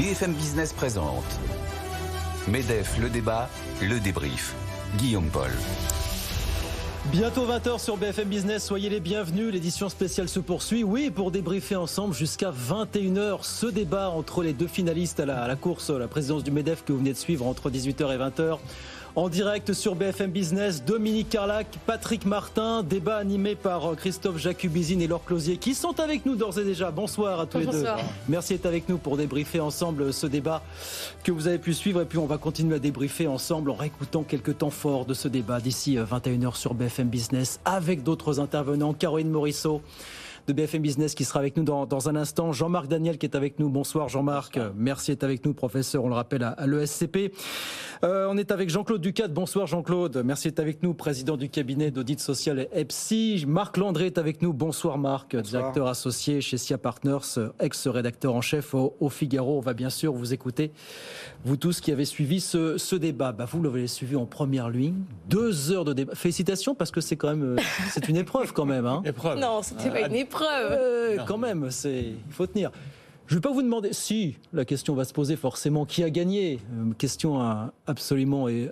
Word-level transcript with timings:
BFM 0.00 0.32
Business 0.32 0.72
présente 0.72 1.26
MEDEF, 2.48 2.96
le 2.98 3.10
débat, 3.10 3.50
le 3.82 4.00
débrief. 4.00 4.54
Guillaume 4.96 5.28
Paul. 5.28 5.50
Bientôt 7.12 7.44
20h 7.46 7.78
sur 7.78 7.98
BFM 7.98 8.28
Business, 8.28 8.64
soyez 8.64 8.88
les 8.88 9.00
bienvenus. 9.00 9.52
L'édition 9.52 9.90
spéciale 9.90 10.30
se 10.30 10.40
poursuit. 10.40 10.84
Oui, 10.84 11.10
pour 11.10 11.30
débriefer 11.30 11.76
ensemble 11.76 12.14
jusqu'à 12.14 12.50
21h 12.50 13.40
ce 13.42 13.66
débat 13.66 14.08
entre 14.08 14.42
les 14.42 14.54
deux 14.54 14.68
finalistes 14.68 15.20
à 15.20 15.26
la, 15.26 15.54
course, 15.56 15.90
la 15.90 16.08
présidence 16.08 16.44
du 16.44 16.50
MEDEF 16.50 16.82
que 16.82 16.92
vous 16.92 17.00
venez 17.00 17.12
de 17.12 17.18
suivre 17.18 17.46
entre 17.46 17.68
18h 17.68 18.14
et 18.14 18.18
20h. 18.18 18.58
En 19.16 19.28
direct 19.28 19.72
sur 19.72 19.96
BFM 19.96 20.30
Business, 20.30 20.84
Dominique 20.84 21.30
Carlac, 21.30 21.66
Patrick 21.84 22.26
Martin, 22.26 22.84
débat 22.84 23.16
animé 23.16 23.56
par 23.56 23.96
Christophe 23.96 24.38
Jacubizine 24.38 25.02
et 25.02 25.08
Laure 25.08 25.24
Closier 25.24 25.56
qui 25.56 25.74
sont 25.74 25.98
avec 25.98 26.24
nous 26.26 26.36
d'ores 26.36 26.60
et 26.60 26.64
déjà. 26.64 26.92
Bonsoir 26.92 27.40
à 27.40 27.46
tous 27.46 27.58
les 27.58 27.66
deux. 27.66 27.84
Merci 28.28 28.52
d'être 28.54 28.66
avec 28.66 28.88
nous 28.88 28.98
pour 28.98 29.16
débriefer 29.16 29.58
ensemble 29.58 30.12
ce 30.12 30.28
débat 30.28 30.62
que 31.24 31.32
vous 31.32 31.48
avez 31.48 31.58
pu 31.58 31.74
suivre 31.74 32.00
et 32.02 32.04
puis 32.04 32.18
on 32.18 32.26
va 32.26 32.38
continuer 32.38 32.76
à 32.76 32.78
débriefer 32.78 33.26
ensemble 33.26 33.70
en 33.70 33.74
réécoutant 33.74 34.22
quelques 34.22 34.58
temps 34.58 34.70
forts 34.70 35.06
de 35.06 35.14
ce 35.14 35.26
débat 35.26 35.58
d'ici 35.58 35.96
21h 35.96 36.54
sur 36.54 36.74
BFM 36.74 37.08
Business 37.08 37.58
avec 37.64 38.04
d'autres 38.04 38.38
intervenants. 38.38 38.94
Caroline 38.94 39.30
Morisseau 39.30 39.82
de 40.50 40.54
BFM 40.54 40.82
Business 40.82 41.14
qui 41.14 41.24
sera 41.24 41.38
avec 41.38 41.56
nous 41.56 41.62
dans, 41.62 41.86
dans 41.86 42.08
un 42.08 42.16
instant. 42.16 42.50
Jean-Marc 42.50 42.88
Daniel 42.88 43.18
qui 43.18 43.26
est 43.26 43.36
avec 43.36 43.60
nous. 43.60 43.68
Bonsoir 43.68 44.08
Jean-Marc. 44.08 44.58
Merci 44.74 45.12
d'être 45.12 45.22
avec 45.22 45.46
nous, 45.46 45.54
professeur, 45.54 46.02
on 46.02 46.08
le 46.08 46.14
rappelle, 46.16 46.42
à, 46.42 46.48
à 46.48 46.66
l'ESCP. 46.66 47.32
Euh, 48.02 48.26
on 48.28 48.36
est 48.36 48.50
avec 48.50 48.68
Jean-Claude 48.68 49.00
Ducat. 49.00 49.28
Bonsoir 49.28 49.68
Jean-Claude. 49.68 50.22
Merci 50.24 50.48
d'être 50.48 50.58
avec 50.58 50.82
nous, 50.82 50.92
président 50.92 51.36
du 51.36 51.48
cabinet 51.48 51.92
d'audit 51.92 52.18
social 52.18 52.66
EPSI. 52.72 53.44
Marc 53.46 53.76
Landré 53.76 54.06
est 54.06 54.18
avec 54.18 54.42
nous. 54.42 54.52
Bonsoir 54.52 54.98
Marc, 54.98 55.36
Bonsoir. 55.36 55.42
directeur 55.62 55.86
associé 55.86 56.40
chez 56.40 56.58
SIA 56.58 56.78
Partners, 56.78 57.38
ex-rédacteur 57.60 58.34
en 58.34 58.40
chef 58.40 58.74
au, 58.74 58.96
au, 58.98 59.08
Figaro. 59.08 59.58
On 59.58 59.60
va 59.60 59.74
bien 59.74 59.90
sûr 59.90 60.12
vous 60.12 60.34
écouter, 60.34 60.72
vous 61.44 61.56
tous 61.58 61.80
qui 61.80 61.92
avez 61.92 62.04
suivi 62.04 62.40
ce, 62.40 62.76
ce 62.76 62.96
débat. 62.96 63.30
Bah, 63.30 63.44
vous 63.48 63.62
l'avez 63.62 63.86
suivi 63.86 64.16
en 64.16 64.26
première 64.26 64.68
ligne. 64.68 65.02
Deux 65.28 65.70
heures 65.70 65.84
de 65.84 65.92
débat. 65.92 66.16
Félicitations 66.16 66.74
parce 66.74 66.90
que 66.90 67.00
c'est 67.00 67.16
quand 67.16 67.28
même, 67.28 67.56
euh, 67.56 67.62
c'est 67.92 68.08
une 68.08 68.16
épreuve 68.16 68.52
quand 68.52 68.66
même. 68.66 68.86
Hein. 68.86 69.02
Épreuve. 69.04 69.38
Non, 69.38 69.60
c'était 69.62 69.90
pas 69.90 70.08
une 70.08 70.16
épreuve. 70.16 70.39
Euh, 70.42 71.18
quand 71.26 71.38
même, 71.38 71.70
c'est, 71.70 72.04
il 72.26 72.32
faut 72.32 72.46
tenir. 72.46 72.70
Je 73.26 73.34
ne 73.34 73.38
vais 73.38 73.42
pas 73.42 73.52
vous 73.52 73.62
demander 73.62 73.92
si 73.92 74.36
la 74.52 74.64
question 74.64 74.94
va 74.94 75.04
se 75.04 75.12
poser 75.12 75.36
forcément 75.36 75.84
qui 75.84 76.02
a 76.02 76.10
gagné. 76.10 76.58
Une 76.72 76.94
question 76.94 77.70
absolument 77.86 78.48
et 78.48 78.70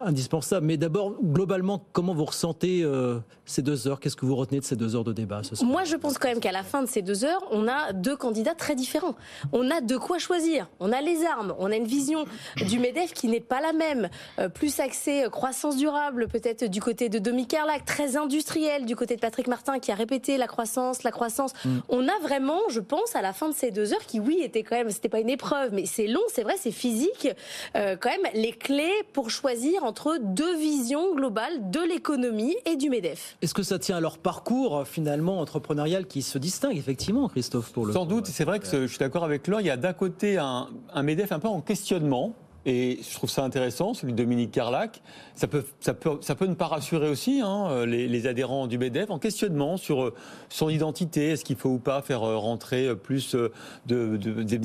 indispensable. 0.00 0.66
Mais 0.66 0.76
d'abord, 0.76 1.14
globalement, 1.22 1.84
comment 1.92 2.14
vous 2.14 2.24
ressentez 2.24 2.82
euh, 2.82 3.18
ces 3.44 3.62
deux 3.62 3.88
heures? 3.88 4.00
Qu'est-ce 4.00 4.16
que 4.16 4.26
vous 4.26 4.36
retenez 4.36 4.60
de 4.60 4.64
ces 4.64 4.76
deux 4.76 4.94
heures 4.94 5.04
de 5.04 5.12
débat 5.12 5.42
ce 5.42 5.56
soir? 5.56 5.70
Moi, 5.70 5.84
je 5.84 5.96
pense 5.96 6.18
quand 6.18 6.28
même 6.28 6.40
qu'à 6.40 6.52
la 6.52 6.62
fin 6.62 6.82
de 6.82 6.88
ces 6.88 7.02
deux 7.02 7.24
heures, 7.24 7.42
on 7.50 7.68
a 7.68 7.92
deux 7.92 8.16
candidats 8.16 8.54
très 8.54 8.74
différents. 8.74 9.14
On 9.52 9.70
a 9.70 9.80
de 9.80 9.96
quoi 9.96 10.18
choisir. 10.18 10.68
On 10.80 10.92
a 10.92 11.00
les 11.00 11.24
armes. 11.24 11.54
On 11.58 11.70
a 11.70 11.76
une 11.76 11.86
vision 11.86 12.24
du 12.56 12.78
MEDEF 12.78 13.12
qui 13.12 13.28
n'est 13.28 13.40
pas 13.40 13.60
la 13.60 13.72
même. 13.72 14.08
Euh, 14.38 14.48
plus 14.48 14.80
axée 14.80 15.24
croissance 15.30 15.76
durable, 15.76 16.28
peut-être 16.28 16.64
du 16.64 16.80
côté 16.80 17.08
de 17.08 17.18
Domi 17.18 17.46
Carlac, 17.46 17.84
très 17.84 18.16
industriel 18.16 18.84
du 18.86 18.96
côté 18.96 19.16
de 19.16 19.20
Patrick 19.20 19.48
Martin 19.48 19.78
qui 19.78 19.92
a 19.92 19.94
répété 19.94 20.36
la 20.36 20.46
croissance, 20.46 21.02
la 21.02 21.10
croissance. 21.10 21.52
Mm. 21.64 21.78
On 21.88 22.08
a 22.08 22.18
vraiment, 22.22 22.60
je 22.68 22.80
pense, 22.80 23.14
à 23.14 23.22
la 23.22 23.32
fin 23.32 23.48
de 23.48 23.54
ces 23.54 23.70
deux 23.70 23.92
heures 23.92 24.06
qui, 24.06 24.20
oui, 24.20 24.40
était 24.42 24.62
quand 24.62 24.76
même, 24.76 24.90
c'était 24.90 25.08
pas 25.08 25.20
une 25.20 25.30
épreuve, 25.30 25.72
mais 25.72 25.86
c'est 25.86 26.06
long, 26.06 26.20
c'est 26.28 26.42
vrai, 26.42 26.54
c'est 26.58 26.72
physique, 26.72 27.28
euh, 27.76 27.96
quand 27.98 28.10
même, 28.10 28.32
les 28.34 28.52
clés 28.52 28.92
pour 29.12 29.30
choisir 29.30 29.84
entre 29.86 30.18
deux 30.20 30.56
visions 30.58 31.14
globales 31.14 31.70
de 31.70 31.80
l'économie 31.80 32.54
et 32.66 32.76
du 32.76 32.90
MEDEF. 32.90 33.36
Est-ce 33.40 33.54
que 33.54 33.62
ça 33.62 33.78
tient 33.78 33.96
à 33.96 34.00
leur 34.00 34.18
parcours 34.18 34.86
finalement 34.86 35.40
entrepreneurial 35.40 36.06
qui 36.06 36.22
se 36.22 36.38
distingue 36.38 36.76
effectivement, 36.76 37.28
Christophe 37.28 37.72
pour 37.72 37.86
le 37.86 37.92
Sans 37.92 38.06
doute, 38.06 38.26
c'est 38.26 38.44
vrai 38.44 38.58
que 38.58 38.66
je 38.66 38.86
suis 38.86 38.98
d'accord 38.98 39.24
avec 39.24 39.46
Laure, 39.46 39.60
il 39.60 39.66
y 39.66 39.70
a 39.70 39.76
d'un 39.76 39.92
côté 39.92 40.38
un, 40.38 40.68
un 40.92 41.02
MEDEF 41.02 41.32
un 41.32 41.38
peu 41.38 41.48
en 41.48 41.60
questionnement 41.60 42.34
et 42.66 42.98
je 43.00 43.14
trouve 43.14 43.30
ça 43.30 43.44
intéressant, 43.44 43.94
celui 43.94 44.12
de 44.12 44.18
Dominique 44.18 44.50
Carlac. 44.50 45.00
Ça 45.34 45.46
peut, 45.46 45.64
ça 45.80 45.94
peut, 45.94 46.18
ça 46.20 46.34
peut 46.34 46.46
ne 46.46 46.54
pas 46.54 46.66
rassurer 46.66 47.08
aussi 47.08 47.40
hein, 47.42 47.86
les, 47.86 48.08
les, 48.08 48.26
adhérents 48.26 48.66
du 48.66 48.76
MEDEF 48.76 49.10
en 49.10 49.18
questionnement 49.18 49.76
sur 49.76 50.12
son 50.48 50.68
identité. 50.68 51.30
Est-ce 51.30 51.44
qu'il 51.44 51.56
faut 51.56 51.70
ou 51.70 51.78
pas 51.78 52.02
faire 52.02 52.20
rentrer 52.20 52.94
plus 52.96 53.34
de, 53.34 53.52
de, 53.86 54.16
de 54.16 54.42
des, 54.42 54.58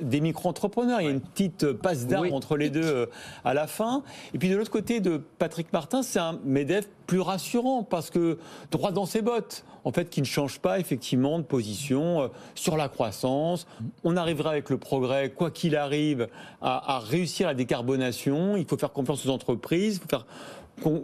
des 0.00 0.20
micro-entrepreneurs? 0.20 1.00
Il 1.00 1.04
y 1.04 1.08
a 1.08 1.12
une 1.12 1.20
petite 1.20 1.72
passe 1.72 2.06
d'armes 2.06 2.26
oui. 2.26 2.32
entre 2.32 2.56
les 2.56 2.70
deux 2.70 3.08
à 3.44 3.52
la 3.52 3.66
fin. 3.66 4.02
Et 4.32 4.38
puis 4.38 4.48
de 4.48 4.56
l'autre 4.56 4.70
côté 4.70 5.00
de 5.00 5.20
Patrick 5.38 5.72
Martin, 5.72 6.02
c'est 6.02 6.20
un 6.20 6.38
MEDEF 6.44 6.88
plus 7.12 7.20
rassurant 7.20 7.82
parce 7.82 8.08
que 8.08 8.38
droit 8.70 8.90
dans 8.90 9.04
ses 9.04 9.20
bottes, 9.20 9.66
en 9.84 9.92
fait, 9.92 10.08
qui 10.08 10.22
ne 10.22 10.26
change 10.26 10.60
pas 10.60 10.78
effectivement 10.78 11.38
de 11.38 11.44
position 11.44 12.30
sur 12.54 12.78
la 12.78 12.88
croissance. 12.88 13.66
On 14.02 14.16
arrivera 14.16 14.52
avec 14.52 14.70
le 14.70 14.78
progrès, 14.78 15.28
quoi 15.28 15.50
qu'il 15.50 15.76
arrive, 15.76 16.28
à, 16.62 17.00
réussir 17.00 17.48
la 17.48 17.52
décarbonation. 17.52 18.56
Il 18.56 18.64
faut 18.64 18.78
faire 18.78 18.92
confiance 18.92 19.26
aux 19.26 19.28
entreprises, 19.28 20.00
faut 20.00 20.08
faire 20.08 20.24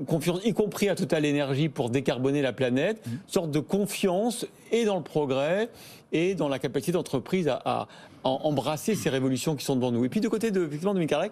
confiance, 0.07 0.41
y 0.47 0.55
compris 0.55 0.89
à 0.89 0.95
Total 0.95 1.27
Énergie 1.27 1.69
pour 1.69 1.91
décarboner 1.91 2.41
la 2.41 2.55
planète, 2.55 3.05
sorte 3.27 3.51
de 3.51 3.61
confiance 3.61 4.47
et 4.73 4.87
dans 4.87 4.97
le 4.97 5.03
progrès 5.03 5.69
et 6.13 6.35
dans 6.35 6.49
la 6.49 6.59
capacité 6.59 6.93
d'entreprise 6.93 7.51
à, 7.51 7.87
embrasser 8.25 8.95
ces 8.95 9.11
révolutions 9.11 9.57
qui 9.57 9.65
sont 9.67 9.77
devant 9.77 9.93
nous. 9.93 10.07
Et 10.07 10.09
puis 10.09 10.21
de 10.21 10.29
côté 10.29 10.51
de, 10.51 10.65
effectivement, 10.65 10.95
de 10.95 11.01
Michael 11.01 11.31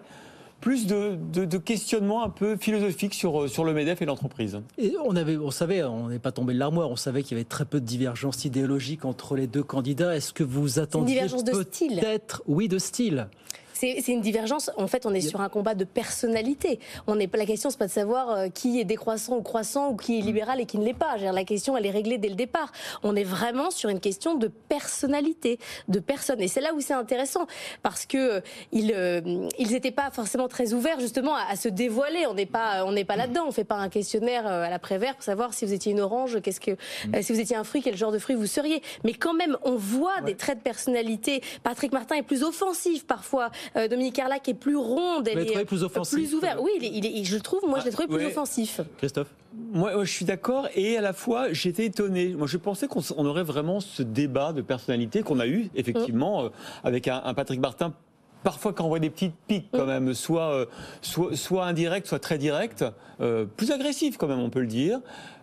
plus 0.61 0.87
de, 0.87 1.17
de, 1.33 1.45
de, 1.45 1.57
questionnements 1.57 2.23
un 2.23 2.29
peu 2.29 2.57
philosophiques 2.57 3.13
sur, 3.13 3.49
sur 3.49 3.63
le 3.63 3.73
MEDEF 3.73 4.01
et 4.01 4.05
l'entreprise. 4.05 4.59
Et 4.77 4.95
on, 5.05 5.15
avait, 5.15 5.37
on 5.37 5.51
savait, 5.51 5.83
on 5.83 6.09
n'est 6.09 6.19
pas 6.19 6.31
tombé 6.31 6.53
de 6.53 6.59
l'armoire, 6.59 6.89
on 6.89 6.95
savait 6.95 7.23
qu'il 7.23 7.37
y 7.37 7.39
avait 7.39 7.47
très 7.47 7.65
peu 7.65 7.79
de 7.79 7.85
divergences 7.85 8.45
idéologiques 8.45 9.05
entre 9.05 9.35
les 9.35 9.47
deux 9.47 9.63
candidats. 9.63 10.15
Est-ce 10.15 10.33
que 10.33 10.43
vous 10.43 10.79
attendiez 10.79 11.21
peut-être, 11.21 12.43
oui, 12.47 12.67
de 12.67 12.79
style 12.79 13.27
c'est 13.77 14.11
une 14.11 14.21
divergence. 14.21 14.71
En 14.77 14.87
fait, 14.87 15.05
on 15.05 15.13
est 15.13 15.21
sur 15.21 15.41
un 15.41 15.49
combat 15.49 15.75
de 15.75 15.83
personnalité. 15.83 16.79
On 17.07 17.15
n'est 17.15 17.27
pas 17.27 17.37
la 17.37 17.45
question, 17.45 17.69
c'est 17.69 17.79
pas 17.79 17.87
de 17.87 17.91
savoir 17.91 18.29
euh, 18.31 18.47
qui 18.49 18.79
est 18.79 18.85
décroissant 18.85 19.37
ou 19.37 19.41
croissant 19.41 19.89
ou 19.89 19.95
qui 19.95 20.19
est 20.19 20.21
libéral 20.21 20.59
et 20.59 20.65
qui 20.65 20.77
ne 20.77 20.85
l'est 20.85 20.93
pas. 20.93 21.17
La 21.17 21.43
question, 21.43 21.77
elle 21.77 21.85
est 21.85 21.91
réglée 21.91 22.17
dès 22.17 22.29
le 22.29 22.35
départ. 22.35 22.71
On 23.03 23.15
est 23.15 23.23
vraiment 23.23 23.71
sur 23.71 23.89
une 23.89 23.99
question 23.99 24.35
de 24.35 24.47
personnalité, 24.47 25.59
de 25.87 25.99
personne. 25.99 26.41
Et 26.41 26.47
c'est 26.47 26.61
là 26.61 26.73
où 26.73 26.81
c'est 26.81 26.93
intéressant 26.93 27.47
parce 27.83 28.05
que 28.05 28.17
euh, 28.17 28.41
ils 28.71 28.93
euh, 28.95 29.47
ils 29.59 29.71
n'étaient 29.71 29.91
pas 29.91 30.09
forcément 30.11 30.47
très 30.47 30.73
ouverts 30.73 30.99
justement 30.99 31.35
à, 31.35 31.43
à 31.49 31.55
se 31.55 31.69
dévoiler. 31.69 32.25
On 32.27 32.33
n'est 32.33 32.45
pas 32.45 32.85
on 32.85 32.91
n'est 32.91 33.05
pas 33.05 33.15
là-dedans. 33.15 33.45
On 33.47 33.51
fait 33.51 33.63
pas 33.63 33.75
un 33.75 33.89
questionnaire 33.89 34.47
à 34.47 34.69
l'après-vert 34.69 35.15
pour 35.15 35.23
savoir 35.23 35.53
si 35.53 35.65
vous 35.65 35.73
étiez 35.73 35.91
une 35.91 36.01
orange, 36.01 36.41
qu'est-ce 36.41 36.59
que 36.59 36.71
euh, 36.71 37.21
si 37.21 37.33
vous 37.33 37.39
étiez 37.39 37.55
un 37.55 37.63
fruit, 37.63 37.81
quel 37.81 37.95
genre 37.95 38.11
de 38.11 38.19
fruit 38.19 38.35
vous 38.35 38.47
seriez. 38.47 38.81
Mais 39.03 39.13
quand 39.13 39.33
même, 39.33 39.57
on 39.63 39.75
voit 39.75 40.15
ouais. 40.17 40.25
des 40.25 40.35
traits 40.35 40.59
de 40.59 40.63
personnalité. 40.63 41.41
Patrick 41.63 41.91
Martin 41.91 42.15
est 42.15 42.23
plus 42.23 42.43
offensif 42.43 43.05
parfois. 43.05 43.49
Euh, 43.75 43.87
Dominique 43.87 44.15
Carlac 44.15 44.47
est 44.47 44.53
plus 44.53 44.77
ronde, 44.77 45.27
elle 45.27 45.39
est 45.39 45.65
plus, 45.65 45.83
offensif, 45.83 46.17
plus 46.17 46.35
ouverte. 46.35 46.59
Oui, 46.61 46.71
il 46.77 46.85
est, 46.85 46.91
il 46.93 47.05
est, 47.05 47.23
je 47.23 47.35
le 47.35 47.41
trouve, 47.41 47.61
moi, 47.67 47.77
ah, 47.77 47.81
je 47.81 47.85
l'ai 47.85 47.91
trouvé 47.91 48.07
plus 48.07 48.25
offensif. 48.25 48.81
Christophe 48.97 49.33
moi, 49.73 49.93
moi, 49.95 50.05
je 50.05 50.11
suis 50.11 50.25
d'accord 50.25 50.67
et 50.75 50.97
à 50.97 51.01
la 51.01 51.13
fois 51.13 51.51
j'étais 51.51 51.85
étonné. 51.85 52.35
Moi, 52.35 52.47
je 52.47 52.57
pensais 52.57 52.87
qu'on 52.87 53.01
on 53.15 53.25
aurait 53.25 53.43
vraiment 53.43 53.79
ce 53.79 54.03
débat 54.03 54.53
de 54.53 54.61
personnalité 54.61 55.23
qu'on 55.23 55.39
a 55.39 55.47
eu 55.47 55.69
effectivement 55.73 56.43
mmh. 56.43 56.45
euh, 56.45 56.49
avec 56.83 57.07
un, 57.07 57.21
un 57.23 57.33
Patrick 57.33 57.59
Martin 57.59 57.93
parfois 58.43 58.73
quand 58.73 58.85
on 58.85 58.89
voit 58.89 58.99
des 58.99 59.09
petites 59.09 59.35
piques 59.47 59.69
quand 59.71 59.85
même, 59.85 60.13
soit, 60.13 60.51
euh, 60.51 60.65
soit, 61.01 61.35
soit 61.35 61.65
indirect, 61.65 62.07
soit 62.07 62.19
très 62.19 62.37
direct, 62.37 62.85
euh, 63.21 63.45
plus 63.45 63.71
agressif 63.71 64.17
quand 64.17 64.27
même, 64.27 64.39
on 64.39 64.49
peut 64.49 64.61
le 64.61 64.67
dire. 64.67 64.99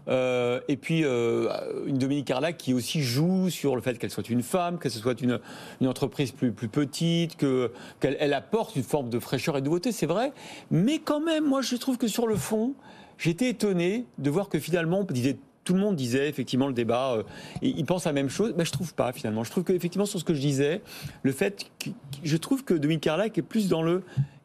Euh, 0.07 0.61
et 0.69 0.77
puis 0.77 1.01
une 1.01 1.97
Dominique 1.97 2.27
Carlac 2.27 2.59
qui 2.59 2.75
aussi 2.75 3.03
joue 3.03 3.49
sur 3.49 3.75
le 3.75 3.81
fait 3.81 3.99
qu'elle 3.99 4.11
soit 4.11 4.29
une 4.29 4.43
femme, 4.43 4.79
que 4.79 4.89
ce 4.89 4.99
soit 4.99 5.21
une, 5.21 5.41
une 5.81 5.89
entreprise 5.89 6.31
plus, 6.31 6.53
plus 6.53 6.69
petite, 6.69 7.37
que, 7.37 7.73
qu'elle 8.01 8.17
elle 8.21 8.35
apporte 8.35 8.77
une 8.77 8.83
forme 8.83 9.09
de 9.09 9.19
fraîcheur 9.19 9.57
et 9.57 9.61
de 9.61 9.67
nouveauté, 9.67 9.93
c'est 9.93 10.07
vrai. 10.07 10.33
Mais 10.71 10.99
quand 10.99 11.21
même, 11.21 11.45
moi 11.45 11.63
je 11.63 11.77
trouve 11.77 11.97
que 11.97 12.09
sur 12.09 12.27
le 12.27 12.37
fond, 12.37 12.75
j'étais 13.19 13.49
étonné 13.49 14.05
de 14.19 14.31
voir 14.31 14.49
que 14.49 14.59
finalement, 14.59 15.01
on 15.01 15.13
disait 15.13 15.39
tout 15.65 15.75
le 15.75 15.81
monde 15.81 15.97
disait 15.97 16.29
effectivement 16.29 16.67
le 16.67 16.75
débat, 16.75 17.15
euh, 17.15 17.23
il 17.63 17.85
pense 17.85 18.05
la 18.05 18.13
même 18.13 18.29
chose, 18.29 18.55
mais 18.57 18.65
je 18.65 18.73
trouve 18.73 18.95
pas 18.95 19.13
finalement. 19.13 19.45
Je 19.45 19.51
trouve 19.51 19.65
qu'effectivement 19.65 20.07
sur 20.07 20.21
ce 20.21 20.25
que 20.25 20.35
je 20.35 20.41
disais, 20.41 20.83
le 21.23 21.33
fait, 21.33 21.71
que, 21.79 21.91
je 22.23 22.37
trouve 22.37 22.65
que 22.65 22.75
Dominique 22.75 23.03
Carlac 23.03 23.37
est 23.39 23.43
plus 23.43 23.69
dans 23.69 23.83
le 23.83 24.03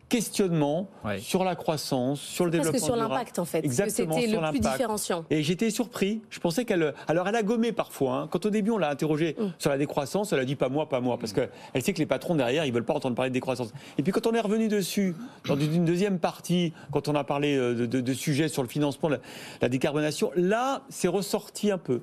questionnement 0.10 0.90
ouais. 1.06 1.20
sur 1.20 1.44
la 1.44 1.56
croissance, 1.56 2.20
sur 2.20 2.46
le 2.46 2.52
développement. 2.52 2.72
Parce 2.72 2.84
que 2.84 2.88
sur 2.88 2.96
l'impact, 2.96 3.40
en 3.40 3.46
fait. 3.46 3.64
Exactement. 3.64 4.16
C'était 4.16 4.28
le 4.28 4.50
plus 4.50 4.60
différenciant. 4.60 5.24
Et 5.30 5.44
j'étais 5.44 5.70
surpris. 5.70 6.22
Je 6.30 6.40
pensais 6.40 6.66
qu'elle. 6.66 6.94
Alors, 7.08 7.28
elle 7.28 7.36
a 7.36 7.44
gommé 7.44 7.72
parfois. 7.72 8.16
Hein. 8.16 8.28
Quand 8.30 8.46
au 8.46 8.50
début, 8.50 8.72
on 8.72 8.78
l'a 8.78 8.90
interrogée 8.90 9.36
mm. 9.40 9.48
sur 9.60 9.70
la 9.70 9.78
décroissance, 9.78 10.34
elle 10.34 10.40
a 10.40 10.46
dit 10.46 10.56
pas 10.56 10.70
moi, 10.70 10.90
pas 10.90 11.00
moi. 11.00 11.18
Parce 11.18 11.32
qu'elle 11.32 11.50
sait 11.82 11.94
que 11.94 12.00
les 12.00 12.06
patrons 12.06 12.36
derrière, 12.36 12.66
ils 12.66 12.74
veulent 12.74 12.84
pas 12.84 12.96
entendre 12.96 13.16
parler 13.16 13.30
de 13.30 13.36
décroissance. 13.36 13.72
Et 13.98 14.04
puis, 14.04 14.12
quand 14.12 14.26
on 14.28 14.34
est 14.34 14.42
revenu 14.42 14.68
dessus, 14.68 15.16
dans 15.46 15.58
une 15.58 15.86
deuxième 15.86 16.20
partie, 16.20 16.74
quand 16.92 17.08
on 17.08 17.16
a 17.16 17.24
parlé 17.24 17.56
euh, 17.56 17.76
de, 17.76 17.86
de, 17.86 18.02
de 18.02 18.14
sujets 18.14 18.48
sur 18.48 18.64
le 18.64 18.70
financement, 18.70 19.10
la, 19.10 19.20
la 19.62 19.70
décarbonation, 19.70 20.32
là, 20.36 20.82
c'est 20.90 21.08
ressorti 21.08 21.72
un 21.72 21.78
peu. 21.78 22.02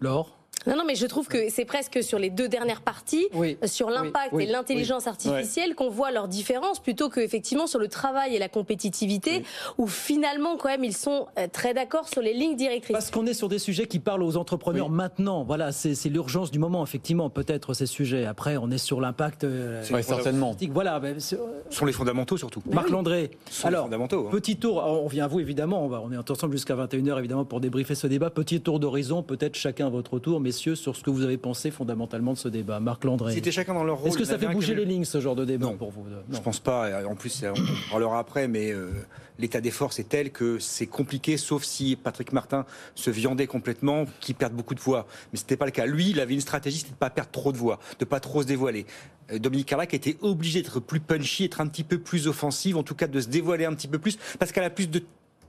Laure? 0.00 0.39
Non, 0.66 0.76
non, 0.76 0.84
mais 0.86 0.94
je 0.94 1.06
trouve 1.06 1.26
que 1.26 1.48
c'est 1.48 1.64
presque 1.64 2.02
sur 2.02 2.18
les 2.18 2.28
deux 2.30 2.48
dernières 2.48 2.82
parties, 2.82 3.26
Oui. 3.34 3.56
sur 3.64 3.88
l'impact 3.90 4.30
Oui, 4.32 4.44
et 4.44 4.46
l'intelligence 4.46 5.06
artificielle, 5.06 5.74
qu'on 5.74 5.88
voit 5.88 6.10
leurs 6.10 6.28
différences, 6.28 6.80
plutôt 6.80 7.08
qu'effectivement 7.08 7.66
sur 7.66 7.78
le 7.78 7.88
travail 7.88 8.34
et 8.34 8.38
la 8.38 8.48
compétitivité, 8.48 9.42
où 9.78 9.86
finalement, 9.86 10.56
quand 10.56 10.68
même, 10.68 10.84
ils 10.84 10.94
sont 10.96 11.26
euh, 11.38 11.46
très 11.50 11.72
d'accord 11.74 12.08
sur 12.08 12.20
les 12.20 12.34
lignes 12.34 12.56
directrices. 12.56 12.92
Parce 12.92 13.10
qu'on 13.10 13.26
est 13.26 13.34
sur 13.34 13.48
des 13.48 13.58
sujets 13.58 13.86
qui 13.86 13.98
parlent 13.98 14.22
aux 14.22 14.36
entrepreneurs 14.36 14.88
Oui. 14.88 14.92
maintenant. 14.94 15.44
Voilà, 15.44 15.72
c'est 15.72 15.94
l'urgence 16.08 16.50
du 16.50 16.58
moment, 16.58 16.82
effectivement, 16.84 17.30
peut-être 17.30 17.72
ces 17.74 17.86
sujets. 17.86 18.26
Après, 18.26 18.56
on 18.56 18.70
est 18.70 18.78
sur 18.78 19.00
l'impact. 19.00 19.44
euh, 19.44 19.82
Ouais, 19.90 20.02
certainement. 20.02 20.54
Voilà, 20.70 21.00
ben, 21.00 21.18
Ce 21.20 21.36
sont 21.70 21.86
les 21.86 21.92
fondamentaux 21.92 22.36
surtout. 22.36 22.62
Marc 22.70 22.90
Landré. 22.90 23.30
Sont 23.50 23.68
les 23.68 23.74
Alors, 23.74 23.84
fondamentaux. 23.86 24.26
hein. 24.26 24.30
petit 24.30 24.56
tour, 24.56 24.76
on 24.84 25.06
vient 25.08 25.24
à 25.24 25.28
vous 25.28 25.40
évidemment, 25.40 25.84
on, 25.84 25.88
va, 25.88 26.00
on 26.04 26.12
est 26.12 26.30
ensemble 26.30 26.52
jusqu'à 26.52 26.74
21h 26.74 27.18
évidemment 27.18 27.44
pour 27.44 27.60
débriefer 27.60 27.94
ce 27.94 28.06
débat. 28.06 28.30
Petit 28.30 28.60
tour 28.60 28.78
d'horizon, 28.78 29.22
peut-être 29.22 29.56
chacun 29.56 29.86
à 29.86 29.90
votre 29.90 30.18
tour, 30.18 30.40
messieurs, 30.50 30.74
sur 30.74 30.96
ce 30.96 31.02
que 31.04 31.10
vous 31.10 31.22
avez 31.22 31.36
pensé 31.36 31.70
fondamentalement 31.70 32.32
de 32.32 32.38
ce 32.38 32.48
débat. 32.48 32.80
Marc 32.80 33.04
Landré. 33.04 33.32
C'était 33.34 33.52
chacun 33.52 33.72
dans 33.72 33.84
leur 33.84 33.98
rôle. 33.98 34.08
Est-ce 34.08 34.18
que 34.18 34.24
ça 34.24 34.36
fait 34.36 34.48
bouger 34.48 34.74
les 34.74 34.84
lignes 34.84 35.04
ce 35.04 35.20
genre 35.20 35.36
de 35.36 35.44
débat 35.44 35.66
Non. 35.66 35.76
pour 35.76 35.92
vous 35.92 36.04
Je 36.28 36.34
Non. 36.34 36.42
pense 36.42 36.58
pas. 36.58 37.06
En 37.06 37.14
plus, 37.14 37.44
on 37.44 37.50
en 37.52 37.90
parlera 37.90 38.18
après, 38.18 38.48
mais 38.48 38.72
euh, 38.72 38.90
l'état 39.38 39.60
des 39.60 39.70
forces 39.70 40.00
est 40.00 40.08
tel 40.08 40.32
que 40.32 40.58
c'est 40.58 40.88
compliqué, 40.88 41.36
sauf 41.36 41.62
si 41.62 41.94
Patrick 41.94 42.32
Martin 42.32 42.66
se 42.96 43.10
viandait 43.10 43.46
complètement, 43.46 44.06
qu'il 44.18 44.34
perde 44.34 44.54
beaucoup 44.54 44.74
de 44.74 44.80
voix. 44.80 45.06
Mais 45.32 45.38
c'était 45.38 45.56
pas 45.56 45.66
le 45.66 45.70
cas. 45.70 45.86
Lui, 45.86 46.10
il 46.10 46.18
avait 46.18 46.34
une 46.34 46.40
stratégie, 46.40 46.78
c'était 46.78 46.90
de 46.90 46.96
pas 46.96 47.10
perdre 47.10 47.30
trop 47.30 47.52
de 47.52 47.56
voix, 47.58 47.78
de 48.00 48.04
pas 48.04 48.18
trop 48.18 48.42
se 48.42 48.46
dévoiler. 48.48 48.86
Euh, 49.32 49.38
Dominique 49.38 49.68
Carlac 49.68 49.94
était 49.94 50.16
obligé 50.20 50.62
d'être 50.62 50.80
plus 50.80 50.98
punchy, 50.98 51.44
être 51.44 51.60
un 51.60 51.68
petit 51.68 51.84
peu 51.84 51.98
plus 51.98 52.26
offensive, 52.26 52.76
en 52.76 52.82
tout 52.82 52.96
cas 52.96 53.06
de 53.06 53.20
se 53.20 53.28
dévoiler 53.28 53.66
un 53.66 53.74
petit 53.74 53.86
peu 53.88 54.00
plus, 54.00 54.18
parce 54.40 54.50
qu'elle 54.50 54.64
a 54.64 54.70
plus 54.70 54.90
de 54.90 55.00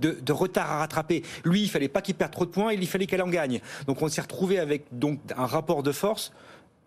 de, 0.02 0.18
de 0.22 0.34
retard 0.34 0.72
à 0.72 0.80
rattraper. 0.80 1.24
Lui, 1.46 1.62
il 1.64 1.70
fallait 1.70 1.88
pas 1.88 2.02
qu'il 2.02 2.16
perde 2.16 2.32
trop 2.32 2.46
de 2.46 2.52
points, 2.52 2.74
il 2.74 2.88
fallait 2.88 3.06
qu'elle 3.06 3.22
en 3.22 3.30
gagne. 3.30 3.62
Donc 3.88 4.02
on 4.02 4.08
s'est 4.10 4.22
retrouvé 4.22 4.60
avec 4.60 4.86
donc 4.92 5.20
un 5.38 5.46
rapport 5.46 5.84
de 5.84 5.92
force 5.92 6.34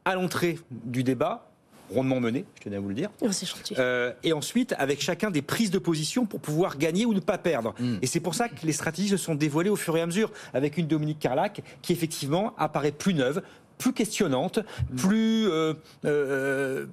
à 0.04 0.14
l'entrée 0.14 0.58
du 0.70 1.02
débat, 1.02 1.48
rondement 1.90 2.20
mené, 2.20 2.44
je 2.56 2.62
tenais 2.64 2.76
à 2.76 2.80
vous 2.80 2.88
le 2.88 2.94
dire. 2.94 3.10
Oh, 3.20 3.28
c'est 3.30 3.46
gentil. 3.46 3.74
Euh, 3.78 4.12
et 4.22 4.32
ensuite 4.32 4.74
avec 4.78 5.00
chacun 5.00 5.30
des 5.30 5.42
prises 5.42 5.70
de 5.70 5.78
position 5.78 6.26
pour 6.26 6.40
pouvoir 6.40 6.76
gagner 6.76 7.06
ou 7.06 7.14
ne 7.14 7.20
pas 7.20 7.38
perdre. 7.38 7.74
Mm. 7.78 7.96
Et 8.02 8.06
c'est 8.06 8.20
pour 8.20 8.34
ça 8.34 8.48
que 8.48 8.66
les 8.66 8.72
stratégies 8.72 9.08
se 9.08 9.16
sont 9.16 9.34
dévoilées 9.34 9.70
au 9.70 9.76
fur 9.76 9.96
et 9.96 10.02
à 10.02 10.06
mesure, 10.06 10.30
avec 10.52 10.76
une 10.76 10.86
Dominique 10.86 11.18
Carlac 11.20 11.62
qui 11.82 11.92
effectivement 11.92 12.54
apparaît 12.58 12.92
plus 12.92 13.14
neuve, 13.14 13.42
plus 13.78 13.92
questionnante, 13.92 14.58
Mm. 14.90 14.96
plus 14.96 15.48
euh, 15.48 15.74
euh, 16.04 16.86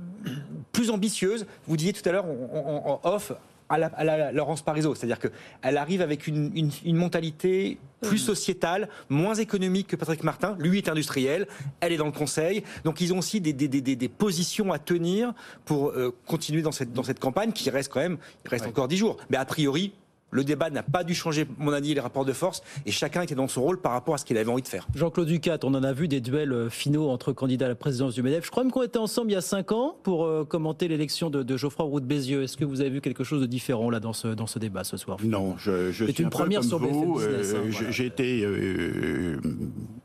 plus 0.71 0.89
ambitieuse. 0.89 1.45
Vous 1.67 1.77
disiez 1.77 1.93
tout 1.93 2.07
à 2.07 2.11
l'heure 2.11 2.25
en 2.25 2.99
off. 3.03 3.33
À 3.71 3.77
la, 3.77 3.87
à 3.87 4.03
la 4.03 4.31
Laurence 4.31 4.61
Parisot, 4.61 4.95
c'est-à-dire 4.95 5.17
qu'elle 5.19 5.77
arrive 5.77 6.01
avec 6.01 6.27
une, 6.27 6.51
une- 6.55 6.71
une 6.85 6.95
mentalité 6.97 7.77
plus 8.01 8.17
sociétale, 8.17 8.89
moins 9.09 9.35
économique 9.35 9.87
que 9.87 9.95
Patrick 9.95 10.23
Martin. 10.23 10.55
Lui 10.59 10.79
est 10.79 10.89
industriel, 10.89 11.47
elle 11.79 11.93
est 11.93 11.97
dans 11.97 12.05
le 12.07 12.11
conseil, 12.11 12.63
donc 12.83 12.99
ils 12.99 13.13
ont 13.13 13.19
aussi 13.19 13.39
des, 13.39 13.53
des- 13.53 13.67
des- 13.67 13.81
des- 13.81 13.95
des 13.95 14.09
positions 14.09 14.73
à 14.73 14.79
tenir 14.79 15.33
pour 15.65 15.89
euh, 15.91 16.13
continuer 16.25 16.61
dans 16.63 16.71
cette, 16.71 16.93
dans 16.93 17.03
cette 17.03 17.19
campagne 17.19 17.51
qui 17.51 17.69
reste 17.69 17.91
quand 17.91 17.99
même, 18.01 18.17
il 18.43 18.49
reste 18.49 18.65
encore 18.65 18.87
dix 18.87 18.97
jours. 18.97 19.17
Mais 19.29 19.37
a 19.37 19.45
priori, 19.45 19.93
le 20.31 20.43
débat 20.43 20.69
n'a 20.69 20.83
pas 20.83 21.03
dû 21.03 21.13
changer, 21.13 21.45
mon 21.57 21.71
avis, 21.73 21.93
les 21.93 21.99
rapports 21.99 22.25
de 22.25 22.33
force, 22.33 22.63
et 22.85 22.91
chacun 22.91 23.21
était 23.21 23.35
dans 23.35 23.47
son 23.47 23.61
rôle 23.61 23.79
par 23.79 23.91
rapport 23.91 24.15
à 24.15 24.17
ce 24.17 24.25
qu'il 24.25 24.37
avait 24.37 24.49
envie 24.49 24.61
de 24.63 24.67
faire. 24.67 24.87
Jean-Claude 24.95 25.27
Ducat, 25.27 25.59
on 25.63 25.73
en 25.75 25.83
a 25.83 25.93
vu 25.93 26.07
des 26.07 26.21
duels 26.21 26.53
euh, 26.53 26.69
finaux 26.69 27.09
entre 27.09 27.33
candidats 27.33 27.65
à 27.65 27.69
la 27.69 27.75
présidence 27.75 28.13
du 28.13 28.23
MEDEF. 28.23 28.45
Je 28.45 28.51
crois 28.51 28.63
même 28.63 28.71
qu'on 28.71 28.83
était 28.83 28.97
ensemble 28.97 29.29
il 29.31 29.33
y 29.33 29.37
a 29.37 29.41
cinq 29.41 29.71
ans 29.71 29.95
pour 30.03 30.25
euh, 30.25 30.45
commenter 30.45 30.87
l'élection 30.87 31.29
de, 31.29 31.43
de 31.43 31.57
Geoffroy 31.57 31.85
Roux 31.85 31.99
de 31.99 32.05
Bézieux. 32.05 32.43
Est-ce 32.43 32.57
que 32.57 32.65
vous 32.65 32.81
avez 32.81 32.89
vu 32.89 33.01
quelque 33.01 33.23
chose 33.23 33.41
de 33.41 33.45
différent 33.45 33.89
là 33.89 33.99
dans 33.99 34.13
ce, 34.13 34.29
dans 34.29 34.47
ce 34.47 34.57
débat 34.57 34.83
ce 34.83 34.97
soir? 34.97 35.17
Non, 35.23 35.55
je, 35.57 35.91
je 35.91 36.05
C'est 36.05 36.13
suis 36.13 36.21
une 36.21 36.27
un 36.27 36.29
peu 36.29 36.37
première 36.37 36.61
comme 36.61 36.69
sur 36.69 36.79
vous. 36.79 37.15
Business, 37.15 37.53
hein, 37.53 37.57
euh, 37.57 37.69
voilà. 37.69 37.91
J'ai 37.91 38.05
été 38.05 38.43
euh, 38.45 39.39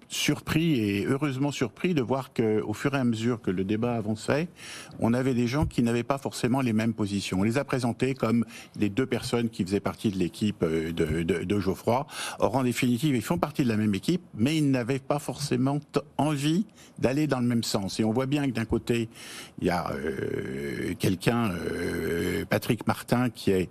surpris 0.08 0.80
et 0.80 1.06
heureusement 1.06 1.50
surpris 1.50 1.94
de 1.94 2.02
voir 2.02 2.32
qu'au 2.32 2.72
fur 2.72 2.94
et 2.94 2.98
à 2.98 3.04
mesure 3.04 3.40
que 3.40 3.50
le 3.50 3.64
débat 3.64 3.94
avançait, 3.94 4.48
on 5.00 5.12
avait 5.14 5.34
des 5.34 5.46
gens 5.46 5.66
qui 5.66 5.82
n'avaient 5.82 6.02
pas 6.02 6.18
forcément 6.18 6.60
les 6.60 6.72
mêmes 6.72 6.94
positions. 6.94 7.40
On 7.40 7.42
les 7.42 7.58
a 7.58 7.64
présentés 7.64 8.14
comme 8.14 8.44
les 8.78 8.88
deux 8.88 9.06
personnes 9.06 9.48
qui 9.48 9.64
faisaient 9.64 9.80
partie 9.80 10.10
de 10.10 10.18
l'équipe 10.18 10.62
euh, 10.62 10.92
de, 10.92 11.22
de- 11.22 11.44
de 11.44 11.60
Geoffroy. 11.60 12.06
Or, 12.38 12.54
en 12.56 12.62
définitive, 12.62 13.14
ils 13.16 13.22
font 13.22 13.38
partie 13.38 13.64
de 13.64 13.68
la 13.68 13.76
même 13.76 13.94
équipe, 13.94 14.22
mais 14.34 14.56
ils 14.56 14.70
n'avaient 14.70 14.98
pas 14.98 15.18
forcément 15.18 15.80
envie 16.18 16.66
d'aller 16.98 17.26
dans 17.26 17.40
le 17.40 17.46
même 17.46 17.62
sens. 17.62 18.00
Et 18.00 18.04
on 18.04 18.12
voit 18.12 18.26
bien 18.26 18.46
que 18.46 18.52
d'un 18.52 18.64
côté, 18.64 19.08
il 19.60 19.66
y 19.66 19.70
a 19.70 19.90
euh, 19.92 20.94
quelqu'un, 20.98 21.50
euh, 21.52 22.44
Patrick 22.48 22.86
Martin, 22.86 23.28
qui 23.30 23.50
est 23.50 23.68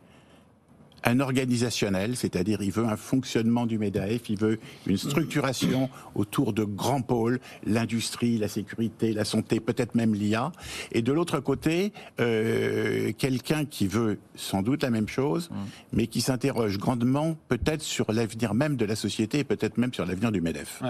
un 1.05 1.19
organisationnel, 1.19 2.15
c'est-à-dire 2.15 2.61
il 2.61 2.71
veut 2.71 2.85
un 2.85 2.97
fonctionnement 2.97 3.65
du 3.65 3.77
MEDAF, 3.77 4.29
il 4.29 4.37
veut 4.39 4.59
une 4.87 4.97
structuration 4.97 5.89
autour 6.15 6.51
de 6.51 6.63
grands 6.63 7.01
pôles, 7.01 7.39
l'industrie, 7.65 8.37
la 8.37 8.47
sécurité, 8.47 9.13
la 9.13 9.23
santé, 9.25 9.59
peut-être 9.59 9.95
même 9.95 10.13
l'IA. 10.15 10.51
Et 10.91 11.01
de 11.01 11.13
l'autre 11.13 11.39
côté, 11.39 11.93
euh, 12.19 13.11
quelqu'un 13.17 13.65
qui 13.65 13.87
veut 13.87 14.17
sans 14.35 14.61
doute 14.61 14.83
la 14.83 14.89
même 14.89 15.07
chose, 15.07 15.49
mais 15.93 16.07
qui 16.07 16.21
s'interroge 16.21 16.77
grandement 16.77 17.35
peut-être 17.47 17.81
sur 17.83 18.11
l'avenir 18.11 18.53
même 18.53 18.75
de 18.75 18.85
la 18.85 18.95
société 18.95 19.39
et 19.39 19.43
peut-être 19.43 19.77
même 19.77 19.93
sur 19.93 20.05
l'avenir 20.05 20.31
du 20.31 20.41
MEDEF. 20.41 20.81
Ouais. 20.83 20.89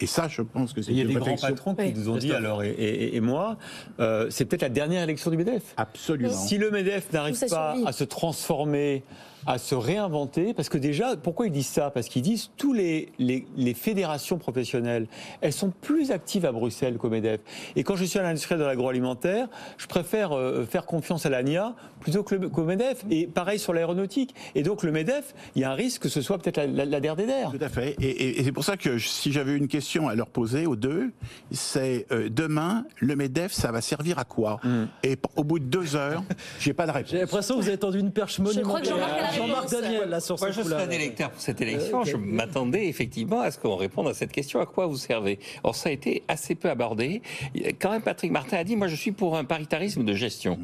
Et 0.00 0.06
ça, 0.06 0.28
je 0.28 0.42
pense 0.42 0.72
que 0.74 0.80
c'est 0.80 0.92
Il 0.92 0.98
y 0.98 1.00
a 1.00 1.04
des 1.04 1.14
grands 1.14 1.34
patrons 1.36 1.74
qui 1.74 1.82
Oui. 1.82 1.92
nous 1.96 2.08
ont 2.08 2.16
dit, 2.18 2.30
alors, 2.32 2.62
et, 2.62 2.70
et- 2.70 3.16
et 3.16 3.20
moi, 3.20 3.56
euh, 3.98 4.28
c'est 4.30 4.44
peut-être 4.44 4.62
la 4.62 4.68
dernière 4.68 5.02
élection 5.02 5.28
du 5.30 5.36
MEDEF. 5.36 5.74
absolument. 5.76 6.30
Si 6.32 6.56
le 6.56 6.70
MEDEF 6.70 7.12
n'arrive 7.12 7.36
pas 7.48 7.74
à 7.84 7.90
se 7.90 8.04
transformer, 8.04 9.02
à 9.48 9.56
se 9.56 9.74
réinventer, 9.74 10.52
parce 10.52 10.68
que 10.68 10.76
déjà, 10.76 11.16
pourquoi 11.16 11.46
ils 11.46 11.52
disent 11.52 11.68
ça? 11.68 11.90
Parce 11.90 12.08
qu'ils 12.08 12.20
disent 12.20 12.50
tous 12.58 12.74
les, 12.74 13.10
les, 13.18 13.46
les 13.56 13.72
fédérations 13.72 14.36
professionnelles, 14.36 15.06
elles 15.40 15.54
sont 15.54 15.70
plus 15.80 16.10
actives 16.10 16.44
à 16.44 16.52
Bruxelles 16.52 16.98
qu'au 16.98 17.08
MEDEF. 17.08 17.40
Et 17.74 17.82
quand 17.82 17.96
je 17.96 18.04
suis 18.04 18.18
à 18.18 18.22
l'industrie 18.22 18.56
de 18.56 18.62
l'agroalimentaire, 18.62 19.48
je 19.78 19.86
préfère 19.86 20.32
euh, 20.36 20.66
faire 20.66 20.84
confiance 20.84 21.24
à 21.24 21.30
l'ANIA 21.30 21.74
plutôt 22.00 22.22
qu'au 22.24 22.64
MEDEF. 22.64 23.04
Et 23.10 23.26
pareil 23.26 23.58
sur 23.58 23.72
l'aéronautique. 23.72 24.34
Et 24.54 24.62
donc 24.62 24.82
le 24.82 24.92
MEDEF, 24.92 25.34
il 25.56 25.62
y 25.62 25.64
a 25.64 25.70
un 25.70 25.74
risque 25.74 26.02
que 26.02 26.08
ce 26.10 26.20
soit 26.20 26.36
peut-être 26.36 26.58
la, 26.58 26.66
la, 26.66 26.84
la 26.84 27.00
der 27.00 27.16
des 27.16 27.24
der. 27.24 27.50
Tout 27.50 27.64
à 27.64 27.70
fait. 27.70 27.96
Et, 28.02 28.04
et- 28.10 28.40
et 28.40 28.44
c'est 28.44 28.52
pour 28.52 28.64
ça 28.64 28.76
que 28.76 28.98
je- 28.98 29.08
si 29.08 29.32
j'avais 29.32 29.56
une 29.56 29.68
question 29.68 30.08
à 30.08 30.14
leur 30.14 30.26
poser 30.28 30.66
aux 30.66 30.76
deux, 30.76 31.10
c'est 31.52 32.06
euh, 32.12 32.28
demain, 32.28 32.84
le 32.98 33.16
MEDEF, 33.16 33.52
ça 33.52 33.72
va 33.72 33.80
servir 33.80 34.18
à 34.18 34.24
quoi? 34.24 34.60
Et 35.02 35.16
p- 35.16 35.26
au 35.36 35.44
bout 35.44 35.58
de 35.58 35.64
deux 35.64 35.96
heures, 35.96 36.22
j'ai 36.60 36.74
pas 36.74 36.86
de 36.86 36.92
réponse. 36.92 37.10
J'ai 37.12 37.20
l'impression 37.20 37.56
que 37.56 37.62
vous 37.62 37.68
avez 37.68 37.78
tendu 37.78 37.98
une 37.98 38.12
perche 38.12 38.36
Je 38.52 38.60
crois 38.60 38.80
que 38.82 38.88
monumentale. 38.90 39.37
Jean-Marc. 39.38 39.70
Daniel, 39.70 40.08
là, 40.08 40.20
sur 40.20 40.38
Moi, 40.38 40.50
je 40.50 40.62
serais 40.62 40.82
un 40.82 40.90
électeur 40.90 41.30
pour 41.30 41.40
cette 41.40 41.60
élection. 41.60 41.98
Euh, 41.98 42.02
ok. 42.02 42.08
Je 42.08 42.16
m'attendais 42.16 42.86
effectivement 42.88 43.40
à 43.40 43.50
ce 43.50 43.58
qu'on 43.58 43.76
réponde 43.76 44.08
à 44.08 44.14
cette 44.14 44.32
question 44.32 44.60
à 44.60 44.66
quoi 44.66 44.86
vous 44.86 44.96
servez? 44.96 45.38
Or, 45.62 45.74
ça 45.74 45.88
a 45.88 45.92
été 45.92 46.22
assez 46.28 46.54
peu 46.54 46.70
abordé. 46.70 47.22
Quand 47.80 47.90
même, 47.90 48.02
Patrick 48.02 48.32
Martin 48.32 48.58
a 48.58 48.64
dit 48.64 48.76
Moi, 48.76 48.88
je 48.88 48.96
suis 48.96 49.12
pour 49.12 49.36
un 49.36 49.44
paritarisme 49.44 50.04
de 50.04 50.14
gestion. 50.14 50.58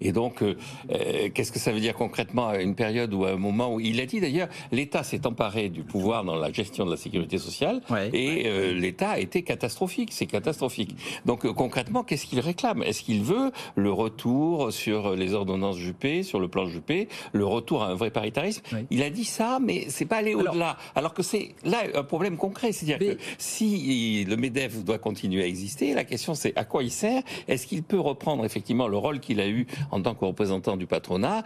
Et 0.00 0.12
donc, 0.12 0.42
euh, 0.42 0.56
euh, 0.90 1.28
qu'est-ce 1.32 1.52
que 1.52 1.58
ça 1.58 1.72
veut 1.72 1.80
dire 1.80 1.94
concrètement 1.94 2.48
à 2.48 2.58
une 2.60 2.74
période 2.74 3.12
ou 3.14 3.24
à 3.24 3.30
un 3.30 3.36
moment 3.36 3.72
où 3.74 3.80
il 3.80 4.00
a 4.00 4.06
dit 4.06 4.20
d'ailleurs, 4.20 4.48
l'État 4.72 5.02
s'est 5.02 5.26
emparé 5.26 5.68
du 5.68 5.82
pouvoir 5.82 6.24
dans 6.24 6.36
la 6.36 6.52
gestion 6.52 6.84
de 6.84 6.90
la 6.90 6.96
sécurité 6.96 7.38
sociale 7.38 7.80
Ouais. 7.90 8.10
et 8.12 8.46
euh, 8.46 8.72
l'État 8.74 9.10
a 9.10 9.18
été 9.18 9.42
catastrophique, 9.42 10.10
c'est 10.12 10.26
catastrophique. 10.26 10.94
Donc 11.24 11.46
euh, 11.46 11.52
concrètement, 11.52 12.02
qu'est-ce 12.04 12.26
qu'il 12.26 12.40
réclame? 12.40 12.82
Est-ce 12.82 13.02
qu'il 13.02 13.22
veut 13.22 13.52
le 13.74 13.90
retour 13.90 14.72
sur 14.72 15.14
les 15.16 15.32
ordonnances 15.34 15.76
Juppé, 15.78 16.22
sur 16.22 16.40
le 16.40 16.48
plan 16.48 16.66
Juppé, 16.66 17.08
le 17.32 17.44
retour 17.46 17.82
à 17.82 17.88
un 17.88 17.94
vrai 17.94 18.10
paritarisme? 18.10 18.62
Oui. 18.72 18.80
Il 18.90 19.02
a 19.02 19.10
dit 19.10 19.24
ça, 19.24 19.58
mais 19.62 19.86
c'est 19.88 20.04
pas 20.06 20.16
aller 20.16 20.34
au-delà. 20.34 20.76
Alors 20.94 21.14
que 21.14 21.22
c'est 21.22 21.54
là 21.64 21.78
un 21.94 22.02
problème 22.02 22.36
concret, 22.36 22.72
c'est-à-dire 22.72 22.98
Mais- 23.00 23.16
que 23.16 23.20
si 23.38 24.24
le 24.24 24.36
Medef 24.36 24.84
doit 24.84 24.98
continuer 24.98 25.42
à 25.42 25.46
exister, 25.46 25.94
la 25.94 26.04
question 26.04 26.34
c'est 26.34 26.56
à 26.56 26.64
quoi 26.64 26.82
il 26.82 26.90
sert? 26.90 27.22
Est-ce 27.48 27.66
qu'il 27.66 27.82
peut 27.82 27.98
reprendre 28.00 28.44
effectivement 28.44 28.88
le 28.88 28.96
rôle 28.98 29.20
qu'il 29.20 29.40
a 29.40 29.48
eu 29.48 29.66
en 29.90 30.00
tant 30.00 30.14
que 30.14 30.24
représentant 30.24 30.76
du 30.76 30.86
patronat 30.86 31.42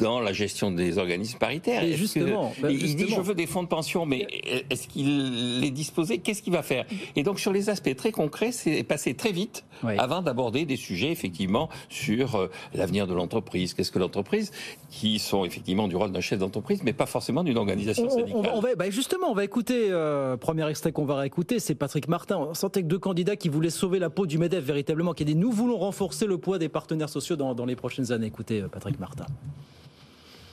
dans 0.00 0.20
la 0.20 0.32
gestion 0.32 0.70
des 0.70 0.98
organismes 0.98 1.38
paritaires 1.38 1.82
que- 1.82 1.92
justement, 1.92 2.52
bah, 2.60 2.70
il, 2.70 2.96
dit 2.96 3.06
je 3.08 3.20
veux 3.20 3.34
des 3.34 3.46
fonds 3.46 3.62
de 3.62 3.68
pension, 3.68 4.06
mais 4.06 4.26
est-ce 4.70 4.88
qu'il 4.88 5.62
est 5.64 5.70
disposé? 5.70 6.18
Qu'est-ce 6.18 6.42
qu'il 6.42 6.52
va 6.52 6.62
faire? 6.62 6.84
Et 7.16 7.22
donc 7.22 7.40
sur 7.40 7.52
les 7.52 7.70
aspects 7.70 7.94
très 7.96 8.12
concrets, 8.12 8.52
c'est 8.52 8.82
passé 8.82 9.14
très 9.14 9.32
vite 9.32 9.64
Oui. 9.82 9.92
avant 9.98 10.22
d'aborder 10.22 10.64
des 10.64 10.76
sujets 10.76 11.10
effectivement 11.10 11.68
sur 11.88 12.36
euh, 12.36 12.50
l'avenir 12.74 13.06
de 13.06 13.14
l'entreprise. 13.14 13.74
Qu'est-ce 13.74 13.92
que 13.92 13.98
l'entreprise? 13.98 14.52
Qui 14.90 15.18
sont 15.18 15.44
effectivement 15.44 15.88
du 15.88 15.96
rôle 15.96 16.12
d'un 16.12 16.20
chef 16.20 16.38
d'entreprise, 16.38 16.82
mais 16.82 16.92
pas 16.92 17.06
forcément 17.06 17.42
d'une 17.44 17.58
organisation 17.58 18.04
On- 18.04 18.06
on, 18.06 18.10
syndicale. 18.18 18.52
on 18.54 18.60
va, 18.60 18.74
bah, 18.74 18.90
justement, 18.90 19.30
on 19.30 19.34
va 19.34 19.44
écouter, 19.44 19.88
euh, 19.90 20.36
premier 20.36 20.68
extrait 20.68 20.92
qu'on 20.92 21.04
va 21.04 21.16
réécouter, 21.16 21.58
c'est 21.58 21.74
Patrick 21.74 22.08
Martin. 22.08 22.36
On 22.38 22.54
sentait 22.54 22.82
que 22.82 22.86
deux 22.88 22.98
candidats 22.98 23.36
qui 23.36 23.48
voulaient 23.48 23.70
sauver 23.70 23.98
la 23.98 24.10
peau 24.10 24.26
du 24.26 24.38
MEDEF 24.38 24.64
véritablement, 24.64 25.12
qui 25.14 25.22
a 25.22 25.26
dit 25.26 25.34
nous 25.36 25.52
voulons 25.52 25.78
renforcer 25.78 26.26
le 26.26 26.38
poids 26.38 26.58
des 26.58 26.68
partenaires 26.68 27.08
sociaux 27.08 27.36
dans, 27.36 27.54
dans 27.58 27.66
les 27.66 27.76
prochaines 27.76 28.12
années. 28.12 28.28
Écoutez, 28.28 28.62
euh, 28.62 28.68
Patrick 28.68 28.98
Martin. 28.98 29.26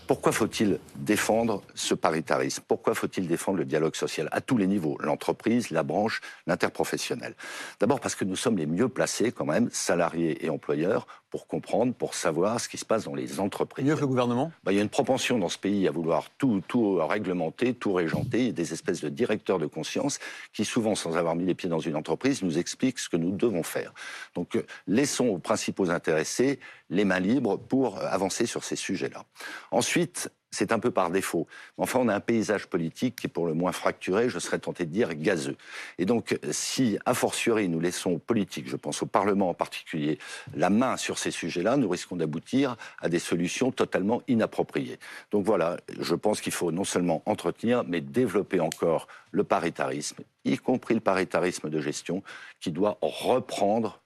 Pourquoi 0.08 0.32
faut-il 0.32 0.80
défendre 0.98 1.64
ce 1.74 1.94
paritarisme? 1.96 2.64
Pourquoi 2.68 2.94
faut-il 2.94 3.28
défendre 3.28 3.58
le 3.58 3.66
dialogue 3.66 3.96
social 3.96 4.28
à 4.32 4.42
tous 4.42 4.58
les 4.58 4.68
niveaux? 4.68 4.98
L'entreprise, 5.00 5.72
la 5.72 5.82
branche, 5.82 6.22
l'interprofessionnel. 6.46 7.34
D'abord 7.80 8.00
parce 8.00 8.14
que 8.14 8.26
nous 8.26 8.36
sommes 8.36 8.58
les 8.58 8.68
mieux 8.68 8.90
placés 8.90 9.32
quand 9.32 9.46
même, 9.46 9.70
salariés 9.72 10.46
et 10.46 10.50
employeurs, 10.50 11.08
pour 11.36 11.48
comprendre, 11.48 11.94
pour 11.94 12.14
savoir 12.14 12.62
ce 12.62 12.70
qui 12.70 12.78
se 12.78 12.86
passe 12.86 13.04
dans 13.04 13.14
les 13.14 13.42
entreprises. 13.42 13.84
Mieux 13.84 13.96
que 13.96 14.00
le 14.00 14.08
gouvernement? 14.08 14.54
Bah, 14.64 14.72
Il 14.72 14.78
y 14.78 14.80
a 14.80 14.82
une 14.82 14.88
propension 14.88 15.38
dans 15.38 15.50
ce 15.50 15.58
pays 15.58 15.86
à 15.86 15.92
vouloir 15.92 16.30
tout, 16.38 16.64
tout 16.66 16.96
réglementer, 17.06 17.74
tout 17.74 17.92
régenter. 17.92 18.40
Il 18.40 18.46
y 18.46 18.50
a 18.52 18.54
des 18.54 18.72
espèces 18.72 19.02
de 19.02 19.10
directeurs 19.10 19.60
de 19.60 19.66
conscience 19.66 20.20
qui, 20.54 20.64
souvent, 20.64 20.96
sans 20.96 21.18
avoir 21.18 21.36
mis 21.36 21.44
les 21.44 21.54
pieds 21.54 21.68
dans 21.68 21.82
une 21.82 21.98
entreprise, 21.98 22.42
nous 22.42 22.58
expliquent 22.58 23.00
ce 23.00 23.10
que 23.10 23.18
nous 23.18 23.32
devons 23.32 23.64
faire. 23.64 23.94
Donc, 24.34 24.56
euh, 24.56 24.66
laissons 24.88 25.28
aux 25.28 25.38
principaux 25.38 25.90
intéressés 25.90 26.58
les 26.90 27.04
mains 27.04 27.20
libres 27.20 27.58
pour 27.58 27.98
euh, 27.98 28.08
avancer 28.10 28.46
sur 28.46 28.64
ces 28.64 28.78
sujets-là. 28.78 29.26
Ensuite, 29.72 30.32
c'est 30.56 30.72
un 30.72 30.80
peu 30.80 30.92
par 30.92 31.10
défaut. 31.10 31.48
Enfin, 31.78 32.00
on 32.02 32.08
a 32.08 32.16
un 32.16 32.20
paysage 32.20 32.68
politique 32.68 33.18
qui 33.18 33.28
est 33.28 33.30
pour 33.30 33.46
le 33.46 33.54
moins 33.54 33.72
fracturé, 33.72 34.30
je 34.30 34.40
serais 34.40 34.60
tenté 34.60 34.86
de 34.86 34.92
dire 34.92 35.14
gazeux. 35.14 35.58
Et 35.98 36.06
donc, 36.06 36.40
si, 36.52 36.98
a 37.06 37.14
fortiori, 37.14 37.68
nous 37.68 37.80
laissons 37.80 38.12
aux 38.12 38.20
politiques, 38.20 38.70
je 38.70 38.78
pense 38.78 39.04
au 39.04 39.06
Parlement 39.06 39.50
en 39.50 39.54
particulier, 39.54 40.18
la 40.56 40.70
main 40.70 40.98
sur 40.98 41.18
ces 41.18 41.32
sujets-là, 41.32 41.78
nous 41.78 41.90
risquons 41.90 42.16
d'aboutir 42.16 42.78
à 43.00 43.10
des 43.10 43.20
solutions 43.20 43.72
totalement 43.72 44.22
inappropriées. 44.28 45.00
Donc 45.32 45.46
voilà, 45.46 45.78
je 46.00 46.16
pense 46.16 46.40
qu'il 46.42 46.54
faut 46.54 46.72
non 46.72 46.86
seulement 46.86 47.22
entretenir, 47.26 47.84
mais 47.86 48.02
développer 48.02 48.60
encore 48.60 49.08
le 49.32 49.44
paritarisme, 49.44 50.24
y 50.46 50.58
compris 50.58 50.94
le 50.94 51.02
paritarisme 51.02 51.70
de 51.70 51.82
gestion, 51.82 52.24
qui 52.62 52.72
doit 52.72 52.98
reprendre 53.02 54.00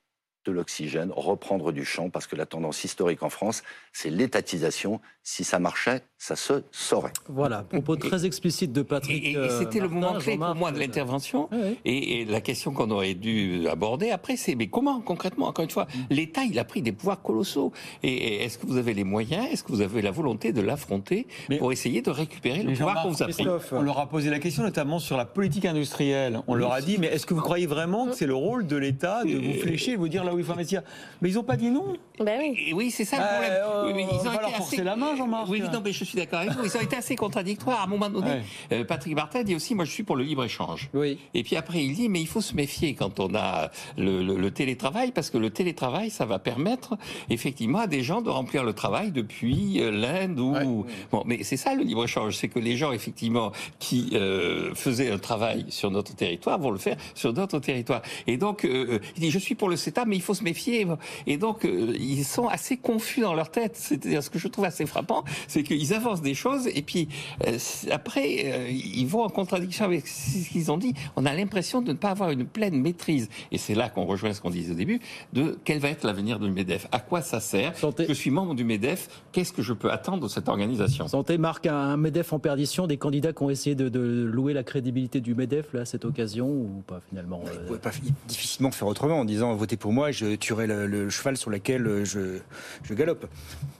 de 0.50 0.54
l'oxygène, 0.56 1.12
reprendre 1.16 1.72
du 1.72 1.86
champ, 1.86 2.10
parce 2.10 2.28
que 2.28 2.36
la 2.36 2.46
tendance 2.46 2.84
historique 2.84 3.24
en 3.24 3.30
France, 3.30 3.64
c'est 3.94 4.10
l'étatisation. 4.10 5.00
Si 5.24 5.44
ça 5.44 5.60
marchait, 5.60 6.02
ça 6.18 6.36
se 6.36 6.64
saurait. 6.72 7.14
Voilà, 7.28 7.62
propos 7.64 7.96
très 7.96 8.26
explicite 8.26 8.74
de 8.74 8.82
Patrick. 8.82 9.24
Et, 9.24 9.38
euh, 9.38 9.60
c'était 9.60 9.80
le 9.80 9.88
moment 9.88 10.18
clé 10.18 10.38
pour 10.38 10.56
moi 10.56 10.72
de 10.72 10.78
euh, 10.78 10.80
l'intervention. 10.80 11.50
Et, 11.86 12.26
la 12.26 12.42
question 12.42 12.72
qu'on 12.74 12.90
aurait 12.90 13.14
dû 13.14 13.68
aborder 13.68 14.10
après, 14.10 14.36
c'est 14.38 14.56
mais 14.56 14.68
comment 14.68 15.02
concrètement 15.02 15.48
Encore 15.48 15.64
une 15.64 15.72
fois, 15.72 15.86
mm. 15.86 16.14
l'État, 16.14 16.42
il 16.44 16.58
a 16.58 16.64
pris 16.64 16.82
des 16.82 16.92
pouvoirs 16.92 17.22
colossaux. 17.22 17.72
Et, 18.02 18.44
est-ce 18.44 18.58
que 18.58 18.66
vous 18.66 18.78
avez 18.78 18.94
les 18.94 19.04
moyens 19.04 19.46
Est-ce 19.52 19.64
que 19.64 19.72
vous 19.72 19.82
avez 19.82 20.02
la 20.02 20.12
volonté 20.12 20.52
de 20.52 20.62
l'affronter 20.62 21.28
pour 21.60 21.72
essayer 21.72 22.02
de 22.02 22.10
récupérer 22.10 22.64
le 22.64 22.74
pouvoir 22.74 23.04
qu'on 23.04 23.12
vous 23.12 23.24
a 23.24 23.28
pris 23.28 23.46
On 23.72 23.82
leur 23.82 24.00
a 24.00 24.10
posé 24.10 24.30
la 24.30 24.40
question 24.40 24.64
notamment 24.64 25.00
sur 25.00 25.16
la 25.16 25.26
politique 25.26 25.66
industrielle. 25.66 26.42
On 26.48 26.56
leur 26.56 26.74
a 26.74 26.82
dit, 26.82 26.98
mais 26.98 27.08
est-ce 27.08 27.26
que 27.26 27.34
vous 27.34 27.42
croyez 27.42 27.68
vraiment 27.68 28.08
que 28.08 28.16
c'est 28.16 28.26
le 28.26 28.36
rôle 28.36 28.66
de 28.66 28.78
l'État 28.78 29.24
de 29.24 29.38
vous 29.38 29.60
flécher, 29.60 29.94
de 29.94 29.98
vous 29.98 30.10
dire 30.10 30.24
là 30.24 30.34
où 30.34 30.39
il 30.40 30.46
faut 30.46 30.54
investir 30.54 30.82
Mais 31.22 31.30
ils 31.30 31.36
n'ont 31.36 31.44
pas 31.44 31.58
dit 31.58 31.70
non. 31.70 31.96
Ben 32.20 32.40
oui. 32.40 32.74
oui, 32.74 32.92
c'est 32.92 33.06
ça 33.06 33.18
le 33.18 33.24
problème. 33.24 33.52
Euh, 33.54 34.18
ils 34.22 34.28
ont 34.28 34.32
leur 34.40 34.52
forcer 34.52 34.84
la 34.84 34.96
main, 34.96 35.16
Jean-Marc. 35.16 35.50
Oui, 35.50 35.62
non, 35.62 35.82
mais 35.84 35.92
je 35.92 36.04
suis 36.04 36.18
d'accord 36.18 36.40
avec 36.40 36.52
vous. 36.52 36.66
Ils 36.66 36.78
ont 36.78 36.82
été 36.82 36.96
assez 36.96 37.16
contradictoires. 37.16 37.82
À 37.82 37.84
un 37.84 37.88
moment 37.88 38.10
donné, 38.10 38.42
euh, 38.72 38.84
Patrick 38.84 39.16
Martin 39.16 39.44
dit 39.44 39.56
aussi, 39.56 39.76
moi 39.76 39.86
je 39.86 39.92
suis 39.92 40.04
pour 40.04 40.16
le 40.16 40.24
libre-échange. 40.24 40.90
Oui. 40.94 41.18
Et 41.34 41.44
puis 41.44 41.56
après, 41.56 41.84
il 41.84 41.96
dit, 41.96 42.10
mais 42.10 42.22
il 42.22 42.28
faut 42.28 42.42
se 42.42 42.56
méfier 42.56 42.96
quand 42.96 43.20
on 43.20 43.34
a 43.36 43.70
le, 43.98 44.50
télétravail, 44.50 45.12
parce 45.12 45.30
que 45.30 45.38
le 45.38 45.50
télétravail, 45.50 46.10
ça 46.10 46.26
va 46.26 46.40
permettre 46.40 46.98
effectivement 47.30 47.80
à 47.80 47.88
des 47.88 48.02
gens 48.02 48.22
de 48.22 48.30
remplir 48.30 48.64
le 48.64 48.74
travail 48.74 49.12
depuis 49.12 49.82
euh, 49.82 49.92
l'Inde 49.92 50.40
ou... 50.40 50.86
Bon, 51.12 51.24
mais 51.26 51.44
c'est 51.44 51.58
ça 51.58 51.76
le 51.76 51.84
libre-échange, 51.84 52.36
c'est 52.36 52.48
que 52.48 52.60
les 52.60 52.76
gens 52.76 52.92
effectivement 52.92 53.52
qui 53.80 54.12
euh, 54.14 54.74
faisaient 54.76 55.12
un 55.12 55.18
travail 55.18 55.66
sur 55.70 55.92
notre 55.92 56.16
territoire 56.16 56.60
vont 56.60 56.72
le 56.72 56.78
faire 56.78 56.98
sur 57.14 57.34
d'autres 57.34 57.60
territoires. 57.60 58.02
Et 58.28 58.38
donc, 58.38 58.64
il 58.64 59.00
dit, 59.20 59.32
je 59.32 59.40
suis 59.40 59.56
pour 59.56 59.70
le 59.70 59.76
CETA, 59.76 60.06
mais 60.06 60.16
il 60.16 60.22
faut 60.22 60.29
se 60.34 60.44
méfier. 60.44 60.88
Et 61.28 61.38
donc, 61.38 61.64
ils 61.64 62.24
sont 62.24 62.48
assez 62.48 62.78
confus 62.78 63.22
dans 63.22 63.34
leur 63.34 63.52
tête. 63.52 63.76
C'est-à-dire, 63.76 64.24
ce 64.24 64.30
que 64.30 64.40
je 64.40 64.48
trouve 64.48 64.66
assez 64.66 64.86
frappant, 64.86 65.24
c'est 65.48 65.64
qu'ils 65.64 65.94
avancent 65.94 66.22
des 66.22 66.34
choses 66.34 66.68
et 66.68 66.82
puis 66.82 67.08
euh, 67.48 67.58
après, 67.92 68.44
euh, 68.46 68.70
ils 68.70 69.08
vont 69.08 69.24
en 69.24 69.30
contradiction 69.30 69.86
avec 69.86 70.08
ce 70.08 70.50
qu'ils 70.50 70.72
ont 70.72 70.78
dit. 70.78 70.94
On 71.16 71.26
a 71.26 71.34
l'impression 71.34 71.82
de 71.82 71.92
ne 71.92 71.98
pas 71.98 72.10
avoir 72.10 72.32
une 72.32 72.46
pleine 72.46 72.80
maîtrise. 72.80 73.30
Et 73.52 73.58
c'est 73.58 73.76
là 73.76 73.90
qu'on 73.90 74.06
rejoint 74.06 74.34
ce 74.34 74.42
qu'on 74.42 74.50
disait 74.50 74.72
au 74.72 74.76
début, 74.76 75.00
de 75.34 75.58
quel 75.64 75.80
va 75.80 75.90
être 75.90 76.04
l'avenir 76.04 76.40
du 76.40 76.50
MEDEF. 76.50 76.88
À 76.92 77.00
quoi 77.00 77.22
ça 77.22 77.40
sert 77.40 77.74
Je 77.78 78.14
suis 78.14 78.32
membre 78.32 78.56
du 78.56 78.64
MEDEF. 78.64 79.24
Qu'est-ce 79.32 79.54
que 79.54 79.62
je 79.62 79.74
peux 79.74 79.92
attendre 79.92 80.24
de 80.24 80.28
cette 80.28 80.50
organisation? 80.50 81.08
Santé 81.08 81.38
marque 81.38 81.68
un 81.68 81.98
MEDEF 81.98 82.34
en 82.34 82.40
perdition. 82.40 82.88
Des 82.88 82.98
candidats 82.98 83.34
qui 83.34 83.44
ont 83.44 83.50
essayé 83.50 83.76
de, 83.76 83.90
louer 84.00 84.54
la 84.54 84.64
crédibilité 84.64 85.22
du 85.22 85.36
MEDEF 85.36 85.74
là, 85.74 85.82
à 85.82 85.86
cette 85.86 86.06
occasion 86.06 86.48
ou 86.48 86.84
pas 86.86 87.02
finalement 87.10 87.44
euh... 87.48 87.66
pouvez 87.68 87.80
pas 87.80 87.92
difficilement 88.28 88.72
faire 88.72 88.88
autrement 88.88 89.20
en 89.20 89.26
disant 89.26 89.56
votez 89.56 89.78
pour 89.78 89.92
moi, 89.92 90.09
je 90.12 90.36
tuerai 90.36 90.68
le, 90.68 91.10
cheval 91.10 91.38
sur 91.38 91.50
lequel 91.50 92.04
je, 92.06 92.40
je 92.84 92.94
galope. 92.94 93.28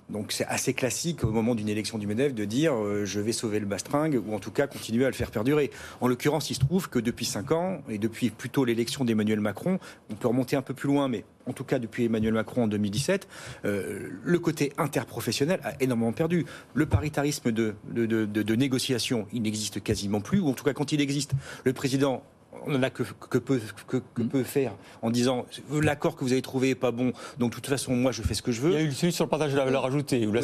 Donc 0.10 0.32
c'est 0.32 0.46
assez 0.46 0.74
classique 0.74 1.24
au 1.24 1.32
moment 1.32 1.54
d'une 1.54 1.70
élection 1.70 2.00
du 2.00 2.08
MEDEF 2.08 2.34
de 2.34 2.46
dire 2.46 2.74
euh, 2.74 3.06
je 3.06 3.20
vais 3.20 3.32
sauver 3.32 3.60
le 3.60 3.68
bastringue 3.68 4.20
ou 4.26 4.34
en 4.34 4.40
tout 4.40 4.50
cas 4.52 4.66
continuer 4.66 5.06
à 5.06 5.10
le 5.10 5.14
faire 5.14 5.30
perdurer. 5.30 5.70
En 6.02 6.08
l'occurrence, 6.08 6.50
il 6.50 6.56
se 6.56 6.60
trouve 6.60 6.90
que 6.90 6.98
depuis 6.98 7.26
5 7.26 7.52
ans 7.52 7.82
et 7.90 8.00
depuis 8.00 8.32
plutôt 8.32 8.66
l'élection 8.66 9.06
d'Emmanuel 9.06 9.40
Macron, 9.40 9.80
on 10.10 10.16
peut 10.16 10.28
remonter 10.28 10.56
un 10.56 10.64
peu 10.64 10.74
plus 10.74 10.88
loin, 10.88 11.08
mais 11.08 11.26
en 11.46 11.54
tout 11.54 11.64
cas 11.64 11.78
depuis 11.78 12.06
Emmanuel 12.06 12.34
Macron 12.34 12.64
en 12.64 12.68
2017, 12.68 13.28
euh, 13.66 14.10
le 14.24 14.40
côté 14.40 14.74
interprofessionnel 14.78 15.60
a 15.64 15.74
énormément 15.80 16.12
perdu. 16.12 16.46
Le 16.74 16.88
paritarisme 16.88 17.52
de, 17.52 17.76
de 17.94 18.56
négociation, 18.56 19.28
il 19.32 19.44
n'existe 19.44 19.84
quasiment 19.84 20.22
plus, 20.22 20.40
ou 20.40 20.50
en 20.50 20.54
tout 20.54 20.64
cas 20.64 20.74
quand 20.74 20.92
il 20.92 21.02
existe, 21.02 21.34
le 21.64 21.74
président 21.74 22.24
on 22.66 22.72
n'en 22.72 22.84
a 22.84 22.90
que, 22.90 23.04
que, 23.04 23.38
peut, 23.38 23.62
que, 23.88 23.98
mm. 23.98 24.28
peut 24.28 24.44
faire 24.44 24.74
en 25.02 25.10
disant 25.10 25.46
l'accord 25.72 26.16
que 26.16 26.24
vous 26.24 26.32
avez 26.32 26.42
trouvé 26.42 26.70
n'est 26.70 26.76
pas 26.76 26.92
bon, 26.92 27.14
donc 27.38 27.52
de 27.52 27.56
toute 27.56 27.68
façon, 27.68 27.96
moi 27.96 28.12
je 28.12 28.22
fais 28.22 28.34
ce 28.34 28.42
que 28.42 28.52
je 28.52 28.62
veux. 28.62 28.72
Il 28.72 28.74
y 28.74 28.78
a 28.78 28.82
eu 28.82 28.92
celui 28.92 29.14
sur 29.14 29.26
le 29.26 29.30
partage 29.30 29.52
de 29.52 29.58
la 29.58 29.66
valeur 29.66 29.86
ajoutée. 29.86 30.26
Où 30.28 30.32
là, 30.32 30.42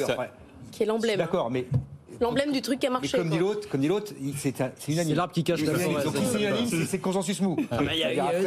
Qui 0.71 0.83
est 0.83 0.85
l'emblème. 0.85 1.17
D'accord, 1.17 1.49
mais 1.49 1.65
L'emblème 2.21 2.51
du 2.51 2.61
truc 2.61 2.79
qui 2.79 2.87
a 2.87 2.89
marché. 2.89 3.17
comme 3.17 3.29
dit 3.29 3.37
l'autre, 3.37 3.69
comme 3.69 3.81
dit 3.81 3.87
l'autre, 3.87 4.13
c'est 4.37 4.59
une 4.87 5.13
l'arbre 5.13 5.33
qui 5.33 5.43
cache 5.43 5.61
la 5.63 5.73
forêt. 5.73 6.03
Donc 6.03 6.15
c'est 6.65 6.85
c'est 6.85 6.99
consensus 6.99 7.41
mou. 7.41 7.57
Après 7.71 7.95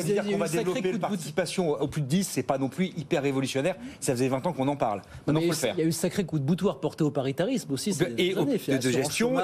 dire 0.04 0.24
qu'on 0.24 0.38
va 0.38 0.48
développer 0.48 0.92
la 0.92 0.98
participation 0.98 1.70
au 1.70 1.88
plus 1.88 2.02
de 2.02 2.06
10, 2.06 2.28
c'est 2.28 2.42
pas 2.42 2.58
non 2.58 2.68
plus 2.68 2.86
hyper 2.96 3.22
révolutionnaire. 3.22 3.76
Ça 4.00 4.12
faisait 4.12 4.28
20 4.28 4.46
ans 4.46 4.52
qu'on 4.52 4.68
en 4.68 4.76
parle. 4.76 5.02
Maintenant, 5.26 5.40
faut 5.40 5.48
le 5.48 5.52
faire. 5.54 5.74
Il 5.76 5.80
y 5.80 5.82
a 5.82 5.86
eu 5.86 5.88
un 5.88 5.92
sacré 5.92 6.24
coup 6.24 6.38
de 6.38 6.44
boutoir 6.44 6.80
porté 6.80 7.04
au 7.04 7.10
paritarisme 7.10 7.72
aussi. 7.72 7.96
Et 8.16 8.34
de 8.34 8.90
gestion 8.90 9.34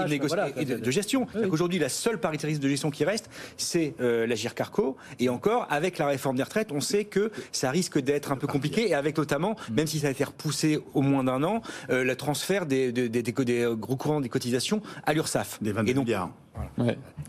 et 0.57 0.65
de 0.65 0.91
gestion. 0.91 1.27
Aujourd'hui, 1.51 1.79
la 1.79 1.89
seule 1.89 2.19
paritarisme 2.19 2.61
de 2.61 2.69
gestion 2.69 2.91
qui 2.91 3.05
reste, 3.05 3.31
c'est 3.57 3.95
euh, 4.01 4.27
la 4.27 4.35
GIRCARCO. 4.35 4.97
Et 5.19 5.29
encore, 5.29 5.67
avec 5.71 5.99
la 5.99 6.07
réforme 6.07 6.37
des 6.37 6.43
retraites, 6.43 6.73
on 6.73 6.81
sait 6.81 7.05
que 7.05 7.31
ça 7.53 7.71
risque 7.71 7.99
d'être 7.99 8.33
un 8.33 8.37
peu 8.37 8.47
compliqué. 8.47 8.89
Et 8.89 8.95
avec 8.95 9.17
notamment, 9.19 9.57
même 9.73 9.87
si 9.87 10.01
ça 10.01 10.09
a 10.09 10.11
été 10.11 10.25
repoussé 10.25 10.81
au 10.95 11.03
moins 11.03 11.25
d'un 11.25 11.43
an, 11.43 11.63
euh, 11.91 12.05
le 12.05 12.17
transfert 12.17 12.67
des 12.67 12.93
gros 13.79 13.97
courants 13.97 14.14
des 14.21 14.29
cotisations 14.29 14.83
à 15.05 15.13
l'URSSAF. 15.13 15.63
Des 15.63 15.73
22 15.73 15.93
milliards. 15.95 16.31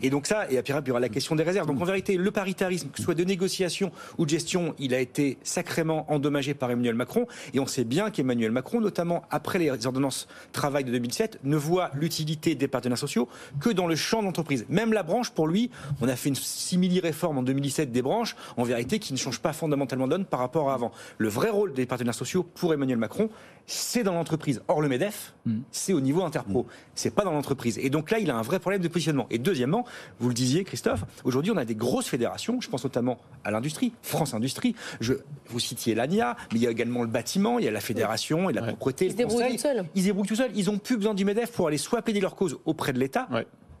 Et 0.02 0.10
donc 0.10 0.26
ça, 0.26 0.50
et 0.50 0.58
après 0.58 0.74
il 0.74 0.88
y 0.88 0.90
aura 0.90 1.00
la 1.00 1.08
question 1.08 1.34
des 1.34 1.42
réserves. 1.42 1.66
Donc 1.66 1.80
en 1.80 1.84
vérité, 1.84 2.16
le 2.16 2.30
paritarisme, 2.30 2.90
que 2.90 2.98
ce 2.98 3.04
soit 3.04 3.14
de 3.14 3.24
négociation 3.24 3.90
ou 4.18 4.24
de 4.24 4.30
gestion, 4.30 4.74
il 4.78 4.94
a 4.94 5.00
été 5.00 5.38
sacrément 5.42 6.10
endommagé 6.12 6.54
par 6.54 6.70
Emmanuel 6.70 6.94
Macron. 6.94 7.26
Et 7.54 7.60
on 7.60 7.66
sait 7.66 7.84
bien 7.84 8.10
qu'Emmanuel 8.10 8.50
Macron, 8.50 8.80
notamment 8.80 9.22
après 9.30 9.58
les 9.58 9.70
ordonnances 9.86 10.28
travail 10.52 10.84
de 10.84 10.92
2007, 10.92 11.40
ne 11.44 11.56
voit 11.56 11.90
l'utilité 11.94 12.54
des 12.54 12.68
partenaires 12.68 12.98
sociaux 12.98 13.28
que 13.60 13.70
dans 13.70 13.86
le 13.86 13.96
champ 13.96 14.22
d'entreprise. 14.22 14.66
Même 14.68 14.92
la 14.92 15.02
branche, 15.02 15.30
pour 15.30 15.48
lui, 15.48 15.70
on 16.00 16.08
a 16.08 16.16
fait 16.16 16.28
une 16.28 16.34
simili-réforme 16.34 17.38
en 17.38 17.42
2017 17.42 17.90
des 17.92 18.02
branches, 18.02 18.36
en 18.56 18.64
vérité, 18.64 18.98
qui 18.98 19.12
ne 19.12 19.18
change 19.18 19.40
pas 19.40 19.52
fondamentalement 19.52 20.08
donne 20.08 20.24
par 20.24 20.40
rapport 20.40 20.70
à 20.70 20.74
avant. 20.74 20.92
Le 21.18 21.28
vrai 21.28 21.50
rôle 21.50 21.72
des 21.72 21.86
partenaires 21.86 22.14
sociaux 22.14 22.42
pour 22.42 22.72
Emmanuel 22.72 22.98
Macron, 22.98 23.30
c'est 23.66 24.04
dans 24.04 24.14
l'entreprise. 24.14 24.62
Or, 24.68 24.80
le 24.80 24.88
MEDEF, 24.88 25.34
mm. 25.44 25.58
c'est 25.70 25.92
au 25.92 26.00
niveau 26.00 26.22
interpro. 26.22 26.66
C'est 26.94 27.14
pas 27.14 27.24
dans 27.24 27.32
l'entreprise. 27.32 27.78
Et 27.78 27.90
donc 27.90 28.10
là, 28.10 28.18
il 28.18 28.30
a 28.30 28.36
un 28.36 28.42
vrai 28.42 28.60
problème 28.60 28.82
de 28.82 28.88
positionnement. 28.88 29.15
Et 29.30 29.38
deuxièmement, 29.38 29.84
vous 30.20 30.28
le 30.28 30.34
disiez, 30.34 30.64
Christophe, 30.64 31.04
aujourd'hui, 31.24 31.52
on 31.52 31.56
a 31.56 31.64
des 31.64 31.74
grosses 31.74 32.08
fédérations. 32.08 32.60
Je 32.60 32.68
pense 32.68 32.84
notamment 32.84 33.18
à 33.44 33.50
l'industrie, 33.50 33.92
France 34.02 34.34
Industrie. 34.34 34.74
Je, 35.00 35.14
vous 35.48 35.60
citiez 35.60 35.94
l'ANIA, 35.94 36.36
mais 36.52 36.58
il 36.58 36.62
y 36.62 36.66
a 36.66 36.70
également 36.70 37.02
le 37.02 37.08
bâtiment, 37.08 37.58
il 37.58 37.64
y 37.64 37.68
a 37.68 37.70
la 37.70 37.80
fédération, 37.80 38.50
et 38.50 38.52
la 38.52 38.62
propreté. 38.62 39.06
Ils 39.06 39.12
se 39.12 39.16
débrouillent 39.16 39.52
tout 39.52 39.58
seuls. 39.58 39.84
Ils 39.94 40.02
se 40.02 40.06
débrouillent 40.06 40.26
tout 40.28 40.36
seuls. 40.36 40.50
Ils 40.54 40.66
n'ont 40.66 40.78
plus 40.78 40.96
besoin 40.96 41.14
du 41.14 41.24
MEDEF 41.24 41.52
pour 41.52 41.68
aller 41.68 41.78
soit 41.78 42.02
plaider 42.02 42.20
leur 42.20 42.36
cause 42.36 42.58
auprès 42.64 42.92
de 42.92 42.98
l'État. 42.98 43.28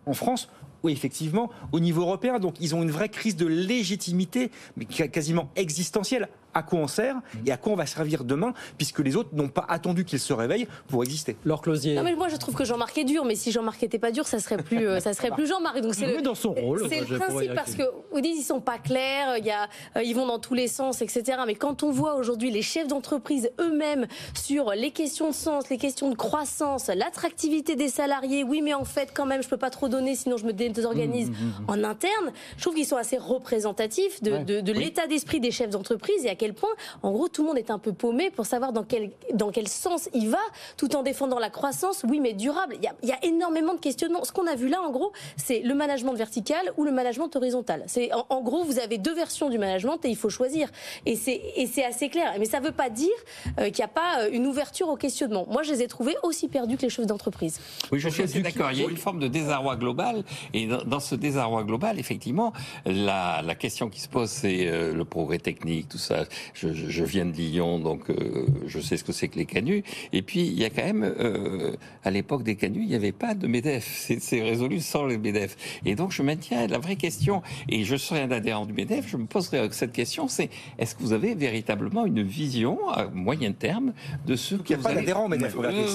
En 0.06 0.14
France, 0.14 0.48
oui, 0.82 0.92
effectivement, 0.92 1.50
au 1.72 1.80
niveau 1.80 2.02
européen. 2.02 2.38
Donc, 2.38 2.54
ils 2.60 2.74
ont 2.74 2.82
une 2.82 2.90
vraie 2.90 3.08
crise 3.08 3.34
de 3.36 3.46
légitimité, 3.46 4.50
mais 4.76 4.84
quasiment 4.84 5.50
existentielle, 5.56 6.28
à 6.56 6.62
quoi 6.62 6.78
on 6.78 6.88
sert 6.88 7.16
et 7.44 7.52
à 7.52 7.56
quoi 7.56 7.72
on 7.72 7.76
va 7.76 7.86
servir 7.86 8.24
demain, 8.24 8.54
puisque 8.78 9.00
les 9.00 9.14
autres 9.14 9.30
n'ont 9.34 9.48
pas 9.48 9.66
attendu 9.68 10.04
qu'ils 10.04 10.18
se 10.18 10.32
réveillent 10.32 10.66
pour 10.88 11.04
exister. 11.04 11.36
Leur 11.44 11.60
Closier. 11.60 11.94
Non, 11.94 12.02
mais 12.02 12.14
moi 12.14 12.28
je 12.28 12.36
trouve 12.36 12.54
que 12.54 12.64
Jean-Marc 12.64 12.96
est 12.96 13.04
dur, 13.04 13.24
mais 13.24 13.34
si 13.34 13.52
Jean-Marc 13.52 13.82
n'était 13.82 13.98
pas 13.98 14.10
dur, 14.10 14.26
ça 14.26 14.38
serait 14.38 14.56
plus, 14.56 14.88
euh, 14.88 15.00
ça 15.00 15.12
serait 15.12 15.30
plus 15.30 15.46
Jean-Marc. 15.46 15.80
Donc 15.80 15.94
c'est 15.94 16.22
dans 16.22 16.34
son 16.34 16.52
rôle. 16.52 16.86
C'est 16.88 17.08
le 17.08 17.18
principe 17.18 17.54
parce 17.54 17.74
que 17.74 17.82
vous 18.10 18.20
dites 18.20 18.36
ils 18.38 18.42
sont 18.42 18.60
pas 18.60 18.78
clairs, 18.78 19.36
il 19.36 19.44
y 19.44 19.50
a, 19.50 19.68
euh, 19.96 20.02
ils 20.02 20.14
vont 20.14 20.26
dans 20.26 20.38
tous 20.38 20.54
les 20.54 20.68
sens, 20.68 21.02
etc. 21.02 21.38
Mais 21.46 21.54
quand 21.54 21.82
on 21.82 21.90
voit 21.90 22.14
aujourd'hui 22.14 22.50
les 22.50 22.62
chefs 22.62 22.88
d'entreprise 22.88 23.50
eux-mêmes 23.60 24.06
sur 24.34 24.70
les 24.70 24.90
questions 24.90 25.28
de 25.28 25.34
sens, 25.34 25.68
les 25.68 25.78
questions 25.78 26.08
de 26.10 26.16
croissance, 26.16 26.88
l'attractivité 26.88 27.76
des 27.76 27.88
salariés, 27.88 28.44
oui, 28.44 28.62
mais 28.62 28.72
en 28.72 28.84
fait 28.84 29.10
quand 29.14 29.26
même 29.26 29.42
je 29.42 29.48
peux 29.48 29.56
pas 29.58 29.70
trop 29.70 29.88
donner, 29.88 30.14
sinon 30.14 30.38
je 30.38 30.46
me 30.46 30.52
désorganise 30.52 31.30
mmh, 31.30 31.32
mmh, 31.32 31.64
mmh. 31.66 31.70
en 31.70 31.84
interne. 31.84 32.32
Je 32.56 32.62
trouve 32.62 32.74
qu'ils 32.74 32.86
sont 32.86 32.96
assez 32.96 33.18
représentatifs 33.18 34.22
de, 34.22 34.60
de, 34.60 34.72
l'état 34.72 35.06
d'esprit 35.06 35.40
des 35.40 35.50
chefs 35.50 35.70
d'entreprise 35.70 36.24
et 36.24 36.30
à 36.30 36.34
quel 36.34 36.45
quel 36.46 36.54
point, 36.54 36.70
en 37.02 37.10
gros, 37.10 37.26
tout 37.26 37.42
le 37.42 37.48
monde 37.48 37.58
est 37.58 37.72
un 37.72 37.80
peu 37.80 37.92
paumé 37.92 38.30
pour 38.30 38.46
savoir 38.46 38.72
dans 38.72 38.84
quel, 38.84 39.10
dans 39.34 39.50
quel 39.50 39.66
sens 39.66 40.08
il 40.14 40.28
va, 40.28 40.38
tout 40.76 40.94
en 40.94 41.02
défendant 41.02 41.40
la 41.40 41.50
croissance, 41.50 42.04
oui, 42.08 42.20
mais 42.20 42.34
durable. 42.34 42.76
Il 42.78 42.84
y 42.84 42.86
a, 42.86 42.94
il 43.02 43.08
y 43.08 43.12
a 43.12 43.18
énormément 43.24 43.74
de 43.74 43.80
questionnements. 43.80 44.22
Ce 44.22 44.30
qu'on 44.30 44.46
a 44.46 44.54
vu 44.54 44.68
là, 44.68 44.80
en 44.80 44.92
gros, 44.92 45.10
c'est 45.36 45.60
le 45.60 45.74
management 45.74 46.14
vertical 46.14 46.72
ou 46.76 46.84
le 46.84 46.92
management 46.92 47.34
horizontal. 47.34 47.82
C'est 47.88 48.12
en, 48.12 48.26
en 48.30 48.42
gros, 48.42 48.62
vous 48.62 48.78
avez 48.78 48.98
deux 48.98 49.14
versions 49.14 49.50
du 49.50 49.58
management 49.58 49.98
et 50.04 50.08
il 50.08 50.16
faut 50.16 50.30
choisir. 50.30 50.70
Et 51.04 51.16
c'est 51.16 51.42
et 51.56 51.66
c'est 51.66 51.84
assez 51.84 52.08
clair. 52.08 52.34
Mais 52.38 52.44
ça 52.44 52.60
ne 52.60 52.66
veut 52.66 52.72
pas 52.72 52.90
dire 52.90 53.08
euh, 53.58 53.64
qu'il 53.70 53.78
n'y 53.78 53.84
a 53.84 53.88
pas 53.88 54.20
euh, 54.20 54.28
une 54.30 54.46
ouverture 54.46 54.88
au 54.88 54.96
questionnement. 54.96 55.46
Moi, 55.50 55.64
je 55.64 55.72
les 55.72 55.82
ai 55.82 55.88
trouvés 55.88 56.16
aussi 56.22 56.46
perdus 56.46 56.76
que 56.76 56.82
les 56.82 56.90
chefs 56.90 57.06
d'entreprise. 57.06 57.58
Oui, 57.90 57.98
je 57.98 58.08
suis 58.08 58.22
assez 58.22 58.40
d'accord. 58.40 58.70
Il 58.70 58.80
y 58.80 58.84
a 58.84 58.88
une 58.88 58.96
forme 58.96 59.18
de 59.18 59.26
désarroi 59.26 59.74
global. 59.74 60.22
Et 60.54 60.68
dans, 60.68 60.84
dans 60.84 61.00
ce 61.00 61.16
désarroi 61.16 61.64
global, 61.64 61.98
effectivement, 61.98 62.52
la, 62.84 63.42
la 63.42 63.54
question 63.56 63.90
qui 63.90 64.00
se 64.00 64.08
pose, 64.08 64.30
c'est 64.30 64.68
euh, 64.68 64.92
le 64.94 65.04
progrès 65.04 65.38
technique, 65.38 65.88
tout 65.88 65.98
ça. 65.98 66.24
Je, 66.54 67.04
viens 67.04 67.26
de 67.26 67.32
Lyon, 67.32 67.78
donc 67.78 68.10
euh, 68.10 68.46
je 68.66 68.80
sais 68.80 68.96
ce 68.96 69.04
que 69.04 69.12
c'est 69.12 69.28
que 69.28 69.38
les 69.38 69.44
canuts. 69.46 69.82
Et 70.12 70.22
puis, 70.22 70.40
il 70.40 70.58
y 70.58 70.64
a 70.64 70.70
quand 70.70 70.84
même, 70.84 71.02
euh, 71.04 71.72
à 72.04 72.10
l'époque 72.10 72.42
des 72.42 72.56
canuts, 72.56 72.82
il 72.82 72.88
n'y 72.88 72.94
avait 72.94 73.12
pas 73.12 73.34
de 73.34 73.46
MEDEF. 73.46 73.84
C'est- 74.20 74.42
résolu 74.42 74.80
sans 74.80 75.04
le 75.04 75.18
MEDEF. 75.18 75.56
Et 75.84 75.94
donc, 75.94 76.12
je 76.12 76.22
maintiens 76.22 76.66
la 76.66 76.78
vraie 76.78 76.96
question. 76.96 77.42
Et 77.68 77.84
je 77.84 77.96
serai 77.96 78.20
un 78.22 78.30
adhérent 78.30 78.66
du 78.66 78.72
MEDEF. 78.72 79.06
Je 79.08 79.16
me 79.16 79.26
poserai 79.26 79.68
cette 79.72 79.92
question, 79.92 80.28
c'est 80.28 80.50
est-ce 80.78 80.94
que 80.94 81.02
vous 81.02 81.12
avez 81.12 81.34
véritablement 81.34 82.06
une 82.06 82.22
vision 82.22 82.88
à 82.90 83.06
moyen 83.06 83.52
terme 83.52 83.92
de 84.26 84.36
ce 84.36 84.54
que 84.56 84.62
Il 84.64 84.68
n'y 84.68 84.74
a 84.74 84.76
vous 84.78 84.82
pas 84.84 84.88
allez- 84.90 85.00
d'adhérents, 85.00 85.28
mais 85.28 85.38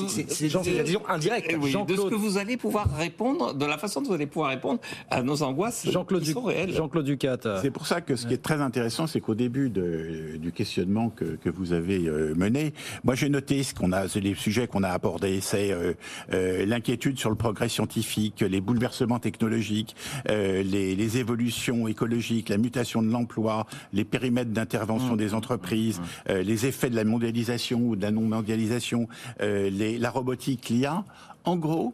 c'est- 0.08 0.30
c'est 0.32 0.48
des 0.64 0.80
adhésions 0.80 1.08
indirectes. 1.08 1.48
Eh 1.50 1.56
oui, 1.56 1.62
de 1.62 1.66
ce 1.68 1.72
Jean-Claude. 1.72 2.10
que 2.10 2.16
vous 2.16 2.38
allez 2.38 2.58
pouvoir 2.58 2.90
répondre, 2.98 3.54
de 3.54 3.66
la 3.66 3.78
façon 3.78 4.02
dont 4.02 4.10
vous 4.10 4.14
allez 4.16 4.28
pouvoir 4.28 4.50
répondre 4.52 4.80
à 5.10 5.22
nos 5.24 5.44
angoisses 5.44 5.88
Jean-Claude 5.90 6.22
qui 6.22 6.28
Duc- 6.30 6.34
sont 6.34 6.44
réelles. 6.44 6.74
Jean-Claude 6.74 7.06
Ducat. 7.06 7.38
C'est 7.62 7.72
pour 7.72 7.86
ça 7.88 8.02
que 8.02 8.16
ce 8.16 8.28
qui 8.28 8.34
est 8.34 8.42
très 8.42 8.62
intéressant, 8.62 9.08
c'est 9.08 9.22
qu'au 9.22 9.36
début 9.36 9.70
de- 9.70 10.31
du 10.38 10.52
questionnement 10.52 11.10
que, 11.10 11.36
que 11.36 11.50
vous 11.50 11.74
avez 11.74 12.08
euh, 12.08 12.34
mené, 12.36 12.74
moi 13.04 13.16
j'ai 13.16 13.30
noté 13.30 13.64
ce 13.64 13.74
qu'on 13.74 13.92
a, 13.92 14.06
les 14.16 14.36
sujets 14.36 14.68
qu'on 14.68 14.84
a 14.84 14.90
abordés, 14.90 15.42
c'est 15.42 15.72
euh, 15.72 15.94
euh, 16.34 16.66
l'inquiétude 16.66 17.18
sur 17.20 17.30
le 17.30 17.36
progrès 17.36 17.70
scientifique, 17.70 18.42
les 18.42 18.62
bouleversements 18.62 19.20
technologiques, 19.20 19.96
les, 20.28 20.96
les 20.96 21.18
évolutions 21.18 21.88
écologiques, 21.88 22.50
la 22.50 22.58
mutation 22.58 23.02
de 23.02 23.10
l'emploi, 23.12 23.66
les 23.94 24.04
périmètres 24.06 24.52
d'intervention 24.52 25.16
des 25.16 25.34
entreprises, 25.34 26.02
euh, 26.30 26.44
les 26.44 26.66
effets 26.66 26.90
de 26.90 26.96
la 26.96 27.04
mondialisation 27.04 27.80
ou 27.82 27.96
de 27.96 28.02
la 28.02 28.12
non-mondialisation, 28.12 29.08
les- 29.40 29.98
la 29.98 30.10
robotique, 30.10 30.70
l'IA. 30.70 31.04
En 31.44 31.56
gros, 31.58 31.94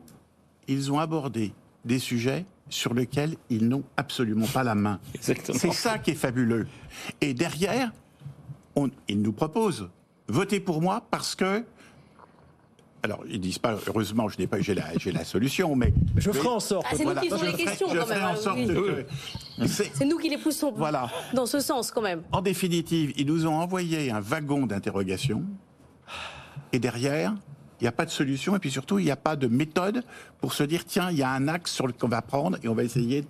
ils 0.67 0.91
ont 0.91 0.99
abordé 0.99 1.53
des 1.85 1.99
sujets 1.99 2.45
sur 2.69 2.93
lesquels 2.93 3.35
ils 3.49 3.67
n'ont 3.67 3.83
absolument 3.95 4.45
pas 4.47 4.63
la 4.63 4.75
main. 4.75 4.99
C'est 5.21 5.71
ça 5.71 5.97
qui 5.99 6.11
est 6.11 6.15
fabuleux. 6.15 6.67
Et 7.21 7.33
derrière, 7.33 7.93
on, 8.77 8.89
ils 9.07 9.21
nous 9.21 9.33
proposent 9.33 9.89
votez 10.29 10.59
pour 10.59 10.81
moi 10.81 11.03
parce 11.09 11.35
que. 11.35 11.63
Alors, 13.03 13.23
ils 13.29 13.39
disent 13.39 13.59
pas, 13.59 13.77
heureusement, 13.87 14.27
je 14.27 14.37
n'ai 14.39 14.47
pas, 14.47 14.59
j'ai 14.59 14.73
la, 14.73 14.85
j'ai 14.97 15.11
la 15.11 15.23
solution, 15.23 15.75
mais. 15.75 15.93
Je 16.17 16.31
ferai 16.31 16.47
en 16.49 16.59
sorte. 16.59 16.85
Ah, 16.89 16.95
c'est 16.95 17.05
nous 17.05 17.13
qui 17.15 17.29
les 17.29 17.37
ferai- 17.37 17.53
questions 17.53 17.87
je 17.89 17.97
quand 17.99 18.05
ferai 18.05 18.19
même. 18.19 18.25
en 18.29 18.35
sorte 18.35 18.57
oui. 18.57 18.67
que. 18.67 19.05
c'est- 19.67 19.91
C'est 19.93 20.05
nous 20.05 20.17
qui 20.17 20.29
les 20.29 20.37
poussons 20.37 20.73
Voilà. 20.75 21.09
dans 21.33 21.45
ce 21.45 21.59
sens 21.59 21.91
quand 21.91 22.01
même. 22.01 22.23
En 22.31 22.41
définitive, 22.41 23.13
ils 23.15 23.25
nous 23.27 23.45
ont 23.45 23.53
envoyé 23.55 24.11
un 24.11 24.19
wagon 24.19 24.65
d'interrogation. 24.65 25.43
Et 26.73 26.79
derrière, 26.79 27.33
il 27.79 27.83
n'y 27.83 27.87
a 27.87 27.91
pas 27.93 28.05
de 28.05 28.09
solution. 28.11 28.55
Et 28.55 28.59
puis 28.59 28.71
surtout, 28.71 28.99
il 28.99 29.05
n'y 29.05 29.11
a 29.11 29.15
pas 29.15 29.35
de 29.37 29.47
méthode 29.47 30.03
pour 30.41 30.53
se 30.53 30.63
dire 30.63 30.83
tiens, 30.83 31.09
il 31.11 31.17
y 31.17 31.23
a 31.23 31.29
un 31.29 31.47
axe 31.47 31.71
sur 31.71 31.87
le 31.87 31.93
qu'on 31.93 32.07
va 32.09 32.21
prendre 32.21 32.57
et 32.63 32.67
on 32.67 32.73
va 32.73 32.83
essayer. 32.83 33.25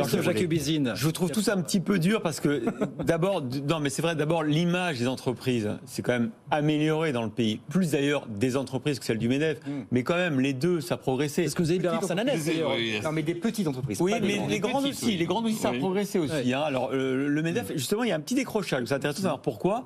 Voulez 0.00 0.42
Ubizine. 0.42 0.92
Je 0.96 1.04
vous 1.04 1.12
trouve 1.12 1.30
tous 1.30 1.48
un 1.48 1.60
petit 1.60 1.80
peu 1.80 1.98
dur 1.98 2.22
parce 2.22 2.40
que 2.40 2.64
d'abord, 3.04 3.42
non 3.68 3.80
mais 3.80 3.90
c'est 3.90 4.02
vrai, 4.02 4.14
d'abord 4.16 4.42
l'image 4.42 4.98
des 4.98 5.08
entreprises, 5.08 5.70
c'est 5.86 6.02
quand 6.02 6.12
même 6.12 6.30
amélioré 6.50 7.12
dans 7.12 7.22
le 7.22 7.30
pays, 7.30 7.60
plus 7.68 7.92
d'ailleurs 7.92 8.26
des 8.26 8.56
entreprises 8.56 8.98
que 8.98 9.04
celle 9.04 9.18
du 9.18 9.28
Medef, 9.28 9.58
mais 9.90 10.02
quand 10.02 10.16
même 10.16 10.40
les 10.40 10.52
deux 10.52 10.80
ça 10.80 10.94
a 10.94 10.98
progressé. 10.98 11.44
C'est 11.44 11.50
ce 11.50 11.54
que 11.54 11.62
vous 11.62 11.70
avez 11.70 11.78
Bernard 11.78 12.04
Sananès, 12.04 12.44
d'ailleurs. 12.44 12.72
Oui, 12.76 13.00
Non, 13.02 13.12
mais 13.12 13.22
des 13.22 13.34
petites 13.34 13.66
entreprises. 13.68 14.00
Oui, 14.00 14.12
mais 14.20 14.40
les 14.48 14.60
grandes 14.60 14.82
petites, 14.84 14.94
aussi, 14.96 15.06
oui. 15.06 15.16
les 15.16 15.26
grandes 15.26 15.46
aussi, 15.46 15.54
ça 15.56 15.70
a 15.70 15.72
progressé 15.74 16.18
aussi. 16.18 16.32
Oui. 16.44 16.52
hein. 16.54 16.62
Alors, 16.64 16.90
euh, 16.92 17.28
le 17.28 17.42
MEDEF, 17.42 17.72
justement, 17.74 18.04
il 18.04 18.08
y 18.10 18.12
a 18.12 18.16
un 18.16 18.20
petit 18.20 18.34
décrochage. 18.34 18.84
C'est 18.86 18.94
intéressant 18.94 19.18
de 19.18 19.22
savoir 19.22 19.42
pourquoi. 19.42 19.84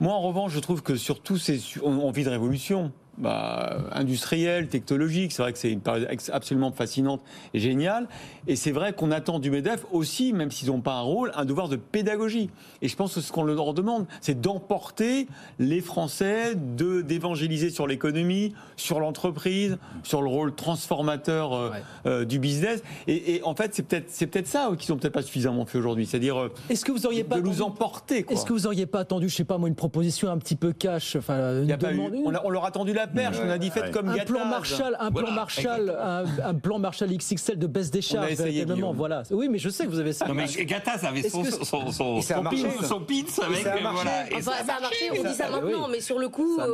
Moi, 0.00 0.12
en 0.12 0.20
revanche, 0.20 0.52
je 0.52 0.58
trouve 0.60 0.82
que 0.82 0.96
sur 0.96 1.20
tous 1.20 1.36
ces. 1.38 1.60
on 1.82 2.10
vit 2.10 2.24
de 2.24 2.30
révolution. 2.30 2.92
Bah, 3.18 3.76
industrielle, 3.92 4.68
technologique, 4.68 5.32
c'est 5.32 5.42
vrai 5.42 5.52
que 5.52 5.58
c'est 5.58 5.70
une 5.70 5.80
période 5.82 6.08
absolument 6.32 6.72
fascinante 6.72 7.20
et 7.52 7.60
géniale. 7.60 8.08
Et 8.46 8.56
c'est 8.56 8.72
vrai 8.72 8.94
qu'on 8.94 9.10
attend 9.10 9.38
du 9.38 9.50
MEDEF 9.50 9.84
aussi, 9.92 10.32
même 10.32 10.50
s'ils 10.50 10.68
n'ont 10.68 10.80
pas 10.80 10.94
un 10.94 11.02
rôle, 11.02 11.30
un 11.34 11.44
devoir 11.44 11.68
de 11.68 11.76
pédagogie. 11.76 12.48
Et 12.80 12.88
je 12.88 12.96
pense 12.96 13.14
que 13.14 13.20
ce 13.20 13.30
qu'on 13.30 13.44
leur 13.44 13.74
demande, 13.74 14.06
c'est 14.22 14.40
d'emporter 14.40 15.28
les 15.58 15.82
Français, 15.82 16.54
de 16.54 17.02
d'évangéliser 17.02 17.68
sur 17.68 17.86
l'économie, 17.86 18.54
sur 18.76 18.98
l'entreprise, 18.98 19.76
sur 20.02 20.22
le 20.22 20.28
rôle 20.28 20.54
transformateur 20.54 21.52
euh, 21.52 21.70
Ouais. 21.70 21.76
euh, 22.06 22.24
du 22.24 22.38
business. 22.38 22.82
Et, 23.06 23.34
et 23.36 23.42
en 23.44 23.54
fait, 23.54 23.74
c'est 23.74 23.82
peut-être 23.82 24.06
c'est 24.08 24.26
peut-être 24.26 24.48
ça 24.48 24.70
euh, 24.70 24.76
qu'ils 24.76 24.92
n'ont 24.92 24.98
peut-être 24.98 25.12
pas 25.12 25.22
suffisamment 25.22 25.66
fait 25.66 25.76
aujourd'hui, 25.78 26.06
c'est-à-dire 26.06 26.38
euh, 26.40 26.48
Est-ce 26.70 26.84
que 26.84 26.92
vous 26.92 27.04
auriez 27.06 27.24
pas 27.24 27.36
de 27.36 27.42
nous 27.42 27.50
attendu- 27.56 27.62
emporter. 27.62 28.26
Est-ce 28.30 28.46
que 28.46 28.54
vous 28.54 28.66
auriez 28.66 28.86
pas 28.86 29.00
attendu, 29.00 29.28
je 29.28 29.36
sais 29.36 29.44
pas 29.44 29.58
moi, 29.58 29.68
une 29.68 29.74
proposition 29.74 30.30
un 30.30 30.38
petit 30.38 30.56
peu 30.56 30.72
cash, 30.72 31.14
enfin 31.16 31.62
une 31.62 31.76
on, 32.24 32.34
a- 32.34 32.40
on 32.44 32.50
leur 32.50 32.64
a 32.64 32.70
tendu 32.70 32.92
la 33.02 33.08
perche, 33.08 33.36
on 33.44 33.50
a 33.50 33.58
dit 33.58 33.70
faites 33.70 33.84
Ouais. 33.84 33.90
comme 33.90 34.08
un 34.08 34.14
Gattaz. 34.16 34.32
plan 34.32 34.44
Marshall, 34.46 34.96
un 35.00 35.10
plan 35.10 35.20
Voilà, 35.22 35.30
Marshall, 35.34 35.96
un, 36.00 36.24
un 36.44 36.54
plan 36.54 36.78
Marshall 36.78 37.10
XXL 37.16 37.58
de 37.58 37.66
baisse 37.66 37.90
des 37.90 38.02
charges, 38.02 38.30
essayé, 38.32 38.50
véritablement. 38.50 38.92
Voilà. 38.92 39.22
Oui, 39.30 39.48
mais 39.48 39.58
je 39.58 39.68
sais 39.68 39.84
que 39.84 39.90
vous 39.90 39.98
avez 39.98 40.12
ça. 40.12 40.26
Non 40.26 40.34
mais 40.34 40.46
Gattaz 40.46 41.04
avait 41.04 41.28
son, 41.28 41.42
que- 41.42 41.50
son, 41.50 41.90
son, 41.90 42.20
ça 42.22 42.36
son, 42.36 42.42
pin- 42.44 42.56
ça. 42.80 42.86
son 42.86 43.00
pins 43.00 43.14
avec 43.44 43.58
ça 43.58 43.72
a 43.72 43.76
euh, 43.76 43.82
marché. 43.82 44.02
voilà. 44.02 44.30
Et 44.30 44.34
Enfin, 44.36 44.52
ça 44.66 44.74
a 44.76 44.80
marché, 44.80 45.10
on 45.10 45.22
dit 45.28 45.34
ça 45.34 45.44
Ah, 45.48 45.50
maintenant, 45.50 45.84
oui. 45.86 45.92
mais 45.92 46.00
sur 46.00 46.18
le 46.18 46.28
coup, 46.28 46.56
Ça- 46.58 46.66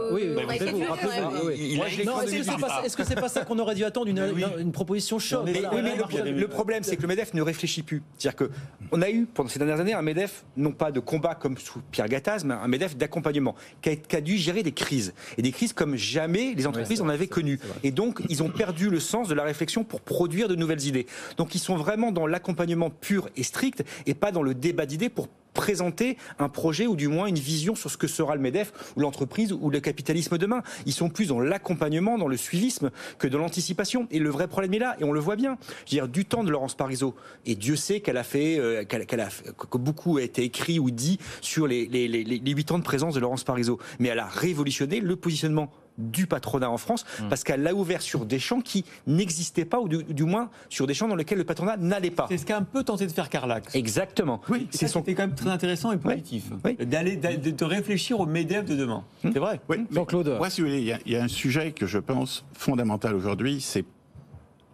est-ce 2.85 2.97
que 2.97 3.05
c'est 3.05 3.15
pas, 3.15 3.29
ça. 3.29 3.41
ça 3.41 3.45
qu'on 3.45 3.59
aurait 3.59 3.75
dû 3.75 3.85
attendre 3.85 4.09
une, 4.09 4.73
proposition 4.73 5.19
un 5.19 5.45
le, 5.45 6.47
problème, 6.49 6.83
c'est 6.83 6.97
que 6.97 7.03
le 7.03 7.09
MEDEF 7.09 7.35
ne 7.35 7.43
réfléchit 7.43 7.83
plus. 7.83 8.03
C'est-à-dire 8.19 8.37
que 8.37 8.51
on 8.93 9.03
a 9.03 9.11
eu, 9.11 9.27
pendant 9.33 9.49
ces 9.49 9.59
dernières 9.59 9.81
années, 9.81 9.95
un 9.95 10.03
MEDEF, 10.03 10.45
non 10.57 10.73
pas 10.73 10.91
de 10.91 11.01
combat 11.01 11.35
comme 11.35 11.57
sous 11.59 11.81
Pierre 11.91 12.09
Gattaz, 12.09 12.45
mais 12.45 12.55
un 12.55 12.69
MEDEF 12.69 12.97
d'accompagnement, 12.97 13.55
qui 13.83 13.91
a, 13.91 13.97
qui 13.97 14.17
a 14.17 14.21
dû 14.21 14.37
gérer 14.37 14.63
des 14.63 14.73
crises. 14.73 15.15
Et 15.37 15.43
des 15.43 15.53
crises 15.53 15.73
comme 15.73 15.97
jamais 15.97 16.18
les 16.27 16.67
entreprises 16.67 17.01
en 17.01 17.09
avaient 17.09 17.29
connues. 17.29 17.61
Et 17.83 17.91
donc, 17.91 18.23
ils 18.29 18.43
ont 18.43 18.51
perdu 18.51 18.91
le 18.91 19.01
sens 19.01 19.29
de 19.29 19.35
la 19.35 19.45
réflexion 19.45 19.85
pour 19.85 20.01
produire 20.01 20.49
de 20.49 20.55
nouvelles 20.55 20.85
idées. 20.87 21.07
Donc, 21.37 21.55
ils 21.55 21.61
sont 21.61 21.77
vraiment 21.77 22.13
dans 22.13 22.27
l'accompagnement 22.27 22.91
pur 22.91 23.29
et 23.37 23.43
strict, 23.43 23.85
et 24.07 24.15
pas 24.15 24.33
dans 24.33 24.43
le 24.43 24.55
débat 24.55 24.87
d'idées 24.87 25.09
pour 25.09 25.29
présenter 25.55 26.17
un 26.39 26.49
projet 26.49 26.87
ou 26.87 26.95
du 26.95 27.09
moins 27.09 27.27
une 27.27 27.39
vision 27.39 27.75
sur 27.75 27.91
ce 27.91 27.97
que 27.97 28.07
sera 28.07 28.37
le 28.37 28.41
MEDEF 28.41 28.73
ou 28.97 29.01
l'entreprise 29.01 29.53
ou 29.53 29.71
le 29.71 29.81
capitalisme 29.81 30.39
demain. 30.39 30.63
Ils 30.87 30.93
sont 30.93 31.09
plus 31.09 31.27
dans 31.27 31.41
l'accompagnement, 31.41 32.17
dans 32.17 32.29
le 32.29 32.37
suivisme 32.37 32.91
que 33.19 33.27
dans 33.27 33.39
l'anticipation. 33.39 34.07
Et 34.13 34.21
le 34.21 34.31
vrai 34.31 34.47
problème 34.47 34.75
est 34.75 34.79
là, 34.79 34.97
et 35.01 35.05
on 35.05 35.11
le 35.11 35.19
voit 35.19 35.35
bien. 35.35 35.59
Je 35.87 35.97
veux 35.97 36.03
dire, 36.03 36.09
du 36.09 36.25
temps 36.25 36.45
de 36.45 36.51
Laurence 36.51 36.77
Parisot, 36.77 37.17
et 37.45 37.57
Dieu 37.57 37.75
sait 37.75 38.01
qu'elle 38.01 38.19
a 38.19 38.23
fait, 38.23 38.59
euh, 38.61 38.85
qu'elle, 38.85 39.05
qu'elle 39.07 39.21
a, 39.21 39.31
que 39.71 39.79
beaucoup 39.79 40.19
a 40.19 40.23
été 40.23 40.45
écrit 40.45 40.79
ou 40.79 40.93
dit 40.93 41.19
sur 41.41 41.67
les, 41.67 41.87
les, 41.87 42.07
les, 42.07 42.23
les 42.23 42.53
8 42.53 42.73
ans 42.73 42.79
de 42.79 42.85
présence 42.85 43.15
de 43.15 43.21
Laurence 43.21 43.43
Parisot. 43.43 43.81
Mais 43.99 44.11
elle 44.11 44.21
a 44.21 44.29
révolutionné 44.29 45.01
le 45.01 45.17
positionnement 45.17 45.73
du 45.99 46.27
patronat 46.27 46.71
en 46.71 46.79
France 46.79 47.05
parce 47.29 47.45
qu'elle 47.45 47.63
l'a 47.63 47.75
ouvert 47.75 48.01
sur 48.01 48.25
des 48.25 48.39
champs 48.39 48.61
qui 48.61 48.85
n'existaient 49.07 49.65
pas 49.65 49.81
ou 49.81 49.89
du, 49.89 50.05
du 50.05 50.25
moins 50.25 50.49
sur 50.69 50.87
des 50.87 50.95
champs 50.95 51.09
dans 51.09 51.17
lesquels 51.17 51.39
le 51.39 51.45
patronat 51.45 51.77
n'allait 51.77 52.11
pas. 52.11 52.27
C'est 52.29 52.39
ce 52.39 52.47
qu'a 52.47 52.57
un 52.57 52.63
peu 52.63 52.85
tenté 52.85 53.07
de 53.07 53.13
faire 53.13 53.29
Carlac. 53.29 53.65
Exactement. 53.75 54.41
Oui, 54.49 54.69
c'est 54.71 54.87
son- 54.89 55.03
quand 55.03 55.17
même 55.19 55.35
très 55.35 55.51
intéressant 55.51 55.93
et 55.93 55.99
positif. 55.99 56.45
Oui. 56.65 56.77
D'aller, 56.87 57.17
d'a- 57.17 57.37
de, 57.37 57.51
de 57.51 57.65
réfléchir 57.65 58.21
au 58.21 58.27
MEDEF 58.27 58.65
de 58.65 58.77
demain. 58.77 59.05
C'est 59.23 59.39
vrai. 59.39 59.61
Oui, 59.69 59.79
mais 59.79 59.87
Jean-Claude. 59.97 60.37
Moi, 60.39 60.51
si 60.51 60.61
vous 60.61 60.69
voulez, 60.69 60.79
il 60.81 60.87
y 60.87 60.93
a- 60.93 60.99
il 61.07 61.13
y, 61.13 61.17
a 61.17 61.23
un 61.23 61.29
sujet 61.29 61.73
que 61.73 61.87
je 61.87 61.99
pense 61.99 62.45
fondamental 62.53 63.15
aujourd'hui, 63.15 63.61
c'est 63.61 63.85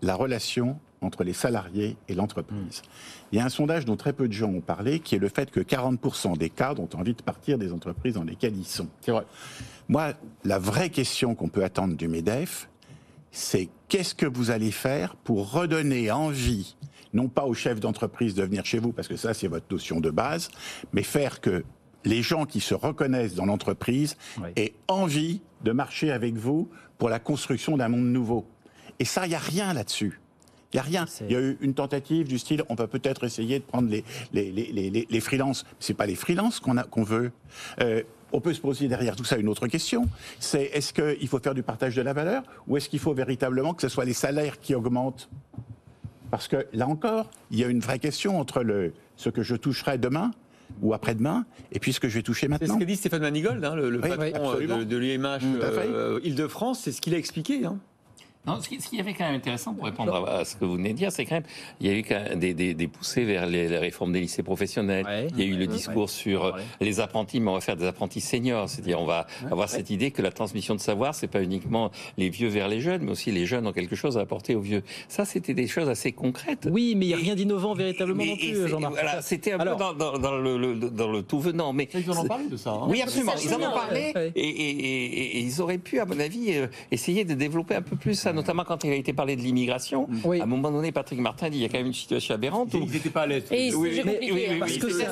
la 0.03 0.15
relation 0.15 0.79
entre 1.05 1.25
les 1.25 1.33
salariés 1.33 1.97
et 2.09 2.15
l'entreprise. 2.15 2.83
Il 3.33 3.39
y 3.39 3.41
a 3.41 3.45
un 3.45 3.49
sondage 3.49 3.85
dont 3.85 3.97
très 3.97 4.13
peu 4.13 4.27
de 4.29 4.33
gens 4.33 4.51
ont 4.51 4.61
parlé, 4.61 5.01
qui 5.01 5.15
est 5.15 5.19
le 5.19 5.29
fait 5.29 5.51
que 5.51 5.61
40% 5.61 6.37
des 6.37 6.51
cadres 6.51 6.83
ont 6.83 6.99
envie 6.99 7.15
de 7.15 7.23
partir 7.23 7.59
des 7.59 7.73
entreprises 7.73 8.15
dans 8.15 8.25
lesquelles 8.25 8.57
ils 8.57 8.65
sont. 8.67 8.89
C'est 9.01 9.13
vrai. 9.13 9.25
Moi, 9.89 10.15
la 10.45 10.59
vraie 10.59 10.91
question 10.91 11.35
qu'on 11.35 11.49
peut 11.49 11.65
attendre 11.65 11.97
du 11.97 12.09
MEDEF, 12.09 12.69
c'est 13.31 13.69
qu'est-ce 13.89 14.15
que 14.15 14.27
vous 14.27 14.51
allez 14.51 14.71
faire 14.71 15.17
pour 15.17 15.53
redonner 15.53 16.11
envie, 16.11 16.77
non 17.13 17.29
pas 17.29 17.45
aux 17.45 17.55
chefs 17.55 17.81
d'entreprise 17.81 18.35
de 18.35 18.43
venir 18.45 18.65
chez 18.65 18.79
vous, 18.79 18.93
parce 18.93 19.09
que 19.09 19.17
ça, 19.17 19.35
c'est 19.35 19.49
votre 19.49 19.67
notion 19.71 20.01
de 20.01 20.11
base, 20.11 20.51
mais 20.93 21.03
faire 21.03 21.41
que 21.41 21.65
les 22.05 22.23
gens 22.23 22.45
qui 22.45 22.61
se 22.61 22.75
reconnaissent 22.75 23.35
dans 23.35 23.47
l'entreprise 23.47 24.17
Oui. 24.41 24.49
aient 24.57 24.75
envie 24.89 25.41
de 25.65 25.73
marcher 25.73 26.13
avec 26.13 26.35
vous 26.35 26.69
pour 26.99 27.09
la 27.09 27.19
construction 27.19 27.77
d'un 27.77 27.89
monde 27.89 28.05
nouveau. 28.07 28.47
Et 29.01 29.05
ça, 29.05 29.27
il 29.27 29.31
n'y 29.31 29.35
a 29.35 29.39
rien 29.39 29.73
là-dessus. 29.73 30.21
Il 30.75 30.79
n'y 30.79 30.81
a 30.81 30.83
rien. 30.83 31.05
Il 31.29 31.33
y 31.33 31.37
a 31.37 31.41
eu 31.41 31.57
une 31.61 31.73
tentative 31.73 32.27
du 32.27 32.37
style, 32.39 32.65
on 32.69 32.75
peut 32.75 32.89
peut-être 32.89 33.23
essayer 33.25 33.61
de 33.61 33.65
prendre 33.65 33.89
les, 33.89 34.03
les, 34.33 34.51
les, 34.51 34.73
les, 34.73 35.07
les, 35.09 35.21
freelances. 35.21 35.65
Ce 35.79 35.93
n'est 35.93 35.97
pas 35.97 36.05
les 36.07 36.17
freelances 36.17 36.59
qu'on 36.59 36.75
qu'on 36.91 37.05
veut. 37.05 37.31
Euh, 37.81 38.03
on 38.33 38.41
peut 38.41 38.53
se 38.53 38.61
poser 38.61 38.89
derrière 38.89 39.15
tout 39.15 39.25
ça 39.25 39.37
une 39.37 39.49
autre 39.49 39.69
question. 39.69 40.09
C'est 40.41 40.65
est-ce 40.75 40.93
qu'il 40.93 41.29
faut 41.29 41.39
faire 41.39 41.55
du 41.55 41.63
partage 41.63 41.95
de 41.95 42.03
la 42.03 42.13
valeur 42.13 42.43
ou 42.67 42.77
est-ce 42.77 42.89
qu'il 42.89 42.99
faut 42.99 43.15
véritablement 43.15 43.73
que 43.73 43.83
ce 43.83 43.89
soit 43.89 44.05
les 44.05 44.13
salaires 44.15 44.59
qui 44.59 44.75
augmentent? 44.75 45.31
Parce 46.33 46.49
que 46.49 46.67
là 46.73 46.89
encore, 46.89 47.31
il 47.53 47.61
y 47.61 47.65
a 47.65 47.69
une 47.69 47.79
vraie 47.79 48.01
question 48.01 48.41
entre 48.41 48.65
le, 48.65 48.93
ce 49.15 49.29
que 49.31 49.43
je 49.45 49.55
toucherai 49.55 49.99
demain 49.99 50.33
ou 50.83 50.93
après-demain, 50.93 51.45
et 51.71 51.79
puis 51.79 51.93
ce 51.93 52.01
que 52.01 52.09
je 52.09 52.15
vais 52.15 52.23
toucher 52.23 52.49
C'est 52.51 52.55
ce 52.59 52.63
maintenant. 52.65 52.79
qu'a 52.79 52.85
dit 52.85 52.97
Stéphane 52.97 53.21
Manigold, 53.21 53.65
hein, 53.65 53.77
le, 53.77 53.91
le 53.91 54.01
Oui, 54.03 54.09
patron 54.09 54.55
oui, 54.57 54.67
euh, 54.69 54.79
de, 54.79 54.85
de 54.85 54.97
l'UMH 54.97 55.39
euh, 55.45 56.19
Île-de-France, 56.25 56.81
c'est 56.83 56.91
ce 56.91 57.01
qu'il 57.01 57.15
a 57.15 57.19
expliqué. 57.19 57.65
hein. 57.65 57.79
Non, 58.47 58.61
ce 58.61 58.69
qui, 58.69 58.81
ce 58.81 58.89
qui 58.89 59.01
avait 59.01 59.15
quand 59.15 59.25
même 59.25 59.37
intéressant 59.37 59.73
pour 59.73 59.85
répondre 59.87 60.15
à, 60.29 60.39
à 60.41 60.45
ce 60.45 60.57
que 60.57 60.65
vous 60.65 60.75
venez 60.75 60.91
de 60.93 60.99
dire, 60.99 61.11
c'est 61.11 61.25
quand 61.25 61.37
même 61.37 61.45
il 61.81 61.87
y 61.87 61.91
a 61.91 61.95
eu 61.95 62.03
quand 62.03 62.21
même 62.23 62.39
des, 62.39 62.53
des, 62.53 62.75
des 62.75 62.89
poussées 62.89 63.25
vers 63.25 63.47
les, 63.47 63.69
les 63.69 63.79
réformes 63.79 64.13
des 64.13 64.21
lycées 64.21 64.43
professionnels. 64.43 65.07
Ouais. 65.07 65.29
Il 65.33 65.39
y 65.41 65.43
a 65.43 65.47
eu 65.47 65.57
le 65.57 65.67
discours 65.67 66.11
sur 66.11 66.55
les 66.81 67.01
apprentis, 67.01 67.41
mais 67.41 67.51
on 67.51 67.55
va 67.55 67.61
faire 67.61 67.77
des 67.77 67.87
apprentis 67.87 68.21
seniors, 68.21 68.69
c'est-à-dire 68.69 69.01
on 69.01 69.07
va 69.07 69.27
avoir 69.51 69.69
cette 69.69 69.89
idée 69.91 70.11
que 70.11 70.21
la 70.23 70.31
transmission 70.31 70.75
de 70.75 70.81
savoir, 70.81 71.15
c'est 71.15 71.27
pas 71.29 71.43
uniquement 71.43 71.91
les 72.19 72.29
vieux 72.29 72.49
vers 72.49 72.69
les 72.69 72.81
jeunes, 72.81 73.03
mais 73.05 73.13
aussi 73.13 73.33
les 73.33 73.47
jeunes 73.47 73.67
ont 73.67 73.73
quelque 73.73 73.97
chose 73.97 74.19
à 74.19 74.21
apporter 74.21 74.55
aux 74.55 74.61
vieux. 74.61 74.83
Ça, 75.09 75.25
c'était 75.25 75.55
des 75.55 75.67
choses 75.67 75.89
assez 75.89 76.13
concrètes. 76.13 76.69
Oui, 76.71 76.95
mais 76.97 77.07
il 77.07 77.09
n'y 77.09 77.15
a 77.15 77.19
rien 77.19 77.35
d'innovant 77.35 77.75
véritablement 77.75 78.25
Mais- 78.25 78.31
non 78.31 78.37
plus, 78.37 78.69
Jean-Marc. 78.69 78.93
Voilà, 78.93 79.23
c'était 79.23 79.53
un 79.53 79.59
Alors- 79.61 79.77
peu 79.79 79.85
dans, 79.85 79.95
dans- 80.13 80.19
dans 80.19 80.37
le, 80.37 80.59
le- 80.59 80.91
dans 80.91 81.11
le 81.11 81.23
tout 81.23 81.41
venant, 81.41 81.73
mais 81.73 81.89
Ils 81.95 82.11
en 82.11 82.23
ont 82.25 82.29
parlé 82.29 82.49
de 82.49 82.57
ça. 82.57 82.71
hein. 82.73 82.87
oui, 82.89 83.01
absolument. 83.01 83.33
Ils 83.43 83.55
en 83.55 83.59
ont 83.59 83.73
parlé 83.75 84.13
ouais. 84.15 84.33
et, 84.35 84.41
et- 84.49 84.71
et- 84.71 85.39
et 85.39 85.41
ils 85.41 85.61
auraient 85.63 85.79
pu, 85.79 85.99
à 85.99 86.05
mon 86.05 86.19
avis, 86.21 86.53
euh, 86.57 86.67
essayer 86.91 87.25
de 87.25 87.35
développer 87.35 87.75
un 87.77 87.83
peu 87.83 87.97
plus 87.97 88.15
ça, 88.15 88.33
notamment 88.35 88.65
quand 88.65 88.85
il 88.85 88.91
a 88.93 88.95
été 88.97 89.13
parlé 89.13 89.37
de 89.37 89.41
l'immigration. 89.41 90.09
Oui. 90.25 90.41
À 90.41 90.45
un 90.45 90.47
moment 90.47 90.71
donné, 90.71 90.93
Patrick 90.93 91.21
Martin 91.21 91.49
dit 91.51 91.59
il 91.59 91.63
y 91.63 91.65
a 91.65 91.69
quand 91.69 91.79
même 91.79 91.87
une 91.87 91.93
situation 91.95 92.35
aberrante. 92.35 92.75
où- 92.75 92.79
Ils 92.79 92.91
n'étaient 92.91 93.09
pas 93.11 93.23
à 93.23 93.27
l'aise. 93.27 93.45
C'est 93.49 93.75
Oui, 93.75 94.01
hein. 94.01 94.57
parce 94.61 94.77
que 94.77 94.91
c'est- 94.91 95.07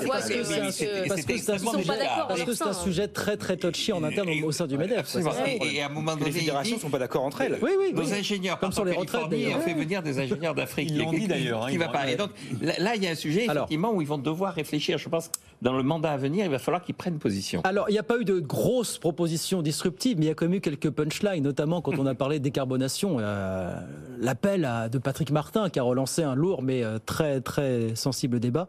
un- 2.64 2.72
sujet- 2.72 3.02
hein. 3.04 3.08
très 3.12 3.36
très 3.36 3.56
touchy 3.56 3.92
en 3.92 4.02
interne 4.02 4.28
au- 4.44 4.52
sein 4.52 4.66
du 4.66 4.76
MEDEF. 4.76 5.06
C'est 5.06 5.22
ça. 5.22 5.32
Et, 5.48 5.80
à 5.80 5.86
un 5.86 5.88
moment 5.88 6.14
donné, 6.14 6.26
les 6.26 6.32
fédérations 6.32 6.76
ne 6.76 6.80
sont 6.80 6.90
pas 6.90 6.98
d'accord 6.98 7.24
entre 7.24 7.40
elles. 7.42 7.58
Oui, 7.62 7.70
oui, 7.78 7.92
nos 7.94 8.12
ingénieurs, 8.12 8.58
Comme 8.58 8.72
sur 8.72 8.84
les 8.84 8.92
retraites, 8.92 9.22
on 9.26 9.60
fait 9.60 9.74
venir 9.74 10.02
des 10.02 10.18
ingénieurs 10.18 10.54
d'Afrique. 10.54 10.90
Ils 10.90 10.98
l'ont 10.98 11.12
dit, 11.12 11.26
d'ailleurs, 11.26 11.64
hein, 11.64 11.70
Qui 11.70 11.76
va. 11.78 11.90
Et 12.10 12.16
donc 12.16 12.30
là, 12.60 12.96
il 12.96 13.02
y 13.02 13.06
a 13.06 13.10
un 13.10 13.14
sujet 13.14 13.44
effectivement 13.44 13.92
où 13.92 14.00
ils 14.02 14.08
vont 14.08 14.18
devoir 14.18 14.54
réfléchir. 14.54 14.98
Je 14.98 15.08
pense 15.08 15.28
que 15.28 15.32
dans 15.62 15.76
le 15.76 15.82
mandat 15.82 16.12
à 16.12 16.16
venir, 16.16 16.44
il 16.44 16.50
va 16.50 16.58
falloir 16.58 16.82
qu'ils 16.82 16.94
prennent 16.94 17.18
position. 17.18 17.60
Alors, 17.64 17.86
il 17.88 17.92
n'y 17.92 17.98
a 17.98 18.02
pas 18.02 18.18
eu 18.18 18.24
de 18.24 18.38
grosses 18.40 18.98
propositions 18.98 19.62
disruptives, 19.62 20.18
mais 20.18 20.26
il 20.26 20.28
y 20.28 20.30
a 20.30 20.34
quand 20.34 20.46
même 20.46 20.54
eu 20.54 20.60
quelques 20.60 20.90
punchlines, 20.90 21.42
notamment 21.44 21.80
quand 21.80 21.98
on 21.98 22.06
a 22.06 22.14
parlé 22.14 22.38
de 22.38 22.44
décarbonation. 22.44 23.11
Euh, 23.20 23.74
L'appel 24.18 24.68
de 24.92 24.98
Patrick 24.98 25.32
Martin, 25.32 25.68
qui 25.68 25.80
a 25.80 25.82
relancé 25.82 26.22
un 26.22 26.36
lourd 26.36 26.62
mais 26.62 26.84
euh, 26.84 26.98
très 27.04 27.40
très 27.40 27.96
sensible 27.96 28.38
débat, 28.38 28.68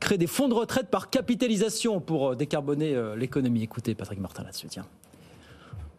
créer 0.00 0.18
des 0.18 0.26
fonds 0.26 0.48
de 0.48 0.54
retraite 0.54 0.88
par 0.88 1.08
capitalisation 1.08 2.00
pour 2.00 2.30
euh, 2.30 2.34
décarboner 2.34 2.94
l'économie. 3.16 3.62
Écoutez 3.62 3.94
Patrick 3.94 4.20
Martin 4.20 4.42
là-dessus, 4.42 4.66
tiens. 4.68 4.84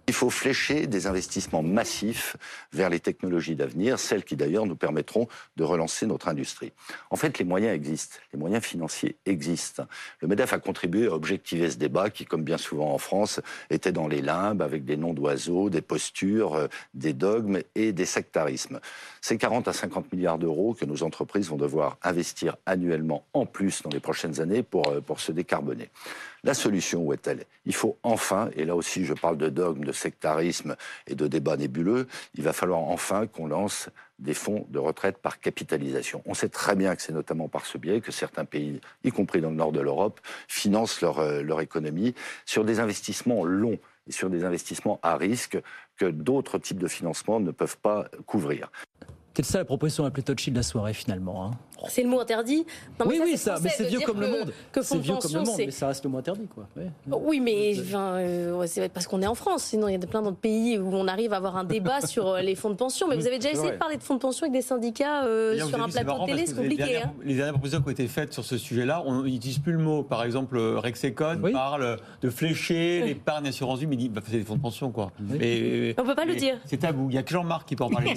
Il 0.05 0.13
faut 0.13 0.29
flécher 0.29 0.85
des 0.85 1.07
investissements 1.07 1.63
massifs 1.63 2.35
vers 2.73 2.89
les 2.89 2.99
technologies 2.99 3.55
d'avenir, 3.55 3.99
celles 3.99 4.25
qui 4.25 4.35
d'ailleurs 4.35 4.65
nous 4.65 4.75
permettront 4.75 5.29
de 5.55 5.63
relancer 5.63 6.05
notre 6.05 6.27
industrie. 6.27 6.73
En 7.09 7.15
fait, 7.15 7.39
les 7.39 7.45
moyens 7.45 7.73
existent, 7.73 8.17
les 8.33 8.39
moyens 8.39 8.65
financiers 8.65 9.15
existent. 9.25 9.87
Le 10.19 10.27
MEDEF 10.27 10.51
a 10.51 10.59
contribué 10.59 11.07
à 11.07 11.13
objectiver 11.13 11.69
ce 11.69 11.77
débat 11.77 12.09
qui, 12.09 12.25
comme 12.25 12.43
bien 12.43 12.57
souvent 12.57 12.93
en 12.93 12.97
France, 12.97 13.39
était 13.69 13.93
dans 13.93 14.09
les 14.09 14.21
limbes 14.21 14.61
avec 14.61 14.83
des 14.83 14.97
noms 14.97 15.13
d'oiseaux, 15.13 15.69
des 15.69 15.81
postures, 15.81 16.55
euh, 16.55 16.67
des 16.93 17.13
dogmes 17.13 17.59
et 17.75 17.93
des 17.93 18.05
sectarismes. 18.05 18.81
C'est 19.21 19.37
40 19.37 19.69
à 19.69 19.73
50 19.73 20.11
milliards 20.11 20.37
d'euros 20.37 20.73
que 20.73 20.83
nos 20.83 21.03
entreprises 21.03 21.47
vont 21.47 21.55
devoir 21.55 21.97
investir 22.03 22.57
annuellement 22.65 23.23
en 23.33 23.45
plus 23.45 23.81
dans 23.83 23.89
les 23.89 24.01
prochaines 24.01 24.41
années 24.41 24.63
pour, 24.63 24.85
euh, 24.89 24.99
pour 24.99 25.21
se 25.21 25.31
décarboner. 25.31 25.89
La 26.45 26.53
solution, 26.53 27.03
où 27.03 27.13
est-elle? 27.13 27.45
Il 27.65 27.73
faut 27.73 27.97
enfin, 28.03 28.49
et 28.55 28.65
là 28.65 28.75
aussi 28.75 29.05
je 29.05 29.13
parle 29.13 29.37
de 29.37 29.47
dogme, 29.47 29.85
de 29.85 29.93
sectarisme 29.93 30.75
et 31.07 31.15
de 31.15 31.27
débats 31.27 31.55
nébuleux, 31.55 32.05
il 32.35 32.43
va 32.43 32.51
falloir 32.51 32.81
enfin 32.81 33.27
qu'on 33.27 33.47
lance 33.47 33.89
des 34.19 34.33
fonds 34.33 34.65
de 34.69 34.77
retraite 34.77 35.19
par 35.19 35.39
capitalisation. 35.39 36.21
On 36.25 36.33
sait 36.33 36.49
très 36.49 36.75
bien 36.75 36.97
que 36.97 37.01
c'est 37.01 37.13
notamment 37.13 37.47
par 37.47 37.65
ce 37.65 37.77
biais 37.77 38.01
que 38.01 38.11
certains 38.11 38.43
pays, 38.43 38.81
y 39.05 39.11
compris 39.11 39.39
dans 39.39 39.51
le 39.51 39.55
nord 39.55 39.71
de 39.71 39.79
l'Europe, 39.79 40.19
financent 40.49 40.99
leur, 40.99 41.19
euh, 41.19 41.41
leur 41.41 41.61
économie 41.61 42.13
sur 42.45 42.65
des 42.65 42.81
investissements 42.81 43.45
longs 43.45 43.79
et 44.07 44.11
sur 44.11 44.29
des 44.29 44.43
investissements 44.43 44.99
à 45.01 45.15
risque 45.15 45.57
que 45.95 46.05
d'autres 46.05 46.57
types 46.57 46.79
de 46.79 46.89
financements 46.89 47.39
ne 47.39 47.51
peuvent 47.51 47.77
pas 47.77 48.09
couvrir. 48.25 48.69
C'est 49.35 49.43
ça 49.45 49.57
la 49.59 49.65
proposition 49.65 50.03
la 50.03 50.11
plus 50.11 50.23
touchy 50.23 50.51
de 50.51 50.55
la 50.57 50.63
soirée 50.63 50.93
finalement. 50.93 51.45
hein. 51.45 51.51
C'est 51.89 52.03
le 52.03 52.07
mot 52.07 52.21
interdit. 52.21 52.65
Non, 52.97 53.05
oui, 53.09 53.17
mais 53.19 53.25
oui, 53.31 53.37
ça, 53.37 53.57
mais 53.61 53.69
c'est 53.75 53.87
vieux 53.89 53.99
comme 54.05 54.21
le 54.21 54.29
monde. 54.29 54.53
Que 54.71 54.81
C'est 54.81 54.97
vieux 54.99 55.15
comme 55.21 55.31
le 55.33 55.39
monde, 55.39 55.47
c'est 55.53 55.65
mais 55.65 55.71
ça 55.71 55.87
reste 55.87 56.05
le 56.05 56.11
mot 56.11 56.19
interdit, 56.19 56.47
quoi. 56.47 56.65
Ouais. 56.77 56.87
Oui, 57.11 57.41
mais 57.41 57.73
enfin, 57.77 58.13
euh, 58.19 58.63
c'est 58.67 58.87
parce 58.87 59.05
qu'on 59.05 59.21
est 59.21 59.27
en 59.27 59.35
France. 59.35 59.63
Sinon, 59.63 59.89
il 59.89 59.91
y 59.91 59.95
a 59.95 59.99
plein 59.99 60.21
d'autres 60.21 60.37
pays 60.37 60.77
où 60.77 60.87
on 60.93 61.07
arrive 61.09 61.33
à 61.33 61.37
avoir 61.37 61.57
un 61.57 61.65
débat 61.65 61.99
sur 62.07 62.27
euh, 62.29 62.41
les 62.41 62.55
fonds 62.55 62.69
de 62.69 62.75
pension. 62.75 63.07
Mais 63.09 63.17
vous 63.17 63.27
avez 63.27 63.37
déjà 63.37 63.49
essayé 63.51 63.65
vrai. 63.67 63.73
de 63.73 63.79
parler 63.79 63.97
de 63.97 64.03
fonds 64.03 64.13
de 64.13 64.19
pension 64.19 64.43
avec 64.45 64.53
des 64.53 64.61
syndicats 64.61 65.25
euh, 65.25 65.57
sur 65.57 65.81
un 65.81 65.87
vu, 65.87 65.91
plateau 65.91 66.07
marrant 66.07 66.25
de 66.25 66.31
télé, 66.31 66.45
c'est 66.45 66.51
les 66.53 66.57
compliqué. 66.61 66.83
dernières- 66.83 67.07
hein. 67.07 67.13
Les 67.25 67.35
dernières 67.35 67.53
propositions 67.53 67.81
qui 67.81 67.87
ont 67.87 67.91
été 67.91 68.07
faites 68.07 68.31
sur 68.31 68.45
ce 68.45 68.57
sujet-là, 68.57 69.03
on 69.05 69.23
n'utilise 69.23 69.59
plus 69.59 69.73
le 69.73 69.79
mot. 69.79 70.03
Par 70.03 70.23
exemple, 70.23 70.57
Rexecon 70.57 71.39
Oui. 71.43 71.51
parle 71.51 71.97
de 72.21 72.29
flécher 72.29 73.01
l'épargne 73.01 73.47
assurance 73.47 73.79
vie, 73.79 73.87
mais 73.87 73.95
il 73.95 73.99
dit 73.99 74.09
bah, 74.09 74.21
c'est 74.25 74.37
des 74.37 74.43
fonds 74.43 74.55
de 74.55 74.61
pension, 74.61 74.91
quoi. 74.91 75.11
Mais, 75.19 75.95
On 75.99 76.05
peut 76.05 76.15
pas 76.15 76.23
le 76.25 76.35
dire. 76.35 76.59
C'est 76.65 76.77
tabou. 76.77 77.07
Il 77.09 77.13
n'y 77.13 77.17
a 77.17 77.23
que 77.23 77.31
Jean-Marc 77.31 77.67
qui 77.67 77.75
peut 77.75 77.83
en 77.83 77.89
parler. 77.89 78.13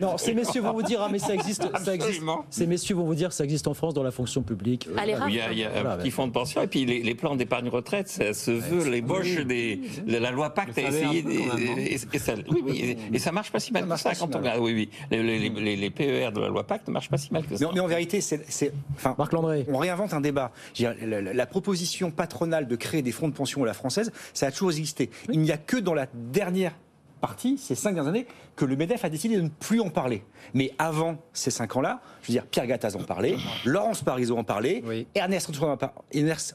Non, 0.00 0.16
ces 0.30 0.34
messieurs 0.34 0.60
vont 0.62 0.72
vous 0.72 0.82
dire, 0.82 1.00
ah, 1.02 1.08
mais 1.10 1.18
ça 1.18 1.34
existe, 1.34 1.68
ça 1.78 1.94
existe. 1.94 2.22
Ces 2.50 2.66
messieurs 2.66 2.94
vont 2.94 3.04
vous 3.04 3.14
dire, 3.14 3.32
ça 3.32 3.44
existe 3.44 3.66
en 3.68 3.74
France 3.74 3.94
dans 3.94 4.02
la 4.02 4.10
fonction 4.10 4.42
publique. 4.42 4.88
Euh, 4.90 4.96
Allez, 4.98 5.16
Il 5.28 5.34
y 5.34 5.40
a, 5.40 5.52
il 5.52 5.58
y 5.58 5.64
a 5.64 5.70
Voilà, 5.70 5.92
un 5.92 5.96
petit 5.96 6.04
ouais. 6.04 6.10
fonds 6.10 6.26
de 6.26 6.32
pension 6.32 6.62
et 6.62 6.66
puis 6.66 6.84
les, 6.84 7.02
les 7.02 7.14
plans 7.14 7.36
d'épargne 7.36 7.68
retraite, 7.68 8.08
ça 8.08 8.32
se 8.34 8.50
veut 8.50 8.88
l'ébauche 8.90 9.36
des 9.44 9.80
de 10.06 10.16
la 10.16 10.30
loi 10.30 10.50
Pacte 10.50 10.76
a 10.78 10.82
essayé 10.82 11.22
peu 11.22 11.28
même, 11.30 11.78
et, 11.78 11.94
et 11.94 12.18
ça, 12.18 12.34
oui, 12.50 12.62
oui, 12.64 12.96
et, 13.12 13.16
et 13.16 13.18
ça 13.18 13.32
marche 13.32 13.50
pas 13.52 13.60
si 13.60 13.72
mal 13.72 13.84
Ça 13.96 14.10
que 14.10 14.16
ça 14.16 14.26
quand 14.26 14.34
on 14.34 14.38
regarde. 14.38 14.60
Oui, 14.60 14.72
oui, 14.74 14.90
les, 15.10 15.22
les, 15.22 15.48
les- 15.48 15.76
les 15.76 15.90
PER 15.90 16.30
de 16.34 16.40
la 16.40 16.48
loi 16.48 16.64
Pacte 16.66 16.88
ne 16.88 16.92
marchent 16.92 17.08
pas 17.10 17.18
si 17.18 17.32
mal 17.32 17.44
que 17.46 17.56
ça. 17.56 17.64
Mais, 17.66 17.72
mais 17.74 17.80
en 17.80 17.86
vérité, 17.86 18.20
c'est, 18.20 18.72
enfin, 18.94 19.14
Marc 19.18 19.32
Landré. 19.32 19.66
on 19.68 19.78
réinvente 19.78 20.12
un 20.14 20.20
débat. 20.20 20.52
Dire, 20.74 20.94
la- 21.02 21.20
la 21.20 21.46
proposition 21.46 22.10
patronale 22.10 22.66
de 22.68 22.76
créer 22.76 23.02
des 23.02 23.12
fonds 23.12 23.28
de 23.28 23.34
pension 23.34 23.62
à 23.62 23.66
la 23.66 23.74
française, 23.74 24.12
ça 24.34 24.46
a 24.46 24.50
toujours 24.50 24.70
existé. 24.70 25.10
Il 25.32 25.40
n'y 25.40 25.52
a 25.52 25.56
que 25.56 25.76
dans 25.76 25.94
la 25.94 26.06
dernière 26.14 26.72
partie, 27.20 27.58
ces 27.58 27.74
cinq 27.74 27.94
dernières 27.94 28.10
années, 28.10 28.26
que 28.56 28.64
le 28.64 28.76
MEDEF 28.76 29.04
a 29.04 29.08
décidé 29.08 29.36
de 29.36 29.42
ne 29.42 29.48
plus 29.48 29.80
en 29.80 29.90
parler. 29.90 30.22
Mais 30.54 30.72
avant 30.78 31.18
ces 31.32 31.50
cinq 31.50 31.76
ans-là, 31.76 32.00
je 32.22 32.28
veux 32.28 32.32
dire, 32.32 32.46
Pierre 32.46 32.66
Gattaz 32.66 32.96
en 32.96 33.04
parlait, 33.04 33.36
Laurence 33.64 34.02
Parisot 34.02 34.36
en 34.36 34.44
parlait, 34.44 34.82
Oui. 34.84 35.06
Ernest 35.14 35.48
Antoine, 35.50 35.76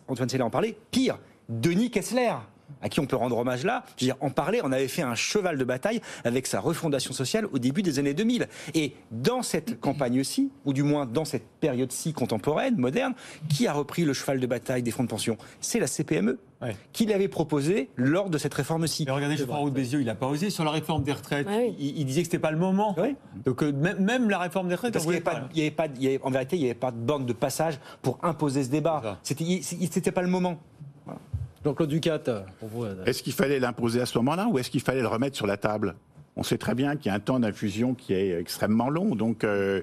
Antoine 0.07 0.41
en 0.41 0.49
parlait, 0.49 0.77
pire, 0.91 1.17
Denis 1.47 1.91
Kessler 1.91 2.33
à 2.81 2.89
qui 2.89 2.99
on 2.99 3.05
peut 3.05 3.15
rendre 3.15 3.37
hommage 3.37 3.63
là, 3.63 3.83
je 3.97 4.05
veux 4.05 4.11
dire, 4.11 4.17
en 4.21 4.29
parler, 4.29 4.61
on 4.63 4.71
avait 4.71 4.87
fait 4.87 5.01
un 5.01 5.15
cheval 5.15 5.57
de 5.57 5.63
bataille 5.63 6.01
avec 6.23 6.47
sa 6.47 6.59
refondation 6.59 7.13
sociale 7.13 7.45
au 7.51 7.59
début 7.59 7.81
des 7.81 7.99
années 7.99 8.13
2000. 8.13 8.47
Et 8.73 8.93
dans 9.11 9.41
cette 9.41 9.79
campagne-ci, 9.79 10.51
ou 10.65 10.73
du 10.73 10.83
moins 10.83 11.05
dans 11.05 11.25
cette 11.25 11.47
période-ci 11.59 12.13
contemporaine, 12.13 12.75
moderne, 12.77 13.13
qui 13.49 13.67
a 13.67 13.73
repris 13.73 14.03
le 14.05 14.13
cheval 14.13 14.39
de 14.39 14.47
bataille 14.47 14.83
des 14.83 14.91
fonds 14.91 15.03
de 15.03 15.09
pension? 15.09 15.37
C'est 15.61 15.79
la 15.79 15.87
CPME, 15.87 16.37
Ouais. 16.61 16.75
qui 16.93 17.05
l'avait 17.05 17.27
proposé 17.27 17.89
lors 17.97 18.29
de 18.29 18.37
cette 18.37 18.53
réforme-ci. 18.53 19.03
Mais 19.05 19.11
regardez, 19.11 19.35
Geoffroy 19.35 19.57
Roux 19.57 19.69
de 19.69 19.75
Bézieux, 19.75 19.99
il 19.99 20.05
n'a 20.05 20.15
pas 20.15 20.27
osé 20.27 20.49
sur 20.49 20.63
la 20.63 20.71
réforme 20.71 21.03
des 21.03 21.11
retraites. 21.11 21.45
Ah 21.49 21.57
oui. 21.59 21.75
il, 21.77 21.99
il 21.99 22.05
disait 22.05 22.21
que 22.21 22.27
c'était 22.27 22.39
pas 22.39 22.51
le 22.51 22.57
moment. 22.57 22.95
Donc 23.43 23.61
euh, 23.61 23.73
même, 23.73 23.99
même 23.99 24.29
la 24.29 24.39
réforme 24.39 24.69
des 24.69 24.75
retraites, 24.75 24.93
Parce 24.93 25.05
on 25.05 25.09
qu'il 25.09 25.17
n'y 25.17 25.21
voulait 25.21 25.31
avait 25.35 25.41
pas. 25.41 25.47
pas, 25.47 25.51
il 25.53 25.59
y 25.59 25.61
avait 25.63 25.71
pas, 25.75 25.87
il 25.97 26.03
y 26.03 26.07
avait- 26.07 26.21
en 26.23 26.29
vérité, 26.31 26.55
il 26.55 26.59
n'y 26.59 26.65
avait 26.65 26.73
pas 26.73 26.91
de 26.91 26.97
borne 26.97 27.25
de 27.25 27.33
passage 27.33 27.77
pour 28.01 28.17
imposer 28.23 28.63
ce 28.63 28.69
débat. 28.69 29.19
c'était 29.21 30.11
pas 30.11 30.21
le 30.21 30.29
moment. 30.29 30.57
Jean-Claude 31.65 31.89
Ducat, 31.89 32.19
pour 32.59 32.69
vous. 32.69 32.83
euh, 32.83 33.03
Est-ce 33.05 33.23
qu'il 33.23 33.33
fallait 33.33 33.59
l'imposer 33.59 33.99
à 33.99 34.05
ce 34.05 34.15
moment-là 34.19 34.47
ou 34.47 34.59
est-ce 34.59 34.69
qu'il 34.69 34.81
fallait 34.81 35.01
le 35.01 35.07
remettre 35.07 35.35
sur 35.35 35.47
la 35.47 35.57
table? 35.57 35.95
On 36.35 36.43
sait 36.43 36.59
très 36.59 36.75
bien 36.75 36.95
qu'il 36.95 37.07
y 37.07 37.09
a 37.09 37.15
un 37.15 37.19
temps 37.19 37.39
d'infusion 37.39 37.95
qui 37.95 38.13
est 38.13 38.39
extrêmement 38.39 38.89
long, 38.89 39.15
donc 39.15 39.43
euh, 39.43 39.81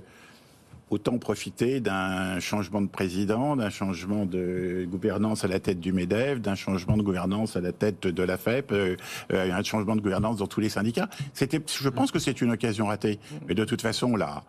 autant 0.90 1.18
profiter 1.18 1.80
d'un 1.80 2.38
changement 2.38 2.82
de 2.82 2.86
président, 2.86 3.56
d'un 3.56 3.70
changement 3.70 4.26
de 4.26 4.86
gouvernance 4.88 5.44
à 5.44 5.48
la 5.48 5.58
tête 5.58 5.80
du 5.80 5.92
MEDEF, 5.92 6.40
d'un 6.40 6.54
changement 6.54 6.96
de 6.96 7.02
gouvernance 7.02 7.56
à 7.56 7.60
la 7.60 7.72
tête 7.72 8.06
de 8.06 8.22
la 8.22 8.36
FEP, 8.36 8.70
euh, 8.70 8.96
euh, 9.32 9.52
un 9.52 9.62
changement 9.64 9.96
de 9.96 10.02
gouvernance 10.02 10.36
dans 10.36 10.46
tous 10.46 10.60
les 10.60 10.68
syndicats. 10.68 11.08
Je 11.34 11.88
pense 11.88 12.12
que 12.12 12.20
c'est 12.20 12.40
une 12.40 12.52
occasion 12.52 12.86
ratée, 12.86 13.18
mais 13.48 13.54
de 13.54 13.64
toute 13.64 13.82
façon, 13.82 14.14
la, 14.14 14.44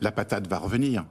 la 0.00 0.12
patate 0.12 0.46
va 0.46 0.58
revenir. 0.58 1.04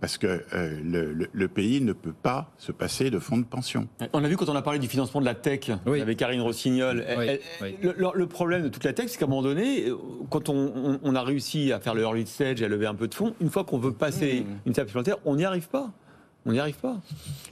Parce 0.00 0.18
que 0.18 0.26
euh, 0.26 0.78
le, 0.84 1.12
le- 1.14 1.28
le 1.32 1.48
pays 1.48 1.80
ne 1.80 1.92
peut 1.94 2.12
pas 2.12 2.50
se 2.58 2.70
passer 2.70 3.08
de 3.10 3.18
fonds 3.18 3.38
de 3.38 3.44
pension. 3.44 3.88
On 4.12 4.22
a 4.22 4.28
vu 4.28 4.36
quand 4.36 4.48
on 4.48 4.54
a 4.54 4.60
parlé 4.62 4.78
du 4.78 4.88
financement 4.88 5.20
de 5.20 5.24
la 5.26 5.34
tech 5.34 5.70
Oui. 5.86 6.00
avec 6.02 6.18
Karine 6.18 6.40
Rossignol. 6.42 7.02
elle- 7.06 7.18
Oui, 7.18 7.26
elle- 7.28 7.40
oui. 7.62 7.92
Le, 8.14 8.26
problème 8.26 8.62
de 8.62 8.68
toute 8.68 8.84
la 8.84 8.92
tech, 8.92 9.06
c'est 9.08 9.18
qu'à 9.18 9.24
un 9.24 9.28
moment 9.28 9.42
donné, 9.42 9.88
euh, 9.88 9.96
quand 10.30 10.48
on, 10.50 10.54
on- 10.74 11.00
on 11.02 11.14
a 11.14 11.22
réussi 11.22 11.72
à 11.72 11.80
faire 11.80 11.94
le 11.94 12.02
early 12.02 12.26
stage, 12.26 12.62
à 12.62 12.68
lever 12.68 12.86
un 12.86 12.94
peu 12.94 13.08
de 13.08 13.14
fonds, 13.14 13.34
une 13.40 13.48
fois 13.50 13.64
qu'on 13.64 13.78
veut 13.78 13.92
passer 13.92 14.44
une 14.66 14.72
table 14.74 14.88
supplémentaire, 14.88 15.16
on 15.24 15.36
n'y 15.36 15.44
arrive 15.44 15.68
pas. 15.68 15.90
On 16.48 16.52
n'y 16.52 16.60
arrive 16.60 16.76
pas. 16.76 16.96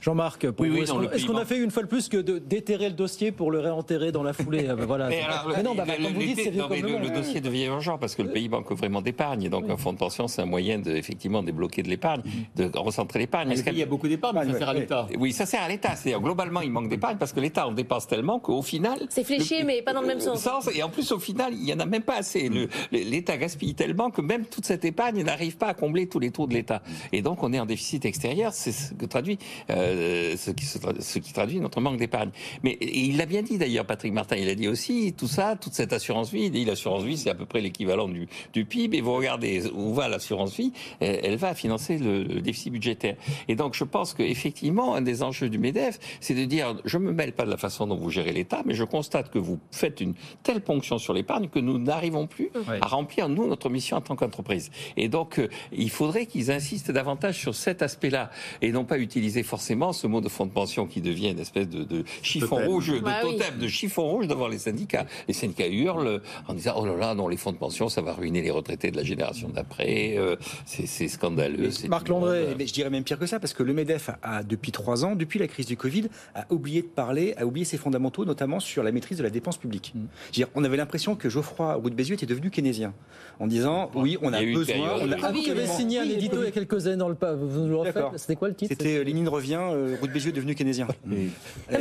Jean-Marc, 0.01 0.47
Oui, 0.57 0.69
oui, 0.69 0.79
est-ce 0.81 1.25
qu'on 1.25 1.35
a 1.37 1.43
fait 1.45 1.57
une 1.57 1.69
fois 1.71 1.83
de 1.83 1.87
plus 1.87 2.07
que 2.07 2.15
de 2.17 2.37
déterrer 2.39 2.87
le 2.87 2.95
dossier 2.95 3.31
pour 3.33 3.51
le 3.51 3.59
réenterrer 3.59 4.11
dans 4.13 4.23
la 4.23 4.31
foulée 4.31 4.67
Ah, 4.69 4.75
bah, 4.75 4.85
voilà. 4.87 5.09
Mais 5.09 5.21
alors, 5.21 5.51
Mais 5.55 5.63
non, 5.63 5.75
bah, 5.75 5.83
le- 5.85 6.03
comme 6.03 6.13
vous 6.13 6.19
le- 6.21 6.25
dites, 6.27 6.39
c'est 6.41 6.49
vieux 6.49 6.61
non, 6.61 6.67
comme 6.69 6.77
mais 6.77 6.81
le 6.81 6.87
le, 6.87 6.93
monde. 6.99 7.03
le 7.03 7.09
dossier 7.09 7.41
devient 7.41 7.65
urgent 7.65 7.97
parce 7.97 8.15
que 8.15 8.21
le 8.21 8.31
pays 8.31 8.47
manque 8.47 8.71
vraiment 8.71 9.01
d'épargne. 9.01 9.49
Donc, 9.49 9.69
un 9.69 9.75
fonds 9.75 9.91
de 9.91 9.97
pension, 9.97 10.27
c'est 10.29 10.41
un 10.41 10.45
moyen 10.45 10.79
de, 10.79 10.91
effectivement, 10.91 11.43
débloquer 11.43 11.83
de 11.83 11.89
l'épargne, 11.89 12.21
de 12.55 12.71
recentrer 12.73 13.19
l'épargne. 13.19 13.53
Il 13.67 13.77
y 13.77 13.83
a 13.83 13.85
beaucoup 13.85 14.07
d'épargne, 14.07 14.37
mais 14.45 14.53
ça 14.53 14.59
sert 14.59 14.69
à 14.69 14.73
l'État. 14.73 15.07
Oui, 15.19 15.33
ça 15.33 15.45
sert 15.45 15.61
à 15.61 15.67
l'État. 15.67 15.95
C'est-à-dire, 15.95 16.21
globalement, 16.21 16.61
il 16.61 16.71
manque 16.71 16.87
d'épargne 16.87 17.17
parce 17.17 17.33
que 17.33 17.41
l'État 17.41 17.67
en 17.67 17.73
dépense 17.73 18.07
tellement 18.07 18.39
qu'au 18.39 18.61
final. 18.61 18.99
C'est 19.09 19.25
fléché, 19.25 19.59
le- 19.59 19.65
mais 19.65 19.81
pas 19.81 19.91
dans 19.93 20.01
le 20.01 20.07
même 20.07 20.21
sens. 20.21 20.41
sens. 20.41 20.69
Et 20.73 20.83
en 20.83 20.89
plus, 20.89 21.11
au 21.11 21.19
final, 21.19 21.51
il 21.53 21.61
n'y 21.63 21.73
en 21.73 21.79
a 21.79 21.85
même 21.85 22.03
pas 22.03 22.15
assez. 22.19 22.49
L'État 22.91 23.35
gaspille 23.37 23.75
tellement 23.75 24.09
que 24.09 24.21
même 24.21 24.45
toute 24.45 24.65
cette 24.65 24.85
épargne 24.85 25.21
n'arrive 25.23 25.57
pas 25.57 25.67
à 25.67 25.73
combler 25.73 26.07
tous 26.07 26.19
les 26.19 26.31
trous 26.31 26.47
de 26.47 26.53
l'État. 26.53 26.81
Et 27.11 27.21
donc, 27.21 27.43
on 27.43 27.51
est 27.51 27.59
en 27.59 27.65
déficit 27.65 28.05
extérieur. 28.05 28.53
C'est 28.53 28.84
que 28.93 29.05
traduit, 29.05 29.37
euh, 29.69 30.35
ce, 30.37 30.51
qui 30.51 30.65
ce 30.65 31.19
qui 31.19 31.33
traduit 31.33 31.59
notre 31.59 31.81
manque 31.81 31.97
d'épargne. 31.97 32.29
Mais 32.63 32.77
il 32.81 33.17
l'a 33.17 33.25
bien 33.25 33.41
dit 33.41 33.57
d'ailleurs, 33.57 33.85
Patrick 33.85 34.13
Martin, 34.13 34.35
il 34.37 34.49
a 34.49 34.55
dit 34.55 34.67
aussi 34.67 35.13
tout 35.17 35.27
ça, 35.27 35.55
toute 35.55 35.73
cette 35.73 35.93
assurance 35.93 36.31
vie. 36.31 36.45
Il 36.45 36.51
dit 36.51 36.65
l'assurance 36.65 37.03
vie, 37.03 37.17
c'est 37.17 37.29
à 37.29 37.35
peu 37.35 37.45
près 37.45 37.61
l'équivalent 37.61 38.07
du, 38.07 38.27
du, 38.53 38.65
PIB. 38.65 38.97
Et 38.97 39.01
vous 39.01 39.13
regardez 39.13 39.67
où 39.73 39.93
va 39.93 40.07
l'assurance 40.07 40.55
vie, 40.55 40.71
elle, 40.99 41.35
va 41.37 41.53
financer 41.55 41.97
le, 41.97 42.41
déficit 42.41 42.71
budgétaire. 42.71 43.15
Et 43.47 43.55
donc 43.55 43.73
je 43.73 43.83
pense 43.83 44.13
qu'effectivement, 44.13 44.95
un 44.95 45.01
des 45.01 45.23
enjeux 45.23 45.49
du 45.49 45.57
MEDEF, 45.57 45.99
c'est 46.19 46.33
de 46.33 46.45
dire 46.45 46.75
je 46.85 46.97
me 46.97 47.11
mêle 47.11 47.33
pas 47.33 47.45
de 47.45 47.49
la 47.49 47.57
façon 47.57 47.87
dont 47.87 47.95
vous 47.95 48.09
gérez 48.09 48.31
l'État, 48.31 48.61
mais 48.65 48.73
je 48.73 48.83
constate 48.83 49.31
que 49.31 49.39
vous 49.39 49.59
faites 49.71 50.01
une 50.01 50.13
telle 50.43 50.61
ponction 50.61 50.97
sur 50.97 51.13
l'épargne 51.13 51.49
que 51.49 51.59
nous 51.59 51.77
n'arrivons 51.77 52.27
plus 52.27 52.49
à 52.81 52.87
remplir, 52.87 53.29
nous, 53.29 53.47
notre 53.47 53.69
mission 53.69 53.97
en 53.97 54.01
tant 54.01 54.15
qu'entreprise. 54.15 54.71
Et 54.97 55.09
donc, 55.09 55.39
euh, 55.39 55.49
il 55.71 55.89
faudrait 55.89 56.25
qu'ils 56.25 56.51
insistent 56.51 56.91
davantage 56.91 57.37
sur 57.39 57.55
cet 57.55 57.81
aspect-là 57.81 58.29
et 58.61 58.71
non 58.75 58.83
pas 58.83 58.99
utiliser 58.99 59.41
forcément 59.41 59.93
ce 59.93 60.05
mot 60.05 60.21
de 60.21 60.29
fonds 60.29 60.45
de 60.45 60.51
pension 60.51 60.85
qui 60.85 61.01
devient 61.01 61.31
une 61.31 61.39
espèce 61.39 61.69
de, 61.69 61.83
de 61.83 62.03
chiffon 62.21 62.57
rouge, 62.57 62.91
de 62.91 62.99
bah 62.99 63.21
totem, 63.21 63.57
de 63.57 63.67
chiffon 63.67 64.03
rouge 64.03 64.27
devant 64.27 64.47
les 64.47 64.59
syndicats. 64.59 65.05
Les 65.27 65.33
syndicats 65.33 65.67
hurlent 65.67 66.21
en 66.47 66.53
disant 66.53 66.73
oh 66.77 66.85
là 66.85 66.95
là, 66.95 67.15
non, 67.15 67.27
les 67.27 67.37
fonds 67.37 67.53
de 67.53 67.57
pension, 67.57 67.89
ça 67.89 68.01
va 68.01 68.13
ruiner 68.13 68.41
les 68.41 68.51
retraités 68.51 68.91
de 68.91 68.97
la 68.97 69.03
génération 69.03 69.49
d'après, 69.49 70.15
euh, 70.17 70.35
c'est 70.65 71.07
scandaleux. 71.07 71.69
Marc 71.87 72.09
Landré, 72.09 72.55
je 72.59 72.73
dirais 72.73 72.89
même 72.89 73.03
pire 73.03 73.17
que 73.17 73.25
ça, 73.25 73.39
parce 73.39 73.53
que 73.53 73.63
le 73.63 73.73
MEDEF 73.73 74.09
a, 74.21 74.43
depuis 74.43 74.71
trois 74.71 75.05
ans, 75.05 75.15
depuis 75.15 75.39
la 75.39 75.47
crise 75.47 75.65
du 75.65 75.77
Covid, 75.77 76.09
a 76.35 76.45
oublié 76.49 76.81
de 76.81 76.87
parler, 76.87 77.33
a 77.37 77.45
oublié 77.45 77.65
ses 77.65 77.77
fondamentaux, 77.77 78.25
notamment 78.25 78.59
sur 78.59 78.83
la 78.83 78.91
maîtrise 78.91 79.17
de 79.17 79.23
la 79.23 79.29
dépense 79.29 79.57
publique. 79.57 79.93
Mmh. 79.95 80.43
on 80.55 80.63
avait 80.63 80.77
l'impression 80.77 81.15
que 81.15 81.29
Geoffroy 81.29 81.75
Roux 81.75 81.89
de 81.89 81.95
Bézieux 81.95 82.15
était 82.15 82.25
devenu 82.25 82.49
keynésien, 82.49 82.93
en 83.39 83.47
disant 83.47 83.89
oui, 83.95 84.17
on 84.21 84.33
a, 84.33 84.41
besoin. 84.41 84.97
On 85.01 85.11
a 85.11 85.31
vous 85.31 85.49
avez 85.49 85.67
signé 85.67 85.99
un 85.99 86.09
édito 86.09 86.37
il 86.41 86.45
y 86.45 86.47
a 86.47 86.51
quelques 86.51 86.87
années 86.87 86.97
dans 86.97 87.09
le 87.09 87.15
vous 87.35 87.67
le 87.67 87.75
refaites 87.75 88.05
C'était 88.17 88.35
quoi 88.35 88.49
le 88.49 88.54
titre 88.55 88.75
C'était 88.77 88.97
euh, 88.97 89.03
Lénine 89.03 89.27
revient, 89.27 89.59
euh, 89.61 89.95
Roux 89.99 90.07
de 90.07 90.11
Bézieux 90.11 90.29
est 90.29 90.33
devenu 90.33 90.55
keynésien. 90.55 90.87
mais 91.05 91.29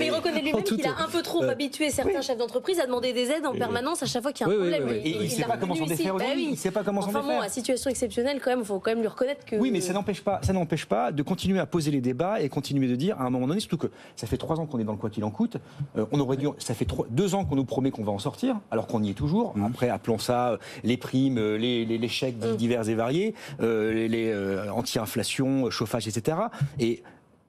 il 0.07 0.11
reconnaît 0.11 0.43
lui-même 0.43 0.63
qu'il 0.63 0.87
a 0.87 0.99
un 0.99 1.09
peu 1.09 1.23
trop 1.23 1.43
habitué 1.45 1.91
certains 1.91 2.21
chefs 2.21 2.39
d'entreprise 2.39 2.81
à 2.81 2.87
demander 2.87 3.13
des 3.13 3.31
aides 3.31 3.47
en 3.47 3.55
permanence 3.55 4.03
à 4.03 4.07
chaque 4.07 4.23
fois 4.23 4.33
qu'il 4.33 4.47
y 4.47 4.51
a 4.51 4.53
un 4.53 4.57
problème. 4.57 4.89
Et 5.05 5.11
il 5.11 5.23
ne 5.23 5.29
sait 5.29 5.45
pas 5.45 5.57
comment 5.57 5.75
s'en 5.75 5.87
défaire 5.87 6.15
aujourd'hui. 6.15 6.49
Il 6.51 6.59
sait 6.59 6.71
pas 6.71 6.83
comment 6.83 7.01
s'en 7.01 7.09
défaire. 7.09 7.25
Enfin 7.25 7.35
bon, 7.35 7.41
à 7.41 7.49
situation 7.49 7.91
exceptionnelle 7.91 8.41
quand 8.43 8.51
même, 8.51 8.61
il 8.61 8.67
faut 8.67 8.79
quand 8.79 8.91
même 8.91 9.01
lui 9.01 9.09
reconnaître 9.09 9.45
que. 9.45 9.57
Oui, 9.57 9.71
mais 9.71 9.81
ça 9.81 9.93
n'empêche 9.93 10.23
pas, 10.23 10.41
ça 10.43 10.53
n'empêche 10.53 10.87
pas 10.87 11.13
de 11.13 11.23
continuer 11.23 11.59
à 11.59 11.67
poser 11.67 11.91
les 11.91 12.01
débats 12.01 12.41
et 12.41 12.49
continuer 12.49 12.89
de 12.89 12.97
dire 12.97 13.21
à 13.21 13.25
un 13.25 13.31
moment 13.31 13.47
donné, 13.47 13.61
surtout 13.61 13.79
que 13.79 13.89
ça 14.17 14.27
fait 14.27 14.37
trois 14.37 14.61
ans 14.61 14.67
qu'on 14.67 14.79
est 14.79 14.85
dans 14.85 14.93
le 14.93 14.99
quoi 14.99 15.11
qu'il 15.11 15.25
en 15.25 15.31
coûte. 15.31 15.57
Euh, 15.97 16.07
on 16.13 16.21
aurait 16.21 16.37
dû, 16.37 16.49
ça 16.59 16.75
fait 16.75 16.87
deux 17.11 17.35
ans 17.35 17.45
qu'on 17.45 17.57
nous 17.57 17.65
promet 17.65 17.91
qu'on 17.91 18.05
va 18.05 18.13
en 18.13 18.19
sortir, 18.19 18.57
alors 18.71 18.87
qu'on 18.87 19.03
y 19.03 19.11
est 19.11 19.15
toujours. 19.15 19.57
Mmh. 19.57 19.65
Après, 19.65 19.89
appelons 19.89 20.19
ça 20.19 20.51
euh, 20.51 20.57
les 20.83 20.97
primes, 20.97 21.39
euh, 21.39 21.57
les, 21.57 21.85
les, 21.85 22.09
chèques 22.09 22.37
mmh. 22.37 22.57
divers 22.57 22.89
et 22.89 22.95
variés, 22.95 23.35
les, 23.61 24.35
anti-inflation, 24.71 25.71
chauffage, 25.71 26.07
etc. 26.07 26.37
Et 26.79 27.03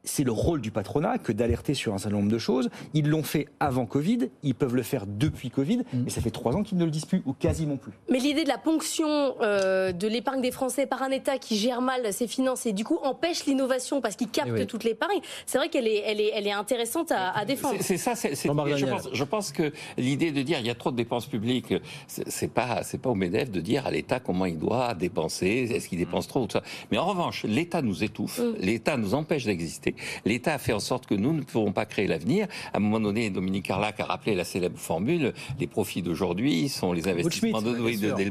c'est 0.06 0.24
le 0.24 0.32
rôle 0.32 0.62
du 0.62 0.72
patronat 0.72 1.18
que 1.18 1.32
d'alerter 1.32 1.74
sur 1.74 1.94
un 1.94 1.98
certain 1.98 2.18
nombre 2.18 2.32
de 2.32 2.38
choses. 2.38 2.70
Ils 2.94 3.08
l'ont 3.08 3.24
fait 3.24 3.48
avant 3.60 3.86
Covid, 3.86 4.30
ils 4.44 4.56
peuvent 4.56 4.76
le 4.76 4.84
faire 4.84 5.06
depuis 5.08 5.50
Covid, 5.50 5.78
mm. 5.78 6.04
mais 6.06 6.10
ça 6.10 6.22
fait 6.22 6.32
trois 6.32 6.56
ans 6.56 6.64
qu'ils 6.64 6.78
ne 6.78 6.86
le 6.86 6.92
disent 6.92 7.06
plus, 7.06 7.22
ou 7.26 7.34
quasiment 7.34 7.78
plus. 7.78 7.92
Mais 8.10 8.20
l'idée 8.20 8.44
de 8.44 8.50
la 8.50 8.58
ponction 8.58 9.36
euh, 9.42 9.92
de 9.92 10.08
l'épargne 10.08 10.42
des 10.42 10.52
Français 10.52 10.86
par 10.86 11.04
un 11.04 11.12
État 11.12 11.38
qui 11.38 11.58
gère 11.58 11.82
mal 11.82 12.14
ses 12.14 12.28
finances 12.28 12.66
et 12.66 12.74
du 12.74 12.84
coup 12.84 12.98
empêche 13.04 13.46
l'innovation 13.46 14.02
parce 14.02 14.16
qu'il 14.16 14.30
capte 14.30 14.52
eh 14.58 14.66
toute 14.66 14.84
l'épargne, 14.84 15.20
c'est 15.46 15.58
vrai 15.58 15.70
qu'elle 15.70 15.88
est, 15.88 16.04
elle 16.06 16.22
est, 16.22 16.32
elle 16.34 16.48
est 16.48 16.52
intéressante 16.52 17.12
à, 17.12 17.46
défendre. 17.46 17.76
C'est 17.82 17.98
ça, 17.98 18.16
c'est, 18.16 18.36
je, 18.36 18.86
pense, 18.86 19.10
je 19.12 19.24
pense 19.24 19.52
que 19.52 19.72
l'idée 19.98 20.32
de 20.32 20.42
dire 20.42 20.60
il 20.60 20.66
y 20.66 20.70
a 20.70 20.76
trop 20.76 20.92
de 20.92 20.96
dépenses 20.96 21.26
publiques, 21.28 21.74
c'est 22.08 22.52
pas, 22.52 22.84
c'est 22.84 23.00
pas 23.00 23.10
au 23.10 23.16
MEDEF 23.16 23.52
de 23.52 23.62
dire 23.62 23.86
à 23.86 23.92
l'État 23.92 24.20
comment 24.20 24.46
il 24.46 24.58
doit 24.58 24.94
dépenser, 24.94 25.70
est-ce 25.72 25.90
qu'il 25.90 26.00
dépense 26.00 26.28
trop 26.28 26.42
ou 26.42 26.48
tout 26.48 26.54
ça. 26.54 26.64
Mais 26.92 26.98
en 26.98 27.06
revanche, 27.06 27.44
l'État 27.44 27.82
nous 27.82 28.04
étouffe, 28.04 28.40
mm. 28.40 28.56
l'État 28.60 28.98
nous 28.98 29.14
empêche 29.14 29.46
d'exister. 29.46 29.95
L'État 30.26 30.54
a 30.54 30.58
fait 30.58 30.74
en 30.74 30.80
sorte 30.80 31.06
que 31.06 31.16
nous 31.16 31.34
ne 31.34 31.42
pourrons 31.42 31.72
pas 31.72 31.86
créer 31.86 32.08
l'avenir. 32.08 32.48
À 32.74 32.78
un 32.78 32.80
moment 32.80 33.00
donné, 33.00 33.30
Dominique 33.30 33.66
Carlac 33.66 34.00
a 34.00 34.06
rappelé 34.06 34.36
la 34.36 34.44
célèbre 34.44 34.78
formule 34.78 35.34
les 35.60 35.68
profits 35.68 36.02
d'aujourd'hui 36.02 36.70
sont 36.70 36.94
les 36.94 37.08
investissements 37.08 37.62
de, 37.62 37.78
oui, 37.80 37.98
les, 37.98 38.30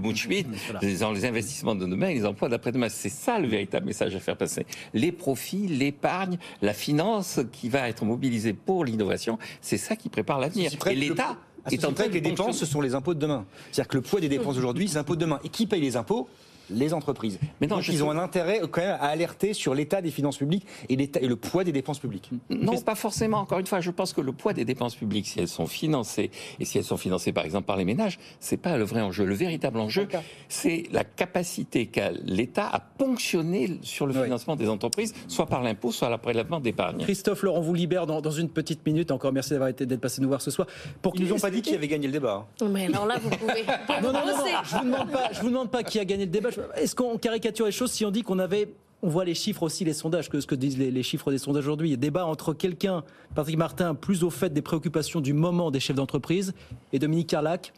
les 0.82 1.24
investissements 1.24 1.74
de 1.74 1.86
demain 1.86 2.08
et 2.08 2.14
les 2.14 2.26
emplois 2.26 2.48
d'après-demain. 2.48 2.88
C'est 2.88 3.08
ça 3.08 3.38
le 3.38 3.48
véritable 3.48 3.86
message 3.86 4.14
à 4.14 4.20
faire 4.20 4.36
passer. 4.36 4.66
Les 4.92 5.12
profits, 5.12 5.66
l'épargne, 5.66 6.38
la 6.62 6.74
finance 6.74 7.40
qui 7.52 7.68
va 7.68 7.88
être 7.88 8.04
mobilisée 8.04 8.52
pour 8.52 8.84
l'innovation, 8.84 9.38
c'est 9.60 9.78
ça 9.78 9.96
qui 9.96 10.08
prépare 10.08 10.40
l'avenir. 10.40 10.70
Et 10.90 10.94
l'État 10.94 11.36
est 11.70 11.84
en 11.84 11.92
train 11.92 12.08
que 12.08 12.14
les 12.14 12.20
dépenses, 12.20 12.58
ce 12.58 12.66
sont 12.66 12.80
les 12.80 12.94
impôts 12.94 13.14
de 13.14 13.20
demain. 13.20 13.46
C'est-à-dire 13.72 13.88
que 13.88 13.96
le 13.96 14.02
poids 14.02 14.20
des 14.20 14.28
dépenses 14.28 14.58
aujourd'hui, 14.58 14.88
c'est 14.88 14.94
les 14.94 15.00
impôts 15.00 15.16
de 15.16 15.20
demain. 15.20 15.40
Et 15.44 15.48
qui 15.48 15.66
paye 15.66 15.80
les 15.80 15.96
impôts? 15.96 16.28
Les 16.70 16.94
entreprises. 16.94 17.38
Mais 17.60 17.66
non, 17.66 17.80
ils 17.80 18.02
ont 18.02 18.10
un 18.10 18.18
intérêt 18.18 18.60
quand 18.70 18.80
même 18.80 18.96
à 19.00 19.06
alerter 19.06 19.54
sur 19.54 19.74
l'état 19.74 20.02
des 20.02 20.10
finances 20.10 20.38
publiques 20.38 20.66
et, 20.88 20.94
et 20.94 21.26
le 21.26 21.36
poids 21.36 21.64
des 21.64 21.72
dépenses 21.72 21.98
publiques. 21.98 22.30
Non, 22.50 22.80
pas 22.80 22.94
forcément. 22.94 23.38
Encore 23.38 23.58
une 23.58 23.66
fois, 23.66 23.80
je 23.80 23.90
pense 23.90 24.12
que 24.12 24.20
le 24.20 24.32
poids 24.32 24.52
des 24.52 24.64
dépenses 24.64 24.94
publiques, 24.94 25.26
si 25.26 25.40
elles 25.40 25.48
sont 25.48 25.66
financées 25.66 26.30
et 26.60 26.64
si 26.64 26.78
elles 26.78 26.84
sont 26.84 26.96
financées 26.96 27.32
par 27.32 27.44
exemple 27.44 27.66
par 27.66 27.76
les 27.76 27.84
ménages, 27.84 28.18
c'est 28.40 28.56
pas 28.56 28.76
le 28.76 28.84
vrai 28.84 29.00
enjeu. 29.00 29.24
Le 29.24 29.34
véritable 29.34 29.78
enjeu, 29.78 30.08
c'est 30.48 30.84
la 30.92 31.04
capacité 31.04 31.86
qu'a 31.86 32.10
l'État 32.24 32.68
à 32.72 32.80
ponctionner 32.80 33.78
sur 33.82 34.06
le 34.06 34.12
financement 34.12 34.56
des 34.56 34.68
entreprises, 34.68 35.14
soit 35.28 35.46
par 35.46 35.62
l'impôt, 35.62 35.92
soit 35.92 36.08
par 36.08 36.20
prélèvement 36.20 36.60
d'épargne. 36.60 36.98
Christophe 36.98 37.42
Laurent 37.42 37.60
vous 37.60 37.74
libère 37.74 38.06
dans, 38.06 38.30
une 38.30 38.48
petite 38.48 38.84
minute. 38.86 39.10
Encore 39.10 39.32
merci 39.32 39.50
d'avoir 39.50 39.68
été 39.68 39.86
d'être 39.86 40.00
passé 40.00 40.20
nous 40.20 40.28
voir 40.28 40.42
ce 40.42 40.50
soir. 40.50 40.66
Pour 41.02 41.14
Ils 41.16 41.24
nous 41.24 41.32
ont 41.34 41.38
pas 41.38 41.50
dit 41.50 41.62
qui 41.62 41.74
avait 41.74 41.88
gagné 41.88 42.06
le 42.06 42.12
débat. 42.12 42.46
Mais 42.68 42.86
alors 42.86 43.06
là, 43.06 43.18
vous 43.22 43.30
pouvez. 43.30 43.64
non, 44.02 44.12
non, 44.12 44.26
non, 44.26 44.32
je 44.64 44.76
vous 44.76 44.84
demande 44.84 45.10
pas. 45.10 45.28
Je 45.32 45.40
vous 45.40 45.48
demande 45.48 45.70
pas 45.70 45.82
qui 45.82 45.98
a 45.98 46.04
gagné 46.04 46.24
le 46.24 46.30
débat. 46.30 46.50
Est-ce 46.76 46.94
qu'on 46.94 47.18
caricature 47.18 47.66
les 47.66 47.72
choses 47.72 47.92
si 47.92 48.04
on 48.04 48.10
dit 48.10 48.22
qu'on 48.22 48.38
avait 48.38 48.68
on 49.02 49.08
voit 49.08 49.26
les 49.26 49.34
chiffres 49.34 49.64
aussi, 49.64 49.84
les 49.84 49.92
sondages, 49.92 50.30
que 50.30 50.40
ce 50.40 50.46
que 50.46 50.54
disent 50.54 50.78
les, 50.78 51.02
chiffres 51.02 51.30
des 51.30 51.36
sondages 51.36 51.66
aujourd'hui? 51.66 51.94
Débat 51.98 52.24
entre 52.24 52.54
quelqu'un, 52.54 53.04
Patrick 53.34 53.58
Martin, 53.58 53.94
plus 53.94 54.24
au 54.24 54.30
fait 54.30 54.48
des 54.50 54.62
préoccupations 54.62 55.20
du 55.20 55.34
moment 55.34 55.70
des 55.70 55.78
chefs 55.78 55.96
d'entreprise, 55.96 56.54
et 56.90 56.98
Dominique 56.98 57.28
Carlac, 57.28 57.74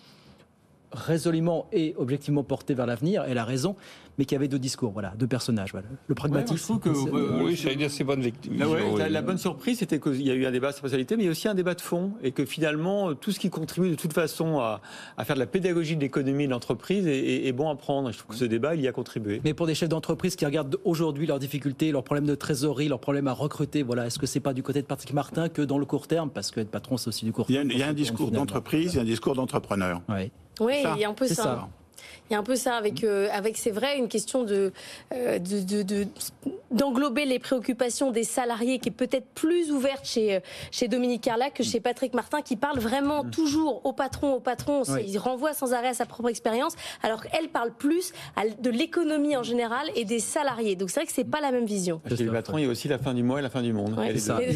résolument 0.93 1.67
et 1.73 1.95
objectivement 1.99 2.45
porté 2.45 2.75
vers 2.75 2.87
l'avenir, 2.87 3.25
elle 3.27 3.39
a 3.39 3.45
raison, 3.45 3.77
mais 4.19 4.25
qui 4.25 4.35
avait 4.35 4.49
deux 4.49 4.59
discours, 4.59 4.93
voilà, 4.93 5.13
deux 5.19 5.27
personnages. 5.27 5.73
Voilà. 5.73 5.89
Le 6.07 6.15
pragmatisme. 6.15 6.79
que, 6.79 6.89
oui, 7.43 7.57
c'est 7.57 7.75
une 7.75 7.83
assez 7.83 8.05
bonne 8.05 8.23
la, 8.51 9.09
la, 9.09 9.23
bonne 9.23 9.39
surprise, 9.39 9.79
c'était 9.79 10.01
qu'il 10.01 10.23
y 10.23 10.31
a 10.31 10.35
eu 10.35 10.47
un 10.47 10.51
débat 10.51 10.73
sur 10.73 10.85
la 10.85 10.89
spatialité, 10.89 11.17
mais 11.17 11.25
il 11.25 11.27
y 11.27 11.29
a 11.29 11.33
aussi 11.33 11.49
un 11.49 11.55
débat 11.55 11.75
de 11.75 11.81
fond, 11.81 12.13
et 12.23 12.33
que 12.33 12.45
finalement, 12.45 13.15
tout 13.15 13.33
ce 13.33 13.39
qui 13.39 13.51
contribue 13.51 13.91
de 13.91 13.95
toute 13.95 14.13
façon 14.13 14.59
à, 14.59 14.81
faire 15.25 15.35
de 15.35 15.41
la 15.41 15.47
pédagogie 15.47 15.97
de 15.97 16.01
l'économie 16.01 16.45
et 16.45 16.47
de 16.47 16.53
l'entreprise 16.53 17.07
est, 17.07 17.53
bon 17.53 17.71
à 17.71 17.77
prendre. 17.77 18.11
Je 18.13 18.19
trouve 18.19 18.31
que 18.31 18.39
ce 18.39 18.45
débat, 18.45 18.75
il 18.75 18.83
y 18.83 18.89
a 18.89 18.93
contribué. 18.93 19.41
Mais 19.45 19.55
pour 19.55 19.67
des 19.67 19.75
chefs 19.75 19.89
d'entreprise 19.89 20.37
qui 20.37 20.45
regardent 20.45 20.79
aujourd'hui 20.85 21.27
leurs 21.27 21.39
difficultés, 21.39 21.91
leurs 21.93 22.05
problèmes 22.05 22.27
de 22.27 22.35
trésorerie, 22.35 22.89
leurs 22.89 23.01
problèmes 23.01 23.29
à 23.29 23.33
recruter, 23.33 23.83
voilà, 23.83 24.07
est-ce 24.07 24.19
que 24.19 24.27
c'est 24.27 24.41
pas 24.41 24.53
du 24.53 24.63
côté 24.63 24.83
de 24.83 24.87
Patrick 24.87 25.13
Martin 25.13 25.49
que 25.49 25.63
dans 25.63 25.79
le 25.79 25.87
court 25.87 26.07
terme, 26.07 26.31
parce 26.31 26.51
que 26.51 26.61
être 26.61 26.71
patron, 26.71 26.97
c'est 26.97 27.09
aussi 27.09 27.25
du 27.25 27.33
court 27.33 27.47
terme. 27.47 27.71
Il 27.71 27.79
y 27.79 27.83
a, 27.83 27.89
un 27.89 27.93
discours 27.93 28.31
d'entreprise, 28.31 28.95
il 28.95 28.97
y 28.97 28.99
a 28.99 29.03
un 29.03 29.07
discours 29.07 29.35
d'entrepreneur. 29.35 30.03
Oui. 30.09 30.31
Oui, 30.61 30.85
il 30.95 31.01
y 31.01 31.05
a 31.05 31.09
un 31.09 31.15
peu 31.15 31.27
ça. 31.27 31.69
Il 32.29 32.33
y 32.33 32.37
a 32.37 32.39
un 32.39 32.43
peu 32.43 32.57
ça 32.57 32.75
avec, 32.75 33.05
euh, 33.05 33.29
avec 33.33 33.57
c'est 33.57 33.71
vrai, 33.71 33.99
une 33.99 34.09
question 34.09 34.43
de, 34.45 34.73
euh, 35.15 35.39
de, 35.39 36.07
d'englober 36.71 37.25
les 37.25 37.39
préoccupations 37.39 38.11
des 38.11 38.25
salariés 38.25 38.79
qui 38.79 38.89
est 38.89 38.93
peut-être 38.93 39.27
plus 39.35 39.71
ouverte 39.71 40.05
chez, 40.05 40.41
chez 40.71 40.89
Dominique 40.89 41.23
Carlac 41.23 41.55
que 41.55 41.63
chez 41.63 41.81
Patrick 41.81 42.15
Martin 42.15 42.43
qui 42.43 42.57
parle 42.57 42.79
vraiment 42.79 43.25
mm. 43.25 43.31
toujours 43.31 43.85
au 43.85 43.93
patron, 43.93 44.35
au 44.35 44.41
patron. 44.41 44.83
Il 45.07 45.19
renvoie 45.19 45.53
sans 45.55 45.73
arrêt 45.73 45.89
à 45.89 45.95
sa 45.95 46.07
propre 46.07 46.29
expérience 46.29 46.75
alors 47.03 47.23
qu'elle 47.23 47.49
parle 47.49 47.73
plus 47.73 48.13
de 48.61 48.71
l'économie 48.71 49.37
en 49.37 49.43
général 49.43 49.87
et 49.95 50.05
des 50.05 50.19
salariés. 50.19 50.77
Donc 50.77 50.91
c'est 50.91 51.01
vrai 51.01 51.07
que 51.07 51.13
c'est 51.13 51.25
pas 51.25 51.41
la 51.41 51.53
même 51.53 51.67
vision. 51.67 52.01
Chez 52.09 52.25
le 52.25 52.33
patron, 52.33 52.59
il 52.59 52.65
y 52.65 52.67
a 52.67 52.71
aussi 52.71 52.89
la 52.89 52.99
fin 52.99 53.15
du 53.15 53.23
mois 53.23 53.39
et 53.39 53.43
la 53.43 53.51
fin 53.51 53.63
du 53.63 53.73
monde. 53.73 53.97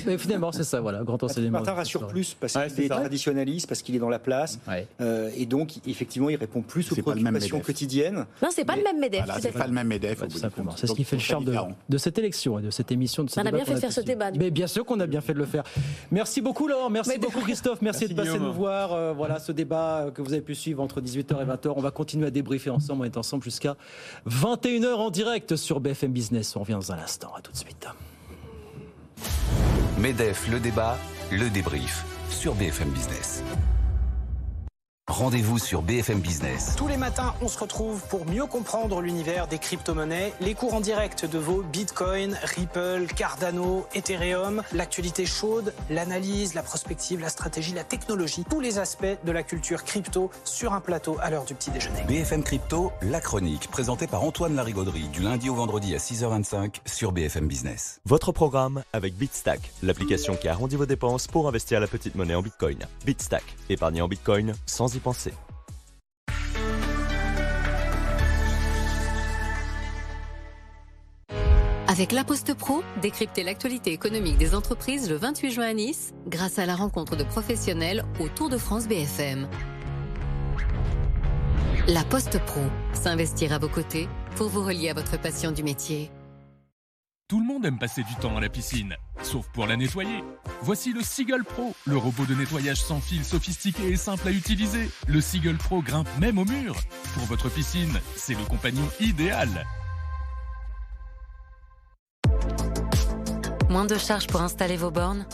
Mais 0.07 0.19
finalement, 0.19 0.53
c'est 0.53 0.65
ça, 0.65 0.81
voilà, 0.81 1.03
grand 1.03 1.23
enseignement. 1.23 1.51
Martin 1.51 1.75
rassure 1.75 2.07
plus 2.07 2.35
parce 2.35 2.53
qu'il 2.53 2.85
est 2.85 2.89
traditionnaliste, 2.89 3.67
parce 3.67 3.83
qu'il 3.83 3.95
est 3.95 3.99
dans 3.99 4.09
la 4.09 4.19
place. 4.19 4.59
Euh, 5.01 5.31
et 5.37 5.47
donc, 5.47 5.75
effectivement, 5.87 6.31
il 6.31 6.37
répond 6.37 6.63
plus 6.63 6.91
aux 6.93 6.97
préoccupations 6.97 7.39
quotidienne. 7.48 8.26
Non, 8.42 8.48
c'est 8.50 8.64
pas 8.64 8.76
le 8.76 8.83
même 8.83 8.98
MEDEF. 8.98 9.24
c'est 9.40 9.53
pas 9.53 9.66
le 9.66 9.72
même 9.72 9.88
MEDEF. 9.88 10.22
C'est 10.76 10.87
ce 10.87 10.92
qui 10.92 11.05
fait 11.05 11.16
le 11.16 11.22
charme 11.22 11.44
de, 11.88 11.98
cette 11.98 12.18
élection 12.18 12.59
et 12.59 12.62
de 12.62 12.70
cette 12.70 12.92
émission. 12.92 13.24
De 13.24 13.31
on 13.37 13.46
a 13.46 13.50
bien 13.50 13.64
fait 13.64 13.74
de 13.74 13.81
faire 13.81 13.92
ce 13.92 14.00
débat. 14.00 14.31
Mais 14.33 14.50
bien 14.50 14.66
sûr 14.66 14.85
qu'on 14.85 15.00
a 15.00 15.07
bien 15.07 15.20
fait 15.20 15.35
de 15.35 15.38
le 15.38 15.46
faire. 15.46 15.64
Merci 16.11 16.40
beaucoup 16.40 16.68
Laure, 16.68 16.90
merci 16.90 17.18
beaucoup 17.18 17.40
Christophe, 17.40 17.83
merci, 17.83 18.09
de 18.09 18.14
passer 18.14 18.38
nous 18.38 18.53
voir. 18.53 18.92
Euh, 18.92 19.12
voilà 19.12 19.38
ce 19.38 19.53
débat 19.53 20.11
que 20.14 20.22
vous 20.22 20.33
avez 20.33 20.42
pu 20.42 20.55
suivre 20.55 20.83
entre 20.83 21.00
18h 21.00 21.42
et 21.42 21.44
20h. 21.44 21.72
On 21.76 21.81
va 21.81 21.90
continuer 21.90 22.26
à 22.26 22.31
débriefer 22.31 22.70
ensemble. 22.70 23.03
On 23.03 23.05
est 23.05 23.16
ensemble 23.16 23.42
jusqu'à 23.42 23.76
21h 24.29 24.94
en 24.94 25.11
direct 25.11 25.57
sur 25.57 25.81
BFM 25.81 26.12
Business. 26.12 26.57
On 26.57 26.61
revient 26.61 26.74
dans 26.74 26.92
un 26.92 26.98
instant. 26.98 27.33
À 27.37 27.40
tout 27.40 27.53
de 27.53 27.57
suite. 27.57 27.87
MEDEF, 29.98 30.48
le 30.50 30.61
débat, 30.61 30.96
le 31.31 31.50
débrief 31.50 32.05
sur 32.31 32.55
BFM 32.55 32.88
Business. 32.90 33.42
Rendez-vous 35.11 35.59
sur 35.59 35.83
BFM 35.83 36.20
Business. 36.20 36.77
Tous 36.77 36.87
les 36.87 36.96
matins, 36.96 37.35
on 37.42 37.49
se 37.49 37.59
retrouve 37.59 38.01
pour 38.09 38.27
mieux 38.27 38.46
comprendre 38.46 39.01
l'univers 39.01 39.49
des 39.49 39.59
crypto-monnaies, 39.59 40.33
les 40.40 40.55
cours 40.55 40.73
en 40.73 40.81
direct 40.81 41.25
de 41.25 41.37
vos 41.37 41.62
Bitcoin, 41.62 42.38
Ripple, 42.44 43.07
Cardano, 43.16 43.88
Ethereum, 43.92 44.62
l'actualité 44.73 45.27
chaude, 45.27 45.75
l'analyse, 45.90 46.55
la 46.55 46.62
prospective, 46.62 47.18
la 47.18 47.29
stratégie, 47.29 47.75
la 47.75 47.83
technologie, 47.83 48.44
tous 48.49 48.61
les 48.61 48.79
aspects 48.79 49.18
de 49.25 49.33
la 49.33 49.42
culture 49.42 49.83
crypto 49.83 50.31
sur 50.44 50.75
un 50.75 50.81
plateau 50.81 51.16
à 51.20 51.31
l'heure 51.31 51.44
du 51.44 51.57
petit 51.57 51.73
déjeuner. 51.73 52.05
BFM 52.07 52.44
Crypto, 52.44 52.92
la 53.03 53.20
chronique, 53.20 53.68
présentée 53.68 54.07
par 54.07 54.23
Antoine 54.23 54.55
Larigauderie, 54.55 55.09
du 55.09 55.23
lundi 55.23 55.51
au 55.51 55.57
vendredi 55.57 55.92
à 55.92 55.99
6h25 55.99 56.77
sur 56.87 57.11
BFM 57.11 57.49
Business. 57.49 58.01
Votre 58.05 58.31
programme 58.31 58.85
avec 58.92 59.16
Bitstack, 59.16 59.73
l'application 59.83 60.37
qui 60.37 60.46
arrondit 60.46 60.77
vos 60.77 60.87
dépenses 60.87 61.27
pour 61.27 61.49
investir 61.49 61.81
la 61.81 61.88
petite 61.88 62.14
monnaie 62.14 62.37
en 62.37 62.42
Bitcoin. 62.42 62.79
Bitstack, 63.05 63.42
épargner 63.68 64.03
en 64.03 64.09
Bitcoin 64.09 64.55
sans 64.66 64.94
y 64.94 65.00
Avec 71.91 72.13
La 72.13 72.23
Poste 72.23 72.55
Pro, 72.55 72.83
décryptez 73.03 73.43
l'actualité 73.43 73.93
économique 73.93 74.39
des 74.39 74.55
entreprises 74.55 75.11
le 75.11 75.17
28 75.17 75.51
juin 75.51 75.67
à 75.67 75.73
Nice 75.73 76.15
grâce 76.29 76.61
à 76.61 76.65
la 76.65 76.77
rencontre 76.77 77.17
de 77.17 77.25
professionnels 77.25 78.05
au 78.21 78.29
Tour 78.29 78.49
de 78.49 78.59
France 78.59 78.87
BFM. 78.87 79.49
La 81.89 82.05
Poste 82.05 82.39
Pro, 82.45 82.61
s'investir 82.93 83.53
à 83.53 83.59
vos 83.59 83.69
côtés 83.69 84.09
pour 84.37 84.49
vous 84.49 84.63
relier 84.63 84.91
à 84.91 84.95
votre 84.95 85.21
passion 85.21 85.51
du 85.51 85.65
métier. 85.65 86.13
Tout 87.31 87.38
le 87.38 87.47
monde 87.47 87.64
aime 87.64 87.79
passer 87.79 88.03
du 88.03 88.16
temps 88.16 88.37
à 88.37 88.40
la 88.40 88.49
piscine, 88.49 88.97
sauf 89.23 89.47
pour 89.53 89.69
la 89.69 89.77
nettoyer. 89.77 90.25
Voici 90.62 90.93
le 90.93 91.01
Seagull 91.01 91.45
Pro, 91.45 91.77
le 91.87 91.97
robot 91.97 92.27
de 92.27 92.35
nettoyage 92.35 92.83
sans 92.83 93.01
fil 93.01 93.25
sophistiqué 93.25 93.87
et 93.87 93.95
simple 93.95 94.27
à 94.27 94.33
utiliser. 94.33 94.90
Le 95.07 95.21
Seagull 95.21 95.57
Pro 95.57 95.81
grimpe 95.81 96.09
même 96.19 96.38
au 96.38 96.45
mur. 96.45 96.75
Pour 97.14 97.23
votre 97.27 97.49
piscine, 97.49 98.01
c'est 98.16 98.35
le 98.35 98.45
compagnon 98.47 98.83
idéal. 98.99 99.64
Moins 103.69 103.87
de 103.87 103.97
charges 103.97 104.27
pour 104.27 104.43
installer 104.43 104.77
vos 104.77 104.90
bornes, 104.90 105.25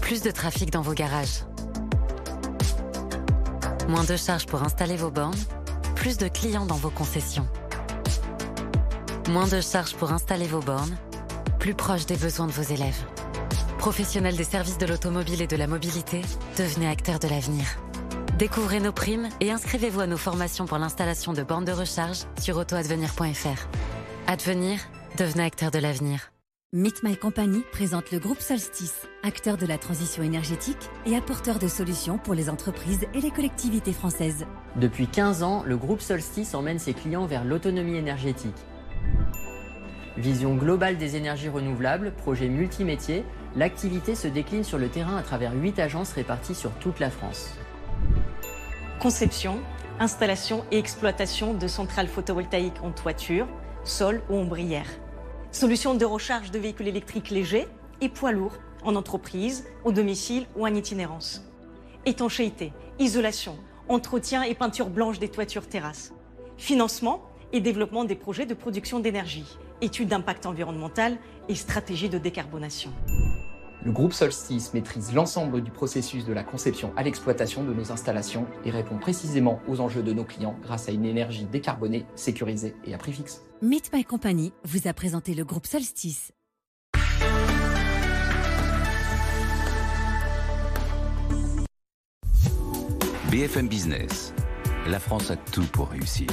plus 0.00 0.22
de 0.22 0.30
trafic 0.30 0.70
dans 0.70 0.80
vos 0.80 0.94
garages. 0.94 1.44
Moins 3.90 4.04
de 4.04 4.16
charges 4.16 4.46
pour 4.46 4.62
installer 4.62 4.96
vos 4.96 5.10
bornes, 5.10 5.36
plus 5.96 6.16
de 6.16 6.28
clients 6.28 6.64
dans 6.64 6.76
vos 6.76 6.88
concessions. 6.88 7.46
Moins 9.28 9.48
de 9.48 9.60
charges 9.60 9.94
pour 9.96 10.12
installer 10.12 10.46
vos 10.46 10.60
bornes, 10.60 10.96
plus 11.62 11.74
proche 11.74 12.06
des 12.06 12.16
besoins 12.16 12.48
de 12.48 12.52
vos 12.52 12.74
élèves. 12.74 13.06
Professionnels 13.78 14.36
des 14.36 14.42
services 14.42 14.78
de 14.78 14.86
l'automobile 14.86 15.42
et 15.42 15.46
de 15.46 15.54
la 15.54 15.68
mobilité, 15.68 16.20
devenez 16.58 16.88
acteurs 16.88 17.20
de 17.20 17.28
l'avenir. 17.28 17.64
Découvrez 18.36 18.80
nos 18.80 18.90
primes 18.90 19.28
et 19.38 19.52
inscrivez-vous 19.52 20.00
à 20.00 20.08
nos 20.08 20.16
formations 20.16 20.66
pour 20.66 20.78
l'installation 20.78 21.32
de 21.32 21.44
bornes 21.44 21.64
de 21.64 21.70
recharge 21.70 22.24
sur 22.40 22.56
autoadvenir.fr. 22.56 23.68
Advenir, 24.26 24.80
devenez 25.16 25.44
acteur 25.44 25.70
de 25.70 25.78
l'avenir. 25.78 26.32
Meet 26.72 27.04
My 27.04 27.16
Company 27.16 27.62
présente 27.70 28.10
le 28.10 28.18
groupe 28.18 28.40
Solstice, 28.40 29.06
acteur 29.22 29.56
de 29.56 29.66
la 29.66 29.78
transition 29.78 30.24
énergétique 30.24 30.90
et 31.06 31.14
apporteur 31.14 31.60
de 31.60 31.68
solutions 31.68 32.18
pour 32.18 32.34
les 32.34 32.50
entreprises 32.50 33.06
et 33.14 33.20
les 33.20 33.30
collectivités 33.30 33.92
françaises. 33.92 34.46
Depuis 34.74 35.06
15 35.06 35.44
ans, 35.44 35.62
le 35.64 35.76
groupe 35.76 36.00
Solstice 36.00 36.56
emmène 36.56 36.80
ses 36.80 36.92
clients 36.92 37.26
vers 37.26 37.44
l'autonomie 37.44 37.98
énergétique. 37.98 38.56
Vision 40.18 40.54
globale 40.54 40.98
des 40.98 41.16
énergies 41.16 41.48
renouvelables, 41.48 42.12
projet 42.12 42.48
multimétier, 42.48 43.24
l'activité 43.56 44.14
se 44.14 44.28
décline 44.28 44.62
sur 44.62 44.76
le 44.76 44.88
terrain 44.88 45.16
à 45.16 45.22
travers 45.22 45.54
8 45.54 45.78
agences 45.78 46.12
réparties 46.12 46.54
sur 46.54 46.70
toute 46.72 47.00
la 47.00 47.08
France. 47.08 47.54
Conception, 49.00 49.60
installation 50.00 50.64
et 50.70 50.78
exploitation 50.78 51.54
de 51.54 51.66
centrales 51.66 52.08
photovoltaïques 52.08 52.82
en 52.82 52.90
toiture, 52.90 53.46
sol 53.84 54.20
ou 54.28 54.36
ombrière 54.36 54.86
Solutions 55.50 55.94
de 55.94 56.04
recharge 56.04 56.50
de 56.50 56.58
véhicules 56.58 56.88
électriques 56.88 57.30
légers 57.30 57.68
et 58.02 58.08
poids 58.10 58.32
lourds 58.32 58.58
en 58.84 58.96
entreprise, 58.96 59.64
au 59.84 59.92
domicile 59.92 60.46
ou 60.56 60.66
en 60.66 60.74
itinérance. 60.74 61.42
Étanchéité, 62.04 62.72
isolation, 62.98 63.56
entretien 63.88 64.42
et 64.42 64.54
peinture 64.54 64.90
blanche 64.90 65.18
des 65.18 65.28
toitures 65.28 65.68
terrasses. 65.68 66.12
Financement 66.58 67.22
et 67.52 67.60
développement 67.60 68.04
des 68.04 68.14
projets 68.14 68.46
de 68.46 68.54
production 68.54 68.98
d'énergie. 68.98 69.58
Études 69.82 70.08
d'impact 70.08 70.46
environnemental 70.46 71.18
et 71.48 71.56
stratégie 71.56 72.08
de 72.08 72.16
décarbonation. 72.16 72.92
Le 73.84 73.90
groupe 73.90 74.12
Solstice 74.12 74.72
maîtrise 74.74 75.12
l'ensemble 75.12 75.60
du 75.60 75.72
processus 75.72 76.24
de 76.24 76.32
la 76.32 76.44
conception 76.44 76.92
à 76.96 77.02
l'exploitation 77.02 77.64
de 77.64 77.74
nos 77.74 77.90
installations 77.90 78.46
et 78.64 78.70
répond 78.70 78.96
précisément 78.96 79.60
aux 79.66 79.80
enjeux 79.80 80.04
de 80.04 80.12
nos 80.12 80.22
clients 80.22 80.54
grâce 80.62 80.88
à 80.88 80.92
une 80.92 81.04
énergie 81.04 81.46
décarbonée, 81.46 82.06
sécurisée 82.14 82.76
et 82.84 82.94
à 82.94 82.98
prix 82.98 83.12
fixe. 83.12 83.42
Meet 83.60 83.92
My 83.92 84.04
Company 84.04 84.52
vous 84.62 84.86
a 84.86 84.92
présenté 84.92 85.34
le 85.34 85.44
groupe 85.44 85.66
Solstice. 85.66 86.30
BFM 93.32 93.66
Business. 93.66 94.32
La 94.86 95.00
France 95.00 95.32
a 95.32 95.36
tout 95.36 95.66
pour 95.72 95.88
réussir. 95.88 96.28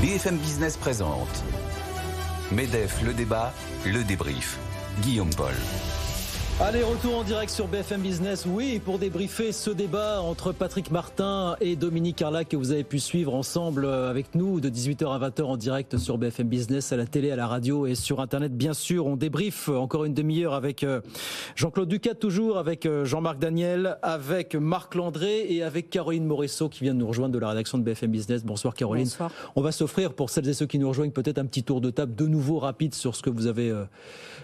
BFM 0.00 0.38
Business 0.38 0.78
présente 0.78 1.44
MEDEF, 2.50 3.02
le 3.02 3.12
débat, 3.12 3.52
le 3.84 4.02
débrief. 4.02 4.58
Guillaume 5.02 5.28
Paul. 5.36 5.52
Allez, 6.62 6.82
retour 6.82 7.16
en 7.16 7.24
direct 7.24 7.50
sur 7.50 7.68
BFM 7.68 8.02
Business. 8.02 8.44
Oui, 8.46 8.82
pour 8.84 8.98
débriefer 8.98 9.50
ce 9.50 9.70
débat 9.70 10.20
entre 10.20 10.52
Patrick 10.52 10.90
Martin 10.90 11.56
et 11.62 11.74
Dominique 11.74 12.16
Carlac 12.16 12.48
que 12.48 12.56
vous 12.56 12.70
avez 12.70 12.84
pu 12.84 12.98
suivre 13.00 13.34
ensemble 13.34 13.86
avec 13.86 14.34
nous 14.34 14.60
de 14.60 14.68
18h 14.68 15.10
à 15.10 15.30
20h 15.30 15.42
en 15.42 15.56
direct 15.56 15.96
sur 15.96 16.18
BFM 16.18 16.48
Business, 16.48 16.92
à 16.92 16.98
la 16.98 17.06
télé, 17.06 17.30
à 17.30 17.36
la 17.36 17.46
radio 17.46 17.86
et 17.86 17.94
sur 17.94 18.20
Internet. 18.20 18.54
Bien 18.54 18.74
sûr, 18.74 19.06
on 19.06 19.16
débriefe 19.16 19.70
encore 19.70 20.04
une 20.04 20.12
demi-heure 20.12 20.52
avec 20.52 20.84
euh, 20.84 21.00
Jean-Claude 21.56 21.88
Ducat, 21.88 22.14
toujours 22.14 22.58
avec 22.58 22.84
euh, 22.84 23.06
Jean-Marc 23.06 23.38
Daniel, 23.38 23.96
avec 24.02 24.54
Marc 24.54 24.94
Landré 24.96 25.46
et 25.48 25.62
avec 25.62 25.88
Caroline 25.88 26.26
Morisseau 26.26 26.68
qui 26.68 26.84
vient 26.84 26.92
de 26.92 26.98
nous 26.98 27.08
rejoindre 27.08 27.32
de 27.32 27.38
la 27.38 27.48
rédaction 27.48 27.78
de 27.78 27.84
BFM 27.84 28.10
Business. 28.10 28.44
Bonsoir 28.44 28.74
Caroline. 28.74 29.04
Bonsoir. 29.04 29.30
On 29.56 29.62
va 29.62 29.72
s'offrir 29.72 30.12
pour 30.12 30.28
celles 30.28 30.48
et 30.50 30.54
ceux 30.54 30.66
qui 30.66 30.78
nous 30.78 30.88
rejoignent 30.88 31.10
peut-être 31.10 31.38
un 31.38 31.46
petit 31.46 31.62
tour 31.62 31.80
de 31.80 31.88
table 31.88 32.14
de 32.14 32.26
nouveau 32.26 32.58
rapide 32.58 32.94
sur 32.94 33.16
ce 33.16 33.22
que 33.22 33.30
vous 33.30 33.46
avez 33.46 33.70
euh, 33.70 33.84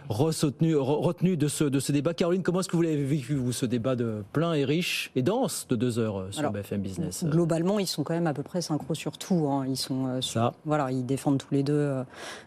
retenu, 0.09 0.76
retenu 0.76 1.37
de 1.37 1.48
ce, 1.48 1.64
de 1.64 1.79
ce 1.79 1.92
débat. 1.92 2.06
Caroline, 2.14 2.42
comment 2.42 2.61
est-ce 2.61 2.69
que 2.69 2.77
vous 2.77 2.83
l'avez 2.83 3.03
vécu, 3.05 3.35
vous, 3.35 3.53
ce 3.53 3.66
débat 3.66 3.97
de 3.97 4.23
plein 4.33 4.55
et 4.55 4.64
riche 4.64 5.11
et 5.16 5.23
dense 5.23 5.66
de 5.69 5.77
deux 5.77 5.99
heures 5.99 6.19
euh, 6.19 6.27
sur 6.31 6.40
Alors, 6.40 6.53
BFM 6.53 6.81
Business 6.81 7.25
Globalement, 7.25 7.79
ils 7.79 7.87
sont 7.87 8.03
quand 8.05 8.14
même 8.14 8.27
à 8.27 8.35
peu 8.35 8.42
près 8.42 8.61
synchro 8.62 8.95
sur 8.95 9.19
tout. 9.19 9.49
hein. 9.51 9.64
Ils 9.69 9.77
sont 9.77 10.07
euh, 10.07 10.21
sur- 10.21 10.40
Ça. 10.40 10.55
voilà, 10.64 10.90
ils 10.90 11.05
défendent 11.07 11.38
tous 11.38 11.53
les 11.53 11.62
deux 11.62 11.73
euh, 11.75 12.03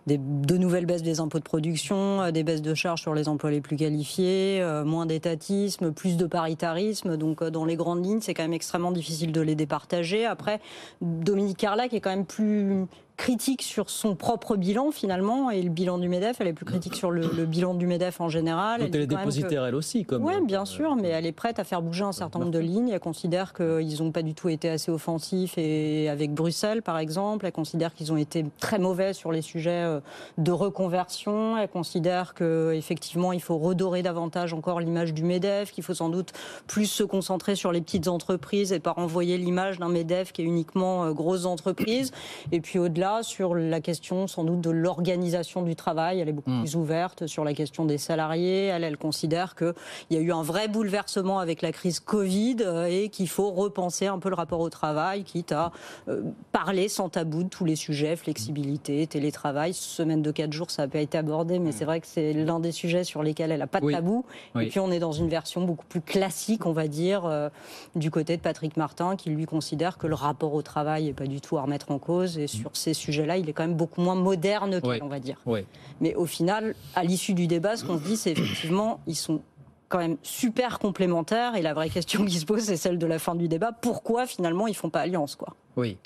des, 0.07 0.17
de 0.17 0.57
nouvelles 0.57 0.85
baisses 0.85 1.03
des 1.03 1.19
impôts 1.19 1.39
de 1.39 1.43
production, 1.43 2.21
euh, 2.21 2.31
des 2.31 2.43
baisses 2.43 2.61
de 2.61 2.73
charges 2.73 3.01
sur 3.01 3.13
les 3.13 3.27
emplois 3.27 3.51
les 3.51 3.61
plus 3.61 3.75
qualifiés, 3.75 4.59
euh, 4.61 4.83
moins 4.85 5.05
d'étatisme, 5.05 5.91
plus 5.91 6.17
de 6.17 6.25
paritarisme. 6.25 7.17
Donc, 7.17 7.41
euh, 7.41 7.49
dans 7.49 7.65
les 7.65 7.75
grandes 7.75 8.05
lignes, 8.05 8.21
c'est 8.21 8.33
quand 8.33 8.43
même 8.43 8.53
extrêmement 8.53 8.91
difficile 8.91 9.31
de 9.31 9.41
les 9.41 9.55
départager. 9.55 10.25
Après, 10.25 10.59
Dominique 11.01 11.57
Carlac 11.57 11.93
est 11.93 11.99
quand 11.99 12.09
même 12.09 12.25
plus 12.25 12.85
critique 13.19 13.61
sur 13.63 13.89
son 13.89 14.15
propre 14.15 14.55
bilan 14.55 14.91
finalement 14.91 15.51
et 15.51 15.61
le 15.61 15.69
bilan 15.69 15.97
du 15.97 16.07
Medef 16.07 16.39
elle 16.39 16.47
est 16.47 16.53
plus 16.53 16.65
critique 16.65 16.95
sur 16.95 17.11
le, 17.11 17.29
le 17.35 17.45
bilan 17.45 17.73
du 17.73 17.85
Medef 17.85 18.21
en 18.21 18.29
général 18.29 18.79
Donc, 18.79 18.89
elle 18.95 19.01
est 19.01 19.07
que- 19.07 19.13
dépositaire, 19.15 19.65
elle 19.65 19.75
aussi, 19.75 20.05
comme. 20.05 20.23
oui, 20.23 20.35
euh, 20.35 20.45
bien 20.45 20.63
sûr, 20.63 20.95
mais 20.95 21.09
elle 21.09 21.25
est 21.25 21.33
prête 21.33 21.59
à 21.59 21.65
faire 21.65 21.81
bouger 21.81 22.05
un 22.05 22.13
certain 22.13 22.39
nombre 22.39 22.51
de 22.51 22.59
lignes. 22.59 22.89
Elle 22.89 22.99
considère 23.01 23.53
qu'ils 23.53 23.97
n'ont 24.01 24.11
pas 24.13 24.21
du 24.21 24.33
tout 24.33 24.47
été 24.47 24.69
assez 24.69 24.89
offensifs 24.89 25.57
et 25.57 26.07
avec 26.07 26.33
Bruxelles, 26.33 26.81
par 26.81 26.97
exemple. 26.97 27.45
Elle 27.45 27.51
considère 27.51 27.93
qu'ils 27.93 28.13
ont 28.13 28.17
été 28.17 28.45
très 28.59 28.79
mauvais 28.79 29.11
sur 29.13 29.33
les 29.33 29.41
sujets 29.41 29.83
euh, 29.83 29.99
de 30.37 30.51
reconversion. 30.53 31.57
Elle 31.57 31.67
considère 31.67 32.33
qu'effectivement, 32.33 33.33
il 33.33 33.41
faut 33.41 33.57
redorer 33.57 34.01
davantage 34.01 34.53
encore 34.53 34.79
l'image 34.79 35.13
du 35.13 35.23
MEDEF, 35.23 35.71
qu'il 35.73 35.83
faut 35.83 35.93
sans 35.93 36.09
doute 36.09 36.31
plus 36.67 36.85
se 36.85 37.03
concentrer 37.03 37.55
sur 37.55 37.73
les 37.73 37.81
petites 37.81 38.07
entreprises 38.07 38.71
et 38.71 38.79
pas 38.79 38.91
renvoyer 38.93 39.37
l'image 39.37 39.77
d'un 39.77 39.89
MEDEF 39.89 40.31
qui 40.31 40.41
est 40.41 40.45
uniquement 40.45 41.03
euh, 41.03 41.11
grosse 41.11 41.45
entreprise. 41.45 42.11
Et 42.53 42.61
puis 42.61 42.79
au-delà, 42.79 43.08
sur 43.23 43.55
la 43.55 43.81
question 43.81 44.27
sans 44.27 44.43
doute 44.43 44.61
de 44.61 44.69
l'organisation 44.69 45.61
du 45.61 45.75
travail, 45.75 46.19
elle 46.19 46.29
est 46.29 46.33
beaucoup 46.33 46.49
Mm. 46.49 46.61
plus 46.61 46.75
ouverte 46.75 47.27
sur 47.27 47.43
la 47.43 47.53
question 47.53 47.85
des 47.85 47.97
salariés. 47.97 48.65
Elle, 48.65 48.83
elle 48.83 48.97
considère 48.97 49.55
qu'il 49.55 49.73
y 50.11 50.15
a 50.17 50.19
eu 50.19 50.31
un 50.31 50.41
vrai 50.43 50.67
bouleversement 50.67 51.39
avec 51.39 51.61
la 51.61 51.71
crise 51.71 51.99
Covid 51.99 52.57
euh, 52.61 52.85
et 52.85 53.09
qu'il 53.09 53.27
faut 53.27 53.51
repenser 53.51 54.07
un 54.07 54.19
peu 54.19 54.29
le 54.29 54.35
rapport 54.35 54.59
au 54.61 54.69
travail, 54.69 55.23
quitte 55.23 55.51
à 55.51 55.71
euh, 56.07 56.21
parler 56.51 56.87
sans 56.89 57.09
tabou 57.09 57.43
de 57.43 57.49
tous 57.49 57.65
les 57.65 57.75
sujets, 57.75 58.15
flexibilité, 58.15 59.05
télétravail. 59.07 59.73
Semaine 59.73 60.21
de 60.21 60.31
quatre 60.31 60.53
jours, 60.53 60.71
ça 60.71 60.83
n'a 60.83 60.87
pas 60.87 60.99
été 60.99 61.17
abordé, 61.17 61.59
mais 61.59 61.71
c'est 61.71 61.85
vrai 61.85 61.99
que 62.01 62.07
c'est 62.07 62.33
l'un 62.33 62.59
des 62.59 62.71
sujets 62.71 63.03
sur 63.03 63.23
lesquels 63.23 63.51
elle 63.51 63.59
n'a 63.59 63.67
pas 63.67 63.79
de 63.81 63.85
Oui. 63.85 63.93
tabou. 63.93 64.25
Oui. 64.55 64.65
Et 64.65 64.67
puis 64.69 64.79
on 64.79 64.91
est 64.91 64.99
dans 64.99 65.11
une 65.11 65.29
version 65.29 65.61
beaucoup 65.63 65.85
plus 65.85 66.01
classique, 66.01 66.65
on 66.65 66.71
va 66.73 66.87
dire, 66.87 67.25
euh, 67.25 67.49
du 67.95 68.11
côté 68.11 68.37
de 68.37 68.41
Patrick 68.41 68.77
Martin, 68.77 69.15
qui 69.15 69.29
lui 69.29 69.45
considère 69.45 69.97
que 69.97 70.07
le 70.07 70.15
rapport 70.15 70.53
au 70.53 70.61
travail 70.61 71.05
n'est 71.05 71.13
pas 71.13 71.27
du 71.27 71.41
tout 71.41 71.57
à 71.57 71.61
remettre 71.61 71.91
en 71.91 71.99
cause. 71.99 72.37
Et 72.37 72.47
sur 72.47 72.71
ces 72.73 72.93
sujets-là, 72.99 73.37
il 73.37 73.49
est 73.49 73.53
quand 73.53 73.63
même 73.63 73.75
beaucoup 73.77 74.01
moins 74.01 74.15
moderne 74.15 74.79
Oui. 74.83 74.99
on 75.01 75.07
va 75.07 75.19
dire. 75.19 75.37
Oui. 75.45 75.65
Mais 76.01 76.15
au 76.15 76.25
final, 76.25 76.75
à 76.95 77.03
l'issue 77.03 77.33
du 77.33 77.47
débat, 77.47 77.75
ce 77.75 77.83
qu'on 77.83 77.97
se 77.97 78.03
dit, 78.03 78.17
c'est 78.17 78.31
effectivement, 78.31 78.99
ils 79.07 79.15
sont 79.15 79.41
quand 79.89 79.97
même 79.97 80.17
super 80.21 80.79
complémentaires. 80.79 81.55
Et 81.55 81.61
la 81.61 81.73
vraie 81.73 81.89
question 81.89 82.25
qui 82.25 82.39
se 82.39 82.45
pose, 82.45 82.61
c'est 82.61 82.77
celle 82.77 82.97
de 82.97 83.07
la 83.07 83.19
fin 83.19 83.35
du 83.35 83.47
débat. 83.47 83.71
Pourquoi 83.71 84.25
finalement 84.25 84.67
ils 84.67 84.75
font 84.75 84.89
pas 84.89 85.01
alliance, 85.01 85.35
quoi? 85.35 85.55
Oui. 85.75 85.97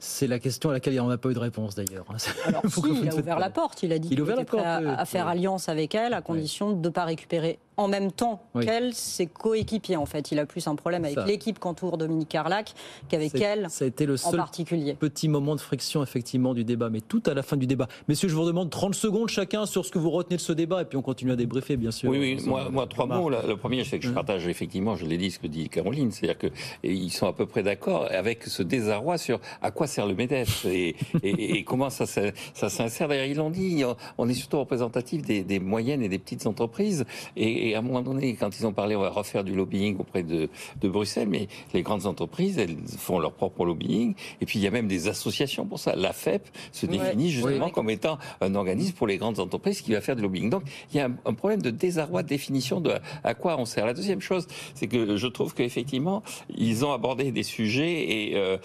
C'est 0.00 0.28
la 0.28 0.38
question 0.38 0.70
à 0.70 0.74
laquelle 0.74 1.00
on 1.00 1.08
n'a 1.08 1.18
pas 1.18 1.30
eu 1.30 1.34
de 1.34 1.38
réponse 1.40 1.74
d'ailleurs. 1.74 2.06
Alors 2.46 2.62
si, 2.68 2.80
il 3.02 3.08
a 3.08 3.14
ouvert 3.14 3.38
la 3.38 3.50
porte, 3.50 3.82
il 3.82 3.92
a 3.92 3.98
dit 3.98 4.08
qu'il 4.08 4.20
était 4.20 4.44
prêt 4.44 4.64
à, 4.64 5.00
à, 5.00 5.04
faire 5.04 5.26
alliance 5.26 5.68
avec 5.68 5.94
elle 5.94 6.14
à 6.14 6.22
condition 6.22 6.72
de 6.72 6.88
ne 6.88 6.92
pas 6.92 7.04
récupérer 7.04 7.58
en 7.78 7.88
même 7.88 8.12
temps 8.12 8.42
oui. 8.54 8.66
qu'elle, 8.66 8.92
ses 8.92 9.26
coéquipiers 9.26 9.96
en 9.96 10.04
fait. 10.04 10.30
Il 10.32 10.38
a 10.38 10.44
plus 10.44 10.66
un 10.66 10.74
problème 10.74 11.04
avec 11.04 11.16
l'équipe 11.26 11.58
qu'entoure 11.58 11.96
Dominique 11.96 12.28
Carlac 12.28 12.74
qu'avec 13.08 13.34
elle 13.36 13.66
ça 13.70 13.84
a 13.84 13.88
été 13.88 14.04
le 14.04 14.14
en 14.14 14.16
seul 14.16 14.36
particulier. 14.36 14.94
petit 14.94 15.28
moment 15.28 15.54
de 15.54 15.60
friction 15.60 16.02
effectivement 16.02 16.54
du 16.54 16.64
débat, 16.64 16.90
mais 16.90 17.00
tout 17.00 17.22
à 17.26 17.34
la 17.34 17.42
fin 17.42 17.56
du 17.56 17.66
débat. 17.66 17.88
Messieurs, 18.08 18.28
je 18.28 18.34
vous 18.34 18.44
demande 18.44 18.68
30 18.68 18.94
secondes 18.94 19.28
chacun 19.28 19.64
sur 19.64 19.86
ce 19.86 19.90
que 19.90 19.98
vous 19.98 20.10
retenez 20.10 20.36
de 20.36 20.42
ce 20.42 20.52
débat 20.52 20.82
et 20.82 20.84
puis 20.84 20.98
on 20.98 21.02
continue 21.02 21.32
à 21.32 21.36
débriefer 21.36 21.76
bien 21.76 21.92
sûr. 21.92 22.10
Oui, 22.10 22.18
oui, 22.18 22.42
moi, 22.46 22.68
moi 22.70 22.86
trois 22.86 23.06
mots. 23.06 23.30
Le 23.30 23.56
premier, 23.56 23.84
c'est 23.84 23.98
que 23.98 24.06
je 24.06 24.12
partage 24.12 24.46
effectivement, 24.48 24.96
je 24.96 25.06
l'ai 25.06 25.16
dit, 25.16 25.30
ce 25.30 25.38
que 25.38 25.46
dit 25.46 25.68
Caroline, 25.68 26.10
c'est-à-dire 26.10 26.50
qu'ils 26.82 27.12
sont 27.12 27.26
à 27.26 27.32
peu 27.32 27.46
près 27.46 27.62
d'accord 27.62 28.08
avec 28.10 28.44
ce 28.44 28.62
désarroi 28.62 29.18
sur 29.18 29.40
à 29.62 29.70
quoi 29.70 29.86
sert 29.86 30.06
le 30.06 30.14
MEDEF 30.14 30.64
et, 30.64 30.96
et, 31.22 31.58
et 31.58 31.64
comment 31.64 31.90
ça, 31.90 32.06
ça, 32.06 32.22
ça 32.54 32.68
s'insère. 32.68 33.08
D'ailleurs, 33.08 33.26
ils 33.26 33.36
l'ont 33.36 33.50
dit, 33.50 33.84
on 34.18 34.28
est 34.28 34.34
surtout 34.34 34.58
représentatif 34.58 35.22
des, 35.22 35.42
des, 35.42 35.60
moyennes 35.60 36.02
et 36.02 36.08
des 36.08 36.18
petites 36.18 36.46
entreprises 36.46 37.04
et, 37.36 37.67
et 37.67 37.67
à 37.74 37.78
un 37.78 37.82
moment 37.82 38.02
donné, 38.02 38.34
quand 38.34 38.58
ils 38.58 38.66
ont 38.66 38.72
parlé, 38.72 38.96
on 38.96 39.00
va 39.00 39.10
refaire 39.10 39.44
du 39.44 39.54
lobbying 39.54 39.98
auprès 39.98 40.22
de, 40.22 40.48
de, 40.80 40.88
Bruxelles, 40.88 41.28
mais 41.28 41.48
les 41.74 41.82
grandes 41.82 42.06
entreprises, 42.06 42.58
elles 42.58 42.76
font 42.98 43.18
leur 43.18 43.32
propre 43.32 43.64
lobbying. 43.64 44.14
Et 44.40 44.46
puis, 44.46 44.58
il 44.58 44.62
y 44.62 44.66
a 44.66 44.70
même 44.70 44.88
des 44.88 45.08
associations 45.08 45.66
pour 45.66 45.78
ça. 45.78 45.94
La 45.96 46.12
FEP 46.12 46.48
se 46.72 46.86
définit 46.86 47.30
justement 47.30 47.66
oui. 47.66 47.72
comme 47.72 47.90
étant 47.90 48.18
un 48.40 48.54
organisme 48.54 48.94
pour 48.94 49.06
les 49.06 49.18
grandes 49.18 49.38
entreprises 49.38 49.80
qui 49.80 49.92
va 49.92 50.00
faire 50.00 50.16
du 50.16 50.22
lobbying. 50.22 50.50
Donc, 50.50 50.62
il 50.92 50.96
y 50.96 51.00
a 51.00 51.06
un, 51.06 51.16
un 51.24 51.34
problème 51.34 51.62
de 51.62 51.70
désarroi 51.70 52.22
de 52.22 52.28
définition 52.28 52.80
de 52.80 52.92
à 53.24 53.34
quoi 53.34 53.58
on 53.58 53.64
sert. 53.64 53.86
La 53.86 53.94
deuxième 53.94 54.20
chose, 54.20 54.46
c'est 54.74 54.86
que 54.86 55.16
je 55.16 55.26
trouve 55.26 55.54
qu'effectivement, 55.54 56.22
ils 56.56 56.84
ont 56.84 56.92
abordé 56.92 57.32
des 57.32 57.42
sujets 57.42 58.28
et 58.28 58.36
euh, 58.36 58.56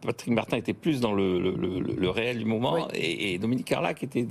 Patrick 0.00 0.32
Martin 0.34 0.56
était 0.56 0.72
plus 0.72 1.00
dans 1.00 1.12
le, 1.12 1.40
le, 1.40 1.54
le, 1.54 1.80
le 1.80 2.10
réel 2.10 2.38
du 2.38 2.44
moment 2.44 2.74
oui. 2.74 2.82
et, 2.94 3.34
et, 3.34 3.38
Dominique 3.38 3.66
Carlac 3.66 4.02
était 4.02 4.26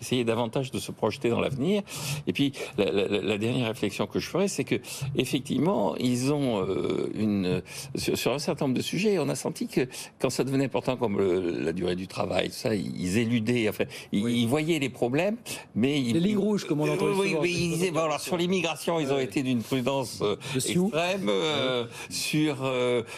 essayé 0.00 0.24
davantage 0.24 0.70
de 0.70 0.78
se 0.78 0.92
projeter 0.92 1.30
dans 1.30 1.40
l'avenir. 1.40 1.82
Et 2.26 2.32
puis, 2.32 2.52
la, 2.76 2.90
la, 2.90 3.06
la 3.08 3.38
dernière 3.38 3.57
réflexion 3.64 4.06
que 4.06 4.18
je 4.18 4.28
ferai, 4.28 4.48
c'est 4.48 4.64
que 4.64 4.76
effectivement, 5.16 5.96
ils 5.96 6.32
ont 6.32 6.62
euh, 6.62 7.10
une 7.14 7.62
sur, 7.96 8.16
sur, 8.16 8.32
un 8.32 8.38
certain 8.38 8.66
nombre 8.66 8.76
de 8.76 8.82
sujets, 8.82 9.18
on 9.18 9.28
a 9.28 9.34
senti 9.34 9.66
que 9.66 9.88
quand 10.18 10.30
ça 10.30 10.44
devenait 10.44 10.66
important 10.66 10.96
comme 10.96 11.18
le, 11.18 11.58
la 11.58 11.72
durée 11.72 11.96
du 11.96 12.06
travail, 12.06 12.50
ça, 12.50 12.74
ils 12.74 13.18
éludaient, 13.18 13.68
enfin, 13.68 13.84
ils, 14.12 14.24
oui. 14.24 14.40
ils 14.42 14.48
voyaient 14.48 14.78
les 14.78 14.88
problèmes, 14.88 15.36
mais 15.74 16.00
ils, 16.00 16.14
les 16.14 16.20
lignes 16.20 16.38
rouges, 16.38 16.64
comme 16.64 16.80
on 16.80 16.88
entend 16.88 17.06
oui, 17.06 17.36
oui, 17.40 17.56
ils 17.60 17.70
disaient, 17.70 17.90
bon, 17.90 18.00
alors 18.00 18.20
sur 18.20 18.36
l'immigration, 18.36 19.00
ils 19.00 19.12
ont 19.12 19.18
été 19.18 19.42
d'une 19.42 19.62
prudence 19.62 20.20
euh, 20.22 20.36
extrême, 20.54 21.28
euh, 21.28 21.86
sur 22.10 22.56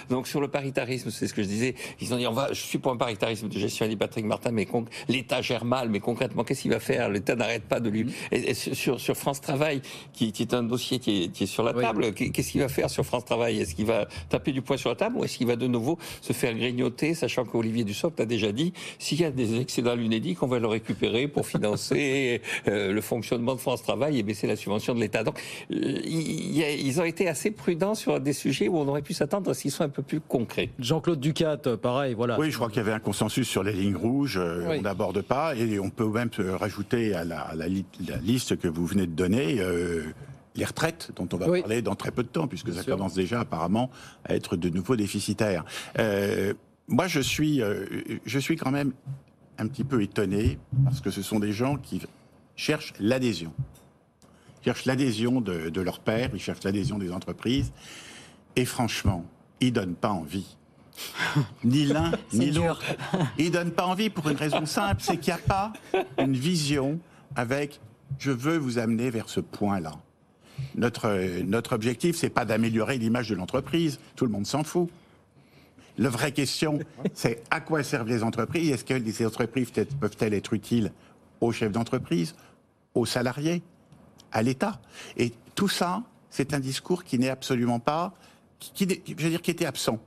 donc 0.09 0.27
sur 0.27 0.41
le 0.41 0.49
paritarisme, 0.49 1.11
c'est 1.11 1.27
ce 1.27 1.35
que 1.35 1.43
je 1.43 1.49
disais, 1.49 1.75
ils 2.01 2.13
ont 2.15 2.17
dit, 2.17 2.27
on 2.27 2.33
va, 2.33 2.53
je 2.53 2.61
suis 2.61 2.79
pour 2.79 2.93
un 2.93 2.97
paritarisme 2.97 3.49
de 3.49 3.59
gestion, 3.59 3.87
dit 3.87 3.97
Patrick 3.97 4.25
Martin, 4.25 4.51
mais 4.53 4.67
l'État 5.09 5.43
gère 5.43 5.65
mal, 5.65 5.89
mais 5.89 6.01
concrètement, 6.01 6.45
qu'est-ce 6.45 6.63
qu'il 6.63 6.71
va 6.71 6.81
faire? 6.81 7.09
L'État 7.09 7.35
n'arrête 7.35 7.65
pas 7.65 7.81
de 7.81 7.91
lui. 7.91 8.05
Mm. 8.05 8.11
Et, 8.33 8.51
et 8.51 8.55
sur, 8.55 9.01
sur 9.01 9.17
France 9.17 9.41
Travail, 9.41 9.83
qui, 10.21 10.33
qui 10.33 10.43
est 10.43 10.53
un 10.53 10.63
dossier 10.63 10.99
qui 10.99 11.25
est, 11.25 11.29
qui 11.29 11.45
est 11.45 11.47
sur 11.47 11.63
la 11.63 11.73
table. 11.73 12.13
Qu'est-ce 12.13 12.51
qu'il 12.53 12.61
va 12.61 12.69
faire 12.69 12.91
sur 12.91 13.05
France 13.07 13.25
Travail? 13.25 13.59
Est-ce 13.61 13.75
qu'il 13.75 13.87
va 13.87 14.07
taper 14.29 14.53
du 14.53 14.61
poing 14.61 14.77
sur 14.77 14.91
la 14.91 14.97
table 14.97 15.17
ou 15.17 15.25
est-ce 15.25 15.39
qu'il 15.39 15.47
va 15.47 15.57
de 15.57 15.67
nouveau 15.67 15.99
se 16.21 16.35
faire 16.35 16.55
grignoter, 16.55 17.15
sachant 17.15 17.45
qu'Olivier 17.45 17.85
Dussopt 17.85 18.21
a 18.21 18.27
déjà 18.27 18.53
dit 18.53 18.75
s'il 18.99 19.21
y 19.21 19.25
a 19.25 19.31
des 19.31 19.59
excédents 19.59 19.95
lunédiques, 19.95 20.43
on 20.43 20.47
va 20.47 20.59
le 20.59 20.67
récupérer 20.67 21.27
pour 21.27 21.47
financer 21.47 22.43
euh, 22.69 22.93
le 22.93 23.01
fonctionnement 23.01 23.55
de 23.55 23.61
France 23.61 23.83
Travail 23.83 24.19
et 24.19 24.23
baisser 24.23 24.47
la 24.47 24.57
subvention 24.57 24.95
de 24.95 25.01
l'État. 25.01 25.25
Donc, 25.25 25.41
euh, 25.73 26.01
ils 26.05 27.01
ont 27.01 27.05
été 27.05 27.27
assez 27.27 27.51
prudents 27.51 27.95
sur 27.95 28.21
des 28.21 28.35
sujets 28.35 28.69
où 28.69 28.77
on 28.77 28.87
aurait 28.89 29.03
pu 29.03 29.15
s'attendre 29.15 29.51
à 29.51 29.55
ce 29.55 29.63
qu'ils 29.63 29.71
soient 29.71 29.87
un 29.87 29.91
peu 29.91 30.03
plus 30.03 30.21
concrets. 30.21 30.69
Jean-Claude 30.79 31.21
Ducat, 31.21 31.57
pareil, 31.81 32.13
voilà. 32.13 32.39
Oui, 32.39 32.51
je 32.51 32.57
crois 32.57 32.69
qu'il 32.69 32.79
y 32.79 32.81
avait 32.81 32.93
un 32.93 33.01
consensus 33.01 33.49
sur 33.49 33.63
les 33.63 33.73
lignes 33.73 33.97
rouges. 33.97 34.37
Euh, 34.37 34.67
oui. 34.69 34.77
On 34.81 34.83
n'aborde 34.83 35.23
pas 35.23 35.55
et 35.55 35.79
on 35.79 35.89
peut 35.89 36.09
même 36.09 36.31
rajouter 36.59 37.15
à 37.15 37.25
la, 37.25 37.41
à 37.41 37.55
la, 37.55 37.67
la 37.67 38.17
liste 38.19 38.59
que 38.59 38.69
vous 38.69 38.85
venez 38.85 39.07
de 39.07 39.13
donner. 39.13 39.61
Euh, 39.61 40.10
les 40.57 40.65
retraites, 40.65 41.11
dont 41.17 41.29
on 41.33 41.37
va 41.37 41.49
oui. 41.49 41.61
parler 41.61 41.83
dans 41.83 41.95
très 41.95 42.11
peu 42.11 42.23
de 42.23 42.29
temps, 42.29 42.47
puisque 42.49 42.67
Bien 42.67 42.77
ça 42.77 42.83
sûr. 42.83 42.97
commence 42.97 43.15
déjà 43.15 43.41
apparemment 43.41 43.91
à 44.25 44.35
être 44.35 44.57
de 44.57 44.69
nouveau 44.69 44.97
déficitaire. 44.97 45.65
Euh, 45.99 46.55
moi, 46.89 47.07
je 47.07 47.21
suis, 47.21 47.63
euh, 47.63 47.87
je 48.27 48.39
suis 48.39 48.57
quand 48.57 48.71
même 48.71 48.93
un 49.59 49.67
petit 49.69 49.85
peu 49.85 50.03
étonné, 50.03 50.59
parce 50.85 51.01
que 51.01 51.11
ce 51.11 51.23
sont 51.23 51.39
des 51.39 51.53
gens 51.53 51.77
qui 51.77 52.03
cherchent 52.57 52.95
l'adhésion. 52.99 53.53
Ils 54.61 54.65
cherchent 54.65 54.87
l'adhésion 54.87 55.41
de, 55.41 55.69
de, 55.69 55.81
leur 55.81 56.01
père, 56.01 56.31
ils 56.35 56.41
cherchent 56.41 56.65
l'adhésion 56.65 56.99
des 56.99 57.13
entreprises, 57.13 57.73
et 58.57 58.65
franchement, 58.65 59.25
ils 59.61 59.73
donnent 59.73 59.95
pas 59.95 60.11
envie. 60.11 60.57
ni 61.65 61.87
l'un 61.87 62.13
ni 62.33 62.51
l'autre. 62.51 62.85
Ils 63.39 63.51
donnent 63.51 63.71
pas 63.71 63.87
envie 63.87 64.11
pour 64.11 64.29
une 64.29 64.37
raison 64.37 64.67
simple, 64.67 65.01
c'est 65.03 65.17
qu'il 65.17 65.33
n'y 65.33 65.41
a 65.41 65.43
pas 65.43 65.73
une 66.19 66.35
vision 66.35 66.99
avec 67.37 67.81
je 68.19 68.31
veux 68.31 68.57
vous 68.57 68.79
amener 68.79 69.11
vers 69.11 69.29
ce 69.29 69.41
point-là. 69.41 69.93
Notre, 70.75 71.43
notre 71.43 71.75
objectif, 71.75 72.17
c'est 72.17 72.31
pas 72.31 72.45
d'améliorer 72.45 72.99
l'image 72.99 73.29
de 73.29 73.35
l'entreprise. 73.35 73.99
Tout 74.17 74.25
le 74.25 74.33
monde 74.33 74.47
s'en 74.47 74.65
fout. 74.65 74.89
La 75.99 76.09
vraie 76.09 76.33
question, 76.33 76.79
c'est 77.15 77.43
à 77.51 77.61
quoi 77.61 77.83
servent 77.83 78.09
les 78.09 78.23
entreprises? 78.23 78.71
Est-ce 78.71 78.85
que 78.85 79.11
ces 79.11 79.27
entreprises 79.27 79.71
peuvent-elles 79.71 80.35
être 80.35 80.55
utiles 80.55 80.93
aux 81.41 81.53
chefs 81.53 81.73
d'entreprise, 81.73 82.35
aux 82.95 83.07
salariés, 83.07 83.63
à 84.33 84.43
l'État? 84.43 84.81
Et 85.17 85.33
tout 85.55 85.69
ça, 85.69 86.03
c'est 86.31 86.55
un 86.55 86.61
discours 86.61 87.05
qui 87.05 87.19
n'est 87.19 87.29
absolument 87.29 87.81
pas, 87.81 88.15
qui, 88.59 88.89
je 88.89 89.23
veux 89.23 89.31
dire, 89.31 89.43
qui 89.43 89.51
était 89.51 89.67
absent. 89.67 89.99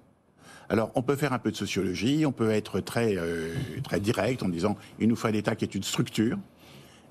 Alors, 0.69 0.91
on 0.95 1.03
peut 1.03 1.15
faire 1.15 1.33
un 1.33 1.39
peu 1.39 1.51
de 1.51 1.55
sociologie, 1.55 2.25
on 2.25 2.31
peut 2.31 2.49
être 2.49 2.79
très, 2.79 3.15
euh, 3.17 3.53
direct 3.99 4.41
en 4.41 4.49
disant 4.49 4.77
il 4.99 5.07
nous 5.07 5.15
faut 5.15 5.27
un 5.27 5.33
État 5.33 5.55
qui 5.55 5.65
est 5.65 5.75
une 5.75 5.83
structure, 5.83 6.39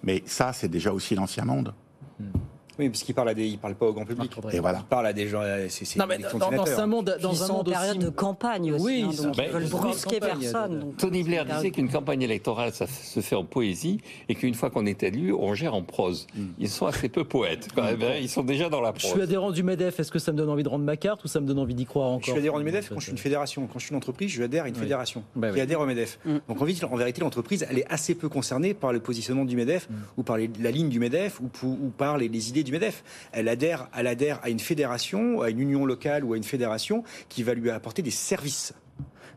mais 0.03 0.23
ça, 0.27 0.53
c'est 0.53 0.69
déjà 0.69 0.93
aussi 0.93 1.15
l'ancien 1.15 1.45
monde. 1.45 1.75
Hmm. 2.19 2.31
Oui, 2.79 2.89
parce 2.89 3.03
qu'il 3.03 3.15
parle 3.15 3.29
à 3.29 3.35
des, 3.35 3.47
il 3.47 3.59
parle 3.59 3.75
pas 3.75 3.87
au 3.87 3.93
grand 3.93 4.05
public. 4.05 4.33
Et 4.53 4.61
voilà. 4.61 4.79
Il 4.81 4.85
parle 4.85 5.07
à 5.07 5.13
des 5.13 5.29
gens. 5.29 5.43
C'est, 5.69 5.97
non, 5.99 6.07
mais 6.07 6.19
dans, 6.19 6.51
dans, 6.51 6.81
un 6.81 6.87
monde, 6.87 7.17
dans 7.21 7.45
un 7.45 7.49
monde 7.49 7.69
en 7.69 7.73
période 7.73 7.99
de 7.99 8.09
campagne 8.09 8.73
aussi. 8.73 8.85
Oui, 8.85 9.05
hein, 9.07 9.23
donc 9.23 9.37
ils 9.39 9.53
veulent 9.53 9.69
brusquer 9.69 10.21
personne. 10.21 10.81
Donc. 10.81 10.97
Tony 10.97 11.23
Blair 11.23 11.45
disait 11.45 11.71
qu'une 11.71 11.89
campagne 11.89 12.23
électorale, 12.23 12.73
ça 12.73 12.87
se 12.87 13.21
fait 13.21 13.37
en 13.37 13.45
poésie, 13.45 14.01
et 14.29 14.35
qu'une 14.35 14.55
fois 14.55 14.71
qu'on 14.71 14.87
est 14.87 15.03
élu, 15.03 15.33
on 15.33 15.55
gère 15.55 15.75
en 15.75 15.83
prose. 15.83 16.27
Mm. 16.35 16.45
Ils 16.59 16.69
sont 16.69 16.87
assez 16.87 17.09
peu 17.09 17.25
poètes, 17.25 17.69
quand 17.75 17.83
même. 17.83 18.03
Hein. 18.03 18.15
Ils 18.21 18.29
sont 18.29 18.43
déjà 18.43 18.69
dans 18.69 18.81
la 18.81 18.93
prose. 18.93 19.03
Je 19.03 19.09
suis 19.09 19.23
adhérent 19.23 19.51
du 19.51 19.63
Medef. 19.63 20.01
Est-ce 20.01 20.13
que 20.13 20.19
ça 20.19 20.33
me 20.33 20.37
donne 20.37 20.51
envie 20.51 20.63
de 20.63 20.69
rendre 20.69 20.85
ma 20.85 20.97
carte 20.97 21.25
ou 21.25 21.29
ça 21.29 21.41
me 21.41 21.47
donne 21.47 21.59
envie 21.59 21.75
d'y 21.75 21.87
croire 21.87 22.09
encore 22.09 22.23
Je 22.23 22.31
suis 22.31 22.39
adhérent 22.39 22.59
du 22.59 22.65
Medef 22.65 22.89
quand 22.89 22.99
je 22.99 23.05
suis 23.05 23.13
une 23.13 23.19
fédération. 23.19 23.67
Quand 23.67 23.79
je 23.79 23.85
suis 23.85 23.93
une 23.93 23.99
entreprise, 23.99 24.31
je 24.31 24.43
adhère 24.43 24.65
à 24.65 24.69
une 24.69 24.75
oui. 24.75 24.81
fédération 24.81 25.23
bah, 25.37 25.49
qui 25.49 25.55
oui. 25.55 25.61
adhère 25.61 25.81
au 25.81 25.87
Medef. 25.87 26.19
Mm. 26.25 26.37
Donc 26.49 26.63
en, 26.63 26.97
vérité, 26.97 27.21
l'entreprise, 27.21 27.67
elle 27.69 27.79
est 27.79 27.87
assez 27.91 28.15
peu 28.15 28.29
concernée 28.29 28.75
par 28.75 28.93
le 28.93 29.01
positionnement 29.01 29.45
du 29.45 29.57
Medef 29.57 29.89
mm. 29.89 29.95
ou 30.17 30.23
par 30.23 30.39
la 30.39 30.71
ligne 30.71 30.89
du 30.89 30.99
Medef 30.99 31.41
ou, 31.41 31.49
par 31.97 32.19
les, 32.19 32.29
les 32.29 32.51
du 32.65 32.73
Medef. 32.73 33.05
Elle 33.33 33.49
adhère, 33.49 33.89
elle 33.97 34.07
adhère 34.07 34.41
à 34.43 34.51
une 34.51 34.61
fédération, 34.61 35.43
à 35.43 35.51
une 35.51 35.61
union 35.61 35.85
locale 35.85 36.25
ou 36.25 36.35
à 36.35 36.37
une 36.37 36.45
fédération 36.45 37.05
qui 37.29 37.43
va 37.43 37.55
lui 37.55 37.71
apporter 37.71 38.03
des 38.03 38.11
services 38.11 38.75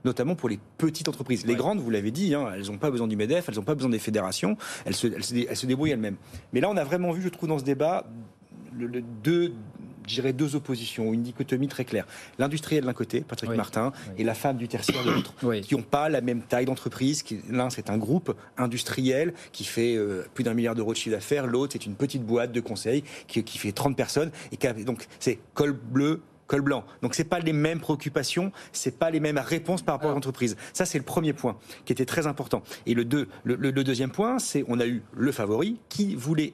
notamment 0.03 0.35
pour 0.35 0.49
les 0.49 0.59
petites 0.77 1.09
entreprises. 1.09 1.41
Ouais. 1.41 1.49
Les 1.49 1.55
grandes, 1.55 1.79
vous 1.79 1.89
l'avez 1.89 2.11
dit, 2.11 2.35
hein, 2.35 2.49
elles 2.53 2.67
n'ont 2.67 2.77
pas 2.77 2.91
besoin 2.91 3.07
du 3.07 3.15
MEDEF, 3.15 3.49
elles 3.49 3.55
n'ont 3.55 3.63
pas 3.63 3.73
besoin 3.73 3.89
des 3.89 3.99
fédérations, 3.99 4.55
elles 4.85 4.93
se, 4.93 5.07
elles 5.07 5.23
se, 5.23 5.35
elles 5.35 5.57
se 5.57 5.65
débrouillent 5.65 5.91
elles-mêmes. 5.91 6.17
Mais 6.53 6.61
là, 6.61 6.69
on 6.69 6.77
a 6.77 6.83
vraiment 6.83 7.11
vu, 7.11 7.23
je 7.23 7.29
trouve, 7.29 7.49
dans 7.49 7.57
ce 7.57 7.63
débat, 7.63 8.05
le, 8.77 8.85
le, 8.85 9.01
deux, 9.01 9.53
dirais 10.07 10.33
deux 10.33 10.55
oppositions, 10.55 11.13
une 11.13 11.23
dichotomie 11.23 11.67
très 11.67 11.85
claire. 11.85 12.05
L'industriel 12.39 12.83
d'un 12.83 12.93
côté, 12.93 13.21
Patrick 13.21 13.49
oui. 13.49 13.57
Martin, 13.57 13.91
oui. 14.07 14.13
et 14.19 14.23
la 14.23 14.33
femme 14.33 14.57
du 14.57 14.67
tertiaire 14.67 15.03
de 15.03 15.11
l'autre, 15.11 15.33
oui. 15.43 15.61
qui 15.61 15.75
n'ont 15.75 15.81
pas 15.81 16.09
la 16.09 16.21
même 16.21 16.41
taille 16.41 16.65
d'entreprise. 16.65 17.23
L'un, 17.49 17.69
c'est 17.69 17.89
un 17.89 17.97
groupe 17.97 18.35
industriel 18.57 19.33
qui 19.51 19.63
fait 19.63 19.95
euh, 19.95 20.25
plus 20.33 20.43
d'un 20.43 20.53
milliard 20.53 20.75
d'euros 20.75 20.93
de 20.93 20.97
chiffre 20.97 21.15
d'affaires. 21.15 21.47
L'autre, 21.47 21.73
c'est 21.73 21.85
une 21.85 21.95
petite 21.95 22.23
boîte 22.23 22.51
de 22.51 22.59
conseil 22.59 23.03
qui, 23.27 23.43
qui 23.43 23.57
fait 23.57 23.71
30 23.71 23.95
personnes. 23.95 24.31
Et 24.51 24.57
qui 24.57 24.67
a, 24.67 24.73
donc, 24.73 25.07
c'est 25.19 25.39
col 25.53 25.73
bleu, 25.73 26.21
col 26.47 26.61
blanc. 26.61 26.83
Donc 27.01 27.15
c'est 27.15 27.23
pas 27.23 27.39
les 27.39 27.53
mêmes 27.53 27.79
préoccupations, 27.79 28.51
c'est 28.71 28.97
pas 28.97 29.09
les 29.09 29.19
mêmes 29.19 29.37
réponses 29.37 29.81
par 29.81 29.95
rapport 29.95 30.11
à 30.11 30.13
l'entreprise. 30.13 30.55
Ça 30.73 30.85
c'est 30.85 30.97
le 30.97 31.03
premier 31.03 31.33
point 31.33 31.57
qui 31.85 31.93
était 31.93 32.05
très 32.05 32.27
important. 32.27 32.63
Et 32.85 32.93
le, 32.93 33.05
deux, 33.05 33.27
le, 33.43 33.55
le, 33.55 33.71
le 33.71 33.83
deuxième 33.83 34.11
point, 34.11 34.39
c'est 34.39 34.63
on 34.67 34.79
a 34.79 34.85
eu 34.85 35.01
le 35.15 35.31
favori 35.31 35.79
qui 35.89 36.15
voulait 36.15 36.53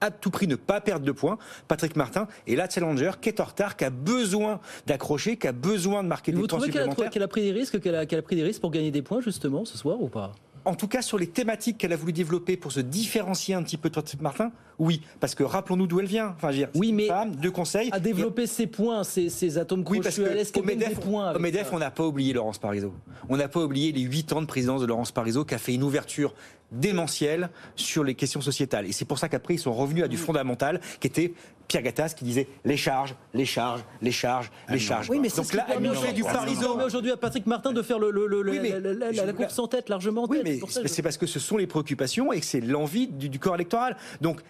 à 0.00 0.10
tout 0.10 0.30
prix 0.30 0.46
ne 0.46 0.56
pas 0.56 0.80
perdre 0.80 1.04
de 1.04 1.12
points, 1.12 1.38
Patrick 1.66 1.96
Martin, 1.96 2.28
et 2.46 2.56
la 2.56 2.68
challenger 2.68 3.12
qui 3.20 3.28
est 3.28 3.40
en 3.40 3.44
retard, 3.44 3.76
qui 3.76 3.84
a 3.84 3.90
besoin 3.90 4.60
d'accrocher, 4.86 5.36
qui 5.36 5.46
a 5.46 5.52
besoin 5.52 6.02
de 6.02 6.08
marquer 6.08 6.32
des 6.32 6.38
points 6.38 6.60
supplémentaires. 6.60 6.86
Vous 6.86 6.94
trouvez 6.94 7.08
qu'elle 7.10 7.22
a, 7.22 7.24
a, 7.24 7.28
pris 7.28 7.42
des 7.42 7.52
risques, 7.52 7.80
qu'elle 7.80 7.94
a, 7.94 8.06
qu 8.06 8.14
a, 8.14 8.22
pris 8.22 8.36
des 8.36 8.42
risques 8.42 8.60
pour 8.60 8.70
gagner 8.70 8.90
des 8.90 9.02
points 9.02 9.20
justement 9.20 9.64
ce 9.64 9.76
soir 9.76 10.00
ou 10.00 10.08
pas? 10.08 10.32
En 10.64 10.74
tout 10.74 10.88
cas, 10.88 11.02
sur 11.02 11.18
les 11.18 11.26
thématiques 11.26 11.78
qu'elle 11.78 11.92
a 11.92 11.96
voulu 11.96 12.12
développer 12.12 12.56
pour 12.56 12.72
se 12.72 12.80
différencier 12.80 13.54
un 13.54 13.62
petit 13.62 13.76
peu 13.76 13.90
de 13.90 14.02
Martin, 14.20 14.50
oui. 14.78 15.02
Parce 15.18 15.34
que 15.34 15.42
rappelons-nous 15.42 15.86
d'où 15.86 16.00
elle 16.00 16.06
vient. 16.06 16.34
Enfin, 16.36 16.50
dire, 16.50 16.68
oui, 16.74 16.92
mais 16.92 17.06
femme, 17.08 17.34
de 17.34 17.48
conseils. 17.48 17.90
À 17.92 18.00
développer 18.00 18.42
et... 18.42 18.46
ses 18.46 18.66
points, 18.66 19.02
ses, 19.02 19.28
ses 19.28 19.58
atomes 19.58 19.82
crochus, 19.82 19.98
oui, 19.98 20.04
parce 20.04 20.16
que 20.16 20.60
qu'elle 20.60 20.64
Medef, 20.64 21.00
points 21.00 21.34
Au 21.34 21.38
MEDEF, 21.38 21.72
on 21.72 21.78
n'a 21.78 21.90
pas 21.90 22.04
oublié 22.04 22.32
Laurence 22.32 22.58
Parisot. 22.58 22.92
On 23.28 23.36
n'a 23.36 23.48
pas 23.48 23.60
oublié 23.60 23.92
les 23.92 24.02
huit 24.02 24.32
ans 24.32 24.40
de 24.40 24.46
présidence 24.46 24.80
de 24.80 24.86
Laurence 24.86 25.10
Parisot 25.10 25.44
qui 25.44 25.54
a 25.54 25.58
fait 25.58 25.74
une 25.74 25.82
ouverture 25.82 26.34
démentielle 26.70 27.50
sur 27.76 28.04
les 28.04 28.14
questions 28.14 28.40
sociétales. 28.40 28.86
Et 28.86 28.92
c'est 28.92 29.04
pour 29.04 29.18
ça 29.18 29.28
qu'après, 29.28 29.54
ils 29.54 29.58
sont 29.58 29.72
revenus 29.72 30.04
à 30.04 30.08
du 30.08 30.16
fondamental 30.16 30.80
qui 31.00 31.06
était 31.06 31.32
Pierre 31.68 31.82
Gattaz 31.82 32.14
qui 32.14 32.24
disait 32.24 32.48
les 32.64 32.78
charges, 32.78 33.14
les 33.34 33.44
charges, 33.44 33.82
les 34.00 34.10
charges, 34.10 34.50
les 34.70 34.78
charges. 34.78 35.10
Oui, 35.10 35.18
mais 35.20 35.28
c'est 35.28 35.42
Donc 35.42 35.52
là, 35.52 35.66
elle 35.70 35.80
nous 35.82 35.94
fait 35.94 36.14
du 36.14 36.22
pariso. 36.24 36.62
permet 36.68 36.84
aujourd'hui 36.84 37.12
à 37.12 37.16
Patrick 37.18 37.46
Martin 37.46 37.72
de 37.72 37.82
faire 37.82 37.98
le, 37.98 38.10
le- 38.10 38.26
le- 38.26 38.50
Oui, 38.50 38.58
mais 38.62 38.70
la, 38.80 38.94
la- 38.94 39.24
la- 39.26 39.32
course 39.34 39.58
en 39.58 39.68
tête, 39.68 39.90
largement 39.90 40.22
en 40.22 40.26
Oui, 40.28 40.38
tête. 40.38 40.46
mais 40.46 40.60
je- 40.82 40.88
c'est 40.88 41.02
parce 41.02 41.18
que 41.18 41.26
ce 41.26 41.38
sont 41.38 41.58
les 41.58 41.66
préoccupations 41.66 42.32
et 42.32 42.40
que 42.40 42.46
c'est 42.46 42.62
l'envie 42.62 43.06
du, 43.06 43.28
du 43.28 43.38
corps 43.38 43.54
électoral. 43.54 43.96
Donc, 44.22 44.40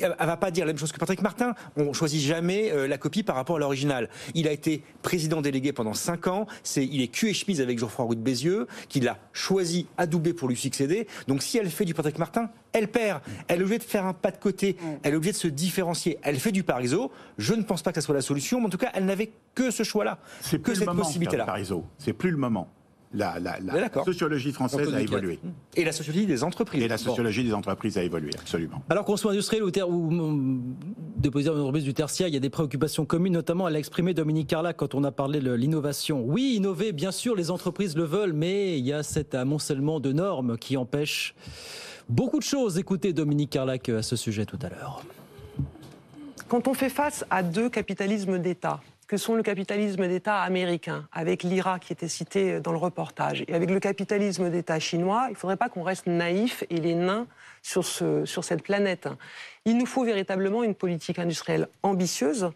elle 0.00 0.14
va 0.18 0.36
pas 0.36 0.50
dire 0.50 0.64
la 0.64 0.72
même 0.72 0.78
chose 0.78 0.92
que 0.92 0.98
Patrick 0.98 1.22
Martin. 1.22 1.54
On 1.76 1.92
choisit 1.92 2.20
jamais 2.20 2.70
euh, 2.72 2.86
la 2.86 2.98
copie 2.98 3.22
par 3.22 3.36
rapport 3.36 3.56
à 3.56 3.58
l'original. 3.58 4.08
Il 4.34 4.48
a 4.48 4.52
été 4.52 4.82
président 5.02 5.40
délégué 5.40 5.72
pendant 5.72 5.94
5 5.94 6.26
ans. 6.28 6.46
C'est, 6.62 6.84
il 6.84 7.00
est 7.00 7.08
cul 7.08 7.30
et 7.30 7.34
chemise 7.34 7.60
avec 7.60 7.78
Geoffroy 7.78 8.04
Roux 8.04 8.14
de 8.14 8.20
Bézieux, 8.20 8.66
qu'il 8.88 9.08
a 9.08 9.18
choisi 9.32 9.86
adoubé 9.96 10.32
pour 10.32 10.48
lui 10.48 10.56
succéder. 10.56 11.06
Donc, 11.28 11.42
si 11.42 11.58
elle 11.58 11.70
fait 11.70 11.84
du 11.84 11.94
Patrick 11.94 12.18
Martin, 12.18 12.50
elle 12.72 12.88
perd. 12.88 13.20
Elle 13.48 13.60
est 13.60 13.62
obligée 13.62 13.78
de 13.78 13.84
faire 13.84 14.04
un 14.04 14.12
pas 14.12 14.30
de 14.30 14.38
côté. 14.38 14.76
Elle 15.02 15.14
est 15.14 15.16
obligée 15.16 15.32
de 15.32 15.36
se 15.38 15.48
différencier. 15.48 16.18
Elle 16.22 16.38
fait 16.38 16.52
du 16.52 16.64
pariso. 16.64 17.10
Je 17.38 17.54
ne 17.54 17.62
pense 17.62 17.82
pas 17.82 17.92
que 17.92 18.00
ce 18.00 18.04
soit 18.04 18.14
la 18.14 18.22
solution, 18.22 18.60
mais 18.60 18.66
en 18.66 18.70
tout 18.70 18.78
cas, 18.78 18.90
elle 18.94 19.06
n'avait 19.06 19.32
que 19.54 19.70
ce 19.70 19.82
choix-là, 19.82 20.18
que 20.62 20.74
cette 20.74 20.90
possibilité-là. 20.90 21.46
C'est 21.98 22.12
plus 22.12 22.30
le 22.30 22.36
moment. 22.36 22.68
La, 23.16 23.38
la- 23.38 23.60
la 23.60 24.04
sociologie 24.04 24.52
française 24.52 24.92
a 24.92 25.00
évolué. 25.00 25.38
Et 25.76 25.84
la 25.84 25.92
sociologie 25.92 26.26
des 26.26 26.42
entreprises. 26.42 26.82
Et 26.82 26.88
la 26.88 26.96
Bon. 26.96 27.02
sociologie 27.04 27.44
des 27.44 27.54
entreprises 27.54 27.96
a 27.96 28.02
évolué, 28.02 28.32
absolument. 28.38 28.82
Alors 28.90 29.04
qu'on 29.04 29.16
soit 29.16 29.30
industriel 29.30 29.62
ou, 29.62 29.70
ter- 29.70 29.88
ou 29.88 30.08
hum, 30.08 30.74
dépositaire 31.16 31.54
d'entreprise 31.54 31.84
du 31.84 31.94
tertiaire, 31.94 32.26
il 32.26 32.34
y 32.34 32.36
a 32.36 32.40
des 32.40 32.50
préoccupations 32.50 33.04
communes, 33.06 33.34
notamment 33.34 33.68
elle 33.68 33.76
a 33.76 33.78
exprimé 33.78 34.14
Dominique 34.14 34.48
Carlac 34.48 34.76
quand 34.76 34.94
on 34.96 35.04
a 35.04 35.12
parlé 35.12 35.38
de 35.38 35.52
l'innovation. 35.52 36.24
Oui, 36.24 36.54
innover, 36.56 36.90
bien 36.92 37.12
sûr, 37.12 37.36
les 37.36 37.52
entreprises 37.52 37.96
le 37.96 38.02
veulent, 38.02 38.32
mais 38.32 38.78
il 38.80 38.84
y 38.84 38.92
a 38.92 39.04
cet 39.04 39.36
amoncellement 39.36 40.00
de 40.00 40.10
normes 40.12 40.58
qui 40.58 40.76
empêche 40.76 41.36
beaucoup 42.08 42.38
de 42.40 42.44
choses. 42.44 42.78
Écoutez 42.78 43.12
Dominique 43.12 43.50
Carlac 43.50 43.88
à 43.90 44.02
ce 44.02 44.16
sujet 44.16 44.44
tout 44.44 44.58
à 44.60 44.68
l'heure. 44.70 45.02
Quand 46.48 46.66
on 46.68 46.74
fait 46.74 46.90
face 46.90 47.24
à 47.30 47.42
deux 47.42 47.68
capitalismes 47.68 48.38
d'État, 48.38 48.80
que 49.06 49.16
sont 49.16 49.34
le 49.34 49.42
capitalisme 49.42 50.06
d'État 50.08 50.40
américain, 50.40 51.06
avec 51.12 51.42
l'IRA 51.42 51.78
qui 51.78 51.92
était 51.92 52.08
cité 52.08 52.60
dans 52.60 52.72
le 52.72 52.78
reportage, 52.78 53.44
et 53.46 53.54
avec 53.54 53.70
le 53.70 53.80
capitalisme 53.80 54.50
d'État 54.50 54.78
chinois, 54.80 55.26
il 55.28 55.32
ne 55.32 55.36
faudrait 55.36 55.56
pas 55.56 55.68
qu'on 55.68 55.82
reste 55.82 56.06
naïf 56.06 56.64
et 56.70 56.78
les 56.78 56.94
nains 56.94 57.26
sur, 57.62 57.84
ce- 57.84 58.24
sur 58.24 58.44
cette 58.44 58.62
planète. 58.62 59.08
Il 59.64 59.76
nous 59.76 59.86
faut 59.86 60.04
véritablement 60.04 60.62
une 60.62 60.74
politique 60.74 61.18
industrielle 61.18 61.68
ambitieuse. 61.82 62.50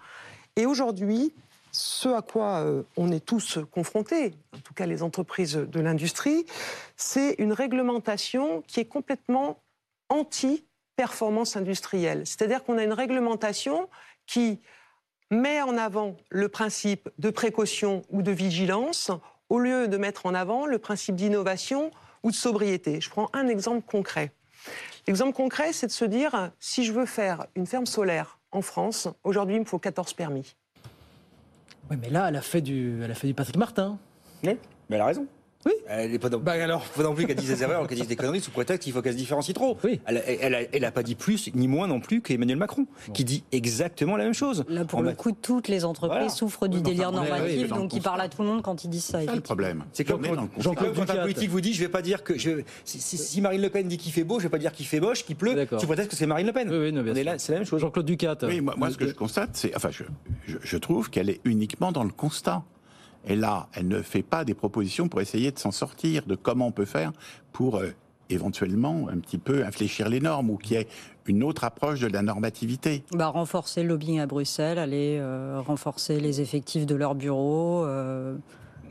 Et 0.56 0.66
aujourd'hui, 0.66 1.32
ce 1.70 2.08
à 2.08 2.22
quoi 2.22 2.60
euh, 2.64 2.82
on 2.96 3.12
est 3.12 3.24
tous 3.24 3.58
confrontés, 3.70 4.32
en 4.56 4.60
tout 4.60 4.74
cas 4.74 4.86
les 4.86 5.02
entreprises 5.02 5.54
de 5.56 5.80
l'industrie, 5.80 6.46
c'est 6.96 7.34
une 7.38 7.52
réglementation 7.52 8.62
qui 8.66 8.80
est 8.80 8.86
complètement 8.86 9.58
anti-performance 10.08 11.56
industrielle. 11.56 12.22
C'est-à-dire 12.26 12.64
qu'on 12.64 12.78
a 12.78 12.84
une 12.84 12.92
réglementation 12.94 13.88
qui 14.26 14.60
met 15.30 15.62
en 15.62 15.76
avant 15.76 16.16
le 16.30 16.48
principe 16.48 17.08
de 17.18 17.30
précaution 17.30 18.02
ou 18.10 18.22
de 18.22 18.30
vigilance 18.30 19.10
au 19.48 19.58
lieu 19.58 19.88
de 19.88 19.96
mettre 19.96 20.26
en 20.26 20.34
avant 20.34 20.66
le 20.66 20.78
principe 20.78 21.16
d'innovation 21.16 21.90
ou 22.22 22.30
de 22.30 22.36
sobriété. 22.36 23.00
Je 23.00 23.10
prends 23.10 23.28
un 23.32 23.48
exemple 23.48 23.82
concret. 23.86 24.32
L'exemple 25.06 25.32
concret, 25.32 25.72
c'est 25.72 25.86
de 25.86 25.92
se 25.92 26.04
dire, 26.04 26.50
si 26.60 26.84
je 26.84 26.92
veux 26.92 27.06
faire 27.06 27.46
une 27.54 27.66
ferme 27.66 27.86
solaire 27.86 28.38
en 28.52 28.62
France, 28.62 29.08
aujourd'hui, 29.24 29.56
il 29.56 29.60
me 29.60 29.64
faut 29.64 29.78
14 29.78 30.12
permis. 30.14 30.54
Oui, 31.90 31.96
mais 32.00 32.10
là, 32.10 32.28
elle 32.28 32.36
a 32.36 32.42
fait 32.42 32.60
du, 32.60 33.02
elle 33.02 33.10
a 33.10 33.14
fait 33.14 33.26
du 33.26 33.34
Patrick 33.34 33.56
Martin. 33.56 33.98
Oui, 34.44 34.58
mais 34.88 34.96
elle 34.96 35.00
a 35.00 35.06
raison. 35.06 35.26
Oui. 35.68 35.74
Elle 35.88 36.14
est 36.14 36.18
pas 36.18 36.28
non, 36.30 36.42
alors. 36.46 36.84
Faut 36.84 37.02
non 37.02 37.14
plus 37.14 37.26
qu'elle 37.26 37.36
dise 37.36 37.48
des 37.50 37.62
erreurs, 37.62 37.86
qu'elle 37.88 37.98
dise 37.98 38.08
des 38.08 38.16
conneries 38.16 38.40
sous 38.40 38.50
prétexte 38.50 38.82
qu'il 38.84 38.92
faut 38.92 39.02
qu'elle 39.02 39.12
se 39.12 39.18
différencie 39.18 39.54
trop. 39.54 39.76
Oui. 39.84 40.00
Elle, 40.06 40.22
elle, 40.40 40.54
a- 40.54 40.62
elle 40.72 40.84
a 40.84 40.90
pas 40.90 41.02
dit 41.02 41.14
plus 41.14 41.50
ni 41.54 41.68
moins 41.68 41.86
non 41.86 42.00
plus 42.00 42.22
qu'Emmanuel 42.22 42.56
Macron, 42.58 42.86
qui 43.14 43.24
dit 43.24 43.44
exactement 43.52 44.16
la 44.16 44.24
même 44.24 44.34
chose. 44.34 44.64
Là, 44.68 44.84
pour 44.84 44.98
En 45.00 45.02
le 45.02 45.08
mat- 45.10 45.14
coup, 45.16 45.32
toutes 45.32 45.68
les 45.68 45.84
entreprises 45.84 46.08
Voilà. 46.16 46.28
souffrent 46.30 46.68
du 46.68 46.78
Oui, 46.78 46.82
délire 46.82 47.10
enfin, 47.10 47.22
oui, 47.22 47.28
normatif, 47.28 47.62
le 47.62 47.68
donc 47.68 47.92
ils 47.94 48.02
parlent 48.02 48.20
à 48.20 48.28
tout 48.28 48.42
le 48.42 48.48
monde 48.48 48.62
quand 48.62 48.84
ils 48.84 48.88
disent 48.90 49.04
ça. 49.04 49.18
effectivement. 49.18 49.42
problème. 49.42 49.84
C'est 49.92 50.04
comme 50.04 50.22
quand, 50.22 50.32
le 50.32 50.62
Jean-Claude, 50.62 50.94
constat. 50.94 51.12
quand 51.14 51.18
un 51.18 51.22
politique 51.22 51.50
vous 51.50 51.60
dit, 51.60 51.72
je 51.74 51.80
vais 51.80 51.88
pas 51.88 52.02
dire 52.02 52.22
que 52.24 52.38
je, 52.38 52.62
si, 52.84 53.00
si- 53.00 53.18
si 53.18 53.40
Marine 53.40 53.60
Le 53.62 53.70
Pen 53.70 53.86
dit 53.88 53.98
qu'il 53.98 54.12
fait 54.12 54.24
beau, 54.24 54.38
je 54.38 54.44
vais 54.44 54.48
pas 54.50 54.58
dire 54.58 54.72
qu'il 54.72 54.86
fait 54.86 55.00
moche, 55.00 55.24
qu'il 55.24 55.36
pleut, 55.36 55.66
sous 55.78 55.86
prétexte 55.86 56.10
que 56.12 56.16
c'est 56.16 56.26
Marine 56.26 56.46
Le 56.46 56.52
Pen. 56.52 56.68
On 56.70 57.14
est 57.14 57.24
là, 57.24 57.38
c'est 57.38 57.52
la 57.52 57.58
même 57.58 57.66
chose. 57.66 57.80
Jean-Claude 57.80 58.06
Ducat. 58.06 58.36
Oui, 58.42 58.60
moi, 58.60 58.74
moi, 58.76 58.90
ce 58.90 58.96
que 58.96 59.06
je 59.06 59.12
constate, 59.12 59.50
c'est, 59.54 59.74
enfin, 59.76 59.90
je, 59.90 60.04
je, 60.46 60.56
je 60.62 60.76
trouve 60.76 61.10
qu'elle 61.10 61.30
est 61.30 61.40
uniquement 61.44 61.92
dans 61.92 62.04
le 62.04 62.10
constat. 62.10 62.62
Et 63.26 63.36
là, 63.36 63.68
elle 63.74 63.88
ne 63.88 64.02
fait 64.02 64.22
pas 64.22 64.44
des 64.44 64.54
propositions 64.54 65.08
pour 65.08 65.20
essayer 65.20 65.50
de 65.50 65.58
s'en 65.58 65.70
sortir, 65.70 66.24
de 66.26 66.34
comment 66.34 66.68
on 66.68 66.72
peut 66.72 66.84
faire 66.84 67.12
pour 67.52 67.76
euh, 67.76 67.90
éventuellement 68.30 69.08
un 69.10 69.18
petit 69.18 69.38
peu 69.38 69.64
infléchir 69.64 70.08
les 70.08 70.20
normes 70.20 70.50
ou 70.50 70.56
qu'il 70.56 70.76
y 70.76 70.80
ait 70.80 70.88
une 71.26 71.42
autre 71.42 71.64
approche 71.64 72.00
de 72.00 72.08
la 72.08 72.22
normativité. 72.22 73.04
Bah, 73.12 73.26
renforcer 73.28 73.82
le 73.82 73.88
lobbying 73.90 74.20
à 74.20 74.26
Bruxelles, 74.26 74.78
aller 74.78 75.18
euh, 75.20 75.60
renforcer 75.60 76.20
les 76.20 76.40
effectifs 76.40 76.86
de 76.86 76.94
leurs 76.94 77.14
bureaux. 77.14 77.84
euh, 77.84 78.36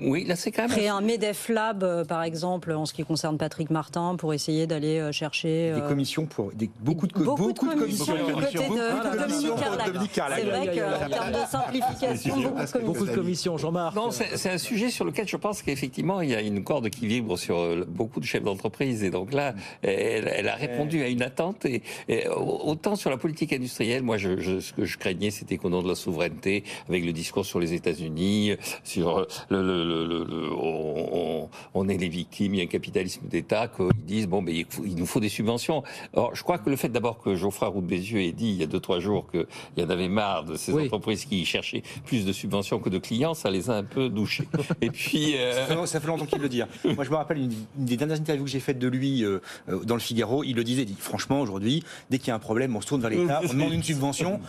Oui, 0.01 0.23
là 0.25 0.35
c'est 0.35 0.51
quand 0.51 0.63
même. 0.63 0.71
Créer 0.71 0.89
un 0.89 1.01
MEDEF 1.01 1.49
Lab, 1.49 1.83
euh, 1.83 2.05
par 2.05 2.23
exemple, 2.23 2.71
en 2.71 2.85
ce 2.85 2.93
qui 2.93 3.03
concerne 3.03 3.37
Patrick 3.37 3.69
Martin, 3.69 4.15
pour 4.15 4.33
essayer 4.33 4.67
d'aller 4.67 4.99
euh, 4.99 5.11
chercher. 5.11 5.71
Des 5.73 5.81
euh, 5.81 5.87
commissions 5.87 6.25
pour 6.25 6.51
des, 6.53 6.69
beaucoup 6.81 7.07
de 7.07 7.13
co- 7.13 7.23
Beaucoup 7.23 7.51
de 7.51 7.57
commissions, 7.59 8.05
commissions 8.05 8.13
de- 8.23 8.31
beaucoup 8.31 8.41
de 8.41 9.47
pour 9.47 9.59
Carlac. 9.59 9.91
Dominique 9.93 10.11
Carlac. 10.11 10.39
C'est 10.39 10.45
vrai 10.45 10.67
qu'en 10.67 11.09
termes 11.09 11.31
de 11.31 11.47
simplification, 11.49 12.35
beaucoup 12.35 12.49
de 12.49 12.55
commissions. 12.55 12.79
Beaucoup 12.85 13.05
de 13.05 13.15
commissions, 13.15 13.57
Jean-Marc. 13.57 13.95
Non, 13.95 14.11
c'est 14.11 14.37
c'est 14.37 14.49
un 14.51 14.57
sujet 14.57 14.89
sur 14.89 15.05
lequel 15.05 15.27
je 15.27 15.37
pense 15.37 15.61
qu'effectivement, 15.61 16.21
il 16.21 16.29
y 16.29 16.35
a 16.35 16.41
une 16.41 16.63
corde 16.63 16.89
qui 16.89 17.07
vibre 17.07 17.37
sur 17.37 17.85
beaucoup 17.87 18.19
de 18.19 18.25
chefs 18.25 18.43
d'entreprise. 18.43 19.03
Et 19.03 19.09
donc 19.09 19.33
là, 19.33 19.53
elle, 19.81 20.27
elle 20.33 20.47
a 20.47 20.55
répondu 20.55 21.01
à 21.03 21.07
une 21.07 21.21
attente. 21.21 21.65
Et, 21.65 21.81
et 22.07 22.27
autant 22.29 22.95
sur 22.95 23.09
la 23.09 23.17
politique 23.17 23.53
industrielle, 23.53 24.03
moi, 24.03 24.17
je, 24.17 24.39
je- 24.39 24.59
ce 24.59 24.73
que 24.73 24.85
je 24.85 24.97
craignais, 24.97 25.31
c'était 25.31 25.57
qu'au 25.57 25.69
nom 25.69 25.81
de 25.81 25.87
la 25.87 25.95
souveraineté, 25.95 26.63
avec 26.89 27.03
le 27.05 27.13
discours 27.13 27.45
sur 27.45 27.59
les 27.59 27.73
États-Unis, 27.73 28.55
sur 28.83 29.25
le, 29.49 29.61
le- 29.63 29.86
le- 29.88 30.05
le- 30.05 30.23
le- 30.25 30.51
on, 30.53 31.49
on 31.73 31.89
est 31.89 31.97
les 31.97 32.09
victimes, 32.09 32.53
il 32.55 32.57
y 32.57 32.61
a 32.61 32.63
un 32.63 32.67
capitalisme 32.67 33.27
d'État, 33.27 33.67
qu'ils 33.67 33.88
disent, 34.05 34.27
bon, 34.27 34.41
ben, 34.41 34.53
il, 34.55 34.65
faut- 34.69 34.83
il 34.85 34.95
nous 34.95 35.05
faut 35.05 35.19
des 35.19 35.29
subventions. 35.29 35.83
Alors, 36.13 36.35
je 36.35 36.43
crois 36.43 36.57
que 36.57 36.69
le 36.69 36.75
fait 36.75 36.89
d'abord 36.89 37.19
que 37.21 37.35
Geoffroy 37.35 37.67
Roux 37.69 37.81
de 37.81 37.88
Bézieux 37.88 38.21
ait 38.21 38.31
dit 38.31 38.49
il 38.49 38.55
y 38.55 38.63
a 38.63 38.67
deux, 38.67 38.79
trois 38.79 38.99
jours 38.99 39.29
qu'il 39.31 39.45
y 39.77 39.83
en 39.83 39.89
avait 39.89 40.09
marre 40.09 40.43
de 40.43 40.55
ces 40.55 40.73
entreprises 40.85 41.25
qui 41.25 41.45
cherchaient 41.45 41.83
plus 42.05 42.25
de 42.25 42.31
subventions 42.33 42.79
que 42.79 42.89
de 42.89 42.97
clients, 42.97 43.33
ça 43.33 43.49
les 43.49 43.69
a 43.69 43.73
un 43.73 43.83
peu 43.83 44.09
douchés. 44.09 44.47
Et 44.81 44.89
puis. 44.89 45.35
euh, 45.38 45.53
Ça 45.67 45.75
fait- 45.75 45.88
Ça 45.88 45.99
fait 45.99 46.07
longtemps 46.07 46.25
qu'il 46.25 46.41
le 46.41 46.49
dit. 46.49 46.61
hein. 46.61 46.67
Moi, 46.95 47.03
je 47.03 47.09
me 47.09 47.15
rappelle 47.15 47.38
une, 47.38 47.53
une 47.77 47.85
des 47.85 47.97
dernières 47.97 48.19
interviews 48.19 48.45
que 48.45 48.51
j'ai 48.51 48.59
faites 48.59 48.79
de 48.79 48.88
lui 48.88 49.23
euh, 49.23 49.39
euh, 49.69 49.83
dans 49.83 49.95
le 49.95 50.01
Figaro. 50.01 50.43
Il 50.43 50.55
le 50.55 50.63
disait, 50.63 50.81
il 50.83 50.85
dit 50.85 50.95
franchement, 50.99 51.39
aujourd'hui, 51.41 51.83
dès 52.09 52.17
qu'il 52.19 52.29
y 52.29 52.31
a 52.31 52.35
un 52.35 52.39
problème, 52.39 52.75
on 52.75 52.81
se 52.81 52.88
tourne 52.88 53.01
vers 53.01 53.09
l'État, 53.09 53.39
on 53.43 53.53
demande 53.53 53.73
une 53.73 53.83
subvention. 53.83 54.39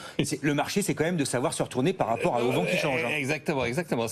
Le 0.43 0.55
marché, 0.55 0.82
c'est 0.82 0.95
quand 0.95 1.05
même 1.05 1.16
de 1.16 1.24
savoir 1.24 1.53
se 1.53 1.62
retourner 1.62 1.93
par 1.93 2.07
rapport 2.09 2.34
à- 2.36 2.43
au 2.43 2.51
vent 2.53 2.64
qui 2.64 2.76
change. 2.76 3.05
hein. 3.05 3.09
Exactement, 3.16 3.64
exactement. 3.64 4.07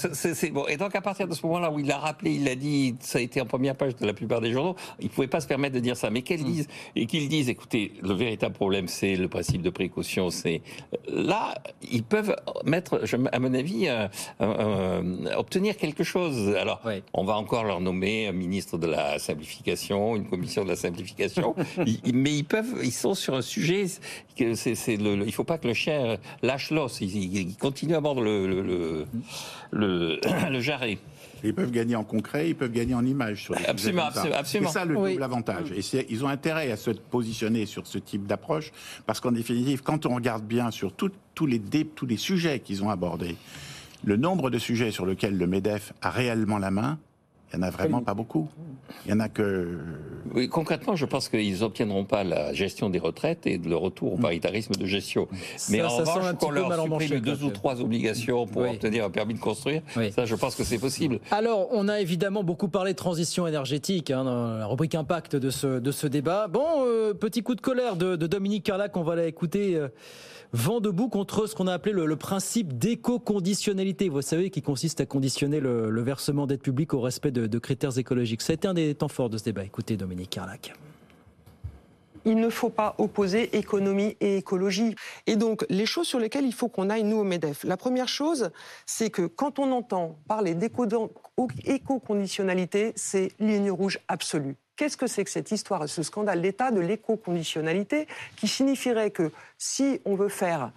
Bon. 0.53 0.67
Et 0.69 0.77
donc 0.77 0.95
à 0.95 1.01
partir 1.01 1.16
de 1.25 1.33
ce 1.35 1.47
moment-là 1.47 1.71
où 1.71 1.79
il 1.79 1.87
l'a 1.87 1.97
rappelé, 1.99 2.33
il 2.35 2.45
l'a 2.45 2.55
dit, 2.55 2.95
ça 3.01 3.19
a 3.19 3.23
été 3.23 3.41
en 3.41 3.47
première 3.47 3.77
page 3.77 3.97
de 3.97 4.05
la 4.05 4.13
plupart 4.13 4.41
des 4.41 4.53
journaux. 4.53 4.77
Il 5.01 5.09
pouvait 5.09 5.27
pas 5.29 5.41
se 5.41 5.47
permettre 5.47 5.75
de 5.75 5.81
dire 5.81 5.97
ça, 5.97 6.11
mais 6.11 6.23
qu'elle 6.23 6.45
dise 6.45 6.69
et 6.95 7.07
qu'ils 7.07 7.29
disent, 7.29 7.49
écoutez, 7.49 7.93
le 8.03 8.13
véritable 8.13 8.55
problème, 8.55 8.89
c'est 8.89 9.17
le 9.17 9.29
principe 9.29 9.63
de 9.63 9.71
précaution. 9.71 10.29
C'est 10.31 10.61
là, 11.09 11.55
ils 11.91 12.03
peuvent 12.03 12.37
mettre, 12.65 13.01
à 13.33 13.39
mon 13.39 13.55
avis, 13.55 13.89
euh, 13.89 14.09
euh, 14.41 15.35
obtenir 15.37 15.77
quelque 15.77 16.05
chose. 16.05 16.55
Alors, 16.57 16.81
on 17.15 17.25
va 17.25 17.37
encore 17.37 17.65
leur 17.65 17.81
nommer 17.81 18.27
un 18.27 18.33
ministre 18.33 18.77
de 18.79 18.87
la 18.87 19.19
simplification, 19.19 20.17
une 20.17 20.27
commission 20.27 20.65
de 20.65 20.69
la 20.71 20.77
simplification, 20.77 21.55
Ils- 21.87 22.15
mais 22.15 22.35
ils 22.37 22.45
peuvent, 22.45 22.81
ils 22.83 22.93
sont 22.93 23.15
sur 23.15 23.35
un 23.35 23.43
sujet 23.43 23.87
que 24.37 24.55
c'est, 24.55 24.75
c'est 24.75 24.97
le, 24.97 25.17
le- 25.17 25.27
il 25.27 25.33
faut 25.33 25.45
pas 25.45 25.59
que 25.59 25.69
le 25.69 25.75
chien 25.75 26.17
lâche 26.43 26.71
l'os. 26.71 27.01
Ils- 27.01 27.37
ils 27.37 27.57
continuent 27.57 27.95
à 27.95 28.01
mordre 28.01 28.21
le, 28.23 28.47
le, 28.47 28.63
le, 28.63 29.07
le, 29.71 30.21
le 30.51 30.61
jarret. 30.61 30.99
Ils 31.45 31.55
peuvent 31.55 31.71
gagner 31.71 31.97
en 31.97 32.05
concret, 32.05 32.49
ils 32.51 32.55
peuvent 32.57 32.73
gagner 32.73 32.95
en 32.95 33.05
image. 33.05 33.45
Sur 33.45 33.55
Absolument, 33.69 34.05
absolument, 34.07 34.37
absolument. 34.37 34.71
C'est 34.71 34.79
ça 34.79 34.85
le 34.85 34.97
Oui. 34.97 35.11
double 35.13 35.23
avantage. 35.23 35.73
Et 35.75 35.83
c'est- 35.83 36.07
ils 36.09 36.25
ont 36.25 36.29
intérêt 36.29 36.71
à 36.73 36.77
se 36.77 36.91
positionner 36.91 37.67
sur 37.67 37.87
ce 37.87 37.99
type 37.99 38.27
d'approche, 38.27 38.73
parce 39.07 39.21
qu'en 39.21 39.33
définitive, 39.33 39.83
quand 39.83 40.07
on 40.07 40.15
regarde 40.15 40.45
bien 40.45 40.71
sur 40.71 40.93
tout- 40.93 41.11
tous 41.35 41.47
les 41.47 41.59
dé- 41.59 41.87
tous 41.87 42.07
les 42.07 42.17
sujets 42.17 42.61
qu'ils 42.61 42.83
ont 42.83 42.91
abordés, 42.91 43.37
le 44.05 44.17
nombre 44.17 44.51
de 44.51 44.59
sujets 44.59 44.91
sur 44.91 45.07
lesquels 45.07 45.37
le 45.37 45.47
Medef 45.47 45.93
a 46.03 46.11
réellement 46.11 46.59
la 46.59 46.71
main, 46.71 46.99
il 47.57 47.61
n'y 47.61 47.65
en 47.65 47.69
a 47.69 47.71
vraiment 47.71 48.03
pas 48.03 48.15
beaucoup. 48.15 48.49
Il 49.05 49.11
y 49.11 49.15
en 49.15 49.21
a 49.21 49.29
que 49.29 49.79
Oui, 50.35 50.49
concrètement, 50.49 50.95
je 50.95 51.07
pense 51.07 51.29
qu'ils 51.29 51.61
n'obtiendront 51.61 52.05
pas 52.05 52.23
la 52.23 52.53
gestion 52.53 52.91
des 52.91 52.99
retraites 52.99 53.47
et 53.47 53.59
le 53.59 53.77
retour 53.77 54.15
au 54.15 54.17
paritarisme 54.17 54.75
de 54.75 54.85
gestion. 54.87 55.27
Mais 55.71 55.79
Ça, 55.79 55.87
en 55.87 55.91
ça 56.05 56.13
revanche, 56.15 56.35
qu'on 56.39 56.51
leur 56.51 56.83
supprime 56.83 57.21
deux 57.21 57.43
ou 57.45 57.51
trois 57.51 57.81
obligations 57.81 58.47
pour 58.47 58.63
Oui. 58.63 58.69
obtenir 58.71 59.05
un 59.07 59.11
permis 59.11 59.35
de 59.35 59.39
construire, 59.41 59.83
ça, 60.15 60.25
je 60.27 60.35
pense 60.35 60.55
que 60.55 60.65
c'est 60.65 60.79
possible. 60.79 61.19
Alors, 61.31 61.69
on 61.73 61.89
a 61.89 62.01
évidemment 62.01 62.45
beaucoup 62.45 62.69
parlé 62.69 62.93
de 62.93 62.97
transition 62.97 63.47
énergétique 63.47 64.11
hein, 64.11 64.25
dans 64.25 64.59
la 64.59 64.67
rubrique 64.67 64.95
impact 64.95 65.35
de 65.37 65.51
ce, 65.51 65.79
de 65.81 65.91
ce 65.91 66.07
débat. 66.07 66.47
Bon, 66.49 66.85
euh, 66.85 67.15
petit 67.15 67.43
coup 67.43 67.55
de 67.55 67.61
colère 67.61 67.97
de, 67.97 68.17
de 68.17 68.27
Dominique 68.27 68.65
Carlac, 68.65 68.97
on 68.97 69.03
va 69.03 69.17
l'écouter. 69.17 69.77
Euh, 69.77 69.89
vent 70.53 70.81
debout 70.81 71.09
contre 71.09 71.47
ce 71.47 71.55
qu'on 71.55 71.67
a 71.67 71.73
appelé 71.73 71.93
le, 71.93 72.17
principe 72.17 72.79
d'éco-conditionnalité. 72.79 74.09
Vous 74.09 74.23
savez, 74.23 74.51
qui 74.51 74.63
consiste 74.63 75.01
à 75.01 75.07
conditionner 75.07 75.61
le, 75.61 75.91
le 75.91 76.03
versement 76.03 76.47
d'aide 76.47 76.61
publique 76.61 76.95
au 76.95 77.01
respect 77.01 77.31
de, 77.31 77.47
de 77.47 77.59
critères 77.59 77.99
écologiques. 77.99 78.43
Ça 78.43 78.53
a 78.53 78.55
été 78.55 78.69
un 78.69 78.75
des 78.75 78.95
temps 78.95 79.09
forts 79.09 79.31
de 79.31 79.39
ce 79.39 79.45
débat. 79.45 79.65
Écoutez, 79.65 79.97
Dominique 79.97 80.31
Carlac. 80.31 80.75
il 82.25 82.37
ne 82.37 82.51
faut 82.51 82.71
pas 82.71 82.95
opposer 82.99 83.57
économie 83.57 84.17
et 84.21 84.37
écologie. 84.37 84.95
Et 85.27 85.37
donc, 85.37 85.65
les 85.71 85.87
choses 85.87 86.09
sur 86.09 86.19
lesquelles 86.19 86.47
il 86.47 86.55
faut 86.55 86.69
qu'on 86.69 86.91
aille, 86.91 87.05
nous, 87.05 87.19
au 87.19 87.25
MEDEF. 87.25 87.65
La 87.65 87.77
première 87.77 88.09
chose, 88.09 88.51
c'est 88.85 89.11
que 89.11 89.27
quand 89.27 89.59
on 89.59 89.73
entend 89.73 90.19
parler 90.27 90.55
d'éco-conditionnalité, 90.55 92.93
c'est 92.97 93.31
ligne 93.39 93.71
rouge 93.71 93.99
absolue. 94.09 94.57
Qu'est-ce 94.77 94.97
que 94.97 95.07
c'est 95.07 95.25
que 95.25 95.31
cette 95.31 95.51
histoire, 95.51 95.89
ce 95.89 96.03
scandale 96.03 96.43
d'état 96.43 96.71
de 96.71 96.81
l'éco-conditionnalité, 96.81 98.07
qui 98.37 98.47
signifierait 98.47 99.11
que 99.11 99.33
si 99.59 100.01
on 100.05 100.15
veut 100.15 100.29
faire 100.29 100.71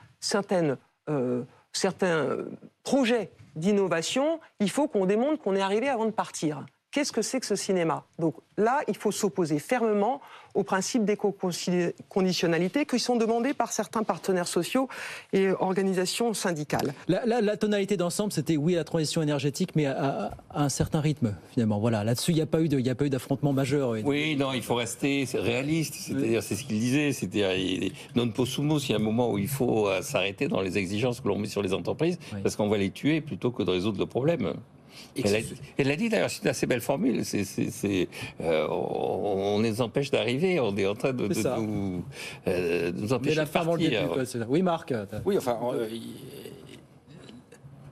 euh, 1.09 1.43
certains 1.73 2.37
projets 2.83 3.29
d'innovation, 3.55 4.39
il 4.59 4.69
faut 4.69 4.87
qu'on 4.87 5.05
démontre 5.05 5.41
qu'on 5.43 5.55
est 5.55 5.61
arrivé 5.61 5.89
avant 5.89 6.05
de 6.05 6.11
partir? 6.11 6.65
Qu'est-ce 6.91 7.11
que 7.11 7.21
c'est 7.21 7.39
que 7.39 7.45
ce 7.45 7.55
cinéma? 7.55 8.03
Donc 8.17 8.35
là, 8.57 8.81
il 8.87 8.97
faut 8.97 9.11
s'opposer 9.11 9.59
fermement 9.59 10.21
aux 10.55 10.63
principes 10.63 11.05
d'éco-conditionnalité 11.05 12.85
qui 12.87 12.97
sont 12.97 13.15
demandés 13.15 13.53
par 13.53 13.71
certains 13.71 14.01
partenaires 14.01 14.47
sociaux 14.47 14.89
et 15.31 15.51
organisations 15.51 16.33
syndicales. 16.33 16.95
La, 17.07 17.57
tonalité 17.57 17.95
d'ensemble, 17.95 18.31
c'était 18.31 18.57
oui 18.57 18.73
à 18.73 18.79
la 18.79 18.83
transition 18.85 19.21
énergétique, 19.21 19.75
mais 19.75 19.85
à, 19.85 20.31
un 20.51 20.69
certain 20.69 20.99
rythme, 20.99 21.35
finalement. 21.51 21.79
Voilà, 21.79 22.03
là-dessus, 22.03 22.31
il 22.31 22.35
n'y 22.35 22.41
a 22.41 22.47
pas 22.47 22.59
eu 23.05 23.09
d'affrontement 23.09 23.53
majeur. 23.53 23.91
Oui, 24.03 24.35
non, 24.35 24.53
il 24.53 24.63
faut 24.63 24.75
rester 24.75 25.25
réaliste. 25.31 25.93
C'est-à-dire, 25.93 26.41
c'est 26.41 26.55
ce 26.55 26.63
qu'il 26.63 26.79
disait. 26.79 27.13
C'était 27.13 27.91
non 28.15 28.29
possumus. 28.29 28.89
Il 28.89 28.93
y 28.93 28.95
a 28.95 28.97
un 28.97 29.03
moment 29.03 29.31
où 29.31 29.37
il 29.37 29.47
faut 29.47 29.87
euh, 29.87 30.01
s'arrêter 30.01 30.47
dans 30.47 30.61
les 30.61 30.79
exigences 30.79 31.21
que 31.21 31.27
l'on 31.27 31.37
met 31.37 31.47
sur 31.47 31.61
les 31.61 31.73
entreprises, 31.73 32.17
parce 32.41 32.55
qu'on 32.55 32.67
va 32.67 32.77
les 32.77 32.89
tuer 32.89 33.21
plutôt 33.21 33.51
que 33.51 33.61
de 33.61 33.69
résoudre 33.69 33.99
le 33.99 34.07
problème. 34.07 34.55
Elle 35.77 35.91
a, 35.91 35.95
dit 35.95 36.09
d'ailleurs, 36.09 36.29
c'est 36.29 36.43
une 36.43 36.49
assez 36.49 36.65
belle 36.65 36.81
formule. 36.81 37.23
Euh, 38.41 38.67
on, 38.69 39.59
les 39.61 39.81
empêche 39.81 40.11
d'arriver, 40.11 40.59
on 40.59 40.75
est 40.77 40.85
en 40.85 40.95
train 40.95 41.13
de, 41.13 41.27
nous, 41.27 42.03
euh, 42.47 42.91
nous, 42.95 43.13
empêcher 43.13 43.41
de 43.41 43.45
partir. 43.45 44.47
oui, 44.49 44.61
Marc. 44.61 44.93
Oui, 45.25 45.37
enfin, 45.37 45.57
euh, 45.73 45.87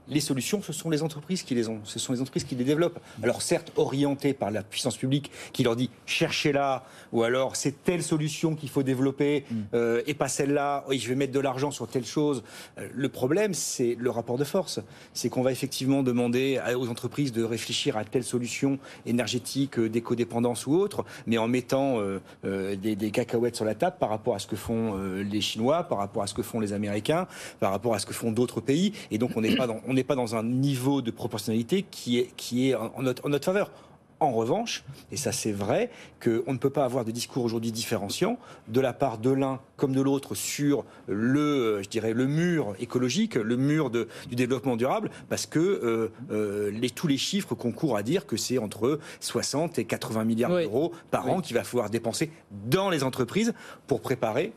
les 0.09 0.19
solutions, 0.19 0.61
ce 0.61 0.73
sont 0.73 0.89
les 0.89 1.03
entreprises 1.03 1.43
qui 1.43 1.55
les 1.55 1.67
ont. 1.67 1.79
Ce 1.83 1.99
sont 1.99 2.13
les 2.13 2.21
entreprises 2.21 2.43
qui 2.43 2.55
les 2.55 2.63
développent. 2.63 2.99
Alors 3.23 3.41
certes, 3.41 3.71
orientées 3.75 4.33
par 4.33 4.51
la 4.51 4.63
puissance 4.63 4.97
publique 4.97 5.31
qui 5.53 5.63
leur 5.63 5.75
dit 5.75 5.89
cherchez-la, 6.05 6.85
ou 7.11 7.23
alors 7.23 7.55
c'est 7.55 7.83
telle 7.83 8.03
solution 8.03 8.55
qu'il 8.55 8.69
faut 8.69 8.83
développer, 8.83 9.45
mm. 9.49 9.55
euh, 9.73 10.01
et 10.07 10.13
pas 10.13 10.27
celle-là, 10.27 10.85
oui, 10.87 10.99
je 10.99 11.09
vais 11.09 11.15
mettre 11.15 11.33
de 11.33 11.39
l'argent 11.39 11.71
sur 11.71 11.87
telle 11.87 12.05
chose. 12.05 12.43
Euh, 12.77 12.87
le 12.93 13.09
problème, 13.09 13.53
c'est 13.53 13.95
le 13.99 14.09
rapport 14.09 14.37
de 14.37 14.43
force. 14.43 14.79
C'est 15.13 15.29
qu'on 15.29 15.41
va 15.41 15.51
effectivement 15.51 16.03
demander 16.03 16.59
aux 16.77 16.89
entreprises 16.89 17.31
de 17.31 17.43
réfléchir 17.43 17.97
à 17.97 18.03
telle 18.03 18.23
solution 18.23 18.79
énergétique, 19.05 19.79
euh, 19.79 19.89
d'éco-dépendance 19.89 20.67
ou 20.67 20.75
autre, 20.75 21.05
mais 21.25 21.37
en 21.37 21.47
mettant 21.47 21.97
des, 22.43 22.95
des, 22.95 23.11
cacahuètes 23.11 23.55
sur 23.55 23.65
la 23.65 23.75
table 23.75 23.97
par 23.99 24.09
rapport 24.09 24.35
à 24.35 24.39
ce 24.39 24.47
que 24.47 24.55
font 24.55 24.95
les 24.95 25.41
Chinois, 25.41 25.83
par 25.83 25.97
rapport 25.97 26.23
à 26.23 26.27
ce 26.27 26.33
que 26.33 26.41
font 26.41 26.59
les 26.59 26.73
Américains, 26.73 27.27
par 27.59 27.71
rapport 27.71 27.93
à 27.93 27.99
ce 27.99 28.05
que 28.05 28.13
font 28.13 28.31
d'autres 28.31 28.61
pays. 28.61 28.93
Et 29.11 29.17
donc 29.17 29.31
on 29.35 29.41
n'est 29.41 29.55
pas 29.55 29.67
dans 29.67 29.81
n'est 29.97 30.03
pas 30.03 30.15
dans 30.15 30.35
un 30.35 30.43
niveau 30.43 31.01
de 31.01 31.11
proportionnalité 31.11 31.85
qui 31.89 32.19
est, 32.19 32.31
qui 32.37 32.69
est 32.69 32.75
en, 32.75 33.01
notre, 33.01 33.25
en 33.25 33.29
notre 33.29 33.45
faveur. 33.45 33.71
En 34.19 34.31
revanche, 34.31 34.83
et 35.11 35.17
ça 35.17 35.31
c'est 35.31 35.51
vrai, 35.51 35.91
qu'on 36.23 36.51
ne 36.51 36.57
peut 36.57 36.71
pas 36.71 36.85
avoir 36.85 37.05
de 37.05 37.11
discours 37.11 37.43
aujourd'hui 37.43 37.71
différenciants 37.71 38.39
de 38.67 38.81
la 38.81 38.91
part 38.91 39.19
de 39.19 39.29
l'un 39.29 39.59
comme 39.75 39.93
de 39.93 40.01
l'autre 40.01 40.33
sur 40.33 40.85
le, 41.05 41.39
euh, 41.39 41.83
je 41.83 41.89
dirais, 41.89 42.13
le 42.13 42.25
mur 42.25 42.73
écologique, 42.79 43.35
le 43.35 43.57
mur 43.57 43.91
de, 43.91 44.07
du 44.27 44.35
développement 44.35 44.75
durable, 44.75 45.11
parce 45.29 45.45
que 45.45 45.59
euh, 45.59 46.11
euh, 46.31 46.71
les, 46.71 46.89
tous 46.89 47.05
les 47.05 47.17
chiffres 47.17 47.53
concourent 47.53 47.95
à 47.95 48.01
dire 48.01 48.25
que 48.25 48.37
c'est 48.37 48.57
entre 48.57 48.99
60 49.19 49.77
et 49.77 49.85
80 49.85 50.23
milliards 50.23 50.49
d'euros 50.49 50.93
par 51.11 51.29
an 51.29 51.39
qu'il 51.39 51.55
va 51.55 51.63
falloir 51.63 51.91
dépenser 51.91 52.31
dans 52.71 52.89
les 52.89 53.03
entreprises 53.03 53.53
pour 53.85 54.01
préparer 54.01 54.51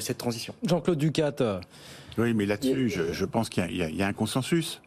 cette 0.00 0.18
transition. 0.18 0.54
Jean-Claude 0.62 0.98
Ducat. 0.98 1.60
Oui, 2.18 2.34
mais 2.34 2.46
là-dessus, 2.46 2.90
je, 2.90 3.24
pense 3.24 3.48
qu'il 3.48 3.72
y, 3.72 4.02
a 4.02 4.06
un 4.06 4.12
consensus. 4.12 4.80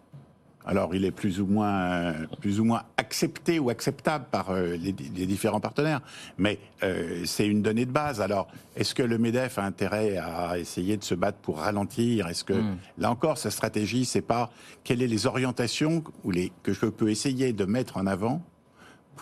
Alors, 0.65 0.95
il 0.95 1.03
est 1.03 1.11
plus 1.11 1.41
ou 1.41 1.45
moins, 1.45 2.13
plus 2.39 2.59
ou 2.59 2.63
moins 2.63 2.83
accepté 2.97 3.59
ou 3.59 3.69
acceptable 3.69 4.25
par 4.31 4.51
euh, 4.51 4.77
les, 4.77 4.93
différents 4.93 5.59
partenaires, 5.59 6.01
mais 6.37 6.57
euh, 6.83 7.23
c'est 7.25 7.45
une 7.47 7.61
donnée 7.61 7.85
de 7.85 7.91
base. 7.91 8.21
Alors, 8.21 8.47
est-ce 8.77 8.95
que 8.95 9.03
le 9.03 9.17
Medef 9.17 9.59
a 9.59 9.63
intérêt 9.63 10.17
à 10.17 10.57
essayer 10.57 10.95
de 10.95 11.03
se 11.03 11.15
battre 11.15 11.37
pour 11.39 11.59
ralentir? 11.59 12.27
Est-ce 12.27 12.45
que, 12.45 12.53
hmm. 12.53 12.77
là 12.97 13.11
encore, 13.11 13.37
sa 13.37 13.51
stratégie, 13.51 14.05
c'est 14.05 14.21
pas 14.21 14.51
quelles 14.85 14.99
sont 14.99 15.05
les 15.05 15.25
orientations 15.25 16.03
ou 16.23 16.31
les, 16.31 16.51
que 16.63 16.71
je 16.71 16.85
peux 16.85 17.09
essayer 17.09 17.51
de 17.51 17.65
mettre 17.65 17.97
en 17.97 18.07
avant 18.07 18.41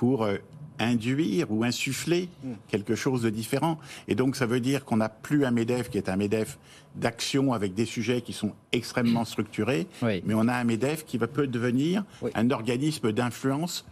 pour 0.01 0.23
euh, 0.23 0.37
induire 0.79 1.51
ou 1.51 1.63
insuffler 1.63 2.27
hmm. 2.43 2.53
quelque 2.67 2.95
chose 2.95 3.21
de 3.21 3.29
différent. 3.29 3.77
Et 4.07 4.15
donc, 4.15 4.35
ça 4.35 4.47
veut 4.47 4.59
dire 4.59 4.83
qu'on 4.83 4.97
n'a 4.97 5.09
plus 5.09 5.45
un 5.45 5.51
MEDEF 5.51 5.91
qui 5.91 5.99
est 5.99 6.09
un 6.09 6.15
MEDEF 6.15 6.57
d'action 6.95 7.53
avec 7.53 7.75
des 7.75 7.85
sujets 7.85 8.21
qui 8.21 8.33
sont 8.33 8.53
extrêmement 8.71 9.23
structurés, 9.25 9.85
mais 10.01 10.33
on 10.33 10.47
a 10.47 10.55
un 10.55 10.63
MEDEF 10.63 11.05
qui 11.05 11.19
va 11.19 11.27
peut 11.27 11.45
devenir 11.45 12.03
un 12.33 12.49
organisme 12.49 13.11
d'influence 13.11 13.85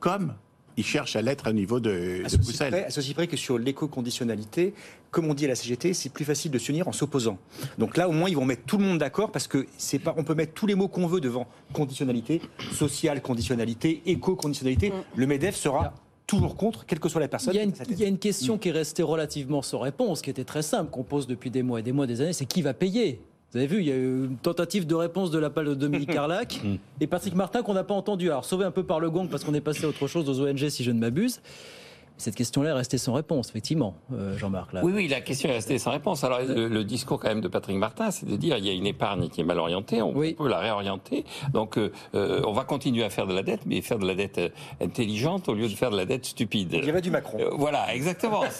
comme 0.00 0.34
il 0.78 0.84
cherche 0.84 1.16
à 1.16 1.22
l'être 1.22 1.50
au 1.50 1.52
niveau 1.52 1.80
de, 1.80 2.22
de 2.22 2.36
Bruxelles. 2.36 2.74
à 2.86 2.90
ceci 2.90 3.12
près 3.12 3.26
que 3.26 3.36
sur 3.36 3.58
l'éco-conditionnalité, 3.58 4.74
comme 5.10 5.26
on 5.26 5.34
dit 5.34 5.44
à 5.44 5.48
la 5.48 5.56
CGT, 5.56 5.92
c'est 5.92 6.08
plus 6.08 6.24
facile 6.24 6.52
de 6.52 6.58
s'unir 6.58 6.86
en 6.86 6.92
s'opposant. 6.92 7.36
Donc 7.78 7.96
là, 7.96 8.08
au 8.08 8.12
moins, 8.12 8.30
ils 8.30 8.36
vont 8.36 8.44
mettre 8.44 8.62
tout 8.62 8.78
le 8.78 8.84
monde 8.84 8.98
d'accord 8.98 9.32
parce 9.32 9.48
que 9.48 9.66
c'est 9.76 9.98
pas, 9.98 10.14
on 10.16 10.22
peut 10.22 10.36
mettre 10.36 10.54
tous 10.54 10.66
les 10.66 10.76
mots 10.76 10.86
qu'on 10.86 11.08
veut 11.08 11.20
devant 11.20 11.48
conditionnalité, 11.72 12.40
sociale 12.72 13.20
conditionnalité, 13.20 14.02
éco-conditionnalité. 14.06 14.90
Mm. 14.90 14.94
Le 15.16 15.26
MEDEF 15.26 15.56
sera 15.56 15.94
toujours 16.28 16.56
contre, 16.56 16.86
quelle 16.86 17.00
que 17.00 17.08
soit 17.08 17.20
la 17.20 17.28
personne. 17.28 17.54
Il 17.54 17.56
y 17.98 18.04
a 18.04 18.06
une, 18.06 18.18
question 18.18 18.56
qui 18.56 18.68
est 18.68 18.72
restée 18.72 19.02
relativement 19.02 19.62
sans 19.62 19.80
réponse, 19.80 20.22
qui 20.22 20.30
était 20.30 20.44
très 20.44 20.62
simple, 20.62 20.90
qu'on 20.90 21.02
pose 21.02 21.26
depuis 21.26 21.50
des 21.50 21.64
mois 21.64 21.80
et 21.80 21.82
des 21.82 21.92
mois, 21.92 22.06
des 22.06 22.20
années, 22.20 22.34
c'est 22.34 22.46
qui 22.46 22.62
va 22.62 22.74
payer? 22.74 23.20
Vous 23.50 23.58
avez 23.58 23.66
vu, 23.66 23.80
il 23.80 23.86
y 23.86 23.92
a 23.92 23.96
eu 23.96 24.26
une 24.26 24.36
tentative 24.36 24.86
de 24.86 24.94
réponse 24.94 25.30
de 25.30 25.38
la 25.38 25.48
part 25.48 25.64
de 25.64 25.74
Dominique 25.74 26.10
Carlac 26.12 26.60
mm. 26.62 26.76
et 27.00 27.06
Patrick 27.06 27.34
Martin 27.34 27.62
qu'on 27.62 27.74
n'a 27.74 27.84
pas 27.84 27.94
entendu. 27.94 28.30
Alors, 28.30 28.44
sauvé 28.44 28.64
un 28.64 28.70
peu 28.70 28.82
par 28.82 29.00
le 29.00 29.10
gong 29.10 29.28
parce 29.28 29.44
qu'on 29.44 29.54
est 29.54 29.60
passé 29.60 29.84
à 29.84 29.88
autre 29.88 30.06
chose 30.06 30.28
aux 30.28 30.46
ONG, 30.46 30.68
si 30.68 30.84
je 30.84 30.90
ne 30.90 30.98
m'abuse. 30.98 31.40
Cette 32.18 32.34
question-là 32.34 32.70
est 32.70 32.74
restée 32.74 32.98
sans 32.98 33.12
réponse, 33.12 33.48
effectivement, 33.50 33.94
euh, 34.12 34.36
Jean-Marc. 34.36 34.70
Oui, 34.82 34.92
oui, 34.92 35.08
la 35.08 35.20
question 35.20 35.48
est 35.50 35.52
restée 35.52 35.78
sans 35.78 35.92
réponse. 35.92 36.24
Alors, 36.24 36.40
le, 36.40 36.82
discours 36.82 37.20
quand 37.20 37.28
même 37.28 37.40
de 37.40 37.48
Patrick 37.48 37.76
Martin, 37.76 38.10
c'est 38.10 38.26
de 38.26 38.36
dire 38.36 38.58
il 38.58 38.66
y 38.66 38.70
a 38.70 38.72
une 38.72 38.86
épargne 38.86 39.28
qui 39.28 39.40
est 39.40 39.44
mal 39.44 39.58
orientée, 39.60 40.02
on 40.02 40.12
peut 40.12 40.48
la 40.48 40.58
réorienter. 40.58 41.24
Donc, 41.52 41.78
euh, 41.78 41.92
euh, 42.16 42.42
on 42.44 42.52
va 42.52 42.64
continuer 42.64 43.04
à 43.04 43.10
faire 43.10 43.28
de 43.28 43.34
la 43.34 43.44
dette, 43.44 43.60
mais 43.66 43.80
faire 43.82 44.00
de 44.00 44.06
la 44.06 44.16
dette 44.16 44.40
intelligente 44.80 45.48
au 45.48 45.54
lieu 45.54 45.68
de 45.68 45.74
faire 45.74 45.90
de 45.90 45.96
la 45.96 46.06
dette 46.06 46.26
stupide. 46.26 46.72
Il 46.72 46.86
y 46.86 46.90
avait 46.90 47.00
du 47.00 47.12
Macron. 47.12 47.38
voilà, 47.56 47.94
exactement. 47.94 48.42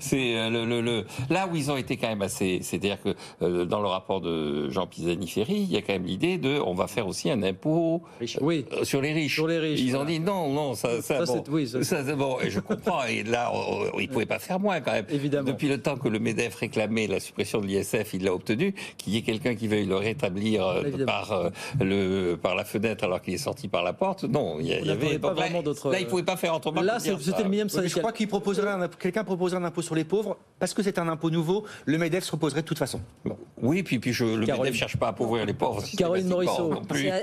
C'est 0.00 0.50
le, 0.50 0.64
le, 0.80 1.04
là 1.30 1.46
où 1.46 1.54
ils 1.54 1.70
ont 1.70 1.76
été 1.76 1.96
quand 1.96 2.08
même 2.08 2.22
assez. 2.22 2.58
C'est-à-dire 2.62 2.98
que 3.00 3.64
dans 3.64 3.80
le 3.80 3.88
rapport 3.88 4.20
de 4.20 4.70
Jean 4.70 4.88
Pisani-Ferry, 4.88 5.54
il 5.54 5.70
y 5.70 5.76
a 5.76 5.82
quand 5.82 5.92
même 5.92 6.06
l'idée 6.06 6.36
de 6.36 6.58
on 6.64 6.74
va 6.74 6.88
faire 6.88 7.06
aussi 7.06 7.30
un 7.30 7.44
impôt 7.44 8.02
oui. 8.40 8.66
sur 8.82 9.00
les 9.00 9.12
riches. 9.12 9.34
Sur 9.34 9.46
les 9.46 9.58
riches. 9.58 9.80
Ils 9.80 9.96
ont 9.96 10.04
dit 10.04 10.18
non, 10.18 10.52
non, 10.52 10.74
ça, 10.74 11.00
ça, 11.00 11.24
bon, 11.24 11.44
oui, 11.48 11.68
ça, 11.68 12.02
bon, 12.14 12.38
et 12.40 12.50
je 12.50 12.58
comprends. 12.60 12.87
Et 13.08 13.22
là, 13.22 13.52
il 13.98 14.02
ne 14.02 14.12
pouvait 14.12 14.26
pas 14.26 14.38
faire 14.38 14.60
moins 14.60 14.80
quand 14.80 14.92
même. 14.92 15.06
Évidemment. 15.10 15.48
Depuis 15.48 15.68
le 15.68 15.80
temps 15.80 15.96
que 15.96 16.08
le 16.08 16.18
MEDEF 16.18 16.54
réclamait 16.54 17.06
la 17.06 17.20
suppression 17.20 17.60
de 17.60 17.66
l'ISF, 17.66 18.14
il 18.14 18.24
l'a 18.24 18.34
obtenu. 18.34 18.74
Qu'il 18.96 19.14
y 19.14 19.16
ait 19.18 19.22
quelqu'un 19.22 19.54
qui 19.54 19.68
veuille 19.68 19.86
le 19.86 19.96
rétablir 19.96 20.66
euh, 20.66 21.04
par, 21.06 21.32
euh, 21.32 21.50
le, 21.80 22.36
par 22.36 22.54
la 22.54 22.64
fenêtre 22.64 23.04
alors 23.04 23.22
qu'il 23.22 23.34
est 23.34 23.38
sorti 23.38 23.68
par 23.68 23.82
la 23.82 23.92
porte, 23.92 24.24
non. 24.24 24.58
Il 24.60 24.66
y, 24.66 24.90
avait 24.90 25.18
pas 25.18 25.32
vraiment 25.32 25.62
d'autres. 25.62 25.90
Là, 25.90 26.00
il 26.00 26.04
ne 26.04 26.10
pouvait 26.10 26.22
pas 26.22 26.36
faire 26.36 26.54
autrement. 26.54 26.80
Là, 26.80 26.98
c'était 26.98 27.42
le 27.42 27.48
minimum 27.48 27.68
Je 27.70 27.98
crois 27.98 28.12
qu'il 28.12 28.28
proposerait 28.28 28.88
quelqu'un 28.98 29.24
proposerait 29.24 29.60
un 29.60 29.64
impôt 29.64 29.82
sur 29.82 29.94
les 29.94 30.04
pauvres 30.04 30.36
parce 30.58 30.74
que 30.74 30.82
c'est 30.82 30.98
un 30.98 31.08
impôt 31.08 31.30
nouveau. 31.30 31.64
Le 31.84 31.98
MEDEF 31.98 32.24
se 32.24 32.32
reposerait 32.32 32.62
de 32.62 32.66
toute 32.66 32.78
façon. 32.78 33.00
Oui, 33.60 33.82
puis, 33.82 33.98
puis 33.98 34.12
je, 34.12 34.24
le 34.24 34.46
MEDEF 34.46 34.58
ne 34.60 34.72
cherche 34.72 34.96
pas 34.96 35.06
à 35.06 35.10
appauvrir 35.10 35.46
les 35.46 35.54
pauvres. 35.54 35.82
Caroline 35.96 36.28
Morisseau. 36.28 36.74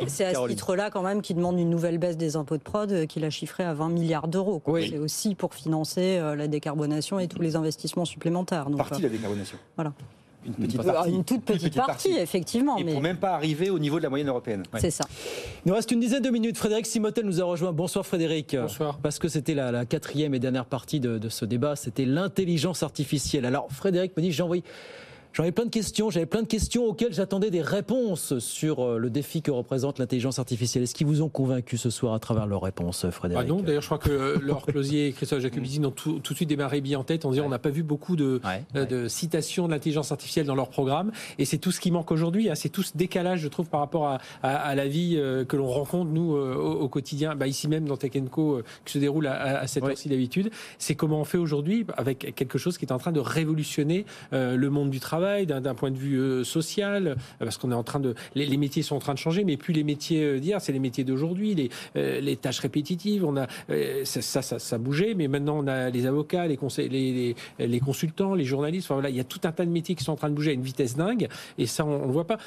C'est 0.08 0.26
à, 0.26 0.34
ce 0.34 0.48
titre-là 0.48 0.90
quand 0.90 1.04
même 1.04 1.22
qu'il 1.22 1.36
demande 1.36 1.60
une 1.60 1.70
nouvelle 1.70 1.98
baisse 1.98 2.18
des 2.18 2.36
impôts 2.36 2.58
de 2.58 2.64
prod 2.64 2.92
euh, 2.92 3.06
qu'il 3.06 3.24
a 3.26 3.30
chiffré 3.30 3.64
à 3.64 3.74
20 3.74 3.90
milliards 3.90 4.28
d'euros. 4.28 4.62
C'est 4.80 4.98
aussi 4.98 5.36
pour 5.36 5.54
financer 5.56 6.18
euh, 6.18 6.36
la 6.36 6.48
décarbonation 6.48 7.20
et 7.20 7.28
tous 7.28 7.42
les 7.42 7.56
investissements 7.56 8.06
supplémentaires. 8.06 8.70
Donc, 8.70 8.78
partie 8.78 9.02
de 9.02 9.08
la 9.08 9.14
décarbonation. 9.14 9.58
Voilà. 9.76 9.94
Une, 10.46 10.54
petite 10.54 10.84
partie. 10.84 11.10
une 11.10 11.24
toute 11.24 11.44
petite, 11.44 11.76
partie, 11.76 12.18
effectivement. 12.18 12.78
Et 12.78 12.84
mais... 12.84 12.94
pour 12.94 13.02
même 13.02 13.18
pas 13.18 13.34
arriver 13.34 13.72
au 13.72 13.80
niveau 13.80 13.98
de 13.98 14.04
la 14.04 14.10
moyenne 14.10 14.28
européenne. 14.28 14.64
C'est 14.78 14.92
ça. 14.92 15.06
Il 15.66 15.70
nous 15.70 15.74
reste 15.74 15.90
une 15.90 16.00
dizaine 16.00 16.22
de 16.22 16.30
minutes. 16.30 16.58
Frédéric 16.58 16.86
Simotel 16.86 17.26
nous 17.26 17.42
a 17.42 17.46
rejoint. 17.46 17.72
Bonsoir 17.72 18.06
Frédéric. 18.06 18.56
Bonsoir. 18.56 19.00
Parce 19.00 19.18
que 19.18 19.28
c'était 19.28 19.56
la, 19.56 19.86
quatrième 19.86 20.36
et 20.36 20.40
dernière 20.40 20.66
partie 20.66 21.00
de, 21.00 21.30
ce 21.30 21.46
débat. 21.46 21.76
C'était 21.76 22.06
l'intelligence 22.06 22.84
artificielle. 22.84 23.46
Alors 23.46 23.68
Frédéric 23.72 24.16
me 24.16 24.22
dit, 24.22 24.32
j'ai 24.32 24.44
envoyé 24.44 24.64
J'avais 25.36 25.52
plein 25.52 25.66
de 25.66 25.70
questions, 25.70 26.10
j'avais 26.10 26.26
plein 26.26 26.44
de 26.44 26.48
questions 26.48 26.86
auxquelles 26.86 27.14
j'attendais 27.14 27.52
des 27.52 27.62
réponses 27.62 28.40
sur 28.40 28.80
euh, 28.80 28.98
le 28.98 29.10
défi 29.10 29.42
que 29.42 29.52
représente 29.52 30.00
l'intelligence 30.00 30.40
artificielle. 30.40 30.84
Est-ce 30.84 30.96
qu'ils 30.96 31.08
vous 31.08 31.22
ont 31.22 31.28
convaincu 31.28 31.76
ce 31.76 31.90
soir 31.90 32.14
à 32.14 32.20
travers 32.20 32.48
leurs 32.48 32.62
réponses, 32.62 33.10
Frédéric 33.10 33.46
ah 33.46 33.50
Non, 33.54 33.60
d'ailleurs, 33.60 33.82
je 33.82 33.88
crois 33.88 33.98
que 33.98 34.40
Laure 34.40 34.66
Closier 34.66 35.08
et 35.08 35.12
Christophe 35.12 35.42
Jacobizzi 35.42 35.80
ont 35.86 35.92
tout, 35.92 36.20
tout, 36.20 36.32
de 36.32 36.38
suite 36.38 36.48
démarré 36.48 36.80
bien 36.80 37.00
en 37.00 37.04
tête 37.04 37.26
en 37.26 37.32
disant 37.32 37.44
on 37.48 37.50
n'a 37.50 37.60
pas 37.60 37.70
vu 37.70 37.84
beaucoup 37.84 38.16
de, 38.16 38.40
euh, 38.78 38.86
de 38.86 39.10
citations 39.10 39.68
de 39.68 39.74
l'intelligence 39.74 40.14
artificielle 40.14 40.46
dans 40.46 40.56
leur 40.56 40.70
programme. 40.70 41.12
Et 41.38 41.44
c'est 41.44 41.58
tout 41.58 41.74
ce 41.74 41.82
qui 41.82 41.92
manque 41.92 42.12
aujourd'hui. 42.12 42.50
Hein. 42.50 42.56
C'est 42.56 42.70
tout 42.70 42.84
ce 42.84 42.96
décalage, 42.96 43.42
je 43.42 43.50
trouve, 43.50 43.68
par 43.68 43.82
rapport 43.82 44.08
à, 44.08 44.20
à, 44.42 44.74
la 44.74 44.88
vie 44.88 45.16
euh, 45.18 45.44
que 45.44 45.58
l'on 45.58 45.68
rencontre, 45.68 46.12
nous, 46.12 46.32
au, 46.34 46.88
quotidien, 46.88 47.36
bah, 47.36 47.48
ici 47.48 47.68
même 47.68 47.84
dans 47.84 47.98
Tech 47.98 48.14
Co, 48.32 48.62
qui 48.86 48.94
se 48.94 49.00
déroule 49.00 49.28
à, 49.28 49.60
à 49.60 49.68
cette 49.68 49.84
heure-ci 49.84 50.08
d'habitude. 50.08 50.50
C'est 50.80 50.96
comment 50.96 51.20
on 51.20 51.26
fait 51.26 51.38
aujourd'hui 51.38 51.86
avec 51.98 52.34
quelque 52.36 52.58
chose 52.58 52.78
qui 52.78 52.86
est 52.86 52.94
en 52.94 53.00
train 53.00 53.12
de 53.12 53.20
révolutionner 53.20 54.06
le 54.32 54.70
monde 54.70 54.92
du 54.92 55.02
travail, 55.02 55.25
d'un 55.46 55.76
point 55.76 55.92
de 55.92 55.98
vue 55.98 56.20
euh, 56.20 56.44
social, 56.44 57.08
euh, 57.08 57.16
parce 57.40 57.58
qu'on 57.58 57.72
est 57.72 57.76
en 57.76 57.84
train 57.84 58.00
de, 58.00 58.16
les, 58.36 58.58
métiers 58.58 58.84
sont 58.84 58.96
en 58.96 59.00
train 59.00 59.14
de 59.14 59.20
changer, 59.20 59.44
mais 59.44 59.58
plus 59.58 59.74
les 59.74 59.84
métiers 59.84 60.24
euh, 60.24 60.40
d'hier, 60.40 60.62
c'est 60.62 60.72
les 60.72 60.80
métiers 60.80 61.04
d'aujourd'hui, 61.04 61.56
les, 61.56 62.22
les 62.22 62.36
tâches 62.36 62.60
répétitives. 62.60 63.26
On 63.26 63.38
a 63.38 63.48
ça, 64.04 64.22
ça, 64.22 64.60
ça, 64.60 64.78
bougeait, 64.78 65.14
mais 65.16 65.28
maintenant 65.28 65.58
on 65.58 65.68
a 65.68 65.90
les 65.90 66.06
avocats, 66.06 66.48
les, 66.48 66.58
conseils, 66.58 66.90
les, 66.90 67.36
les, 67.60 67.80
consultants, 67.80 68.36
les 68.36 68.46
journalistes. 68.46 68.88
Enfin 68.88 68.96
voilà, 68.96 69.10
il 69.10 69.16
y 69.16 69.20
a 69.20 69.24
tout 69.24 69.42
un 69.44 69.52
tas 69.52 69.66
de 69.66 69.72
métiers 69.72 69.96
qui 69.96 70.04
sont 70.04 70.12
en 70.12 70.16
train 70.16 70.30
de 70.30 70.36
bouger 70.36 70.52
à 70.52 70.54
une 70.54 70.62
vitesse 70.62 70.96
dingue, 70.96 71.28
et 71.58 71.66
ça 71.66 71.86
on, 71.86 72.08
ne 72.08 72.12
voit 72.12 72.28
pas. 72.28 72.38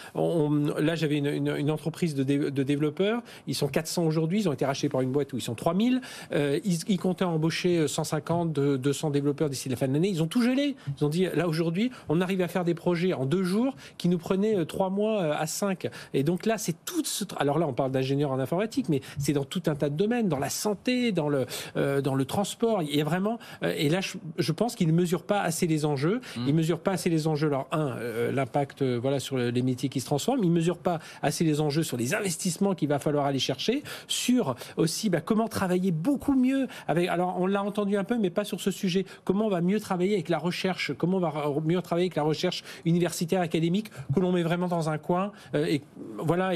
là, 0.78 0.94
j'avais 0.94 1.18
une, 1.18 1.70
entreprise 1.70 2.14
de, 2.14 2.22
de, 2.22 2.62
développeurs. 2.62 3.22
Ils 3.46 3.54
sont 3.54 3.68
400 3.68 4.04
aujourd'hui. 4.04 4.40
Ils 4.40 4.48
ont 4.48 4.52
été 4.52 4.64
rachetés 4.64 4.88
par 4.88 5.00
une 5.00 5.10
boîte 5.10 5.32
où 5.32 5.36
ils 5.36 5.42
sont 5.42 5.54
3000. 5.54 6.00
ils, 6.32 6.78
ils 6.88 6.98
comptaient 6.98 7.24
embaucher 7.24 7.88
150, 7.88 8.52
200 8.52 9.10
développeurs 9.10 9.50
d'ici 9.50 9.68
la 9.68 9.76
fin 9.76 9.88
de 9.88 9.92
l'année. 9.92 10.08
Ils 10.08 10.22
ont 10.22 10.26
tout 10.26 10.42
gelé. 10.42 10.76
Ils 10.98 11.04
ont 11.04 11.08
dit 11.08 11.26
là 11.34 11.48
aujourd'hui, 11.48 11.90
on 12.08 12.20
arrive 12.20 12.40
à 12.42 12.48
faire 12.48 12.64
des 12.68 12.74
projets 12.74 13.14
en 13.14 13.26
deux 13.26 13.42
jours 13.42 13.74
qui 13.96 14.08
nous 14.08 14.18
prenait 14.18 14.56
euh, 14.56 14.64
trois 14.64 14.90
mois 14.90 15.22
euh, 15.22 15.32
à 15.36 15.46
cinq. 15.46 15.88
Et 16.14 16.22
donc 16.22 16.46
là, 16.46 16.58
c'est 16.58 16.76
tout 16.84 17.04
ce... 17.04 17.24
Alors 17.38 17.58
là, 17.58 17.66
on 17.66 17.72
parle 17.72 17.90
d'ingénieur 17.90 18.30
en 18.30 18.38
informatique, 18.38 18.88
mais 18.88 19.00
c'est 19.18 19.32
dans 19.32 19.44
tout 19.44 19.62
un 19.66 19.74
tas 19.74 19.88
de 19.88 19.96
domaines, 19.96 20.28
dans 20.28 20.38
la 20.38 20.50
santé, 20.50 21.12
dans 21.12 21.28
le, 21.28 21.46
euh, 21.76 22.00
dans 22.00 22.14
le 22.14 22.24
transport. 22.24 22.82
Il 22.82 22.94
y 22.94 23.00
a 23.00 23.04
vraiment... 23.04 23.38
et 23.62 23.88
là, 23.88 24.00
je, 24.00 24.52
pense 24.52 24.74
qu'ils 24.74 24.88
ne 24.88 24.92
mesurent 24.92 25.22
pas 25.22 25.40
assez 25.40 25.66
les 25.66 25.84
enjeux. 25.84 26.20
Mmh. 26.36 26.40
Ils 26.46 26.52
ne 26.52 26.56
mesurent 26.56 26.80
pas 26.80 26.92
assez 26.92 27.10
les 27.10 27.26
enjeux. 27.26 27.48
Alors, 27.48 27.68
un, 27.72 27.96
l'impact 28.32 28.82
voilà, 28.82 29.20
sur 29.20 29.38
les 29.38 29.62
métiers 29.62 29.88
qui 29.88 30.00
se 30.00 30.06
transforment. 30.06 30.40
Ils 30.42 30.50
ne 30.50 30.54
mesurent 30.54 30.78
pas 30.78 30.98
assez 31.22 31.44
les 31.44 31.60
enjeux 31.60 31.82
sur 31.82 31.96
les 31.96 32.14
investissements 32.14 32.74
qu'il 32.74 32.88
va 32.88 32.98
falloir 32.98 33.26
aller 33.26 33.38
chercher, 33.38 33.82
sur 34.06 34.54
aussi 34.76 35.08
bah, 35.08 35.20
comment 35.20 35.48
travailler 35.48 35.90
beaucoup 35.90 36.34
mieux 36.34 36.66
avec... 36.86 37.08
Alors, 37.08 37.40
on 37.40 37.46
l'a 37.46 37.62
entendu 37.62 37.96
un 37.96 38.04
peu, 38.04 38.18
mais 38.18 38.30
pas 38.30 38.44
sur 38.44 38.60
ce 38.60 38.70
sujet. 38.70 39.06
Comment 39.24 39.46
on 39.46 39.50
va 39.50 39.60
mieux 39.60 39.80
travailler 39.80 40.14
avec 40.14 40.28
la 40.28 40.38
recherche? 40.38 40.92
Comment 40.98 41.18
on 41.18 41.20
va 41.20 41.32
mieux 41.64 41.80
travailler 41.80 42.06
avec 42.06 42.16
la 42.16 42.22
recherche 42.22 42.57
universitaire 42.84 43.40
académique 43.40 43.90
que 44.14 44.20
l'on 44.20 44.32
met 44.32 44.42
vraiment 44.42 44.68
dans 44.68 44.88
un 44.88 44.98
coin. 44.98 45.32
Euh, 45.54 45.66
et 45.66 45.82
voilà. 46.18 46.52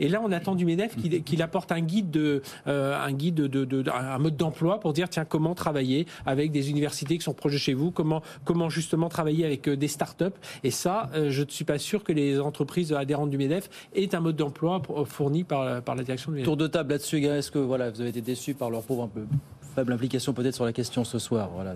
Là, 0.00 0.20
on 0.22 0.32
attend 0.32 0.54
du 0.54 0.64
Medef 0.64 0.96
qu'il 0.96 1.42
apporte 1.42 1.72
un 1.72 1.80
guide 1.80 2.10
de, 2.10 2.42
euh, 2.66 3.10
de, 3.10 3.90
un 3.90 4.18
mode 4.18 4.36
d'emploi 4.36 4.80
pour 4.80 4.92
dire 4.92 5.08
tiens 5.08 5.24
comment 5.24 5.54
travailler 5.54 6.06
avec 6.24 6.52
des 6.52 6.70
universités 6.70 7.18
qui 7.18 7.24
sont 7.24 7.34
proches 7.34 7.52
de 7.52 7.58
chez 7.58 7.74
vous, 7.74 7.90
comment 7.90 8.22
justement 8.68 9.08
travailler 9.08 9.44
avec 9.44 9.68
euh, 9.68 9.76
des 9.76 9.88
start-up. 9.88 10.36
Et 10.64 10.70
ça, 10.70 11.10
je 11.14 11.42
ne 11.42 11.48
suis 11.48 11.64
pas 11.64 11.78
sûr 11.78 12.04
que 12.04 12.12
les 12.12 12.40
entreprises 12.40 12.92
adhérentes 12.92 13.30
du 13.30 13.38
Medef 13.38 13.68
aient 13.94 14.14
un 14.14 14.20
mode 14.20 14.36
d'emploi 14.36 14.82
fourni 15.04 15.44
par, 15.44 15.64
la 15.64 16.02
direction 16.02 16.30
du 16.30 16.36
Medef. 16.36 16.44
Tour 16.44 16.56
de 16.56 16.66
table 16.66 16.90
là-dessus, 16.90 17.24
est-ce 17.24 17.50
que 17.50 17.58
vous 17.58 17.74
avez 17.74 18.08
été 18.08 18.20
déçu 18.20 18.54
par 18.54 18.70
leur 18.70 18.82
pauvre 18.82 19.04
un 19.04 19.08
peu 19.08 19.24
faible 19.76 19.92
implication 19.92 20.32
peut-être 20.32 20.54
sur 20.54 20.64
la 20.64 20.72
question 20.72 21.04
ce 21.04 21.18
soir. 21.18 21.50
Voilà, 21.54 21.74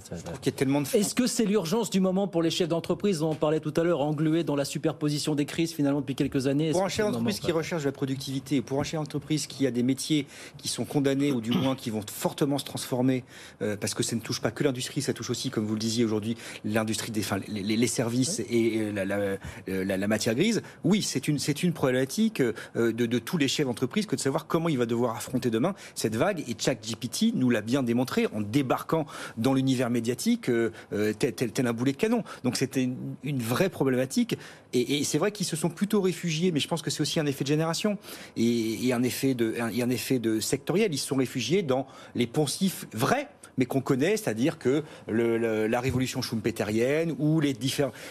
tellement 0.57 0.83
Est-ce 0.95 1.15
que 1.15 1.27
c'est 1.27 1.45
l'urgence 1.45 1.91
du 1.91 2.01
moment 2.01 2.29
pour 2.29 2.43
les 2.43 2.51
chefs 2.51 2.69
d'entreprise 2.69 3.23
On 3.23 3.31
en 3.31 3.35
parlait 3.35 3.61
tout 3.61 3.75
à 3.77 3.83
l'heure, 3.83 4.01
englués 4.01 4.43
dans 4.43 4.57
la 4.57 4.65
superposition 4.65 5.35
des 5.35 5.45
crises 5.45 5.73
finalement 5.73 6.01
depuis 6.01 6.15
quelques 6.15 6.47
années. 6.47 6.71
Pour 6.71 6.85
un 6.85 6.89
chef 6.89 7.07
d'entreprise 7.07 7.41
qui 7.41 7.53
recherche 7.53 7.83
de 7.83 7.89
la 7.89 7.93
productivité, 7.93 8.63
pour 8.63 8.81
un 8.81 8.85
chef 8.85 8.99
d'entreprise 8.99 9.47
qui 9.47 9.67
a 9.67 9.71
des 9.71 9.83
métiers 9.83 10.27
qui 10.57 10.69
sont 10.69 10.87
condamnés 10.87 11.31
ou 11.31 11.43
du 11.43 11.51
moins 11.51 11.77
qui 11.77 11.91
vont 11.91 12.01
fortement 12.11 12.57
se 12.57 12.65
transformer, 12.65 13.23
euh, 13.61 13.77
parce 13.77 13.93
que 13.93 14.03
ça 14.03 14.17
ne 14.17 14.23
touche 14.23 14.41
pas 14.41 14.51
que 14.51 14.65
l'industrie, 14.65 15.03
ça 15.03 15.13
touche 15.13 15.29
aussi, 15.29 15.51
comme 15.51 15.67
vous 15.67 15.75
le 15.75 15.81
disiez 15.81 16.05
aujourd'hui, 16.05 16.37
l'industrie 16.65 17.13
des, 17.13 17.21
enfin, 17.21 17.39
les, 17.49 17.87
services 17.87 18.41
et 18.41 18.81
euh, 18.81 19.37
la, 19.67 20.09
matière 20.09 20.35
grise. 20.35 20.63
Oui, 20.85 21.03
c'est 21.03 21.29
une, 21.29 21.39
c'est 21.39 21.63
une 21.63 21.75
problématique 21.75 22.41
euh, 22.41 22.55
de, 22.77 23.05
de 23.05 23.19
tous 23.19 23.37
les 23.37 23.49
chefs 23.49 23.67
d'entreprise 23.67 24.07
que 24.07 24.17
de 24.17 24.21
savoir 24.21 24.47
comment 24.47 24.71
il 24.71 24.79
va 24.79 24.87
devoir 24.87 25.17
affronter 25.17 25.51
demain 25.51 25.75
cette 25.95 26.17
vague. 26.17 26.43
Et 26.49 26.57
ChatGPT 26.59 27.35
nous 27.35 27.51
l'a 27.51 27.61
bien 27.61 27.83
démontré 27.91 28.27
en 28.33 28.41
débarquant 28.41 29.07
dans 29.37 29.53
l'univers 29.53 29.91
médiatique 29.91 30.49
euh, 30.49 30.71
euh, 30.93 31.13
tel, 31.13 31.67
un 31.67 31.73
boulet 31.73 31.93
de 31.93 31.97
canon. 31.97 32.23
Donc 32.45 32.57
c'était 32.57 32.89
une, 33.25 33.43
vraie 33.43 33.69
problématique. 33.69 34.37
Et, 34.73 35.03
c'est 35.05 35.19
vrai 35.19 35.33
qu'ils 35.33 35.47
se 35.47 35.57
sont 35.57 35.71
plutôt 35.71 36.01
réfugiés, 36.01 36.53
mais 36.53 36.61
je 36.61 36.69
pense 36.69 36.83
que 36.83 36.91
c'est 36.91 37.01
aussi 37.01 37.19
un 37.19 37.27
effet 37.27 37.45
de 37.45 37.49
génération 37.49 37.99
et, 38.37 38.93
un 38.93 39.03
effet 39.03 39.35
de, 39.35 39.57
un 39.61 39.91
effet 39.91 40.19
de 40.19 40.41
sectoriel. 40.41 40.95
Ils 40.95 40.99
se 40.99 41.09
sont 41.09 41.17
réfugiés 41.17 41.63
dans 41.63 41.87
les 42.15 42.27
poncifs 42.27 42.87
vrais 42.93 43.29
mais 43.61 43.67
qu'on 43.67 43.83
connaît, 43.83 44.17
c'est-à-dire 44.17 44.59
que 44.59 44.83
la 45.09 45.81
révolution 45.81 46.23
schumpeterienne 46.23 47.15
ou 47.19 47.41
les, 47.41 47.55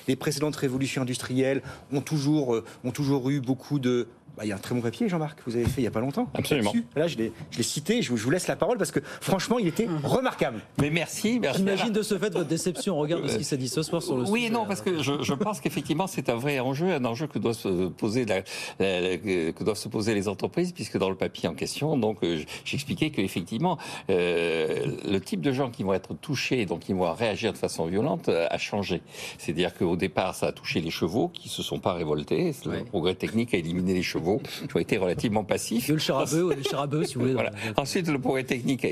les 0.07 0.15
précédentes 0.15 0.55
révolutions 0.55 1.01
industrielles 1.01 1.63
ont 1.91 2.01
toujours, 2.01 2.53
euh, 2.53 2.63
ont 2.83 2.91
toujours 2.91 3.31
eu 3.31 3.39
beaucoup 3.39 3.79
de 3.79 4.07
bah, 4.39 4.45
il 4.45 4.47
y 4.47 4.53
a 4.53 4.55
un 4.55 4.59
très 4.59 4.73
bon 4.73 4.79
papier, 4.79 5.09
Jean-Marc, 5.09 5.37
que 5.39 5.49
vous 5.49 5.57
avez 5.57 5.65
fait 5.65 5.81
il 5.81 5.83
n'y 5.83 5.87
a 5.87 5.91
pas 5.91 5.99
longtemps. 5.99 6.29
Absolument. 6.33 6.71
Là, 6.95 7.07
je 7.07 7.17
l'ai 7.17 7.33
cité, 7.59 8.01
je 8.01 8.13
vous, 8.13 8.29
laisse 8.29 8.47
la 8.47 8.55
parole 8.55 8.77
parce 8.77 8.91
que 8.91 9.01
franchement, 9.19 9.59
il 9.59 9.67
était 9.67 9.85
mmh. 9.85 9.99
remarquable. 10.05 10.61
Mais 10.79 10.89
merci. 10.89 11.39
merci 11.41 11.57
J'imagine 11.57 11.91
de 11.91 12.01
ce 12.01 12.17
fait 12.17 12.29
votre 12.29 12.47
déception 12.47 12.95
au 12.95 13.01
regard 13.01 13.21
de 13.21 13.27
ce 13.27 13.37
qui 13.37 13.43
s'est 13.43 13.57
dit 13.57 13.67
ce 13.67 13.83
soir 13.83 14.01
sur 14.01 14.15
le 14.15 14.23
oui 14.23 14.43
sujet. 14.43 14.53
Non, 14.53 14.65
parce 14.65 14.79
que 14.79 15.01
je, 15.01 15.33
pense 15.33 15.59
qu'effectivement, 15.59 16.07
c'est 16.07 16.29
un 16.29 16.37
vrai 16.37 16.61
enjeu, 16.61 16.93
un 16.93 17.03
enjeu 17.03 17.27
que, 17.27 17.37
doit 17.37 17.53
se 17.53 17.89
poser 17.89 18.25
que 18.25 19.61
doivent 19.61 19.75
se 19.75 19.89
poser 19.89 20.13
les 20.13 20.29
entreprises, 20.29 20.71
puisque 20.71 20.97
dans 20.97 21.09
le 21.09 21.17
papier 21.17 21.49
en 21.49 21.53
question, 21.53 21.97
donc, 21.97 22.23
euh, 22.23 22.41
j'expliquais 22.63 23.09
qu'effectivement, 23.09 23.77
euh, 24.09 24.85
le 25.05 25.19
type 25.19 25.41
de 25.41 25.51
gens 25.51 25.69
qui 25.69 25.83
vont 25.83 25.93
être 25.93 26.13
touchés, 26.13 26.65
donc 26.65 26.79
qui 26.79 26.93
vont 26.93 27.11
réagir 27.11 27.51
de 27.51 27.57
façon 27.57 27.87
violente, 27.87 28.29
euh, 28.29 28.47
a 28.49 28.57
changé. 28.57 29.01
C'est-à-dire 29.37 29.73
qu'au 29.73 29.97
départ, 29.97 30.33
ça 30.33 30.47
a 30.47 30.51
touché 30.53 30.79
les 30.79 30.91
chevaux 30.91 31.27
qui 31.27 31.49
se 31.49 31.61
sont 31.61 31.79
pas 31.79 31.91
révoltés. 31.91 32.53
Le 32.65 32.85
progrès 32.85 33.15
technique 33.15 33.53
a 33.53 33.57
éliminé 33.57 33.93
les 33.93 34.01
chevaux 34.01 34.28
qui 34.37 34.75
ont 34.75 34.79
été 34.79 34.97
relativement 34.97 35.43
passifs. 35.43 35.87
Le 35.87 35.97
charabeu, 35.97 36.53
le 36.55 36.63
charabeu, 36.63 37.03
si 37.03 37.15
vous 37.15 37.21
voulez. 37.21 37.35
Ensuite, 37.77 38.07
le 38.07 38.19
progrès 38.19 38.43
technique 38.43 38.85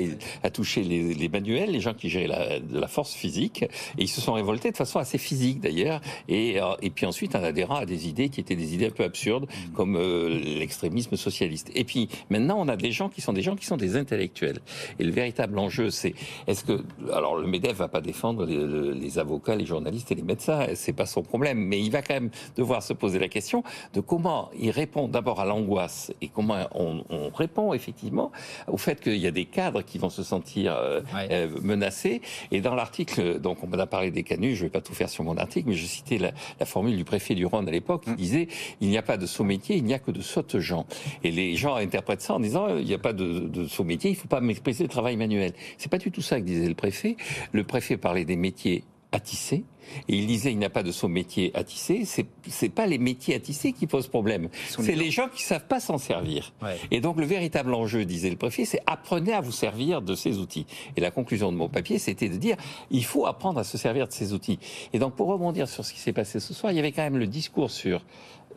a, 0.43 0.49
touché 0.49 0.83
les, 0.83 1.29
manuels, 1.29 1.71
les 1.71 1.79
gens 1.79 1.93
qui 1.93 2.09
géraient 2.09 2.27
la, 2.27 2.59
de 2.59 2.79
la 2.79 2.87
force 2.87 3.13
physique, 3.13 3.63
et 3.63 4.03
ils 4.03 4.07
se 4.07 4.21
sont 4.21 4.33
révoltés 4.33 4.71
de 4.71 4.77
façon 4.77 4.99
assez 4.99 5.17
physique 5.17 5.59
d'ailleurs. 5.59 6.01
Et, 6.27 6.59
euh, 6.61 6.73
et 6.81 6.89
puis 6.89 7.05
ensuite, 7.05 7.35
en 7.35 7.43
adhérant 7.43 7.75
à 7.75 7.85
des 7.85 8.07
idées 8.07 8.29
qui 8.29 8.39
étaient 8.39 8.55
des 8.55 8.73
idées 8.73 8.87
un 8.87 8.91
peu 8.91 9.03
absurdes, 9.03 9.45
mm. 9.45 9.73
comme 9.73 9.95
euh, 9.95 10.29
l'extrémisme 10.29 11.15
socialiste. 11.15 11.69
Et 11.75 11.83
puis 11.83 12.09
maintenant, 12.29 12.57
on 12.59 12.67
a 12.67 12.75
des 12.75 12.91
gens 12.91 13.09
qui 13.09 13.21
sont 13.21 13.33
des 13.33 13.41
gens 13.41 13.55
qui 13.55 13.65
sont 13.65 13.77
des 13.77 13.95
intellectuels. 13.97 14.59
Et 14.99 15.03
le 15.03 15.11
véritable 15.11 15.59
enjeu, 15.59 15.89
c'est 15.89 16.13
est-ce 16.47 16.63
que 16.63 16.83
alors 17.13 17.37
le 17.37 17.47
Medef 17.47 17.77
va 17.77 17.87
pas 17.87 18.01
défendre 18.01 18.45
les, 18.45 18.93
les, 18.93 19.19
avocats, 19.19 19.55
les 19.55 19.65
journalistes 19.65 20.11
et 20.11 20.15
les 20.15 20.21
médecins, 20.21 20.67
c'est 20.75 20.93
pas 20.93 21.05
son 21.05 21.23
problème, 21.23 21.59
mais 21.59 21.79
il 21.79 21.91
va 21.91 22.01
quand 22.01 22.13
même 22.13 22.29
devoir 22.55 22.81
se 22.81 22.93
poser 22.93 23.19
la 23.19 23.27
question 23.27 23.63
de 23.93 24.01
comment 24.01 24.49
il 24.59 24.71
répond 24.71 25.07
d'abord 25.07 25.26
à 25.35 25.45
l'angoisse 25.45 26.11
et 26.21 26.27
comment 26.27 26.57
on, 26.73 27.03
répond 27.33 27.73
effectivement 27.73 28.31
au 28.67 28.77
fait 28.77 29.01
qu'il 29.01 29.17
y 29.17 29.27
a 29.27 29.31
des 29.31 29.45
cadres 29.45 29.81
qui 29.81 29.97
vont 29.97 30.09
se 30.09 30.23
sentir 30.23 30.75
euh, 30.75 31.01
euh, 31.29 31.49
menacés. 31.61 32.21
Et 32.51 32.61
dans 32.61 32.73
l'article, 32.73 33.39
donc 33.39 33.63
on 33.63 33.67
m'a 33.67 33.85
parlé 33.85 34.11
des 34.11 34.23
canuts, 34.23 34.55
je 34.55 34.63
ne 34.63 34.67
vais 34.67 34.71
pas 34.71 34.81
tout 34.81 34.93
faire 34.93 35.09
sur 35.09 35.23
mon 35.23 35.37
article, 35.37 35.69
mais 35.69 35.75
je 35.75 35.85
citais 35.85 36.17
la, 36.17 36.31
formule 36.65 36.97
du 36.97 37.05
préfet 37.05 37.35
du 37.35 37.45
Rhône 37.45 37.67
à 37.67 37.71
l'époque 37.71 38.05
qui 38.05 38.09
hum. 38.11 38.15
disait 38.15 38.47
il 38.81 38.89
n'y 38.89 38.97
a 38.97 39.01
pas 39.01 39.17
de 39.17 39.25
saut 39.25 39.43
métier, 39.43 39.75
il 39.75 39.83
n'y 39.83 39.93
a 39.93 39.99
que 39.99 40.11
de 40.11 40.21
sottes 40.21 40.59
gens. 40.59 40.85
Et 41.23 41.31
les 41.31 41.55
gens 41.55 41.75
interprètent 41.75 42.21
ça 42.21 42.35
en 42.35 42.39
disant 42.39 42.77
il 42.77 42.85
n'y 42.85 42.93
a 42.93 42.99
pas 42.99 43.13
de, 43.13 43.39
de 43.39 43.67
saut 43.67 43.83
métier, 43.83 44.11
il 44.11 44.13
ne 44.13 44.19
faut 44.19 44.27
pas 44.27 44.41
mépriser 44.41 44.83
le 44.83 44.89
travail 44.89 45.17
manuel. 45.17 45.53
C'est 45.77 45.91
pas 45.91 45.97
du 45.97 46.11
tout 46.11 46.21
ça 46.21 46.39
que 46.39 46.45
disait 46.45 46.67
le 46.67 46.75
préfet. 46.75 47.17
Le 47.51 47.63
préfet 47.63 47.97
parlait 47.97 48.25
des 48.25 48.35
métiers 48.35 48.83
à 49.11 49.19
tisser. 49.19 49.63
Et 50.09 50.17
il 50.17 50.27
disait 50.27 50.51
il 50.51 50.57
n'y 50.57 50.65
a 50.65 50.69
pas 50.69 50.83
de 50.83 50.91
son 50.91 51.07
métier 51.07 51.51
à 51.53 51.63
tisser. 51.63 52.03
C'est 52.03 52.25
c'est 52.47 52.69
pas 52.69 52.85
les 52.85 52.97
métiers 52.97 53.35
à 53.35 53.39
tisser 53.39 53.71
qui 53.71 53.87
posent 53.87 54.09
problème. 54.09 54.49
C'est 54.67 54.95
les 54.95 55.11
gens 55.11 55.29
qui 55.29 55.43
savent 55.43 55.65
pas 55.67 55.79
s'en 55.79 55.97
servir. 55.97 56.53
Et 56.91 56.99
donc 56.99 57.17
le 57.17 57.25
véritable 57.25 57.73
enjeu, 57.73 58.03
disait 58.03 58.29
le 58.29 58.35
préfet, 58.35 58.65
c'est 58.65 58.81
apprenez 58.85 59.33
à 59.33 59.41
vous 59.41 59.53
servir 59.53 60.01
de 60.01 60.13
ces 60.13 60.39
outils. 60.39 60.65
Et 60.97 61.01
la 61.01 61.11
conclusion 61.11 61.51
de 61.51 61.57
mon 61.57 61.69
papier, 61.69 61.99
c'était 61.99 62.27
de 62.27 62.35
dire 62.35 62.57
il 62.91 63.05
faut 63.05 63.25
apprendre 63.25 63.59
à 63.59 63.63
se 63.63 63.77
servir 63.77 64.07
de 64.07 64.13
ces 64.13 64.33
outils. 64.33 64.59
Et 64.91 64.99
donc 64.99 65.15
pour 65.15 65.27
rebondir 65.27 65.69
sur 65.69 65.85
ce 65.85 65.93
qui 65.93 65.99
s'est 65.99 66.13
passé 66.13 66.39
ce 66.39 66.53
soir, 66.53 66.73
il 66.73 66.75
y 66.75 66.79
avait 66.79 66.91
quand 66.91 67.03
même 67.03 67.17
le 67.17 67.27
discours 67.27 67.71
sur 67.71 68.03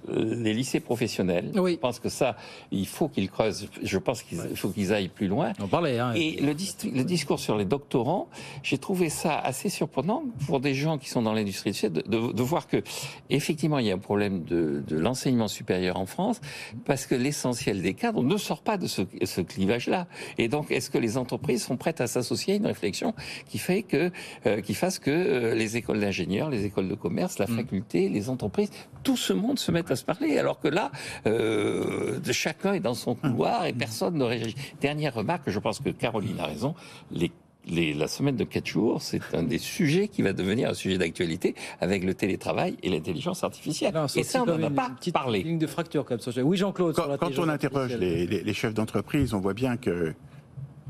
les 0.09 0.55
lycées 0.55 0.81
professionnels. 0.81 1.51
Je 1.55 1.77
pense 1.77 1.99
que 1.99 2.09
ça, 2.09 2.37
il 2.71 2.87
faut 2.87 3.09
qu'ils 3.09 3.31
creusent. 3.31 3.69
Je 3.83 3.99
pense 3.99 4.23
qu'il 4.23 4.39
faut 4.57 4.71
qu'ils 4.71 4.93
aillent 4.93 5.09
plus 5.09 5.29
loin. 5.29 5.53
On 5.61 5.69
parlait. 5.69 5.99
Hein, 5.99 6.13
et 6.15 6.41
le, 6.41 6.49
le, 6.49 7.05
discours 7.05 7.39
sur 7.39 7.57
les 7.57 7.65
doctorants, 7.65 8.29
j'ai 8.63 8.79
trouvé 8.79 9.09
ça 9.09 9.39
assez 9.39 9.69
surprenant 9.69 10.25
pour 10.47 10.61
des 10.61 10.75
gens 10.75 10.99
qui 10.99 11.09
sont 11.09 11.23
dans 11.23 11.33
l'industrie 11.33 11.71
de, 11.71 11.89
de, 11.89 12.33
de, 12.33 12.43
voir 12.43 12.67
que 12.67 12.83
effectivement 13.29 13.79
il 13.79 13.87
y 13.87 13.91
a 13.91 13.95
un 13.95 13.99
problème 13.99 14.43
de, 14.45 14.83
de 14.87 14.97
l'enseignement 14.97 15.49
supérieur 15.49 15.97
en 15.97 16.07
France 16.07 16.41
parce 16.85 17.07
que 17.07 17.15
l'essentiel 17.15 17.83
des 17.83 17.95
cadres 17.95 18.23
ne 18.23 18.37
sort 18.37 18.63
pas 18.63 18.77
de 18.77 18.87
ce, 18.87 19.03
ce 19.23 19.41
clivage-là. 19.41 20.07
Et 20.39 20.49
donc, 20.49 20.71
est-ce 20.71 20.91
que 20.91 20.99
les 20.99 21.17
entreprises 21.17 21.63
sont 21.65 21.77
prêtes 21.77 22.01
à 22.01 22.07
s'associer 22.07 22.55
à 22.55 22.57
une 22.57 22.67
réflexion 22.67 23.15
qui 23.49 23.59
fait 23.59 23.83
que, 23.83 24.11
euh, 24.47 24.61
qui 24.61 24.75
fasse 24.75 24.99
que 24.99 25.11
euh, 25.11 25.55
les 25.55 25.77
écoles 25.77 26.01
d'ingénieurs, 26.01 26.51
les 26.51 26.65
écoles 26.65 26.89
de 26.89 26.95
commerce, 26.95 27.39
la 27.39 27.47
mm. 27.47 27.57
faculté, 27.57 28.09
les 28.09 28.29
entreprises, 28.29 28.71
tout 29.03 29.17
ce 29.17 29.33
monde 29.33 29.59
se 29.59 29.73
mette 29.73 29.90
à 29.91 29.97
se 29.97 30.05
parler, 30.05 30.39
alors 30.39 30.61
que 30.61 30.69
là, 30.69 30.91
euh, 31.27 32.19
chacun 32.33 32.75
est 32.75 32.81
dans 32.81 32.95
son 32.95 33.15
couloir 33.15 33.67
et 33.67 33.73
personne 33.73 34.15
ne 34.15 34.25
réagit. 34.25 34.55
Dernière 34.81 35.15
remarque, 35.15 35.49
je 35.49 35.59
pense 35.59 35.81
que 35.81 35.91
Caroline 35.91 36.39
a 36.41 36.47
raison, 36.47 36.75
les 37.11 37.33
la 37.69 38.09
semaine 38.09 38.37
de 38.37 38.45
4 38.45 38.67
jours, 38.67 39.03
c'est 39.03 39.21
un 39.35 39.43
des 39.43 39.59
sujets 39.59 40.09
qui 40.09 40.23
va 40.23 40.33
devenir 40.33 40.71
un 40.71 40.75
sujet 40.75 40.99
d'actualité 40.99 41.55
avec 41.81 42.05
le 42.05 42.15
télétravail 42.15 42.77
et 42.83 42.89
l'intelligence 42.89 43.45
artificielle. 43.45 43.95
et 44.17 44.23
ça, 44.23 44.43
on 44.43 44.47
n'en 44.47 44.63
a 44.63 44.71
pas 44.71 44.91
petite 44.91 45.15
parlé. 45.15 45.43
ligne 45.43 45.59
de 45.59 45.67
fracture 45.67 46.05
comme 46.05 46.21
ça. 46.21 46.31
Oui, 46.43 46.57
Jean-Claude. 46.57 46.95
Quand, 46.95 47.17
quand 47.19 47.39
on 47.39 47.49
interroge 47.49 47.95
les, 47.97 48.27
les, 48.27 48.43
les, 48.43 48.55
chefs 48.55 48.75
d'entreprise, 48.75 49.35
on 49.35 49.41
voit 49.41 49.55
bien 49.55 49.77
que 49.77 50.15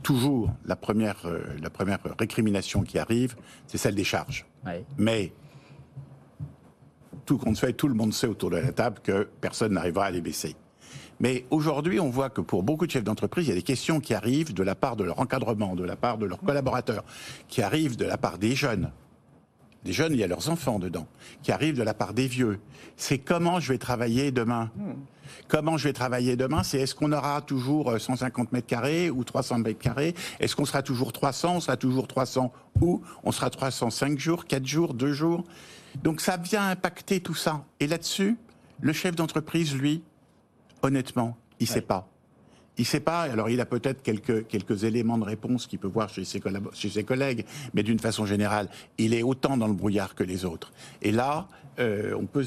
toujours 0.02 0.50
la 0.64 0.76
première, 0.76 1.26
euh, 1.26 1.40
la 1.62 1.70
première 1.70 1.98
récrimination 2.18 2.82
qui 2.82 2.98
arrive, 2.98 3.36
c'est 3.66 3.78
celle 3.78 3.94
des 3.94 4.04
charges. 4.04 4.46
Ouais. 4.64 4.84
Mais 4.96 5.32
tout 7.26 7.38
compte 7.38 7.58
fait, 7.58 7.72
tout 7.72 7.88
le 7.88 7.94
monde 7.94 8.12
sait 8.12 8.26
autour 8.26 8.50
de 8.50 8.56
la 8.56 8.72
table 8.72 8.98
que 9.02 9.28
personne 9.40 9.72
n'arrivera 9.72 10.06
à 10.06 10.10
les 10.10 10.20
baisser. 10.20 10.56
Mais 11.20 11.44
aujourd'hui, 11.50 12.00
on 12.00 12.08
voit 12.08 12.30
que 12.30 12.40
pour 12.40 12.62
beaucoup 12.62 12.86
de 12.86 12.90
chefs 12.90 13.04
d'entreprise, 13.04 13.46
il 13.46 13.50
y 13.50 13.52
a 13.52 13.56
des 13.56 13.62
questions 13.62 14.00
qui 14.00 14.14
arrivent 14.14 14.54
de 14.54 14.62
la 14.62 14.74
part 14.74 14.96
de 14.96 15.04
leur 15.04 15.20
encadrement, 15.20 15.76
de 15.76 15.84
la 15.84 15.96
part 15.96 16.16
de 16.16 16.24
leurs 16.24 16.40
collaborateurs, 16.40 17.04
qui 17.48 17.60
arrivent 17.60 17.96
de 17.96 18.06
la 18.06 18.16
part 18.16 18.38
des 18.38 18.54
jeunes. 18.54 18.90
Des 19.84 19.92
jeunes, 19.92 20.12
il 20.12 20.18
y 20.18 20.24
a 20.24 20.26
leurs 20.26 20.50
enfants 20.50 20.78
dedans, 20.78 21.06
qui 21.42 21.52
arrivent 21.52 21.76
de 21.76 21.82
la 21.82 21.94
part 21.94 22.12
des 22.12 22.26
vieux. 22.26 22.58
C'est 22.96 23.18
comment 23.18 23.60
je 23.60 23.72
vais 23.72 23.78
travailler 23.78 24.30
demain? 24.30 24.70
Comment 25.48 25.76
je 25.76 25.84
vais 25.84 25.92
travailler 25.92 26.36
demain 26.36 26.62
C'est 26.62 26.78
est-ce 26.78 26.94
qu'on 26.94 27.12
aura 27.12 27.40
toujours 27.40 27.98
150 27.98 28.52
mètres 28.52 28.66
carrés 28.66 29.10
ou 29.10 29.24
300 29.24 29.58
mètres 29.58 29.78
carrés? 29.78 30.14
Est-ce 30.38 30.56
qu'on 30.56 30.64
sera 30.64 30.82
toujours 30.82 31.12
300 31.12 31.56
On 31.56 31.60
sera 31.60 31.76
toujours 31.76 32.08
300 32.08 32.52
ou 32.80 33.02
on 33.24 33.32
sera 33.32 33.48
300 33.48 33.90
5 33.90 34.18
jours, 34.18 34.46
4 34.46 34.66
jours, 34.66 34.94
2 34.94 35.12
jours? 35.12 35.44
Donc 36.02 36.20
ça 36.20 36.36
vient 36.36 36.68
impacter 36.68 37.20
tout 37.20 37.34
ça. 37.34 37.64
Et 37.80 37.86
là-dessus, 37.86 38.36
le 38.80 38.92
chef 38.92 39.14
d'entreprise, 39.14 39.74
lui, 39.74 40.02
honnêtement, 40.82 41.36
il 41.58 41.64
ne 41.64 41.72
sait 41.72 41.80
pas. 41.80 42.08
Il 42.78 42.82
ne 42.82 42.86
sait 42.86 43.00
pas, 43.00 43.22
alors 43.22 43.50
il 43.50 43.60
a 43.60 43.66
peut-être 43.66 44.02
quelques, 44.02 44.46
quelques 44.46 44.84
éléments 44.84 45.18
de 45.18 45.24
réponse 45.24 45.66
qu'il 45.66 45.78
peut 45.78 45.88
voir 45.88 46.08
chez 46.08 46.24
ses, 46.24 46.40
chez 46.72 46.88
ses 46.88 47.04
collègues, 47.04 47.44
mais 47.74 47.82
d'une 47.82 47.98
façon 47.98 48.24
générale, 48.24 48.70
il 48.96 49.12
est 49.12 49.22
autant 49.22 49.58
dans 49.58 49.66
le 49.66 49.74
brouillard 49.74 50.14
que 50.14 50.24
les 50.24 50.46
autres. 50.46 50.72
Et 51.02 51.12
là, 51.12 51.46
euh, 51.78 52.14
on 52.18 52.24
peut 52.24 52.46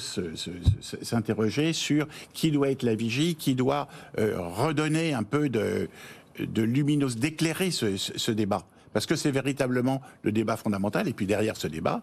s'interroger 1.02 1.74
sur 1.74 2.08
qui 2.34 2.50
doit 2.50 2.72
être 2.72 2.84
la 2.84 2.96
vigie, 2.96 3.36
qui 3.36 3.54
doit 3.54 3.88
euh, 4.18 4.36
redonner 4.40 5.14
un 5.14 5.24
peu 5.24 5.50
de, 5.50 5.88
de 6.40 6.62
luminosité, 6.64 7.30
d'éclairer 7.30 7.70
ce, 7.70 7.98
ce 7.98 8.32
débat. 8.32 8.64
Parce 8.92 9.06
que 9.06 9.16
c'est 9.16 9.32
véritablement 9.32 10.02
le 10.24 10.32
débat 10.32 10.58
fondamental. 10.58 11.08
Et 11.08 11.14
puis 11.14 11.26
derrière 11.26 11.58
ce 11.58 11.68
débat, 11.68 12.02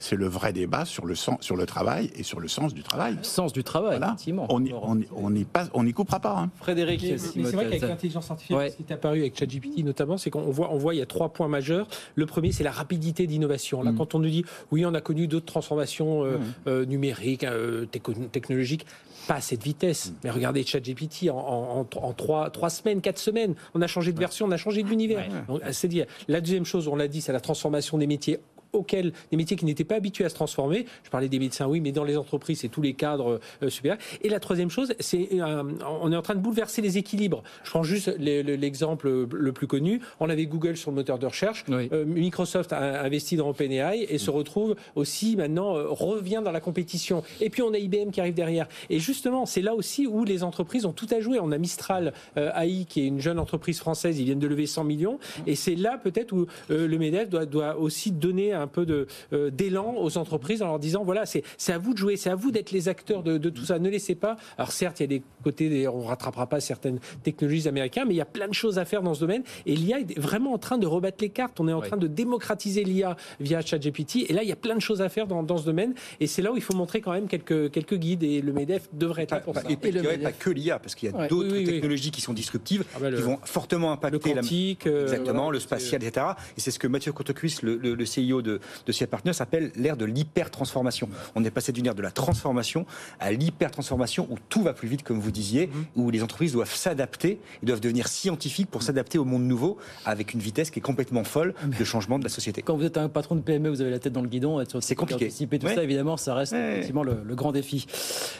c'est 0.00 0.16
le 0.16 0.26
vrai 0.26 0.52
débat 0.52 0.86
sur 0.86 1.04
le, 1.04 1.14
sens, 1.14 1.36
sur 1.40 1.56
le 1.56 1.66
travail 1.66 2.10
et 2.16 2.22
sur 2.22 2.40
le 2.40 2.48
sens 2.48 2.72
du 2.72 2.82
travail. 2.82 3.16
Le 3.16 3.22
sens 3.22 3.52
du 3.52 3.62
travail, 3.62 3.98
voilà. 3.98 4.08
effectivement. 4.08 4.46
On 4.48 4.58
n'y 4.58 4.72
on, 4.72 4.98
on 5.14 5.34
y 5.34 5.44
pas, 5.44 5.68
on 5.74 5.86
y 5.86 5.92
coupera 5.92 6.18
pas. 6.20 6.38
Hein. 6.38 6.50
Frédéric, 6.56 7.02
mais, 7.02 7.10
mais 7.10 7.18
c'est 7.18 7.52
vrai 7.52 7.64
qu'avec 7.64 7.82
l'intelligence 7.82 8.30
artificielle, 8.30 8.58
ouais. 8.58 8.70
ce 8.70 8.76
qui 8.76 8.84
est 8.88 8.92
apparu 8.92 9.20
avec 9.20 9.38
ChatGPT 9.38 9.84
notamment, 9.84 10.16
c'est 10.16 10.30
qu'on 10.30 10.50
voit, 10.50 10.72
on 10.72 10.78
voit, 10.78 10.94
il 10.94 10.98
y 10.98 11.02
a 11.02 11.06
trois 11.06 11.28
points 11.28 11.48
majeurs. 11.48 11.86
Le 12.14 12.24
premier, 12.24 12.50
c'est 12.50 12.64
la 12.64 12.70
rapidité 12.70 13.26
d'innovation. 13.26 13.82
Là, 13.82 13.92
mm. 13.92 13.96
quand 13.98 14.14
on 14.14 14.20
nous 14.20 14.30
dit, 14.30 14.44
oui, 14.72 14.86
on 14.86 14.94
a 14.94 15.02
connu 15.02 15.28
d'autres 15.28 15.46
transformations 15.46 16.24
euh, 16.24 16.38
mm. 16.38 16.42
euh, 16.66 16.84
numériques, 16.86 17.44
euh, 17.44 17.84
technologiques, 17.84 18.86
pas 19.28 19.34
à 19.34 19.40
cette 19.42 19.62
vitesse. 19.62 20.10
Mm. 20.10 20.14
Mais 20.24 20.30
regardez 20.30 20.64
ChatGPT, 20.64 21.28
en, 21.28 21.36
en, 21.36 21.86
en, 22.02 22.12
trois, 22.14 22.48
trois 22.48 22.70
semaines, 22.70 23.02
quatre 23.02 23.18
semaines, 23.18 23.54
on 23.74 23.82
a 23.82 23.86
changé 23.86 24.14
de 24.14 24.18
version, 24.18 24.46
on 24.46 24.50
a 24.50 24.56
changé 24.56 24.82
d'univers. 24.82 25.28
Ouais. 25.48 25.60
C'est 25.72 25.88
dire. 25.88 26.06
La 26.26 26.40
deuxième 26.40 26.64
chose, 26.64 26.88
on 26.88 26.96
l'a 26.96 27.06
dit, 27.06 27.20
c'est 27.20 27.34
la 27.34 27.40
transformation 27.40 27.98
des 27.98 28.06
métiers 28.06 28.40
auxquels 28.72 29.12
des 29.30 29.36
métiers 29.36 29.56
qui 29.56 29.64
n'étaient 29.64 29.84
pas 29.84 29.96
habitués 29.96 30.24
à 30.24 30.28
se 30.28 30.34
transformer. 30.34 30.86
Je 31.04 31.10
parlais 31.10 31.28
des 31.28 31.38
médecins, 31.38 31.66
oui, 31.66 31.80
mais 31.80 31.92
dans 31.92 32.04
les 32.04 32.16
entreprises, 32.16 32.60
c'est 32.60 32.68
tous 32.68 32.82
les 32.82 32.94
cadres 32.94 33.40
euh, 33.62 33.70
supérieurs. 33.70 33.98
Et 34.22 34.28
la 34.28 34.40
troisième 34.40 34.70
chose, 34.70 34.94
c'est 35.00 35.28
euh, 35.32 35.62
on 36.02 36.12
est 36.12 36.16
en 36.16 36.22
train 36.22 36.34
de 36.34 36.40
bouleverser 36.40 36.82
les 36.82 36.98
équilibres. 36.98 37.42
Je 37.64 37.70
prends 37.70 37.82
juste 37.82 38.14
l'exemple 38.18 39.26
le, 39.30 39.52
plus 39.52 39.66
connu. 39.66 40.00
On 40.20 40.30
avait 40.30 40.46
Google 40.46 40.76
sur 40.76 40.90
le 40.90 40.96
moteur 40.96 41.18
de 41.18 41.26
recherche. 41.26 41.64
Oui. 41.68 41.88
Euh, 41.92 42.04
Microsoft 42.04 42.72
a 42.72 43.02
investi 43.02 43.36
dans 43.36 43.48
OpenAI 43.48 44.06
et 44.08 44.14
mmh. 44.14 44.18
se 44.18 44.30
retrouve 44.30 44.76
aussi 44.94 45.36
maintenant 45.36 45.76
euh, 45.76 45.86
revient 45.88 46.42
dans 46.44 46.52
la 46.52 46.60
compétition. 46.60 47.22
Et 47.40 47.50
puis 47.50 47.62
on 47.62 47.72
a 47.72 47.78
IBM 47.78 48.10
qui 48.10 48.20
arrive 48.20 48.34
derrière. 48.34 48.66
Et 48.88 48.98
justement, 48.98 49.46
c'est 49.46 49.62
là 49.62 49.74
aussi 49.74 50.06
où 50.06 50.24
les 50.24 50.42
entreprises 50.42 50.84
ont 50.84 50.92
tout 50.92 51.08
à 51.10 51.20
jouer. 51.20 51.38
On 51.40 51.52
a 51.52 51.58
Mistral 51.58 52.12
AI 52.36 52.86
qui 52.88 53.02
est 53.02 53.06
une 53.06 53.20
jeune 53.20 53.38
entreprise 53.38 53.78
française. 53.78 54.18
Ils 54.18 54.24
viennent 54.24 54.38
de 54.38 54.46
lever 54.46 54.66
100 54.66 54.84
millions. 54.84 55.18
Et 55.46 55.54
c'est 55.54 55.74
là 55.74 55.98
peut-être 56.02 56.32
où 56.32 56.46
le 56.68 56.96
Medef 56.96 57.28
doit, 57.28 57.46
doit 57.46 57.76
aussi 57.76 58.10
donner 58.10 58.52
un 58.52 58.59
peu 58.66 58.86
de, 58.86 59.06
euh, 59.32 59.50
d'élan 59.50 59.94
aux 59.98 60.18
entreprises 60.18 60.62
en 60.62 60.66
leur 60.66 60.78
disant 60.78 61.04
voilà, 61.04 61.26
c'est, 61.26 61.42
c'est 61.56 61.72
à 61.72 61.78
vous 61.78 61.92
de 61.92 61.98
jouer, 61.98 62.16
c'est 62.16 62.30
à 62.30 62.34
vous 62.34 62.50
d'être 62.50 62.70
les 62.70 62.88
acteurs 62.88 63.22
de, 63.22 63.38
de, 63.38 63.50
tout 63.50 63.64
ça. 63.64 63.78
Ne 63.78 63.88
laissez 63.88 64.14
pas. 64.14 64.36
Alors 64.58 64.72
certes, 64.72 65.00
il 65.00 65.02
y 65.02 65.04
a 65.04 65.08
des 65.08 65.22
côtés, 65.42 65.88
on 65.88 66.02
rattrapera 66.02 66.46
pas 66.46 66.60
certaines 66.60 67.00
technologies 67.22 67.68
américaines, 67.68 68.04
mais 68.06 68.14
il 68.14 68.18
y 68.18 68.22
a 68.22 68.26
plein 68.26 68.48
de 68.48 68.54
choses 68.54 68.78
à 68.78 68.84
faire 68.84 69.02
dans 69.02 69.14
ce 69.14 69.20
domaine. 69.20 69.42
Et 69.66 69.74
l'IA 69.74 70.00
est 70.00 70.18
vraiment 70.18 70.52
en 70.52 70.58
train 70.58 70.78
de 70.78 70.86
rebattre 70.86 71.18
les 71.20 71.30
cartes. 71.30 71.60
On 71.60 71.68
est 71.68 71.72
en 71.72 71.80
oui. 71.80 71.88
train 71.88 71.96
de 71.96 72.06
démocratiser 72.06 72.84
l'IA 72.84 73.16
via 73.40 73.60
ChatGPT. 73.60 74.30
Et 74.30 74.32
là, 74.32 74.42
il 74.42 74.48
y 74.48 74.52
a 74.52 74.56
plein 74.56 74.74
de 74.74 74.80
choses 74.80 75.02
à 75.02 75.08
faire 75.08 75.26
dans, 75.26 75.42
dans 75.42 75.56
ce 75.56 75.64
domaine. 75.64 75.94
Et 76.20 76.26
c'est 76.26 76.42
là 76.42 76.52
où 76.52 76.56
il 76.56 76.62
faut 76.62 76.74
montrer 76.74 77.00
quand 77.00 77.12
même 77.12 77.28
quelques, 77.28 77.70
quelques 77.70 77.96
guides. 77.96 78.22
Et 78.22 78.40
le 78.40 78.52
MEDEF 78.52 78.88
devrait 78.92 79.22
être 79.22 79.32
là 79.32 79.40
pour 79.40 79.54
bah, 79.54 79.62
ça. 79.62 79.70
Et, 79.70 79.74
et, 79.74 79.88
et 79.88 80.18
pas 80.18 80.32
que 80.32 80.50
l'IA, 80.50 80.78
parce 80.78 80.94
qu'il 80.94 81.10
y 81.10 81.12
a 81.12 81.16
ouais. 81.16 81.28
d'autres 81.28 81.52
oui, 81.52 81.58
oui, 81.58 81.64
technologies 81.64 82.10
qui 82.10 82.20
sont 82.20 82.32
disruptives, 82.32 82.84
ah 82.94 82.98
bah 83.00 83.10
le, 83.10 83.16
qui 83.16 83.22
vont 83.22 83.38
fortement 83.44 83.92
impacter 83.92 84.34
le 84.34 84.40
quantique, 84.40 84.84
la... 84.84 85.02
exactement, 85.02 85.30
euh, 85.30 85.42
voilà, 85.44 85.52
le 85.52 85.60
spatial, 85.60 86.02
etc. 86.02 86.26
Et 86.56 86.60
c'est 86.60 86.70
ce 86.70 86.78
que 86.78 86.86
Mathieu 86.86 87.12
Cotecuis, 87.12 87.56
le, 87.62 87.76
le, 87.76 87.94
le, 87.94 88.04
CEO 88.04 88.42
de, 88.42 88.49
de 88.86 88.92
Cia 88.92 89.06
Partners, 89.06 89.32
s'appelle 89.32 89.70
l'ère 89.76 89.96
de 89.96 90.04
l'hyper-transformation. 90.04 91.08
On 91.34 91.44
est 91.44 91.50
passé 91.50 91.72
d'une 91.72 91.86
ère 91.86 91.94
de 91.94 92.02
la 92.02 92.10
transformation 92.10 92.86
à 93.18 93.32
l'hyper-transformation 93.32 94.26
où 94.30 94.36
tout 94.48 94.62
va 94.62 94.72
plus 94.72 94.88
vite, 94.88 95.02
comme 95.02 95.20
vous 95.20 95.30
disiez, 95.30 95.66
mmh. 95.66 96.00
où 96.00 96.10
les 96.10 96.22
entreprises 96.22 96.52
doivent 96.52 96.74
s'adapter, 96.74 97.38
ils 97.62 97.66
doivent 97.66 97.80
devenir 97.80 98.08
scientifiques 98.08 98.70
pour 98.70 98.82
s'adapter 98.82 99.18
au 99.18 99.24
monde 99.24 99.44
nouveau 99.44 99.78
avec 100.04 100.34
une 100.34 100.40
vitesse 100.40 100.70
qui 100.70 100.78
est 100.78 100.82
complètement 100.82 101.24
folle 101.24 101.54
de 101.64 101.84
changement 101.84 102.18
de 102.18 102.24
la 102.24 102.30
société. 102.30 102.62
Quand 102.62 102.76
vous 102.76 102.84
êtes 102.84 102.98
un 102.98 103.08
patron 103.08 103.36
de 103.36 103.40
PME, 103.40 103.68
vous 103.68 103.80
avez 103.80 103.90
la 103.90 103.98
tête 103.98 104.12
dans 104.12 104.22
le 104.22 104.28
guidon, 104.28 104.62
c'est 104.80 104.94
compliqué. 104.94 105.26
Anticiper 105.26 105.58
tout 105.58 105.66
ouais. 105.66 105.74
ça, 105.74 105.82
évidemment, 105.82 106.16
ça 106.16 106.34
reste 106.34 106.52
ouais. 106.52 106.72
effectivement 106.72 107.02
le, 107.02 107.18
le, 107.24 107.34
grand 107.34 107.52
défi. 107.52 107.86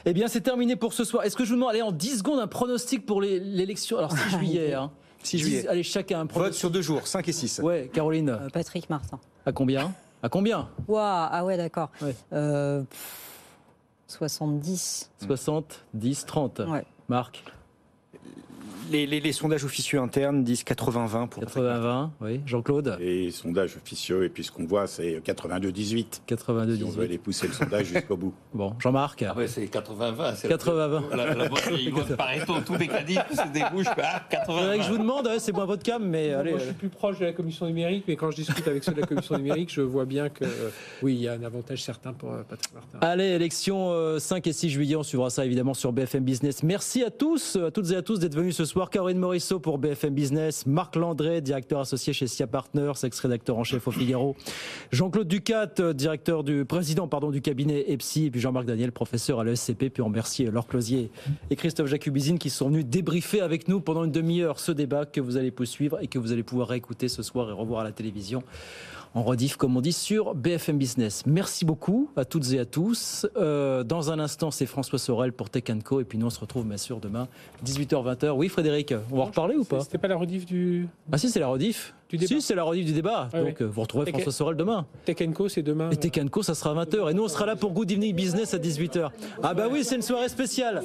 Eh 0.04 0.12
bien, 0.12 0.28
c'est 0.28 0.40
terminé 0.40 0.76
pour 0.76 0.92
ce 0.92 1.04
soir. 1.04 1.24
Est-ce 1.24 1.36
que 1.36 1.44
je 1.44 1.50
vous 1.50 1.56
demande, 1.56 1.70
allez, 1.70 1.82
en 1.82 1.92
10 1.92 2.18
secondes, 2.18 2.40
un 2.40 2.46
pronostic 2.46 3.04
pour 3.06 3.20
l'élection 3.20 3.98
Alors, 3.98 4.12
6 4.12 4.30
juillet, 4.38 4.74
hein. 4.74 4.90
6 5.22 5.38
juillet. 5.38 5.68
Allez, 5.68 5.82
chacun 5.82 6.20
un 6.20 6.26
pronostic. 6.26 6.52
Vote 6.52 6.58
sur 6.58 6.70
deux 6.70 6.82
jours, 6.82 7.06
5 7.06 7.28
et 7.28 7.32
6. 7.32 7.60
Ouais, 7.62 7.90
Caroline. 7.92 8.30
Euh, 8.30 8.48
Patrick 8.52 8.88
Martin. 8.90 9.18
À 9.46 9.52
combien? 9.52 9.92
À 10.22 10.28
combien? 10.28 10.68
Wow, 10.88 10.98
Ah 10.98 11.44
ouais, 11.44 11.56
d'accord. 11.56 11.90
Ouais. 12.02 12.14
Euh, 12.32 12.82
70. 14.06 15.10
70, 15.26 16.26
30. 16.26 16.60
Ouais. 16.68 16.84
Marc? 17.08 17.42
Les, 18.90 19.06
les, 19.06 19.20
les, 19.20 19.32
sondages 19.32 19.64
officieux 19.64 20.00
internes 20.00 20.44
disent 20.44 20.64
80-20 20.64 21.28
pour 21.28 21.42
80-20, 21.42 22.10
oui. 22.20 22.40
Jean-Claude 22.46 22.96
Les 23.00 23.30
sondages 23.30 23.76
officieux, 23.76 24.24
et 24.24 24.28
puis 24.28 24.44
ce 24.44 24.50
qu'on 24.50 24.66
voit, 24.66 24.86
c'est 24.86 25.20
82-18. 25.20 26.22
82-18. 26.28 26.76
Si 26.76 26.84
on 26.84 26.90
veut 26.90 27.04
aller 27.04 27.18
pousser 27.18 27.46
le 27.46 27.52
sondage 27.52 27.86
jusqu'au 27.86 28.16
bout. 28.16 28.34
Bon, 28.52 28.74
Jean-Marc 28.80 29.22
ah 29.22 29.36
ouais, 29.36 29.46
C'est 29.46 29.64
80-20. 29.64 30.46
80-20. 30.48 31.16
La, 31.16 31.34
la 31.34 31.48
bonne 31.48 32.16
Pareto, 32.16 32.54
tous 32.66 32.76
les 32.76 32.88
caddies 32.88 33.14
se 33.14 33.52
débouchent. 33.52 33.86
Ah, 34.02 34.26
80 34.28 34.78
que 34.78 34.82
je 34.82 34.90
vous 34.90 34.98
demande, 34.98 35.28
c'est 35.38 35.52
moins 35.52 35.66
votre 35.66 35.82
cam, 35.82 36.04
mais 36.04 36.30
Moi, 36.30 36.38
allez. 36.40 36.54
je 36.58 36.64
suis 36.64 36.72
plus 36.72 36.88
proche 36.88 37.18
de 37.20 37.26
la 37.26 37.32
commission 37.32 37.66
numérique, 37.66 38.04
mais 38.08 38.16
quand 38.16 38.30
je 38.30 38.36
discute 38.36 38.66
avec 38.66 38.82
ceux 38.82 38.92
de 38.92 39.00
la 39.00 39.06
commission 39.06 39.36
numérique, 39.36 39.72
je 39.72 39.82
vois 39.82 40.04
bien 40.04 40.28
que, 40.28 40.44
euh, 40.44 40.70
oui, 41.02 41.14
il 41.14 41.20
y 41.20 41.28
a 41.28 41.32
un 41.32 41.42
avantage 41.44 41.82
certain 41.82 42.12
pour 42.12 42.32
euh, 42.32 42.42
Patrick 42.48 42.74
Martin. 42.74 42.98
Allez, 43.00 43.26
élection 43.26 43.92
euh, 43.92 44.18
5 44.18 44.46
et 44.46 44.52
6 44.52 44.70
juillet, 44.70 44.96
on 44.96 45.02
suivra 45.02 45.30
ça 45.30 45.46
évidemment 45.46 45.74
sur 45.74 45.92
BFM 45.92 46.24
Business. 46.24 46.62
Merci 46.62 47.04
à 47.04 47.10
tous, 47.10 47.56
à 47.56 47.70
toutes 47.70 47.90
et 47.92 47.96
à 47.96 48.02
tous 48.02 48.18
d'être 48.18 48.34
venus 48.34 48.56
ce 48.56 48.64
soir. 48.64 48.79
Soir. 48.80 48.88
Caroline 48.88 49.18
Morisseau 49.18 49.60
pour 49.60 49.76
BFM 49.76 50.14
Business. 50.14 50.64
Marc 50.64 50.96
Landré, 50.96 51.42
directeur 51.42 51.80
associé 51.80 52.14
chez 52.14 52.26
SIA 52.26 52.46
Partners, 52.46 52.92
ex-rédacteur 53.02 53.58
en 53.58 53.64
chef 53.64 53.86
au 53.86 53.90
Figaro. 53.90 54.36
Jean-Claude 54.90 55.28
Ducat, 55.28 55.66
directeur 55.92 56.44
du 56.44 56.64
président 56.64 57.06
pardon, 57.06 57.30
du 57.30 57.42
cabinet 57.42 57.84
EPSI. 57.92 58.26
Et 58.26 58.30
puis 58.30 58.40
Jean-Marc 58.40 58.64
Daniel, 58.64 58.90
professeur 58.90 59.38
à 59.38 59.44
l'ESCP. 59.44 59.90
Puis 59.90 60.02
on 60.02 60.06
remercie 60.06 60.44
Laure 60.44 60.66
Closier 60.66 61.10
et 61.50 61.56
Christophe 61.56 61.88
Jacubizine 61.88 62.38
qui 62.38 62.48
sont 62.48 62.68
venus 62.68 62.86
débriefer 62.86 63.42
avec 63.42 63.68
nous 63.68 63.82
pendant 63.82 64.04
une 64.04 64.12
demi-heure 64.12 64.58
ce 64.58 64.72
débat 64.72 65.04
que 65.04 65.20
vous 65.20 65.36
allez 65.36 65.50
poursuivre 65.50 65.98
et 66.00 66.06
que 66.06 66.18
vous 66.18 66.32
allez 66.32 66.42
pouvoir 66.42 66.68
réécouter 66.68 67.08
ce 67.08 67.22
soir 67.22 67.50
et 67.50 67.52
revoir 67.52 67.82
à 67.82 67.84
la 67.84 67.92
télévision 67.92 68.42
en 69.14 69.22
rediff, 69.22 69.56
comme 69.56 69.76
on 69.76 69.80
dit, 69.80 69.92
sur 69.92 70.34
BFM 70.34 70.78
Business. 70.78 71.24
Merci 71.26 71.64
beaucoup 71.64 72.10
à 72.16 72.24
toutes 72.24 72.52
et 72.52 72.58
à 72.58 72.64
tous. 72.64 73.26
Euh, 73.36 73.82
dans 73.82 74.10
un 74.10 74.18
instant, 74.18 74.50
c'est 74.50 74.66
François 74.66 74.98
Sorel 74.98 75.32
pour 75.32 75.50
Tech 75.50 75.64
Co. 75.84 76.00
Et 76.00 76.04
puis 76.04 76.18
nous, 76.18 76.26
on 76.26 76.30
se 76.30 76.40
retrouve 76.40 76.66
bien 76.66 76.76
sûr 76.76 77.00
demain, 77.00 77.28
18h-20h. 77.64 78.30
Oui, 78.30 78.48
Frédéric, 78.48 78.94
on 79.10 79.16
va 79.16 79.22
en 79.22 79.26
reparler 79.26 79.56
ou 79.56 79.64
pas? 79.64 79.80
C'était 79.80 79.98
pas 79.98 80.08
la 80.08 80.16
rediff 80.16 80.46
du. 80.46 80.88
Ah 81.10 81.18
si, 81.18 81.28
c'est 81.28 81.40
la 81.40 81.48
rediff. 81.48 81.94
Du 82.10 82.16
débat. 82.18 82.26
Si, 82.28 82.42
c'est 82.42 82.54
la 82.56 82.64
rediff 82.64 82.84
du 82.84 82.92
débat. 82.92 83.28
Ah 83.32 83.38
Donc 83.38 83.46
oui. 83.46 83.54
euh, 83.64 83.68
vous 83.72 83.80
retrouverez 83.82 84.06
Tech- 84.06 84.14
François 84.16 84.32
Sorel 84.32 84.56
demain. 84.56 84.84
Tech 85.04 85.16
Co, 85.32 85.48
c'est 85.48 85.62
demain. 85.62 85.90
Et 85.90 85.96
Tech 85.96 86.12
Co, 86.30 86.42
ça 86.42 86.54
sera 86.54 86.70
à 86.72 86.84
20h. 86.84 87.08
Et 87.10 87.14
nous, 87.14 87.22
on 87.22 87.28
sera 87.28 87.46
là 87.46 87.54
pour 87.56 87.70
Good 87.70 87.90
Evening 87.92 88.14
Business 88.14 88.52
à 88.52 88.58
18h. 88.58 89.10
Ah 89.42 89.54
bah 89.54 89.68
oui, 89.70 89.84
c'est 89.84 89.94
une 89.94 90.02
soirée 90.02 90.28
spéciale. 90.28 90.82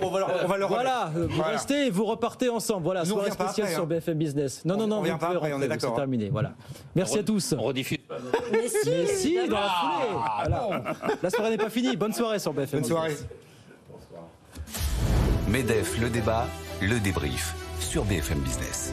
On 0.00 0.08
va 0.10 0.20
leur, 0.20 0.30
on 0.44 0.46
va 0.46 0.56
leur 0.56 0.68
Voilà, 0.68 1.10
euh, 1.16 1.26
vous 1.28 1.34
Voilà. 1.36 1.52
restez 1.52 1.86
et 1.86 1.90
vous 1.90 2.04
repartez 2.04 2.48
ensemble. 2.48 2.84
Voilà, 2.84 3.02
Nous, 3.02 3.10
soirée 3.10 3.30
spéciale 3.32 3.66
après, 3.66 3.74
sur 3.74 3.82
hein. 3.82 3.86
BFM 3.86 4.18
Business. 4.18 4.64
Non, 4.64 4.76
non, 4.76 4.84
On- 4.84 4.86
non, 4.86 4.96
on 4.98 5.02
vient 5.02 5.12
vous 5.14 5.18
pas 5.18 5.26
pouvez 5.26 5.36
après, 5.38 5.48
on 5.50 5.52
rentrer, 5.54 5.66
est 5.66 5.68
d'accord, 5.68 5.90
C'est 5.90 5.94
hein. 5.94 5.96
terminé. 5.96 6.28
Voilà. 6.30 6.52
Merci 6.94 7.18
à 7.18 7.22
tous. 7.24 7.54
On 7.58 7.62
rediffuse. 7.62 7.98
Mais 8.52 8.68
si, 8.68 8.88
Mais 8.88 9.06
si, 9.06 9.34
dans 9.48 9.56
la 9.56 9.68
foulée. 9.68 10.18
Voilà. 10.48 10.82
La 11.22 11.30
soirée 11.30 11.50
n'est 11.50 11.56
pas 11.58 11.70
finie. 11.70 11.96
Bonne 11.96 12.12
soirée 12.12 12.38
sur 12.38 12.52
BFM. 12.52 12.80
Bonne 12.80 12.88
soirée. 12.88 13.16
MEDEF, 15.48 15.98
le 16.00 16.08
débat, 16.08 16.46
le 16.82 16.98
débrief 17.00 17.54
sur 17.80 18.04
BFM 18.04 18.38
Business. 18.40 18.92